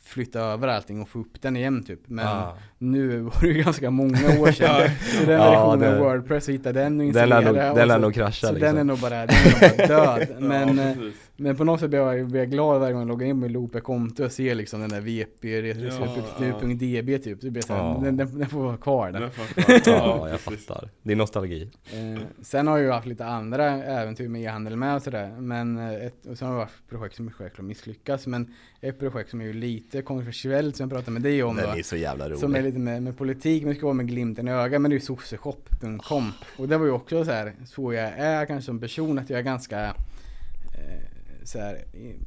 flytta 0.02 0.40
över 0.40 0.68
allting 0.68 1.00
och 1.02 1.08
få 1.08 1.18
upp 1.18 1.42
den 1.42 1.56
igen 1.56 1.82
typ. 1.84 2.00
Men 2.08 2.26
Ah. 2.26 2.56
nu 2.78 3.18
var 3.20 3.40
det 3.40 3.46
ju 3.46 3.62
ganska 3.62 3.90
många 3.90 4.40
år 4.40 4.52
sedan. 4.52 4.90
så 5.20 5.24
den 5.26 5.34
Ja, 5.40 5.50
versionen 5.50 5.80
det- 5.80 5.98
av 5.98 6.04
Wordpress, 6.04 6.48
hitta 6.48 6.72
den 6.72 7.00
och 7.00 7.12
Den 7.12 7.28
lär 7.28 7.36
nog, 7.36 7.42
installera. 7.46 7.70
och 7.72 7.76
den 7.78 7.88
lär 7.88 7.94
så- 7.94 8.00
nog 8.00 8.14
krascha 8.14 8.46
så 8.46 8.52
liksom. 8.52 8.66
den 8.68 8.78
är 8.78 8.84
nog 8.84 8.98
bara, 8.98 9.26
den 9.26 9.36
är 9.36 9.68
nog 9.68 9.76
bara 9.88 10.16
död. 10.16 10.36
Men, 10.42 10.76
ja, 10.78 10.82
eh. 10.84 10.96
Men 11.36 11.56
på 11.56 11.64
något 11.64 11.80
sätt 11.80 11.90
blir 11.90 12.00
jag, 12.00 12.26
blir 12.28 12.40
jag 12.40 12.50
glad 12.50 12.80
varje 12.80 12.92
gång 12.92 13.00
jag 13.02 13.08
loggar 13.08 13.26
in 13.26 13.38
med 13.40 13.50
Loopet-konto 13.50 14.24
och 14.24 14.32
ser 14.32 14.54
liksom 14.54 14.80
den 14.80 14.88
där 14.90 15.00
VP, 15.00 15.62
retrospektiv.db 15.62 17.22
typ. 17.24 17.40
Så 17.40 17.50
blir 17.50 17.56
jag 17.56 17.64
såhär, 17.64 17.80
Ja. 17.80 18.00
den, 18.04 18.16
den, 18.16 18.38
den 18.38 18.48
får 18.48 18.60
vara 18.62 18.76
kvar 18.76 19.10
den. 19.12 19.22
Den 19.22 19.30
fattar. 19.30 19.82
Ja, 19.92 20.28
jag 20.28 20.40
fattar. 20.40 20.88
Det 21.02 21.12
är 21.12 21.16
nostalgi. 21.16 21.70
Eh, 21.92 22.22
sen 22.42 22.66
har 22.66 22.76
jag 22.78 22.84
ju 22.84 22.90
haft 22.92 23.06
lite 23.06 23.26
andra 23.26 23.64
äventyr 23.84 24.28
med 24.28 24.42
e-handel 24.42 24.76
med 24.76 24.96
och 24.96 25.02
sådär. 25.02 25.34
Men 25.40 25.78
eh, 25.78 25.94
ett, 26.06 26.26
och 26.26 26.38
sen 26.38 26.48
har 26.48 26.54
det 26.54 26.58
varit 26.60 26.88
projekt 26.88 27.16
som 27.16 27.30
självklart 27.30 27.66
misslyckas. 27.66 28.26
Men 28.26 28.54
ett 28.80 28.98
projekt 28.98 29.30
som 29.30 29.40
är 29.40 29.44
ju 29.44 29.52
lite 29.52 30.02
kontroversiellt 30.02 30.76
som 30.76 30.84
jag 30.84 30.90
pratade 30.90 31.10
med 31.10 31.22
dig 31.22 31.42
om 31.42 31.56
Den 31.56 31.64
då. 31.72 31.78
är 31.78 31.82
så 31.82 31.96
jävla 31.96 32.26
rolig. 32.26 32.38
Som 32.38 32.54
är 32.56 32.62
lite 32.62 32.78
med, 32.78 33.02
med 33.02 33.18
politik, 33.18 33.62
men 33.62 33.72
det 33.72 33.76
ska 33.76 33.86
vara 33.86 33.94
med 33.94 34.08
glimten 34.08 34.48
i 34.48 34.50
ögat. 34.52 34.80
Men 34.82 34.90
det 34.90 34.94
är 34.94 34.98
ju 34.98 35.04
sosseshop.com. 35.06 36.32
Och 36.58 36.68
det 36.68 36.76
var 36.78 36.86
ju 36.86 36.92
också 36.92 37.24
så 37.24 37.30
här, 37.30 37.52
så 37.66 37.92
jag 37.92 38.04
är 38.04 38.46
kanske 38.46 38.66
som 38.66 38.80
person, 38.80 39.18
att 39.18 39.30
jag 39.30 39.38
är 39.38 39.44
ganska 39.44 39.84
eh, 39.84 41.02
så 41.46 41.58
här, 41.58 41.84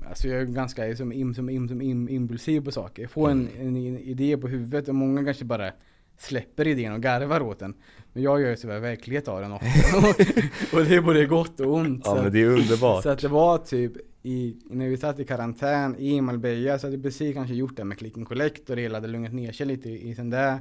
alltså 0.10 0.28
jag 0.28 0.42
är 0.42 0.46
ganska 0.46 0.96
som, 0.96 1.14
im, 1.14 1.34
som, 1.34 1.50
im, 1.50 1.68
som 1.68 1.82
im, 1.82 2.10
impulsiv 2.10 2.66
på 2.66 2.72
saker. 2.72 3.02
Jag 3.02 3.12
får 3.12 3.30
en, 3.30 3.50
en, 3.60 3.76
en 3.76 4.00
idé 4.00 4.38
på 4.38 4.48
huvudet 4.48 4.88
och 4.88 4.96
många 4.96 5.26
kanske 5.26 5.46
bara 5.46 5.72
släpper 6.18 6.68
idén 6.68 6.94
och 6.94 7.02
garvar 7.02 7.42
åt 7.42 7.60
den. 7.60 7.74
Men 8.14 8.24
jag 8.24 8.42
gör 8.42 8.50
ju 8.50 8.58
sådär 8.58 8.80
verklighet 8.80 9.28
av 9.28 9.42
den 9.42 9.52
ofta. 9.52 9.68
och 10.78 10.86
det 10.86 10.96
är 10.96 11.02
både 11.02 11.26
gott 11.26 11.60
och 11.60 11.74
ont. 11.74 12.02
Ja 12.06 12.16
så 12.16 12.24
men 12.24 12.32
det 12.32 12.42
är 12.42 12.46
underbart. 12.46 13.04
så 13.04 13.10
att 13.10 13.20
det 13.20 13.28
var 13.28 13.58
typ 13.58 13.94
i, 14.24 14.56
när 14.70 14.88
vi 14.88 14.98
satt 14.98 15.20
i 15.20 15.26
karantän 15.26 15.96
i 16.00 16.22
Marbella 16.22 16.80
så 16.80 16.88
hade 16.88 16.98
vi 16.98 17.04
precis 17.04 17.34
kanske 17.34 17.54
gjort 17.56 17.78
det 17.78 17.84
med 17.84 17.98
click 17.98 18.18
and 18.18 18.28
collect 18.28 18.70
och 18.70 18.76
det 18.76 18.82
hela 18.82 18.98
hade 18.98 19.08
lugnat 19.08 19.34
ner 19.34 19.52
sig 19.52 19.66
lite 19.66 19.90
i, 19.90 20.10
i 20.10 20.16
sen 20.16 20.30
där 20.30 20.60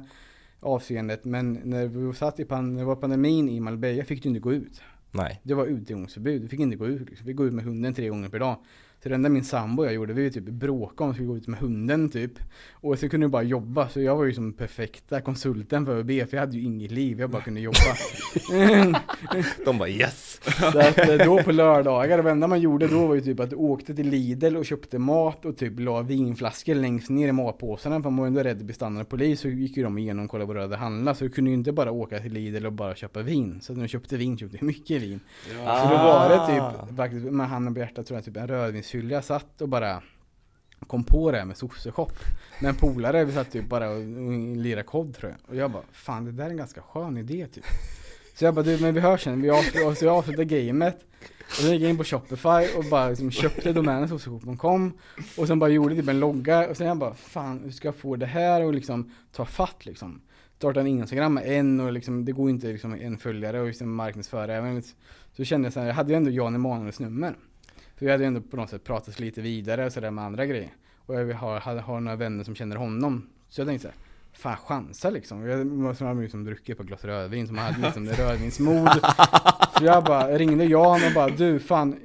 avseendet. 0.59 1.25
Men 1.25 1.59
när 1.63 1.85
vi 1.87 2.13
satt 2.13 2.39
i 2.39 2.45
pan, 2.45 2.73
när 2.73 2.79
det 2.79 2.85
var 2.85 2.95
pandemin 2.95 3.49
i 3.49 3.59
Marbella 3.59 4.03
fick 4.03 4.23
du 4.23 4.29
inte 4.29 4.39
gå 4.39 4.53
ut. 4.53 4.81
Nej. 5.11 5.41
Det 5.43 5.53
var 5.53 5.65
utegångsförbud, 5.65 6.41
du 6.41 6.47
fick 6.47 6.59
inte 6.59 6.75
gå 6.75 6.87
ut. 6.87 7.07
Vi 7.11 7.15
fick 7.15 7.35
gå 7.35 7.45
ut 7.45 7.53
med 7.53 7.65
hunden 7.65 7.93
tre 7.93 8.09
gånger 8.09 8.29
per 8.29 8.39
dag. 8.39 8.57
Så 9.03 9.09
det 9.09 9.15
enda 9.15 9.29
min 9.29 9.43
sambo 9.43 9.81
och 9.81 9.87
jag 9.87 9.93
gjorde, 9.93 10.13
vi 10.13 10.31
typ 10.31 10.43
bråkade 10.43 11.03
om 11.03 11.09
att 11.09 11.15
vi 11.15 11.17
skulle 11.17 11.27
gå 11.27 11.37
ut 11.37 11.47
med 11.47 11.59
hunden 11.59 12.09
typ. 12.09 12.31
Och 12.71 12.99
så 12.99 13.09
kunde 13.09 13.25
vi 13.27 13.31
bara 13.31 13.43
jobba, 13.43 13.89
så 13.89 14.01
jag 14.01 14.15
var 14.15 14.25
ju 14.25 14.33
som 14.33 14.53
perfekta 14.53 15.21
konsulten 15.21 15.85
för 15.85 15.97
ÖB, 15.97 16.07
för 16.29 16.37
jag 16.37 16.39
hade 16.39 16.57
ju 16.57 16.63
inget 16.63 16.91
liv, 16.91 17.19
jag 17.19 17.29
bara 17.29 17.41
kunde 17.41 17.59
jobba. 17.61 17.77
De 19.65 19.77
bara 19.77 19.89
yes! 19.89 20.39
Så 20.73 20.79
att 20.79 20.97
eh, 20.97 21.25
då 21.25 21.43
på 21.43 21.51
lördagar, 21.51 22.23
det 22.23 22.31
enda 22.31 22.47
man 22.47 22.61
gjorde 22.61 22.87
då 22.87 23.07
var 23.07 23.15
ju 23.15 23.21
typ 23.21 23.39
att 23.39 23.49
du 23.49 23.55
åkte 23.55 23.95
till 23.95 24.09
Lidl 24.09 24.55
och 24.57 24.65
köpte 24.65 24.99
mat 24.99 25.45
och 25.45 25.57
typ 25.57 25.79
la 25.79 26.01
vinflaskor 26.01 26.75
längst 26.75 27.09
ner 27.09 27.27
i 27.27 27.31
matpåsarna 27.31 27.95
för 28.01 28.09
man 28.09 28.17
var 28.19 28.27
ändå 28.27 28.43
rädd 28.43 28.57
att 28.57 28.63
bli 28.63 28.73
stannad 28.73 29.09
polis 29.09 29.39
så 29.39 29.47
gick 29.47 29.77
ju 29.77 29.83
de 29.83 29.97
igenom 29.97 30.25
och 30.25 30.31
kollade 30.31 30.47
vad 30.47 30.55
du 30.55 30.61
hade 30.61 30.75
handlat 30.75 31.17
så 31.17 31.23
du 31.23 31.29
kunde 31.29 31.49
ju 31.51 31.55
inte 31.57 31.71
bara 31.71 31.91
åka 31.91 32.19
till 32.19 32.33
Lidl 32.33 32.65
och 32.65 32.73
bara 32.73 32.95
köpa 32.95 33.21
vin. 33.21 33.59
Så 33.61 33.73
när 33.73 33.81
du 33.81 33.87
köpte 33.87 34.17
vin 34.17 34.37
köpte 34.37 34.57
du 34.57 34.65
mycket 34.65 35.01
vin. 35.01 35.19
Ja. 35.65 35.79
Så 35.83 35.89
då 35.89 35.95
var 35.97 36.29
det 36.29 36.39
Ah. 36.39 36.71
typ, 36.87 36.97
faktiskt 36.97 37.25
med 37.25 37.49
handen 37.49 37.73
på 37.73 37.79
hjärtat 37.79 38.05
tror 38.05 38.17
jag, 38.17 38.25
typ 38.25 38.37
en 38.37 38.47
rödvinsfylla. 38.93 39.15
Jag 39.15 39.23
satt 39.23 39.61
och 39.61 39.69
bara 39.69 40.01
kom 40.87 41.03
på 41.03 41.31
det 41.31 41.37
här 41.37 41.45
med 41.45 41.57
sosseshop. 41.57 42.13
Med 42.61 42.69
en 42.69 42.75
polare, 42.75 43.25
vi 43.25 43.33
satt 43.33 43.51
typ 43.51 43.69
bara 43.69 43.89
och, 43.89 43.97
och 43.97 44.57
lirade 44.57 44.83
kod 44.83 45.15
tror 45.15 45.31
jag. 45.31 45.49
Och 45.49 45.55
jag 45.55 45.71
bara, 45.71 45.83
fan 45.91 46.25
det 46.25 46.31
där 46.31 46.45
är 46.45 46.49
en 46.49 46.57
ganska 46.57 46.81
skön 46.81 47.17
idé 47.17 47.47
typ. 47.47 47.65
Så 48.35 48.45
jag 48.45 48.53
bara, 48.53 48.65
du 48.65 48.77
men 48.81 48.93
vi 48.93 48.99
hörs 48.99 49.23
sen, 49.23 49.41
vi 49.41 49.49
avslutar, 49.49 49.93
så 49.93 50.05
jag 50.05 50.15
avslutar 50.15 50.43
gamet. 50.43 51.05
Och 51.47 51.55
sen 51.55 51.71
gick 51.71 51.81
jag 51.81 51.89
in 51.89 51.97
på 51.97 52.03
Shopify 52.03 52.77
och 52.77 52.85
bara 52.91 53.09
liksom 53.09 53.31
köpte 53.31 53.73
domänen 53.73 54.09
sosseshop.com. 54.09 54.93
Och 55.37 55.47
sen 55.47 55.59
bara 55.59 55.69
gjorde 55.69 55.95
typ 55.95 56.07
en 56.07 56.19
logga. 56.19 56.69
Och 56.69 56.77
sen 56.77 56.87
jag 56.87 56.97
bara, 56.97 57.13
fan 57.13 57.61
hur 57.63 57.71
ska 57.71 57.87
jag 57.87 57.95
få 57.95 58.15
det 58.15 58.25
här 58.25 58.63
och 58.63 58.73
liksom 58.73 59.11
ta 59.31 59.45
fatt 59.45 59.85
liksom. 59.85 60.21
Starta 60.57 60.79
en 60.79 60.87
Instagram 60.87 61.33
med 61.33 61.47
en 61.47 61.79
och 61.79 61.93
liksom, 61.93 62.25
det 62.25 62.31
går 62.31 62.49
inte 62.49 62.67
liksom 62.67 62.93
en 62.93 63.17
följare 63.17 63.61
och 63.61 63.67
liksom 63.67 63.95
marknadsföra 63.95 64.55
även. 64.55 64.83
Så 65.37 65.43
kände 65.43 65.65
jag 65.65 65.73
så 65.73 65.79
här, 65.79 65.87
jag 65.87 65.93
hade 65.93 66.11
ju 66.11 66.17
ändå 66.17 66.31
Jan 66.31 66.55
Emanuels 66.55 66.99
nummer. 66.99 67.35
För 67.99 68.05
vi 68.05 68.11
hade 68.11 68.23
ju 68.23 68.27
ändå 68.27 68.41
på 68.41 68.57
något 68.57 68.69
sätt 68.69 68.83
pratat 68.83 69.19
lite 69.19 69.41
vidare 69.41 69.85
och 69.85 69.93
sådär 69.93 70.11
med 70.11 70.25
andra 70.25 70.45
grejer. 70.45 70.73
Och 71.05 71.15
jag 71.15 71.33
har, 71.33 71.59
har, 71.59 71.75
har 71.75 71.99
några 71.99 72.15
vänner 72.15 72.43
som 72.43 72.55
känner 72.55 72.75
honom. 72.75 73.29
Så 73.49 73.61
jag 73.61 73.67
tänkte 73.67 73.87
såhär, 73.87 73.97
fan 74.33 74.57
chansa 74.57 75.09
liksom. 75.09 75.47
Jag 75.47 75.67
måste 75.67 76.05
ha 76.05 76.13
liksom 76.13 76.45
druckit 76.45 76.77
på 76.77 76.83
glas 76.83 77.05
rödvin 77.05 77.47
som 77.47 77.57
hade 77.57 77.81
liksom 77.81 78.05
det 78.05 78.13
rödvinsmod. 78.13 78.89
Så 79.77 79.83
jag 79.83 80.03
bara 80.03 80.37
ringde 80.37 80.65
Jan 80.65 81.01
och 81.07 81.13
bara, 81.15 81.29
du 81.29 81.59
fan, 81.59 81.99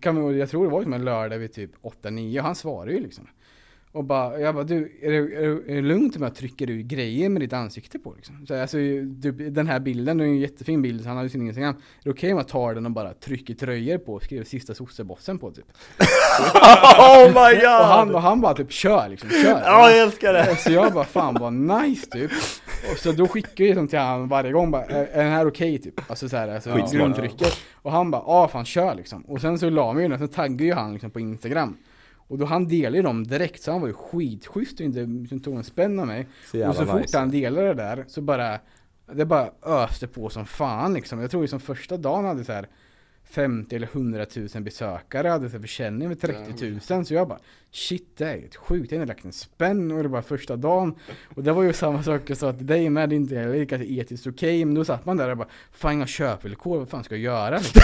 kan 0.00 0.28
vi, 0.28 0.38
jag 0.38 0.50
tror 0.50 0.64
det 0.64 0.70
var 0.70 0.80
liksom 0.80 0.92
en 0.92 1.04
lördag 1.04 1.38
vid 1.38 1.52
typ 1.52 1.70
8-9 1.82 2.38
och 2.38 2.44
han 2.44 2.54
svarade 2.54 2.92
ju 2.92 3.00
liksom. 3.00 3.28
Och 3.94 4.04
bara, 4.04 4.40
jag 4.40 4.54
bara, 4.54 4.64
du, 4.64 4.98
är 5.02 5.10
det, 5.10 5.16
är 5.72 5.74
det, 5.74 5.82
lugnt 5.82 6.16
om 6.16 6.22
jag 6.22 6.34
trycker 6.34 6.70
ut 6.70 6.86
grejer 6.86 7.28
med 7.28 7.42
ditt 7.42 7.52
ansikte 7.52 7.98
på 7.98 8.14
liksom? 8.16 8.46
Så 8.46 8.60
alltså, 8.60 8.76
du, 8.76 9.32
den 9.32 9.66
här 9.66 9.80
bilden, 9.80 10.18
det 10.18 10.24
är 10.24 10.28
en 10.28 10.38
jättefin 10.38 10.82
bild, 10.82 11.02
så 11.02 11.08
han 11.08 11.16
hade 11.16 11.26
ju 11.26 11.30
sin 11.30 11.42
Instagram. 11.46 11.74
Är 11.74 12.04
det 12.04 12.10
okej 12.10 12.32
om 12.32 12.38
jag 12.38 12.48
tar 12.48 12.74
den 12.74 12.86
och 12.86 12.92
bara 12.92 13.14
trycker 13.14 13.54
tröjor 13.54 13.98
på 13.98 14.14
och 14.14 14.22
skriver 14.22 14.44
sista 14.44 14.74
sossebossen 14.74 15.38
på 15.38 15.50
typ? 15.50 15.64
Oh 16.98 17.26
my 17.26 17.60
god! 17.60 17.80
Och 17.80 17.86
han, 17.86 18.14
och 18.14 18.22
han 18.22 18.40
bara 18.40 18.54
typ 18.54 18.72
kör 18.72 19.08
liksom, 19.08 19.30
kör! 19.30 19.62
Ja 19.64 19.90
jag 19.90 19.98
älskar 19.98 20.32
det! 20.32 20.56
Så 20.56 20.72
jag 20.72 20.92
bara 20.92 21.04
fan 21.04 21.36
vad 21.40 21.52
nice 21.52 22.10
typ. 22.10 22.30
Och 22.92 22.98
så 22.98 23.12
då 23.12 23.28
skickar 23.28 23.64
jag 23.64 23.90
till 23.90 23.98
han 23.98 24.28
varje 24.28 24.52
gång 24.52 24.70
bara, 24.70 24.84
är, 24.84 25.06
är 25.06 25.24
den 25.24 25.32
här 25.32 25.46
okej 25.46 25.78
typ? 25.78 26.10
Alltså 26.10 26.28
såhär, 26.28 26.48
alltså 26.48 26.88
grundtrycket. 26.92 27.52
Och 27.74 27.92
han 27.92 28.10
bara, 28.10 28.22
ja 28.26 28.48
fan 28.48 28.64
kör 28.64 28.94
liksom. 28.94 29.22
Och 29.22 29.40
sen 29.40 29.58
så 29.58 29.70
la 29.70 29.92
vi 29.92 30.02
ju 30.02 30.08
den, 30.08 30.18
sen 30.18 30.28
taggade 30.28 30.64
ju 30.64 30.72
han 30.72 30.92
liksom 30.92 31.10
på 31.10 31.20
Instagram. 31.20 31.76
Och 32.34 32.40
då 32.40 32.46
han 32.46 32.68
delade 32.68 32.96
ju 32.96 33.02
dem 33.02 33.24
direkt, 33.24 33.62
så 33.62 33.72
han 33.72 33.80
var 33.80 33.88
ju 33.88 33.94
skitschysst 33.94 34.80
och 34.80 34.86
inte 34.86 35.00
liksom, 35.00 35.40
tog 35.40 35.56
en 35.56 35.64
spänn 35.64 35.98
av 35.98 36.06
mig. 36.06 36.26
Så 36.52 36.68
och 36.68 36.76
så 36.76 36.86
fort 36.86 37.00
nice. 37.00 37.18
han 37.18 37.30
delade 37.30 37.66
det 37.66 37.74
där, 37.74 38.04
så 38.08 38.20
bara, 38.20 38.58
det 39.12 39.24
bara 39.24 39.50
öste 39.62 40.06
på 40.06 40.28
som 40.28 40.46
fan 40.46 40.94
liksom. 40.94 41.20
Jag 41.20 41.30
tror 41.30 41.42
liksom 41.42 41.60
första 41.60 41.96
dagen 41.96 42.24
hade 42.24 42.44
så 42.44 42.52
här 42.52 42.68
50 43.34 43.76
eller 43.76 43.88
100 43.92 44.26
000 44.54 44.62
besökare, 44.62 45.28
hade 45.28 45.50
så 45.50 45.60
försäljning 45.60 46.08
med 46.08 46.20
30 46.20 46.80
000. 46.90 47.06
Så 47.06 47.14
jag 47.14 47.28
bara, 47.28 47.38
shit 47.74 48.08
det 48.16 48.24
är 48.24 48.40
helt 48.40 48.56
sjukt, 48.56 48.92
jag 48.92 48.98
har 48.98 49.06
lagt 49.06 49.24
en 49.24 49.32
spänn 49.32 49.92
och 49.92 50.02
det 50.02 50.08
var 50.08 50.22
första 50.22 50.56
dagen. 50.56 50.94
Och 51.34 51.42
det 51.42 51.52
var 51.52 51.62
ju 51.62 51.72
samma 51.72 52.02
sak 52.02 52.22
jag 52.26 52.36
sa 52.36 52.52
till 52.52 52.66
dig 52.66 52.90
med, 52.90 53.08
det 53.08 53.14
är 53.14 53.16
inte 53.16 53.36
heller 53.36 53.64
kanske 53.64 53.88
etiskt 53.88 54.26
okej, 54.26 54.64
men 54.64 54.74
då 54.74 54.84
satt 54.84 55.06
man 55.06 55.16
där 55.16 55.30
och 55.30 55.36
bara, 55.36 55.48
fan 55.72 55.92
inga 55.92 56.06
köpvillkor, 56.06 56.78
vad 56.78 56.88
fan 56.88 57.04
ska 57.04 57.14
jag 57.14 57.22
göra? 57.22 57.58
Liksom. 57.58 57.80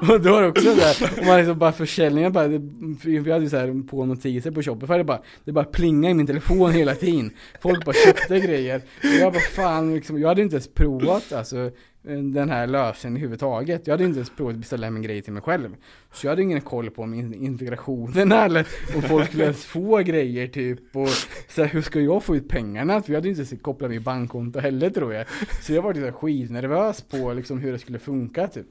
och 0.14 0.20
då 0.20 0.32
var 0.32 0.42
det 0.42 0.48
också 0.48 0.74
där, 0.74 1.20
och 1.20 1.26
man 1.26 1.36
liksom 1.36 1.58
bara 1.58 1.72
försäljningen 1.72 2.32
bara, 2.32 2.48
det, 2.48 2.58
vi 3.04 3.32
hade 3.32 3.44
ju 3.44 3.50
så 3.50 3.56
här 3.56 3.88
på 3.88 4.04
notiser 4.04 4.50
på 4.50 4.62
Shopify, 4.62 4.94
det 4.94 5.04
bara, 5.04 5.22
det 5.44 5.52
bara 5.52 5.64
plingade 5.64 6.10
i 6.10 6.14
min 6.14 6.26
telefon 6.26 6.72
hela 6.72 6.94
tiden. 6.94 7.30
Folk 7.60 7.84
bara 7.84 7.96
köpte 8.06 8.40
grejer. 8.40 8.82
Och 8.98 9.20
jag 9.20 9.32
bara 9.32 9.42
fan, 9.42 9.94
liksom, 9.94 10.20
jag 10.20 10.28
hade 10.28 10.42
inte 10.42 10.54
ens 10.56 10.68
provat 10.68 11.32
alltså 11.32 11.70
den 12.02 12.50
här 12.50 12.66
lösningen 12.66 13.16
överhuvudtaget. 13.16 13.86
Jag 13.86 13.94
hade 13.94 14.04
inte 14.04 14.18
ens 14.18 14.30
provat 14.30 14.54
att 14.54 14.60
beställa 14.60 14.86
hem 14.86 14.96
en 14.96 15.02
grej 15.02 15.22
till 15.22 15.32
mig 15.32 15.42
själv. 15.42 15.76
Så 16.12 16.26
jag 16.26 16.32
hade 16.32 16.42
ingen 16.42 16.60
koll 16.60 16.90
på 16.90 17.02
om 17.02 17.14
integrationen 17.34 18.32
eller 18.46 18.66
om 18.96 19.02
folk 19.02 19.28
skulle 19.28 19.44
ens 19.44 19.64
få 19.64 19.98
grejer 19.98 20.46
typ. 20.46 20.96
Och 20.96 21.08
så 21.48 21.62
här, 21.62 21.68
hur 21.68 21.82
ska 21.82 22.00
jag 22.00 22.22
få 22.22 22.36
ut 22.36 22.48
pengarna? 22.48 23.02
För 23.02 23.12
jag 23.12 23.16
hade 23.16 23.28
inte 23.28 23.40
ens 23.40 23.62
kopplat 23.62 23.90
mitt 23.90 24.02
bankkonto 24.02 24.60
heller 24.60 24.90
tror 24.90 25.14
jag. 25.14 25.26
Så 25.62 25.72
jag 25.72 25.82
var 25.82 25.94
liksom 25.94 26.12
skitnervös 26.12 27.02
på 27.02 27.32
liksom 27.32 27.58
hur 27.58 27.72
det 27.72 27.78
skulle 27.78 27.98
funka 27.98 28.48
typ. 28.48 28.66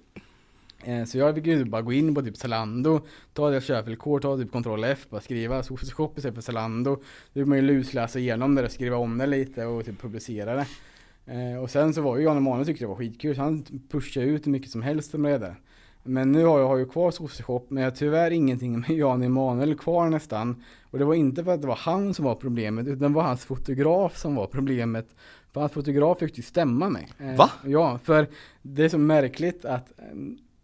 Eh, 0.83 1.05
så 1.05 1.17
jag 1.17 1.35
fick 1.35 1.45
ju 1.45 1.65
bara 1.65 1.81
gå 1.81 1.93
in 1.93 2.15
på 2.15 2.21
typ 2.21 2.37
Zalando, 2.37 3.01
ta 3.33 3.49
deras 3.49 3.65
köpvillkor, 3.65 4.19
ta 4.19 4.37
typ 4.37 4.51
Ctrl 4.51 4.83
F, 4.83 5.05
bara 5.09 5.21
skriva 5.21 5.63
shop 5.63 6.13
istället 6.17 6.35
för 6.35 6.41
Zalando. 6.41 6.95
Då 6.95 7.39
vill 7.39 7.45
man 7.45 7.57
ju 7.57 7.63
lusläsa 7.63 8.19
igenom 8.19 8.55
det 8.55 8.63
och 8.63 8.71
skriva 8.71 8.97
om 8.97 9.17
det 9.17 9.25
lite 9.25 9.65
och 9.65 9.85
typ 9.85 10.01
publicera 10.01 10.55
det. 10.55 10.65
Eh, 11.25 11.61
och 11.61 11.69
sen 11.69 11.93
så 11.93 12.01
var 12.01 12.17
ju 12.17 12.23
Jan 12.23 12.37
Emanuel 12.37 12.65
tyckte 12.65 12.83
det 12.83 12.89
var 12.89 12.95
skitkul, 12.95 13.35
så 13.35 13.41
han 13.41 13.65
pushade 13.89 14.25
ut 14.25 14.47
hur 14.47 14.51
mycket 14.51 14.71
som 14.71 14.81
helst 14.81 15.13
med 15.13 15.41
det. 15.41 15.55
Men 16.03 16.31
nu 16.31 16.45
har 16.45 16.59
jag 16.59 16.67
har 16.67 16.77
ju 16.77 16.85
kvar 16.85 17.11
Sosseshop, 17.11 17.69
men 17.69 17.83
jag 17.83 17.91
har 17.91 17.95
tyvärr 17.95 18.31
ingenting 18.31 18.79
med 18.79 18.89
Jan 18.89 19.23
Emanuel 19.23 19.75
kvar 19.75 20.09
nästan. 20.09 20.63
Och 20.91 20.99
det 20.99 21.05
var 21.05 21.13
inte 21.13 21.43
för 21.43 21.53
att 21.53 21.61
det 21.61 21.67
var 21.67 21.75
han 21.75 22.13
som 22.13 22.25
var 22.25 22.35
problemet, 22.35 22.87
utan 22.87 23.11
det 23.11 23.15
var 23.15 23.23
hans 23.23 23.45
fotograf 23.45 24.17
som 24.17 24.35
var 24.35 24.47
problemet. 24.47 25.07
För 25.53 25.59
hans 25.59 25.71
fotograf 25.71 26.19
fick 26.19 26.37
ju 26.37 26.43
stämma 26.43 26.89
mig. 26.89 27.07
Eh, 27.19 27.35
Va? 27.35 27.51
Ja, 27.65 27.99
för 28.03 28.27
det 28.61 28.83
är 28.83 28.89
så 28.89 28.97
märkligt 28.97 29.65
att 29.65 29.99
eh, 29.99 30.05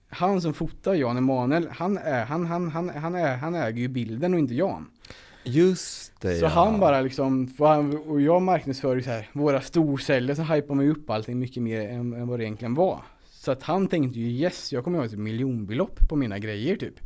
han 0.09 0.41
som 0.41 0.53
fotar 0.53 0.93
Jan 0.93 1.17
Emanuel, 1.17 1.67
han, 1.71 1.97
är, 1.97 2.25
han, 2.25 2.45
han, 2.45 2.71
han, 2.71 2.89
han, 2.89 3.15
är, 3.15 3.37
han 3.37 3.55
äger 3.55 3.81
ju 3.81 3.87
bilden 3.87 4.33
och 4.33 4.39
inte 4.39 4.53
Jan. 4.53 4.89
Just 5.43 6.06
Så 6.21 6.27
ja. 6.27 6.47
han 6.47 6.79
bara 6.79 7.01
liksom, 7.01 7.53
han- 7.59 7.97
och 7.97 8.21
jag 8.21 8.41
marknadsför 8.41 8.95
ju 8.95 9.03
så 9.03 9.09
här, 9.09 9.29
våra 9.33 9.61
storceller 9.61 10.35
så 10.35 10.41
hypar 10.41 10.75
man 10.75 10.85
ju 10.85 10.91
upp 10.91 11.09
allting 11.09 11.39
mycket 11.39 11.63
mer 11.63 11.89
än, 11.89 12.13
än 12.13 12.27
vad 12.27 12.39
det 12.39 12.45
egentligen 12.45 12.75
var. 12.75 13.01
Så 13.29 13.51
att 13.51 13.63
han 13.63 13.87
tänkte 13.87 14.19
ju 14.19 14.27
yes, 14.27 14.73
jag 14.73 14.83
kommer 14.83 14.97
ha 14.97 15.05
ett 15.05 15.11
miljonbelopp 15.17 16.09
på 16.09 16.15
mina 16.15 16.39
grejer 16.39 16.75
typ. 16.75 16.99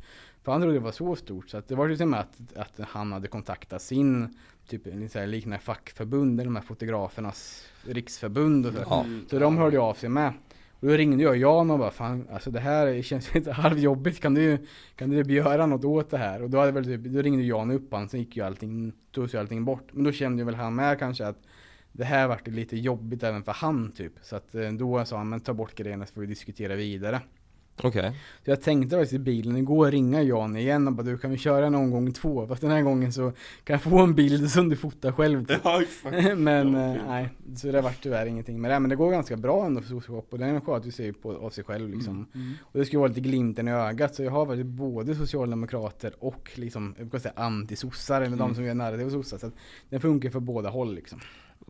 För 0.43 0.51
han 0.51 0.61
trodde 0.61 0.73
det 0.77 0.83
var 0.83 0.91
så 0.91 1.15
stort, 1.15 1.49
så 1.49 1.57
att 1.57 1.67
det 1.67 1.75
var 1.75 1.87
ju 1.87 1.97
som 1.97 2.13
att, 2.13 2.37
att 2.55 2.79
han 2.87 3.11
hade 3.11 3.27
kontaktat 3.27 3.81
sin, 3.81 4.37
typ 4.67 4.87
en 4.87 5.09
så 5.09 5.19
här 5.19 5.27
liknande 5.27 5.59
fackförbund, 5.59 6.39
eller 6.39 6.45
de 6.45 6.55
här 6.55 6.63
fotografernas 6.63 7.65
riksförbund 7.87 8.65
och 8.65 8.73
så. 8.73 8.79
Ja. 8.89 9.05
Så 9.29 9.39
de 9.39 9.57
hörde 9.57 9.79
av 9.79 9.93
sig 9.93 10.09
med. 10.09 10.33
Och 10.81 10.87
då 10.87 10.93
ringde 10.93 11.23
jag 11.23 11.37
Jan 11.37 11.71
och 11.71 11.79
bara 11.79 11.91
fan 11.91 12.27
alltså 12.31 12.51
det 12.51 12.59
här 12.59 13.01
känns 13.01 13.33
lite 13.33 13.51
halvjobbigt, 13.61 14.19
kan 14.21 14.33
du, 14.33 14.57
kan 14.95 15.09
du 15.09 15.33
göra 15.33 15.65
något 15.65 15.85
åt 15.85 16.09
det 16.09 16.17
här? 16.17 16.41
Och 16.41 16.49
då, 16.49 16.59
hade 16.59 16.71
väl 16.71 16.85
typ, 16.85 17.01
då 17.01 17.21
ringde 17.21 17.43
Jan 17.43 17.71
upp 17.71 17.93
han, 17.93 18.09
sen 18.09 18.19
gick 18.19 18.37
ju 18.37 18.43
allting, 18.43 18.93
togs 19.11 19.33
ju 19.33 19.37
allting 19.37 19.65
bort. 19.65 19.89
Men 19.91 20.03
då 20.03 20.11
kände 20.11 20.41
ju 20.41 20.45
väl 20.45 20.55
han 20.55 20.75
med 20.75 20.99
kanske 20.99 21.27
att 21.27 21.37
det 21.91 22.03
här 22.03 22.27
vart 22.27 22.47
lite 22.47 22.77
jobbigt 22.77 23.23
även 23.23 23.43
för 23.43 23.51
han 23.51 23.91
typ. 23.91 24.13
Så 24.21 24.35
att 24.35 24.55
eh, 24.55 24.69
då 24.69 25.05
sa 25.05 25.17
han, 25.17 25.29
men 25.29 25.39
ta 25.39 25.53
bort 25.53 25.75
grejerna 25.75 26.05
så 26.05 26.13
får 26.13 26.21
vi 26.21 26.27
diskutera 26.27 26.75
vidare. 26.75 27.21
Okej. 27.83 28.11
Så 28.45 28.51
jag 28.51 28.61
tänkte 28.61 28.95
faktiskt 28.95 29.13
i 29.13 29.19
bilen 29.19 29.57
igår 29.57 29.91
ringa 29.91 30.21
Jan 30.21 30.57
igen 30.57 30.87
och 30.87 30.93
bara 30.93 31.03
du 31.03 31.17
kan 31.17 31.31
vi 31.31 31.37
köra 31.37 31.65
en 31.67 31.75
omgång 31.75 32.13
två? 32.13 32.47
Fast 32.47 32.61
den 32.61 32.71
här 32.71 32.81
gången 32.81 33.13
så 33.13 33.31
kan 33.63 33.73
jag 33.73 33.81
få 33.81 33.99
en 33.99 34.15
bild 34.15 34.51
som 34.51 34.69
du 34.69 34.75
fotar 34.75 35.11
själv 35.11 35.45
typ. 35.45 35.59
Ja, 35.63 35.81
exakt. 35.81 36.37
Men 36.37 36.73
Ja, 36.73 36.95
eh, 36.95 37.01
nej, 37.07 37.29
så 37.55 37.71
det 37.71 37.81
vart 37.81 38.03
tyvärr 38.03 38.25
ingenting 38.25 38.61
med 38.61 38.71
det. 38.71 38.79
Men 38.79 38.89
det 38.89 38.95
går 38.95 39.11
ganska 39.11 39.37
bra 39.37 39.65
ändå 39.65 39.81
för 39.81 39.89
Socialshop 39.89 40.27
och 40.33 40.39
den 40.39 40.61
sköter 40.61 40.85
ju 40.85 40.91
sig 40.91 41.13
på, 41.13 41.33
av 41.37 41.49
sig 41.49 41.63
själv 41.63 41.89
liksom. 41.89 42.27
Mm. 42.35 42.53
Och 42.61 42.79
det 42.79 42.85
skulle 42.85 42.99
vara 42.99 43.07
lite 43.09 43.21
glimten 43.21 43.67
i 43.67 43.71
ögat 43.71 44.15
så 44.15 44.23
jag 44.23 44.31
har 44.31 44.45
faktiskt 44.45 44.67
både 44.67 45.15
socialdemokrater 45.15 46.13
och 46.19 46.51
liksom, 46.55 46.95
jag 46.97 47.07
brukar 47.07 47.19
säga 47.19 47.33
anti-sossar 47.37 48.21
eller 48.21 48.37
de 48.37 48.41
Mm. 48.41 48.55
som 48.55 48.63
gör 48.63 48.73
narrativ 48.73 49.09
sossar. 49.09 49.37
Så 49.37 49.47
att 49.47 49.53
den 49.89 50.01
funkar 50.01 50.29
för 50.29 50.39
båda 50.39 50.69
håll 50.69 50.95
liksom. 50.95 51.19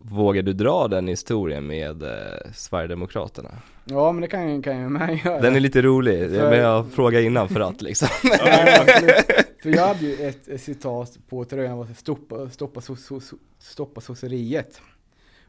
Vågar 0.04 0.42
du 0.42 0.54
dra 0.54 0.88
den 0.88 1.08
historien 1.08 1.68
med 1.68 2.04
eh, 2.04 2.10
Sverigedemokraterna? 2.54 3.50
Ja 3.86 4.12
men 4.12 4.22
det 4.22 4.28
kan 4.28 4.50
jag, 4.54 4.64
kan 4.64 4.78
jag 4.78 4.92
med 4.92 5.20
göra. 5.26 5.42
Den 5.42 5.56
är 5.56 5.60
lite 5.60 5.82
rolig, 5.82 6.20
För- 6.30 6.50
men 6.50 6.60
jag 6.60 6.92
frågar 6.92 7.20
innan 7.22 7.50
för 7.50 7.60
att 7.60 7.82
liksom 7.82 8.08
absolut. 8.80 9.16
För 9.64 9.70
jag 9.70 9.88
hade 9.88 10.06
ju 10.06 10.28
ett, 10.28 10.48
ett 10.48 10.62
citat 10.62 11.18
på 11.30 11.46
tröjan, 11.46 11.78
var 11.78 11.88
stoppa, 11.98 12.50
stoppa, 12.50 12.82
so, 12.82 12.96
so, 12.96 13.20
stoppa 13.60 14.02
sosseriet. 14.02 14.82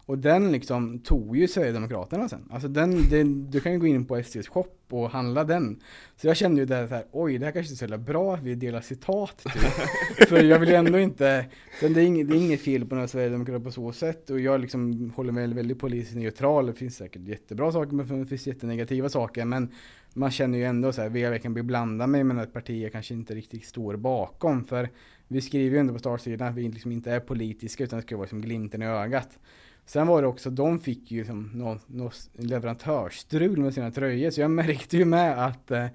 Och 0.06 0.18
den 0.18 0.52
liksom 0.52 0.98
tog 0.98 1.36
ju 1.36 1.48
Sverigedemokraterna 1.48 2.28
sen. 2.28 2.48
Alltså 2.50 2.68
den, 2.68 3.08
den, 3.10 3.50
du 3.50 3.60
kan 3.60 3.72
ju 3.72 3.78
gå 3.78 3.86
in 3.86 4.04
på 4.04 4.22
SDs 4.22 4.48
shop 4.48 4.66
och 4.90 5.10
handla 5.10 5.44
den. 5.44 5.80
Så 6.16 6.26
jag 6.26 6.36
kände 6.36 6.60
ju 6.60 6.66
där 6.66 6.86
så 6.86 6.94
här, 6.94 7.04
oj 7.12 7.38
det 7.38 7.44
här 7.44 7.52
kanske 7.52 7.84
är 7.84 7.88
så 7.88 7.98
bra 7.98 8.34
att 8.34 8.42
vi 8.42 8.54
delar 8.54 8.80
citat. 8.80 9.44
Typ. 9.44 9.62
För 10.28 10.42
jag 10.42 10.58
vill 10.58 10.68
ju 10.68 10.74
ändå 10.74 10.98
inte, 10.98 11.46
sen 11.80 11.92
det 11.92 12.00
är, 12.00 12.04
inget, 12.04 12.28
det 12.28 12.36
är 12.36 12.38
inget 12.38 12.60
fel 12.60 12.86
på 12.86 12.94
några 12.94 13.08
Sverigedemokrater 13.08 13.64
på 13.64 13.70
så 13.70 13.92
sätt. 13.92 14.30
Och 14.30 14.40
jag 14.40 14.60
liksom 14.60 15.12
håller 15.16 15.32
mig 15.32 15.54
väldigt 15.54 15.78
politiskt 15.78 16.16
neutral. 16.16 16.66
Det 16.66 16.74
finns 16.74 16.96
säkert 16.96 17.22
jättebra 17.22 17.72
saker 17.72 17.92
men 17.92 18.20
det 18.20 18.26
finns 18.26 18.46
jättenegativa 18.46 19.08
saker. 19.08 19.44
Men 19.44 19.70
man 20.14 20.30
känner 20.30 20.58
ju 20.58 20.64
ändå 20.64 20.92
så 20.92 21.02
här, 21.02 21.08
vill 21.08 21.22
jag 21.22 21.30
verkligen 21.30 21.54
beblanda 21.54 22.06
mig 22.06 22.24
med 22.24 22.42
ett 22.42 22.52
parti 22.52 22.82
jag 22.82 22.92
kanske 22.92 23.14
inte 23.14 23.34
riktigt 23.34 23.64
står 23.64 23.96
bakom. 23.96 24.64
För 24.64 24.88
vi 25.28 25.40
skriver 25.40 25.74
ju 25.74 25.80
ändå 25.80 25.92
på 25.92 25.98
startsidan 25.98 26.48
att 26.48 26.54
vi 26.54 26.68
liksom 26.68 26.92
inte 26.92 27.10
är 27.10 27.20
politiska 27.20 27.84
utan 27.84 27.98
det 27.98 28.02
ska 28.02 28.16
vara 28.16 28.28
som 28.28 28.40
glimten 28.40 28.82
i 28.82 28.86
ögat. 28.86 29.38
Sen 29.86 30.06
var 30.06 30.22
det 30.22 30.28
också, 30.28 30.50
de 30.50 30.78
fick 30.80 31.10
ju 31.10 31.18
liksom 31.18 31.50
någon, 31.54 31.78
någon 31.86 32.10
leverantörsstrul 32.38 33.59
med 33.59 33.74
sina 33.74 33.90
tröjor. 33.90 34.30
Så 34.30 34.40
jag 34.40 34.50
märkte 34.50 34.96
ju 34.96 35.04
med 35.04 35.44
att, 35.46 35.70
eh, 35.70 35.86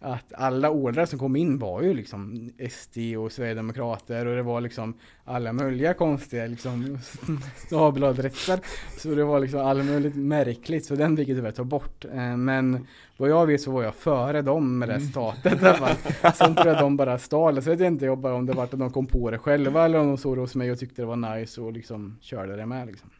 att 0.00 0.32
alla 0.34 0.70
ordrar 0.70 1.06
som 1.06 1.18
kom 1.18 1.36
in 1.36 1.58
var 1.58 1.82
ju 1.82 1.94
liksom 1.94 2.50
SD 2.70 2.98
och 3.18 3.32
Sverigedemokrater 3.32 4.26
och 4.26 4.36
det 4.36 4.42
var 4.42 4.60
liksom 4.60 4.94
alla 5.24 5.52
möjliga 5.52 5.94
konstiga 5.94 6.46
liksom 6.46 6.98
stabeladresser. 7.56 8.60
Så 8.98 9.14
det 9.14 9.24
var 9.24 9.40
liksom 9.40 9.60
alla 9.60 9.84
möjligt 9.84 10.16
märkligt. 10.16 10.84
Så 10.84 10.94
den 10.94 11.16
fick 11.16 11.28
jag 11.28 11.36
tyvärr 11.36 11.50
ta 11.50 11.64
bort. 11.64 12.04
Eh, 12.04 12.36
Men 12.36 12.86
vad 13.16 13.28
jag 13.30 13.46
vet 13.46 13.60
så 13.60 13.70
var 13.70 13.82
jag 13.82 13.94
före 13.94 14.42
dem 14.42 14.78
med 14.78 14.88
det 14.88 15.00
citatet 15.00 15.60
fall. 15.60 15.96
Sen 16.34 16.54
tror 16.54 16.66
jag 16.68 16.78
de 16.78 16.96
bara 16.96 17.18
stal. 17.18 17.62
Så 17.62 17.70
vet 17.70 17.80
jag 17.80 17.86
inte 17.86 18.04
jag 18.04 18.18
bara 18.18 18.34
om 18.34 18.46
det 18.46 18.52
var 18.52 18.64
att 18.64 18.70
de 18.70 18.90
kom 18.90 19.06
på 19.06 19.30
det 19.30 19.38
själva 19.38 19.84
eller 19.84 19.98
om 19.98 20.06
de 20.06 20.18
såg 20.18 20.36
det 20.36 20.40
hos 20.40 20.54
mig 20.54 20.72
och 20.72 20.78
tyckte 20.78 21.02
det 21.02 21.06
var 21.06 21.36
nice 21.36 21.60
och 21.60 21.72
liksom 21.72 22.18
körde 22.20 22.56
det 22.56 22.66
med 22.66 22.86
liksom. 22.86 23.10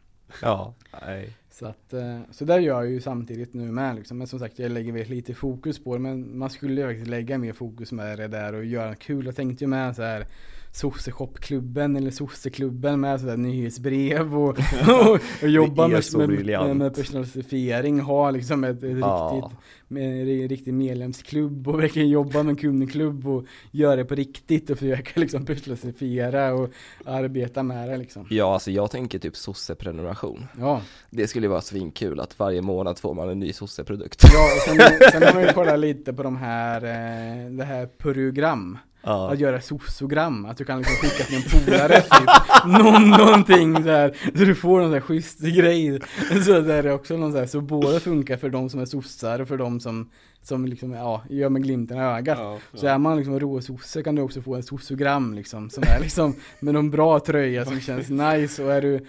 Ja, 0.41 0.73
nej 1.01 1.29
Så 1.49 1.65
att, 1.65 1.93
eh, 1.93 2.19
så 2.31 2.45
där 2.45 2.59
gör 2.59 2.83
jag 2.83 2.91
ju 2.91 3.01
samtidigt 3.01 3.53
nu 3.53 3.71
med 3.71 3.95
liksom. 3.95 4.17
Men 4.17 4.27
som 4.27 4.39
sagt 4.39 4.59
jag 4.59 4.71
lägger 4.71 4.91
väl 4.91 5.07
lite 5.07 5.33
fokus 5.33 5.83
på 5.83 5.93
det. 5.93 5.99
Men 6.01 6.37
man 6.37 6.49
skulle 6.49 6.81
ju 6.81 6.87
faktiskt 6.87 7.07
lägga 7.07 7.37
mer 7.37 7.53
fokus 7.53 7.91
med 7.91 8.17
det 8.19 8.27
där 8.27 8.53
och 8.53 8.65
göra 8.65 8.95
kul. 8.95 9.25
Jag 9.25 9.35
tänkte 9.35 9.63
ju 9.63 9.67
med 9.67 9.95
så 9.95 10.01
här 10.03 10.27
Sosseshopklubben 10.75 11.95
eller 11.95 12.11
Sosseklubben 12.11 12.99
med 12.99 13.19
sådär 13.19 13.37
nyhetsbrev 13.37 14.37
och, 14.37 14.49
och, 14.87 15.19
och 15.41 15.49
jobba 15.49 15.87
med, 15.87 16.03
med, 16.15 16.75
med 16.75 16.95
personalifiering, 16.95 17.99
ha 17.99 18.31
liksom 18.31 18.63
ett, 18.63 18.83
ett 18.83 18.97
Ja. 18.99 19.31
riktigt 19.35 19.59
med 19.87 20.21
en 20.41 20.47
riktig 20.49 20.73
medlemsklubb 20.73 21.67
och 21.67 21.79
verkligen 21.79 22.09
jobba 22.09 22.43
med 22.43 22.49
en 22.49 22.55
kundklubb 22.55 23.27
och 23.27 23.45
göra 23.71 23.95
det 23.95 24.05
på 24.05 24.15
riktigt 24.15 24.69
och 24.69 24.77
försöka 24.79 25.19
liksom 25.19 25.45
personalifiera 25.45 26.53
och 26.53 26.69
arbeta 27.05 27.63
med 27.63 27.89
det 27.89 27.97
liksom. 27.97 28.27
Ja, 28.29 28.53
alltså 28.53 28.71
jag 28.71 28.91
tänker 28.91 29.19
typ 29.19 29.35
sosseprenumeration 29.35 30.45
Ja, 30.59 30.81
Det 31.09 31.27
skulle 31.27 31.45
ju 31.45 31.49
vara 31.51 31.61
svinkul 31.61 32.19
att 32.19 32.39
varje 32.39 32.61
månad 32.61 32.99
får 32.99 33.13
man 33.13 33.29
en 33.29 33.39
ny 33.39 33.53
sosseprodukt 33.53 34.21
ja 34.33 34.43
och 34.55 34.61
sen, 34.61 34.77
sen 35.11 35.23
har 35.23 35.33
man 35.33 35.43
ju 35.43 35.53
kollat 35.53 35.79
lite 35.79 36.13
på 36.13 36.23
de 36.23 36.37
här, 36.37 36.83
eh, 36.83 37.51
det 37.51 37.63
här 37.63 37.85
program. 37.85 38.77
Ja, 39.05 39.31
Att 39.31 39.39
göra 39.39 39.61
sossogram, 39.61 40.45
att 40.45 40.57
du 40.57 40.65
kan 40.65 40.77
liksom 40.77 40.95
skicka 40.95 41.23
till 41.23 41.35
en 41.35 41.65
polare 41.65 42.01
typ. 42.01 42.29
Någon, 42.65 43.09
någonting 43.09 43.73
där, 43.73 44.17
så 44.37 44.45
du 44.45 44.55
får 44.55 44.77
någon 44.77 44.85
sån 44.85 44.93
här 44.93 45.01
schysst 45.01 45.39
grej. 45.39 45.99
Så 46.45 46.59
där 46.59 46.83
är 46.83 46.91
också 46.91 47.17
någon 47.17 47.31
så 47.31 47.37
här, 47.37 47.45
så 47.45 47.61
båda 47.61 47.99
funkar 47.99 48.37
för 48.37 48.49
de 48.49 48.69
som 48.69 48.79
är 48.79 48.85
sossar 48.85 49.39
och 49.39 49.47
för 49.47 49.57
de 49.57 49.79
som 49.79 50.09
Som 50.41 50.65
liksom, 50.65 50.91
ja, 50.91 51.23
gör 51.29 51.49
med 51.49 51.63
glimten 51.63 51.97
i 51.97 52.01
ögat. 52.01 52.37
Ja, 52.39 52.59
Så 52.73 52.85
ja. 52.85 52.91
är 52.91 52.97
man 52.97 53.17
liksom 53.17 53.39
råsosse 53.39 54.03
kan 54.03 54.15
du 54.15 54.21
också 54.21 54.41
få 54.41 54.55
en 54.55 54.63
sossogram 54.63 55.33
liksom 55.33 55.69
Som 55.69 55.83
är 55.83 55.99
liksom 56.01 56.35
med 56.59 56.73
någon 56.73 56.91
bra 56.91 57.19
tröja 57.19 57.65
som 57.65 57.79
känns 57.79 58.09
nice 58.09 58.63
och 58.63 58.73
är 58.73 58.81
du 58.81 59.05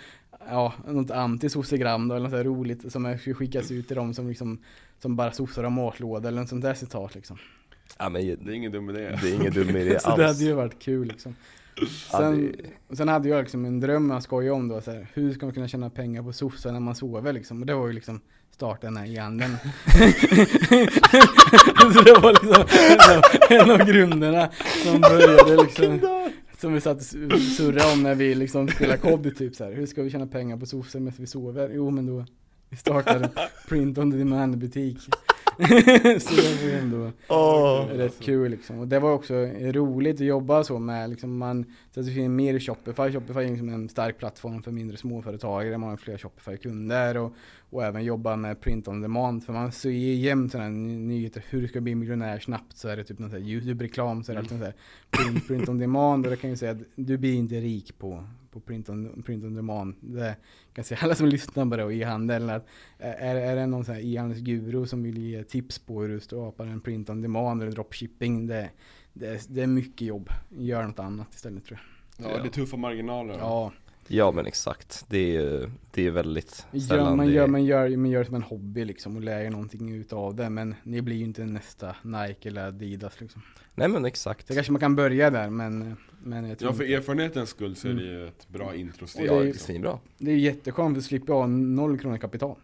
Ja, 0.50 0.72
något 0.88 1.10
anti-sossegram 1.10 2.08
då 2.08 2.14
eller 2.14 2.28
något 2.28 2.38
så 2.38 2.42
roligt 2.42 2.92
som 2.92 3.18
skickas 3.18 3.70
ut 3.70 3.86
till 3.86 3.96
de 3.96 4.14
som 4.14 4.28
liksom 4.28 4.58
Som 5.02 5.16
bara 5.16 5.32
sossar 5.32 5.64
av 5.64 5.72
matlåda 5.72 6.28
eller 6.28 6.40
något 6.40 6.48
sånt 6.48 6.62
där 6.62 6.74
citat 6.74 7.14
liksom 7.14 7.38
ja 7.98 8.08
men 8.08 8.26
Det 8.26 8.52
är 8.52 8.54
ingen 8.54 8.72
dum 8.72 8.90
idé. 8.90 9.18
det 9.22 9.30
är 9.30 9.34
ingen 9.34 9.52
dum 9.52 9.76
idé 9.76 9.98
Så 10.00 10.06
det 10.06 10.12
hade 10.12 10.28
alls 10.28 10.40
ju 10.40 10.52
varit 10.52 10.78
kul 10.78 11.08
liksom 11.08 11.34
Ja, 12.12 12.18
Sen, 12.18 12.52
det- 12.88 12.96
sen 12.96 13.08
hade 13.08 13.28
jag 13.28 13.40
liksom 13.42 13.64
en 13.64 13.80
dröm 13.80 14.10
jag 14.10 14.22
skojade 14.22 14.50
om 14.52 14.68
då 14.68 14.80
så 14.80 14.90
här, 14.90 15.06
Hur 15.14 15.32
ska 15.32 15.46
man 15.46 15.54
kunna 15.54 15.68
tjäna 15.68 15.90
pengar 15.90 16.22
på 16.22 16.32
sossar 16.32 16.72
när 16.72 16.80
man 16.80 16.94
sover 16.94 17.32
liksom? 17.32 17.60
Och 17.60 17.66
det 17.66 17.74
var 17.74 17.86
ju 17.86 17.92
liksom 17.92 18.20
starta 18.50 18.86
den 18.86 18.96
här 18.96 19.06
e-handeln 19.16 19.52
Så 21.94 22.00
det 22.02 22.12
var 22.22 22.32
liksom 22.32 22.64
en 22.90 23.00
av, 23.16 23.22
en 23.50 23.80
av 23.80 23.86
grunderna 23.86 24.50
som 24.84 25.00
började 25.00 25.62
liksom 25.62 26.00
Som 26.60 26.72
vi 26.74 26.80
satt 26.80 26.96
och 26.96 27.40
surrade 27.40 27.92
om 27.92 28.02
när 28.02 28.14
vi 28.14 28.34
liksom 28.34 28.68
spelade 28.68 28.98
kod 28.98 29.36
typ 29.36 29.54
så 29.56 29.64
här. 29.64 29.72
Hur 29.72 29.86
ska 29.86 30.02
vi 30.02 30.10
tjäna 30.10 30.26
pengar 30.26 30.56
på 30.56 30.66
sossar 30.66 31.00
medan 31.00 31.14
vi 31.18 31.26
sover? 31.26 31.70
Jo 31.74 31.90
men 31.90 32.06
då 32.06 32.24
Vi 32.68 32.76
startar 32.76 33.20
en 33.20 33.28
print 33.68 33.98
on 33.98 34.10
demand 34.10 34.58
butik 34.58 34.98
Så 36.20 36.34
det 36.34 36.72
var 36.72 36.78
ändå 36.78 37.12
Åh. 37.28 37.86
rätt 37.92 38.20
kul 38.20 38.50
liksom. 38.50 38.78
Och 38.78 38.88
det 38.88 38.98
var 38.98 39.12
också 39.12 39.34
roligt 39.58 40.14
att 40.14 40.26
jobba 40.26 40.64
så 40.64 40.78
med 40.78 41.10
liksom 41.10 41.38
man, 41.38 41.64
så 41.94 42.00
att 42.00 42.06
det 42.06 42.12
finns 42.12 42.28
mer 42.28 42.54
i 42.54 42.60
Shopify. 42.60 43.12
Shopify 43.12 43.40
är 43.40 43.48
liksom 43.48 43.68
en 43.68 43.88
stark 43.88 44.18
plattform 44.18 44.62
för 44.62 44.70
mindre 44.70 44.96
småföretagare. 44.96 45.78
Man 45.78 45.90
har 45.90 45.96
fler 45.96 46.18
Shopify-kunder 46.18 47.16
och, 47.16 47.32
och 47.70 47.84
även 47.84 48.04
jobba 48.04 48.36
med 48.36 48.60
print 48.60 48.88
on 48.88 49.00
demand. 49.00 49.44
För 49.44 49.52
man 49.52 49.72
ser 49.72 49.90
ju 49.90 50.14
jämt 50.14 50.52
sådana 50.52 50.68
nyheter, 50.68 51.44
hur 51.48 51.62
du 51.62 51.68
ska 51.68 51.80
bli 51.80 51.94
miljonär 51.94 52.38
snabbt. 52.38 52.76
Så 52.76 52.88
är 52.88 52.96
det 52.96 53.04
typ 53.04 53.18
någon 53.18 53.30
sån 53.30 53.42
här 53.42 53.48
YouTube-reklam, 53.48 54.24
så 54.24 54.32
är 54.32 54.36
det 54.36 54.40
alltid 54.40 54.58
här 54.58 54.74
print, 55.10 55.46
print 55.48 55.68
on 55.68 55.78
demand. 55.78 56.26
Och 56.26 56.30
det 56.30 56.36
kan 56.36 56.50
ju 56.50 56.56
säga 56.56 56.72
att 56.72 56.82
du 56.94 57.18
blir 57.18 57.34
inte 57.34 57.54
rik 57.54 57.98
på, 57.98 58.24
på 58.60 58.66
print, 58.66 58.88
on, 58.88 59.22
print 59.22 59.44
on 59.44 59.54
demand. 59.54 59.94
Det 60.00 60.36
kan 60.72 60.84
säga 60.84 61.00
alla 61.02 61.14
som 61.14 61.26
lyssnar 61.36 61.66
på 61.70 61.76
det 61.76 61.84
och 61.84 61.92
e-handeln 61.92 62.50
att 62.50 62.66
är, 62.98 63.36
är 63.36 63.56
det 63.56 63.66
någon 63.66 63.84
sån 63.84 63.94
här 63.94 64.02
e-handelsguru 64.02 64.86
som 64.86 65.02
vill 65.02 65.18
ge 65.18 65.44
tips 65.44 65.78
på 65.78 66.02
hur 66.02 66.08
du 66.08 66.20
skapar 66.20 66.66
en 66.66 66.80
print 66.80 67.10
on 67.10 67.20
demand 67.22 67.62
eller 67.62 67.72
dropshipping, 67.72 68.46
det, 68.46 68.70
det, 69.12 69.26
är- 69.28 69.40
det 69.48 69.62
är 69.62 69.66
mycket 69.66 70.06
jobb. 70.08 70.30
Gör 70.48 70.84
något 70.86 70.98
annat 70.98 71.34
istället 71.34 71.64
tror 71.64 71.80
jag. 72.18 72.30
Ja, 72.32 72.42
det 72.42 72.48
är 72.48 72.50
tuffa 72.52 72.76
marginaler. 72.76 73.36
Ja, 73.38 73.72
Ja 74.08 74.30
men 74.30 74.46
exakt, 74.46 75.04
det 75.08 75.18
är 75.18 75.42
ju, 75.42 75.70
det 75.90 76.06
är 76.06 76.10
väldigt 76.10 76.66
sällan 76.88 77.16
man, 77.16 77.26
det 77.26 77.32
gör, 77.32 77.46
man, 77.46 77.64
gör, 77.64 77.96
man 77.96 78.10
gör 78.10 78.20
det 78.20 78.26
som 78.26 78.34
en 78.34 78.42
hobby 78.42 78.84
liksom 78.84 79.16
och 79.16 79.22
lär 79.22 79.50
någonting 79.50 79.94
utav 79.94 80.34
det. 80.34 80.50
Men 80.50 80.74
ni 80.82 81.02
blir 81.02 81.16
ju 81.16 81.24
inte 81.24 81.44
nästa 81.44 81.96
Nike 82.02 82.48
eller 82.48 82.66
Adidas 82.66 83.20
liksom. 83.20 83.42
Nej 83.74 83.88
men 83.88 84.04
exakt 84.04 84.46
Så 84.46 84.54
kanske 84.54 84.72
man 84.72 84.80
kan 84.80 84.96
börja 84.96 85.30
där 85.30 85.50
men, 85.50 85.96
men 86.22 86.48
jag 86.48 86.58
tror 86.58 86.70
Ja, 86.70 86.76
för 86.76 86.84
inte- 86.84 86.94
erfarenhetens 86.94 87.50
skull 87.50 87.76
så 87.76 87.88
är 87.88 87.92
det 87.94 88.02
ju 88.04 88.28
ett 88.28 88.48
bra 88.48 88.74
introsteg. 88.74 89.26
Ja, 89.26 89.32
det 89.34 89.40
är 89.40 89.48
är 89.48 89.52
svinbra 89.52 89.98
det 90.18 90.30
är 90.30 90.36
jätteskönt 90.36 90.98
att 90.98 91.04
slippa 91.04 91.32
ha 91.32 91.46
noll 91.46 91.98
kronor 91.98 92.16
kapital. 92.18 92.56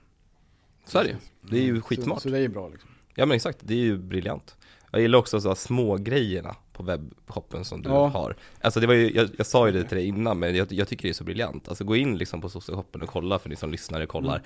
Så 0.84 0.98
är 0.98 1.04
det 1.04 1.10
ju. 1.10 1.16
Det 1.50 1.58
är 1.58 1.62
ju 1.62 1.76
Så, 1.80 1.86
skitsmart 1.86 2.22
så 2.22 2.28
det 2.28 2.38
är 2.38 2.42
ju 2.42 2.48
bra 2.48 2.68
liksom. 2.68 2.90
Ja 3.14 3.26
men 3.26 3.34
exakt, 3.34 3.58
det 3.62 3.74
är 3.74 3.78
ju 3.78 3.98
briljant 3.98 4.56
Jag 4.92 5.00
gillar 5.00 5.18
också 5.18 5.40
så 5.40 5.48
här 5.48 5.54
små 5.54 5.96
grejerna 5.96 6.56
på 6.72 6.82
webbshoppen 6.82 7.64
som 7.64 7.82
du 7.82 7.88
Ja. 7.88 8.06
har 8.06 8.36
Alltså 8.60 8.80
det 8.80 8.86
var 8.86 8.94
ju, 8.94 9.12
jag, 9.14 9.28
jag 9.38 9.46
sa 9.46 9.66
ju 9.66 9.72
det 9.72 9.84
till 9.84 9.96
dig 9.96 10.06
innan 10.06 10.38
men 10.38 10.56
jag, 10.56 10.72
jag 10.72 10.88
tycker 10.88 11.02
det 11.02 11.08
är 11.08 11.14
så 11.14 11.24
briljant 11.24 11.68
Alltså 11.68 11.84
gå 11.84 11.96
in 11.96 12.18
liksom 12.18 12.40
på 12.40 12.48
socialshoppen 12.48 13.02
och 13.02 13.08
kolla 13.08 13.38
för 13.38 13.48
ni 13.48 13.56
som 13.56 13.70
lyssnare 13.70 14.06
kollar 14.06 14.42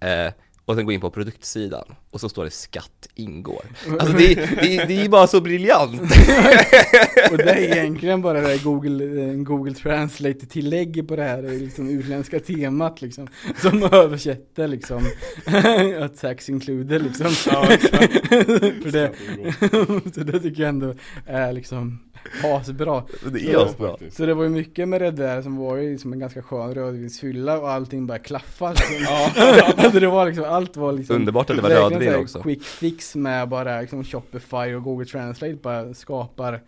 Mm. 0.00 0.26
eh, 0.26 0.32
och 0.70 0.76
sen 0.76 0.86
gå 0.86 0.92
in 0.92 1.00
på 1.00 1.10
produktsidan 1.10 1.84
och 2.10 2.20
så 2.20 2.28
står 2.28 2.44
det 2.44 2.50
skatt 2.50 3.08
ingår. 3.14 3.64
Alltså 4.00 4.16
det, 4.16 4.34
det, 4.34 4.84
det 4.84 5.04
är 5.04 5.08
bara 5.08 5.26
så 5.26 5.40
briljant! 5.40 6.00
och 7.30 7.36
det 7.36 7.50
är 7.50 7.76
egentligen 7.76 8.22
bara 8.22 8.40
det 8.40 8.48
här 8.48 8.64
Google, 8.64 9.22
eh, 9.22 9.32
Google 9.34 9.74
Translate-tillägg 9.74 11.08
på 11.08 11.16
det 11.16 11.22
här 11.22 11.42
liksom 11.42 11.88
utländska 11.88 12.40
temat 12.40 13.02
liksom. 13.02 13.28
Som 13.62 13.82
översätter 13.92 14.68
liksom 14.68 15.02
att 16.02 16.20
tax 16.20 16.48
included 16.48 17.02
liksom. 17.02 17.26
Ja, 17.46 17.64
För 18.82 18.92
det, 18.92 19.12
så 20.14 20.20
det 20.20 20.40
tycker 20.40 20.62
jag 20.62 20.68
ändå 20.68 20.94
är 21.26 21.52
liksom 21.52 21.98
asbra. 22.44 23.02
Det 23.32 23.40
Så- 23.40 23.50
är 23.50 23.66
asbra. 23.66 23.96
Så 24.10 24.26
det 24.26 24.34
var 24.34 24.42
ju 24.42 24.48
mycket 24.48 24.88
med 24.88 25.00
det 25.02 25.10
där 25.10 25.42
som 25.42 25.56
var 25.56 25.76
ju 25.76 25.98
som 25.98 26.12
en 26.12 26.18
ganska 26.18 26.42
skön 26.42 26.74
rödvinsfylla 26.74 27.58
och 27.58 27.70
allting 27.70 28.06
bara 28.06 28.18
klaffade. 28.18 28.74
Liksom. 28.90 29.16
alltså 29.76 30.00
det 30.00 30.06
var 30.06 30.26
liksom, 30.26 30.44
allt 30.60 30.76
var 30.76 30.92
liksom 30.92 31.16
Underbart 31.16 31.50
att 31.50 31.56
det 31.56 31.62
var 31.62 31.70
rödvin 31.70 32.14
också. 32.14 32.42
Quick 32.42 32.62
fix 32.62 33.14
med 33.16 33.48
bara 33.48 33.80
liksom 33.80 34.04
Shopify 34.04 34.74
och 34.74 34.82
Google 34.82 35.06
Translate 35.06 35.54
bara 35.54 35.94
skapar 35.94 36.60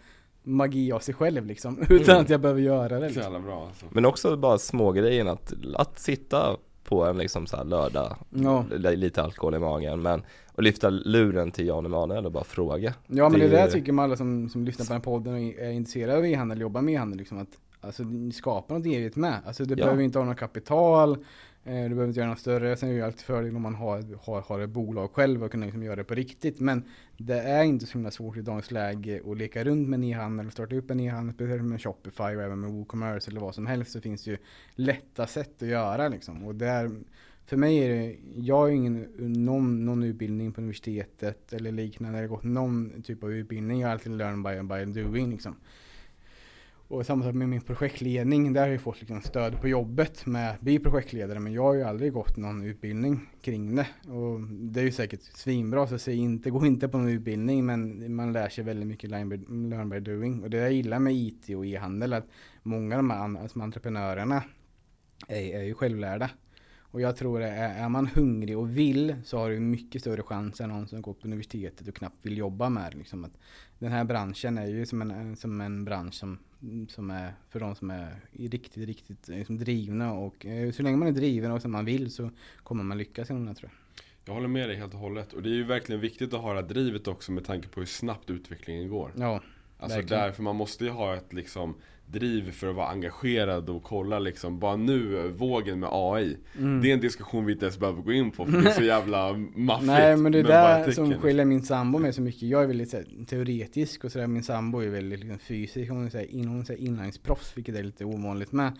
magi 0.42 0.92
av 0.92 0.98
sig 0.98 1.14
själv 1.14 1.46
liksom. 1.46 1.78
Utan 1.88 2.10
Mm. 2.14 2.22
att 2.24 2.30
jag 2.30 2.40
behöver 2.40 2.60
göra 2.60 2.88
det 2.98 3.00
liksom. 3.06 3.22
jävla 3.22 3.40
bra 3.40 3.66
alltså. 3.66 3.86
Men 3.90 4.04
också 4.04 4.36
bara 4.36 4.58
smågrejen 4.58 5.28
att, 5.28 5.52
att 5.74 5.98
sitta 5.98 6.56
på 6.84 7.04
en 7.04 7.18
liksom 7.18 7.46
så 7.46 7.56
här 7.56 7.64
lördag, 7.64 8.16
Ja. 8.30 8.64
li- 8.70 8.96
lite 8.96 9.22
alkohol 9.22 9.54
i 9.54 9.58
magen 9.58 10.02
men 10.02 10.22
och 10.54 10.62
lyfta 10.62 10.90
luren 10.90 11.50
till 11.50 11.66
Jan 11.66 11.86
Emanuel 11.86 12.26
och 12.26 12.32
bara 12.32 12.44
fråga. 12.44 12.94
Ja 13.06 13.28
men 13.28 13.32
det, 13.32 13.38
Det 13.38 13.44
är 13.46 13.50
det 13.56 13.60
jag 13.60 13.70
tycker 13.70 13.92
med 13.92 14.02
alla 14.04 14.16
som, 14.16 14.48
som 14.48 14.64
lyssnar 14.64 14.86
på 14.86 14.92
den 14.92 15.00
podden 15.02 15.32
och 15.34 15.40
är 15.40 15.70
intresserade 15.70 16.18
av 16.18 16.26
e-handel, 16.26 16.60
jobbar 16.60 16.80
med 16.82 16.94
e-handel 16.94 17.18
liksom 17.18 17.38
att 17.38 17.48
Alltså 17.84 18.02
skapa 18.34 18.74
något 18.74 18.86
eget 18.86 19.16
med. 19.16 19.34
Alltså 19.46 19.64
det 19.64 19.74
Ja. 19.78 19.84
behöver 19.84 20.02
inte 20.02 20.18
ha 20.18 20.26
något 20.26 20.36
kapital, 20.38 21.16
Eh, 21.64 21.82
du 21.82 21.88
behöver 21.88 22.06
inte 22.06 22.20
göra 22.20 22.30
något 22.30 22.38
större. 22.38 22.76
Sen 22.76 22.88
är 22.88 22.92
det 22.92 22.98
ju 22.98 23.04
alltid 23.04 23.20
fördel 23.20 23.56
om 23.56 23.62
man 23.62 23.74
har, 23.74 24.04
har, 24.24 24.40
har 24.40 24.60
ett 24.60 24.70
bolag 24.70 25.10
själv 25.10 25.44
och 25.44 25.50
kunna 25.50 25.66
liksom 25.66 25.82
göra 25.82 25.96
det 25.96 26.04
på 26.04 26.14
riktigt. 26.14 26.60
Men 26.60 26.84
det 27.16 27.40
är 27.40 27.62
inte 27.62 27.86
så 27.86 27.92
himla 27.92 28.10
svårt 28.10 28.36
i 28.36 28.42
dagens 28.42 28.70
läge 28.70 29.20
att 29.26 29.38
leka 29.38 29.64
runt 29.64 29.88
med 29.88 29.96
en 29.96 30.04
e-handel, 30.04 30.50
starta 30.50 30.76
upp 30.76 30.90
en 30.90 31.00
e-handel, 31.00 31.34
speciellt 31.34 31.62
med 31.62 31.82
Shopify 31.82 32.22
och 32.22 32.42
även 32.42 32.60
med 32.60 32.70
WooCommerce 32.70 33.30
eller 33.30 33.40
vad 33.40 33.54
som 33.54 33.66
helst 33.66 33.92
så 33.92 34.00
finns 34.00 34.24
det 34.24 34.30
ju 34.30 34.36
lätta 34.74 35.26
sätt 35.26 35.62
att 35.62 35.68
göra 35.68 36.08
liksom. 36.08 36.44
Och 36.44 36.54
där, 36.54 36.90
för 37.44 37.56
mig 37.56 37.78
är 37.78 37.88
det, 37.88 38.16
jag 38.34 38.56
har 38.56 38.66
ju 38.66 38.74
ingen, 38.74 39.06
någon, 39.18 39.84
någon 39.84 40.02
utbildning 40.02 40.52
på 40.52 40.60
universitetet 40.60 41.52
eller 41.52 41.72
liknande, 41.72 42.18
eller 42.18 42.28
gått 42.28 42.44
någon 42.44 43.02
typ 43.02 43.22
av 43.22 43.32
utbildning, 43.32 43.80
jag 43.80 43.88
har 43.88 43.92
alltid 43.92 44.12
learn 44.12 44.42
by, 44.42 44.62
by 44.62 45.02
doing 45.02 45.30
liksom. 45.30 45.56
Och 46.92 47.06
samma 47.06 47.24
sak 47.24 47.34
med 47.34 47.48
min 47.48 47.60
projektledning, 47.60 48.52
där 48.52 48.60
har 48.60 48.68
jag 48.68 48.80
fått 48.80 49.00
liksom 49.00 49.22
stöd 49.22 49.60
på 49.60 49.68
jobbet 49.68 50.26
med 50.26 50.50
att 50.50 50.60
bli 50.60 50.78
projektledare, 50.78 51.40
men 51.40 51.52
jag 51.52 51.62
har 51.62 51.74
ju 51.74 51.82
aldrig 51.82 52.12
gått 52.12 52.36
någon 52.36 52.62
utbildning 52.62 53.30
kring 53.42 53.76
det. 53.76 53.86
Och 54.08 54.40
det 54.40 54.80
är 54.80 54.84
ju 54.84 54.92
säkert 54.92 55.22
svinbra, 55.22 55.86
så 55.86 55.98
säg 55.98 56.16
inte, 56.16 56.50
gå 56.50 56.66
inte 56.66 56.88
på 56.88 56.98
någon 56.98 57.08
utbildning, 57.08 57.66
men 57.66 58.14
man 58.14 58.32
lär 58.32 58.48
sig 58.48 58.64
väldigt 58.64 58.86
mycket 58.86 59.10
learn 59.10 59.88
by, 59.88 60.00
doing. 60.00 60.42
Och 60.42 60.50
det 60.50 60.56
jag 60.56 60.72
gillar 60.72 60.98
med 60.98 61.14
IT 61.14 61.48
och 61.56 61.66
e-handel, 61.66 62.12
att 62.12 62.26
många 62.62 62.96
av 62.96 62.98
de 62.98 63.10
här 63.10 63.40
alltså 63.42 63.60
entreprenörerna 63.60 64.42
är, 65.28 65.56
är 65.56 65.62
ju 65.62 65.74
självlärda. 65.74 66.30
Och 66.92 67.00
jag 67.00 67.16
tror 67.16 67.42
att 67.42 67.48
är, 67.48 67.84
är 67.84 67.88
man 67.88 68.06
hungrig 68.06 68.58
och 68.58 68.76
vill 68.76 69.14
så 69.24 69.38
har 69.38 69.50
du 69.50 69.60
mycket 69.60 70.00
större 70.00 70.22
chans 70.22 70.60
än 70.60 70.68
någon 70.68 70.88
som 70.88 71.02
går 71.02 71.14
på 71.14 71.26
universitetet 71.26 71.88
och 71.88 71.94
knappt 71.94 72.26
vill 72.26 72.38
jobba 72.38 72.68
med 72.68 72.92
det. 72.92 72.98
Liksom 72.98 73.24
att 73.24 73.38
den 73.78 73.92
här 73.92 74.04
branschen 74.04 74.58
är 74.58 74.66
ju 74.66 74.86
som 74.86 75.02
en, 75.02 75.36
som 75.36 75.60
en 75.60 75.84
bransch 75.84 76.14
som, 76.14 76.38
som 76.88 77.10
är 77.10 77.32
för 77.50 77.60
de 77.60 77.74
som 77.74 77.90
är 77.90 78.16
riktigt, 78.32 78.86
riktigt 78.86 79.28
liksom 79.28 79.58
drivna 79.58 80.12
och 80.12 80.46
eh, 80.46 80.72
så 80.72 80.82
länge 80.82 80.96
man 80.96 81.08
är 81.08 81.12
driven 81.12 81.50
och 81.50 81.62
som 81.62 81.72
man 81.72 81.84
vill 81.84 82.10
så 82.10 82.30
kommer 82.62 82.84
man 82.84 82.98
lyckas 82.98 83.30
inom 83.30 83.46
det 83.46 83.54
tror 83.54 83.70
jag. 83.72 83.78
Jag 84.24 84.34
håller 84.34 84.48
med 84.48 84.68
dig 84.68 84.76
helt 84.76 84.94
och 84.94 85.00
hållet. 85.00 85.32
Och 85.32 85.42
det 85.42 85.48
är 85.48 85.54
ju 85.54 85.64
verkligen 85.64 86.00
viktigt 86.00 86.34
att 86.34 86.40
ha 86.40 86.54
det 86.54 86.60
här 86.60 86.68
drivet 86.68 87.08
också 87.08 87.32
med 87.32 87.44
tanke 87.44 87.68
på 87.68 87.80
hur 87.80 87.86
snabbt 87.86 88.30
utvecklingen 88.30 88.88
går. 88.88 89.12
Ja, 89.16 89.40
Alltså 89.78 89.98
verkligen. 89.98 90.22
därför 90.22 90.42
man 90.42 90.56
måste 90.56 90.84
ju 90.84 90.90
ha 90.90 91.16
ett 91.16 91.32
liksom 91.32 91.74
driv 92.12 92.52
för 92.52 92.68
att 92.68 92.76
vara 92.76 92.88
engagerad 92.88 93.70
och 93.70 93.82
kolla 93.82 94.18
liksom 94.18 94.58
bara 94.58 94.76
nu 94.76 95.28
vågen 95.28 95.80
med 95.80 95.88
AI. 95.92 96.36
Mm. 96.58 96.82
Det 96.82 96.90
är 96.90 96.94
en 96.94 97.00
diskussion 97.00 97.46
vi 97.46 97.52
inte 97.52 97.64
ens 97.64 97.78
behöver 97.78 98.02
gå 98.02 98.12
in 98.12 98.30
på 98.30 98.46
för 98.46 98.52
det 98.62 98.68
är 98.68 98.72
så 98.72 98.82
jävla 98.82 99.32
maffigt. 99.54 99.86
Nej 99.86 100.16
men 100.16 100.32
det 100.32 100.38
är 100.38 100.44
där 100.44 100.90
som 100.90 101.14
skiljer 101.14 101.44
min 101.44 101.62
sambo 101.62 101.98
med 101.98 102.14
så 102.14 102.22
mycket. 102.22 102.42
Jag 102.42 102.62
är 102.62 102.66
väldigt 102.66 102.90
så 102.90 102.96
här, 102.96 103.24
teoretisk 103.26 104.04
och 104.04 104.12
sådär. 104.12 104.26
Min 104.26 104.42
sambo 104.42 104.78
är 104.78 104.88
väldigt 104.88 105.20
liksom, 105.20 105.38
fysisk. 105.38 105.90
Hon 105.90 106.06
är, 106.06 106.10
så 106.10 106.18
här, 106.18 106.34
in, 106.34 106.48
hon 106.48 106.60
är 106.60 106.64
så 106.64 106.72
här, 106.72 106.80
inlärningsproffs 106.80 107.56
vilket 107.56 107.76
är 107.76 107.82
lite 107.82 108.04
ovanligt 108.04 108.52
med. 108.52 108.72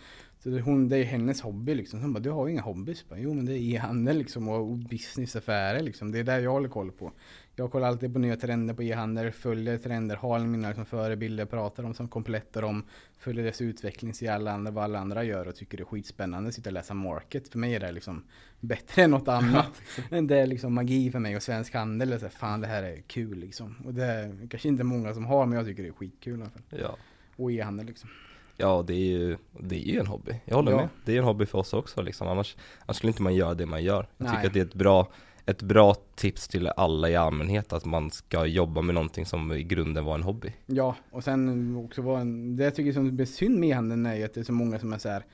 Så 0.43 0.59
hon, 0.59 0.89
det 0.89 0.97
är 0.97 1.05
hennes 1.05 1.41
hobby 1.41 1.75
liksom. 1.75 1.99
Så 1.99 2.05
hon 2.05 2.13
bara, 2.13 2.21
du 2.21 2.31
har 2.31 2.47
ju 2.47 2.53
inga 2.53 2.63
hobbys. 2.63 3.09
Bara, 3.09 3.19
jo 3.19 3.35
men 3.35 3.47
det 3.47 3.59
är 3.59 3.75
e-handel 3.75 4.19
liksom 4.19 4.49
och 4.49 4.77
businessaffärer 4.77 5.83
liksom. 5.83 6.13
Det 6.13 6.19
är 6.19 6.25
där 6.25 6.41
jag 6.41 6.51
håller 6.51 6.69
koll 6.69 6.93
på. 6.93 7.13
Jag 7.57 7.71
kollar 7.73 7.89
alltid 7.89 8.13
på 8.13 8.19
nya 8.19 8.37
trender 8.37 8.75
på 8.75 8.83
e-handel, 8.83 9.33
följer 9.33 9.79
trender, 9.79 10.17
har 10.17 10.39
mina 10.39 10.69
liksom, 10.69 10.85
förebilder, 10.87 11.45
pratar 11.45 11.85
om 11.85 11.95
som 11.95 12.09
komplettar 12.09 12.63
dem, 12.63 12.85
följer 13.19 13.45
deras 13.45 13.61
utveckling, 13.61 14.15
ser 14.15 14.33
alla 14.33 14.53
andra, 14.53 14.71
vad 14.71 14.85
alla 14.85 14.99
andra 14.99 15.25
gör 15.25 15.49
och 15.49 15.55
tycker 15.57 15.77
det 15.79 15.83
är 15.83 15.85
skitspännande, 15.85 16.53
sitta 16.53 16.69
och 16.71 16.75
läsa 16.75 16.95
market. 16.95 17.49
För 17.49 17.59
mig 17.59 17.75
är 17.75 17.81
det 17.81 17.93
liksom 17.93 18.25
bättre 18.61 19.03
än 19.03 19.11
något 19.11 19.29
annat. 19.29 19.83
Det 20.29 20.39
är 20.41 20.47
liksom 20.47 20.75
magi 20.75 21.11
för 21.11 21.19
mig 21.19 21.37
och 21.37 21.43
svensk 21.43 21.75
handel. 21.75 22.13
Är 22.13 22.19
så 22.19 22.25
här, 22.25 22.31
fan 22.31 22.61
det 22.61 22.67
här 22.67 22.83
är 22.83 23.01
kul 23.07 23.39
liksom. 23.39 23.77
Och 23.85 23.95
det 23.95 24.05
är 24.05 24.49
kanske 24.51 24.69
inte 24.69 24.85
många 24.85 25.15
som 25.15 25.25
har 25.27 25.47
men 25.47 25.59
jag 25.59 25.67
tycker 25.67 25.83
det 25.83 25.89
är 25.89 25.93
skitkul 25.93 26.39
i 26.39 26.43
alla 26.43 26.51
fall. 26.51 26.63
Ja. 26.69 26.97
Och 27.37 27.53
e-handel 27.53 27.87
liksom. 27.87 28.11
Ja 28.57 28.85
det 28.87 28.95
är 28.95 29.19
ju, 29.19 29.37
det 29.61 29.77
är 29.89 29.93
ju 29.93 29.99
en 30.01 30.07
hobby, 30.07 30.33
jag 30.45 30.57
håller 30.57 30.71
Ja. 30.73 30.77
med. 30.77 30.89
Det 31.05 31.13
är 31.15 31.19
en 31.19 31.25
hobby 31.25 31.47
för 31.47 31.59
oss 31.59 31.73
också 31.73 32.03
liksom, 32.03 32.29
annars, 32.29 32.57
annars 32.87 32.97
skulle 32.97 33.11
inte 33.11 33.23
man 33.23 33.35
göra 33.35 33.55
det 33.55 33.67
man 33.67 33.83
gör. 33.85 34.07
Jag 34.17 34.25
Nej. 34.25 34.35
tycker 34.37 34.47
att 34.47 34.55
det 34.55 34.61
är 34.61 34.65
ett 34.65 34.75
bra, 34.75 35.09
ett 35.47 35.63
bra 35.63 35.95
tips 36.15 36.49
till 36.49 36.67
alla 36.67 37.11
i 37.11 37.17
allmänhet 37.17 37.73
att 37.73 37.85
man 37.85 38.11
ska 38.11 38.47
jobba 38.47 38.83
med 38.83 38.95
någonting 38.95 39.27
som 39.27 39.53
i 39.53 39.63
grunden 39.63 40.05
var 40.05 40.15
en 40.15 40.23
hobby. 40.23 40.53
Ja, 40.67 40.97
och 41.11 41.25
sen 41.25 41.77
också 41.77 42.03
var 42.03 42.21
en, 42.21 42.57
det 42.57 42.65
jag 42.65 42.75
tycker 42.75 42.93
som 42.93 43.21
är 43.21 43.25
synd 43.25 43.59
med 43.59 43.69
e-handeln 43.69 44.07
är 44.07 44.15
ju 44.15 44.25
att 44.25 44.35
det 44.35 44.41
är 44.41 44.45
så 44.45 44.53
många 44.53 44.79
som 44.79 44.93
är 44.93 44.99
så 44.99 45.09
här. 45.09 45.25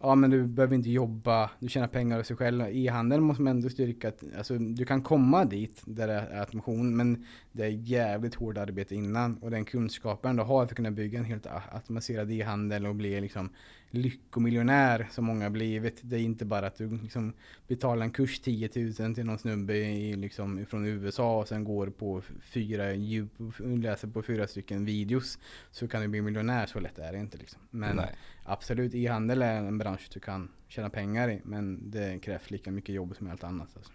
Ja 0.00 0.14
men 0.14 0.30
du 0.30 0.46
behöver 0.46 0.74
inte 0.74 0.90
jobba, 0.90 1.50
du 1.58 1.68
tjänar 1.68 1.88
pengar 1.88 2.18
av 2.18 2.22
sig 2.22 2.36
själv. 2.36 2.64
E-handeln 2.70 3.22
måste 3.22 3.42
man 3.42 3.50
ändå 3.56 3.68
styrka 3.68 4.08
att, 4.08 4.24
alltså 4.38 4.58
du 4.58 4.84
kan 4.84 5.02
komma 5.02 5.44
dit 5.44 5.82
där 5.84 6.06
det 6.06 6.12
är 6.12 6.40
automation 6.40 6.96
men 6.96 7.26
det 7.52 7.64
är 7.64 7.68
jävligt 7.68 8.34
hårt 8.34 8.58
arbete 8.58 8.94
innan 8.94 9.36
och 9.38 9.50
den 9.50 9.64
kunskapen 9.64 10.36
du 10.36 10.42
har 10.42 10.66
för 10.66 10.72
att 10.72 10.76
kunna 10.76 10.90
bygga 10.90 11.18
en 11.18 11.24
helt 11.24 11.46
automatiserad 11.72 12.30
e-handel 12.32 12.86
och 12.86 12.94
bli 12.94 13.20
liksom 13.20 13.50
lyckomiljonär 13.94 15.08
som 15.10 15.24
många 15.24 15.44
har 15.44 15.50
blivit. 15.50 16.00
Det 16.02 16.16
är 16.16 16.20
inte 16.20 16.44
bara 16.44 16.66
att 16.66 16.76
du 16.76 16.96
liksom 16.96 17.32
betalar 17.68 18.02
en 18.02 18.10
kurs 18.10 18.40
10 18.40 18.70
000 18.74 19.14
till 19.14 19.24
någon 19.24 19.38
snubbe 19.38 19.76
i, 19.76 20.16
liksom, 20.16 20.66
från 20.66 20.86
USA 20.86 21.38
och 21.40 21.48
sen 21.48 21.64
går 21.64 21.86
på 21.86 22.22
fyra, 22.40 22.94
djup, 22.94 23.32
läser 23.58 24.08
på 24.08 24.22
fyra 24.22 24.46
stycken 24.46 24.84
videos 24.84 25.38
så 25.70 25.88
kan 25.88 26.02
du 26.02 26.08
bli 26.08 26.22
miljonär. 26.22 26.66
Så 26.66 26.80
lätt 26.80 26.98
är 26.98 27.12
det 27.12 27.18
inte 27.18 27.38
liksom. 27.38 27.60
Men 27.70 27.96
Nej. 27.96 28.14
absolut, 28.44 28.94
e-handel 28.94 29.42
är 29.42 29.56
en 29.56 29.78
bransch 29.78 30.10
du 30.14 30.20
kan 30.20 30.48
tjäna 30.68 30.90
pengar 30.90 31.30
i 31.30 31.40
men 31.44 31.90
det 31.90 32.18
krävs 32.22 32.50
lika 32.50 32.70
mycket 32.70 32.94
jobb 32.94 33.16
som 33.16 33.30
allt 33.30 33.44
annat. 33.44 33.68
Alltså. 33.76 33.92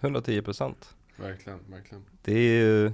110 0.00 0.42
procent. 0.42 0.96
Verkligen, 1.16 1.58
verkligen. 1.70 2.04
Det 2.22 2.32
är 2.32 2.62
ju, 2.64 2.92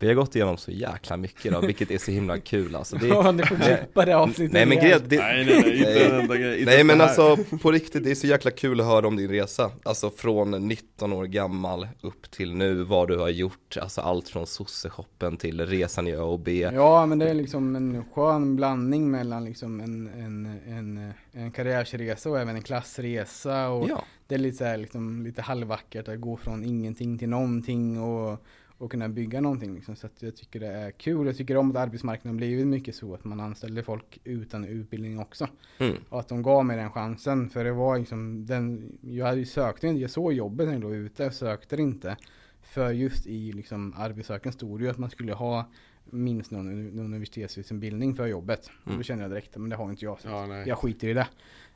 vi 0.00 0.06
har 0.06 0.14
gått 0.14 0.36
igenom 0.36 0.56
så 0.56 0.70
jäkla 0.70 1.16
mycket 1.16 1.52
då, 1.52 1.60
vilket 1.60 1.90
är 1.90 1.98
så 1.98 2.10
himla 2.10 2.38
kul 2.38 2.74
alltså. 2.74 2.96
Det, 2.96 3.06
Ja, 3.08 3.32
ni 3.32 3.42
får 3.42 3.56
klippa 3.56 4.04
det 4.04 4.16
avsnittet 4.16 4.52
nej 4.52 4.66
men 4.66 4.78
grejen, 4.78 5.00
det, 5.06 5.18
Nej 5.18 5.44
nej 5.44 5.62
nej, 5.62 5.78
inte 5.78 6.04
en 6.04 6.20
enda 6.20 6.36
grej. 6.36 6.58
Inte 6.58 6.70
Nej 6.70 6.84
men 6.84 6.98
det 6.98 7.04
alltså 7.04 7.36
på 7.62 7.72
riktigt, 7.72 8.04
det 8.04 8.10
är 8.10 8.14
så 8.14 8.26
jäkla 8.26 8.50
kul 8.50 8.80
att 8.80 8.86
höra 8.86 9.06
om 9.06 9.16
din 9.16 9.30
resa. 9.30 9.70
Alltså 9.82 10.10
från 10.10 10.50
19 10.50 11.12
år 11.12 11.24
gammal 11.24 11.88
upp 12.00 12.30
till 12.30 12.54
nu, 12.54 12.74
vad 12.74 13.08
du 13.08 13.18
har 13.18 13.28
gjort. 13.28 13.76
Alltså 13.80 14.00
allt 14.00 14.28
från 14.28 14.46
sosseshoppen 14.46 15.36
till 15.36 15.66
resan 15.66 16.08
i 16.08 16.12
ÖoB. 16.12 16.48
Ja, 16.48 17.06
men 17.06 17.18
det 17.18 17.30
är 17.30 17.34
liksom 17.34 17.76
en 17.76 18.04
skön 18.14 18.56
blandning 18.56 19.10
mellan 19.10 19.44
liksom 19.44 19.80
en, 19.80 20.06
en, 20.06 20.60
en, 20.66 21.12
en 21.32 21.52
karriärsresa 21.52 22.30
och 22.30 22.40
även 22.40 22.56
en 22.56 22.62
klassresa. 22.62 23.68
Och 23.68 23.88
Ja, 23.88 24.04
Det 24.26 24.34
är 24.34 24.38
lite, 24.38 24.56
så 24.56 24.64
här, 24.64 24.76
liksom, 24.76 25.22
lite 25.24 25.42
halvvackert 25.42 26.08
att 26.08 26.20
gå 26.20 26.36
från 26.36 26.64
ingenting 26.64 27.18
till 27.18 27.28
någonting 27.28 28.00
och, 28.00 28.44
och 28.78 28.90
kunna 28.90 29.08
bygga 29.08 29.40
någonting. 29.40 29.74
Liksom. 29.74 29.96
Så 29.96 30.06
att 30.06 30.22
jag 30.22 30.36
tycker 30.36 30.60
det 30.60 30.66
är 30.66 30.90
kul. 30.90 31.26
Jag 31.26 31.36
tycker 31.36 31.56
om 31.56 31.70
att 31.70 31.76
arbetsmarknaden 31.76 32.36
blivit 32.36 32.66
mycket 32.66 32.94
så 32.94 33.14
att 33.14 33.24
man 33.24 33.40
anställer 33.40 33.82
folk 33.82 34.18
utan 34.24 34.64
utbildning 34.64 35.18
också. 35.18 35.48
mm. 35.78 35.96
Och 36.08 36.20
att 36.20 36.28
de 36.28 36.42
gav 36.42 36.64
mig 36.64 36.76
den 36.76 36.90
chansen. 36.90 37.50
För 37.50 37.64
det 37.64 37.72
var 37.72 37.98
liksom 37.98 38.46
den, 38.46 38.92
jag 39.02 39.26
hade 39.26 39.38
ju 39.38 39.46
sökt 39.46 39.84
inte, 39.84 40.00
jag 40.00 40.10
såg 40.10 40.32
jobbet 40.32 40.66
när 40.66 40.72
jag 40.74 40.82
låg 40.82 40.94
ute, 40.94 41.22
jag 41.22 41.34
sökte 41.34 41.76
det 41.76 41.82
inte. 41.82 42.16
För 42.62 42.90
just 42.90 43.26
i 43.26 43.52
liksom 43.52 43.94
arbetssökan 43.96 44.52
stod 44.52 44.80
det 44.80 44.84
ju 44.84 44.90
att 44.90 44.98
man 44.98 45.10
skulle 45.10 45.32
ha 45.32 45.70
minst 46.10 46.50
någon, 46.50 46.86
någon 46.96 47.04
universitetsutbildning 47.04 48.14
för 48.14 48.26
jobbet. 48.26 48.70
Och 48.82 48.86
Mm. 48.86 48.98
då 48.98 49.02
kände 49.02 49.24
jag 49.24 49.30
direkt, 49.30 49.56
men 49.56 49.70
det 49.70 49.76
har 49.76 49.90
inte 49.90 50.04
jag. 50.04 50.20
Så 50.20 50.28
Ja, 50.28 50.56
jag 50.66 50.78
skiter 50.78 51.08
i 51.08 51.12
det. 51.14 51.26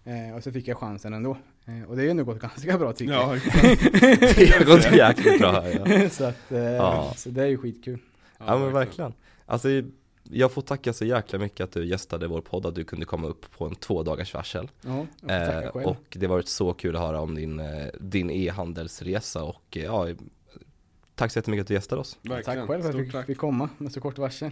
Eh, 0.04 0.36
och 0.36 0.42
så 0.42 0.52
fick 0.52 0.68
jag 0.68 0.78
chansen 0.78 1.14
ändå. 1.14 1.36
Eh, 1.64 1.88
och 1.88 1.96
det 1.96 2.02
har 2.02 2.04
ju 2.04 2.10
ändå 2.10 2.24
gått 2.24 2.40
ganska 2.40 2.78
bra 2.78 2.92
tycker 2.92 3.12
Ja, 3.12 3.26
det 4.36 4.58
har 4.58 4.64
gått 4.64 4.92
jäkligt 4.96 5.40
bra 5.40 5.52
här 5.52 5.80
ja. 5.84 5.92
jag. 5.92 6.12
så, 6.18 6.24
att, 6.24 6.52
eh, 6.52 6.58
Ja. 6.58 7.12
så 7.16 7.28
det 7.30 7.42
är 7.42 7.46
ju 7.46 7.58
skitkul. 7.58 7.98
Ja 8.38 8.58
men 8.58 8.72
verkligen. 8.72 9.12
Alltså 9.46 9.68
jag 10.30 10.52
får 10.52 10.62
tacka 10.62 10.92
så 10.92 11.04
jäkla 11.04 11.38
mycket 11.38 11.64
att 11.64 11.72
du 11.72 11.86
gästade 11.86 12.26
vår 12.26 12.40
podd, 12.40 12.66
att 12.66 12.74
du 12.74 12.84
kunde 12.84 13.06
komma 13.06 13.28
upp 13.28 13.50
på 13.50 13.66
en 13.66 13.74
två 13.74 14.02
dagars 14.02 14.34
varsel. 14.34 14.70
Ja, 14.80 15.06
jag 15.20 15.64
Eh, 15.64 15.68
och 15.68 16.04
det 16.10 16.26
har 16.26 16.34
varit 16.34 16.48
så 16.48 16.72
kul 16.72 16.96
att 16.96 17.02
höra 17.02 17.20
om 17.20 17.34
din, 17.34 17.60
eh, 17.60 17.86
din 18.00 18.30
e-handelsresa 18.30 19.42
och 19.42 19.76
eh, 19.76 19.82
ja, 19.82 20.08
tack 21.14 21.32
så 21.32 21.38
jättemycket 21.38 21.62
att 21.62 21.68
du 21.68 21.74
gästade 21.74 22.00
oss. 22.00 22.18
Verkligen. 22.22 22.58
Tack 22.58 22.68
själv 22.68 22.82
för 22.82 22.88
att 22.88 22.94
jag 22.96 23.06
fick, 23.12 23.26
fick 23.26 23.38
komma 23.38 23.68
med 23.78 23.92
så 23.92 24.00
kort 24.00 24.18
varsel. 24.18 24.50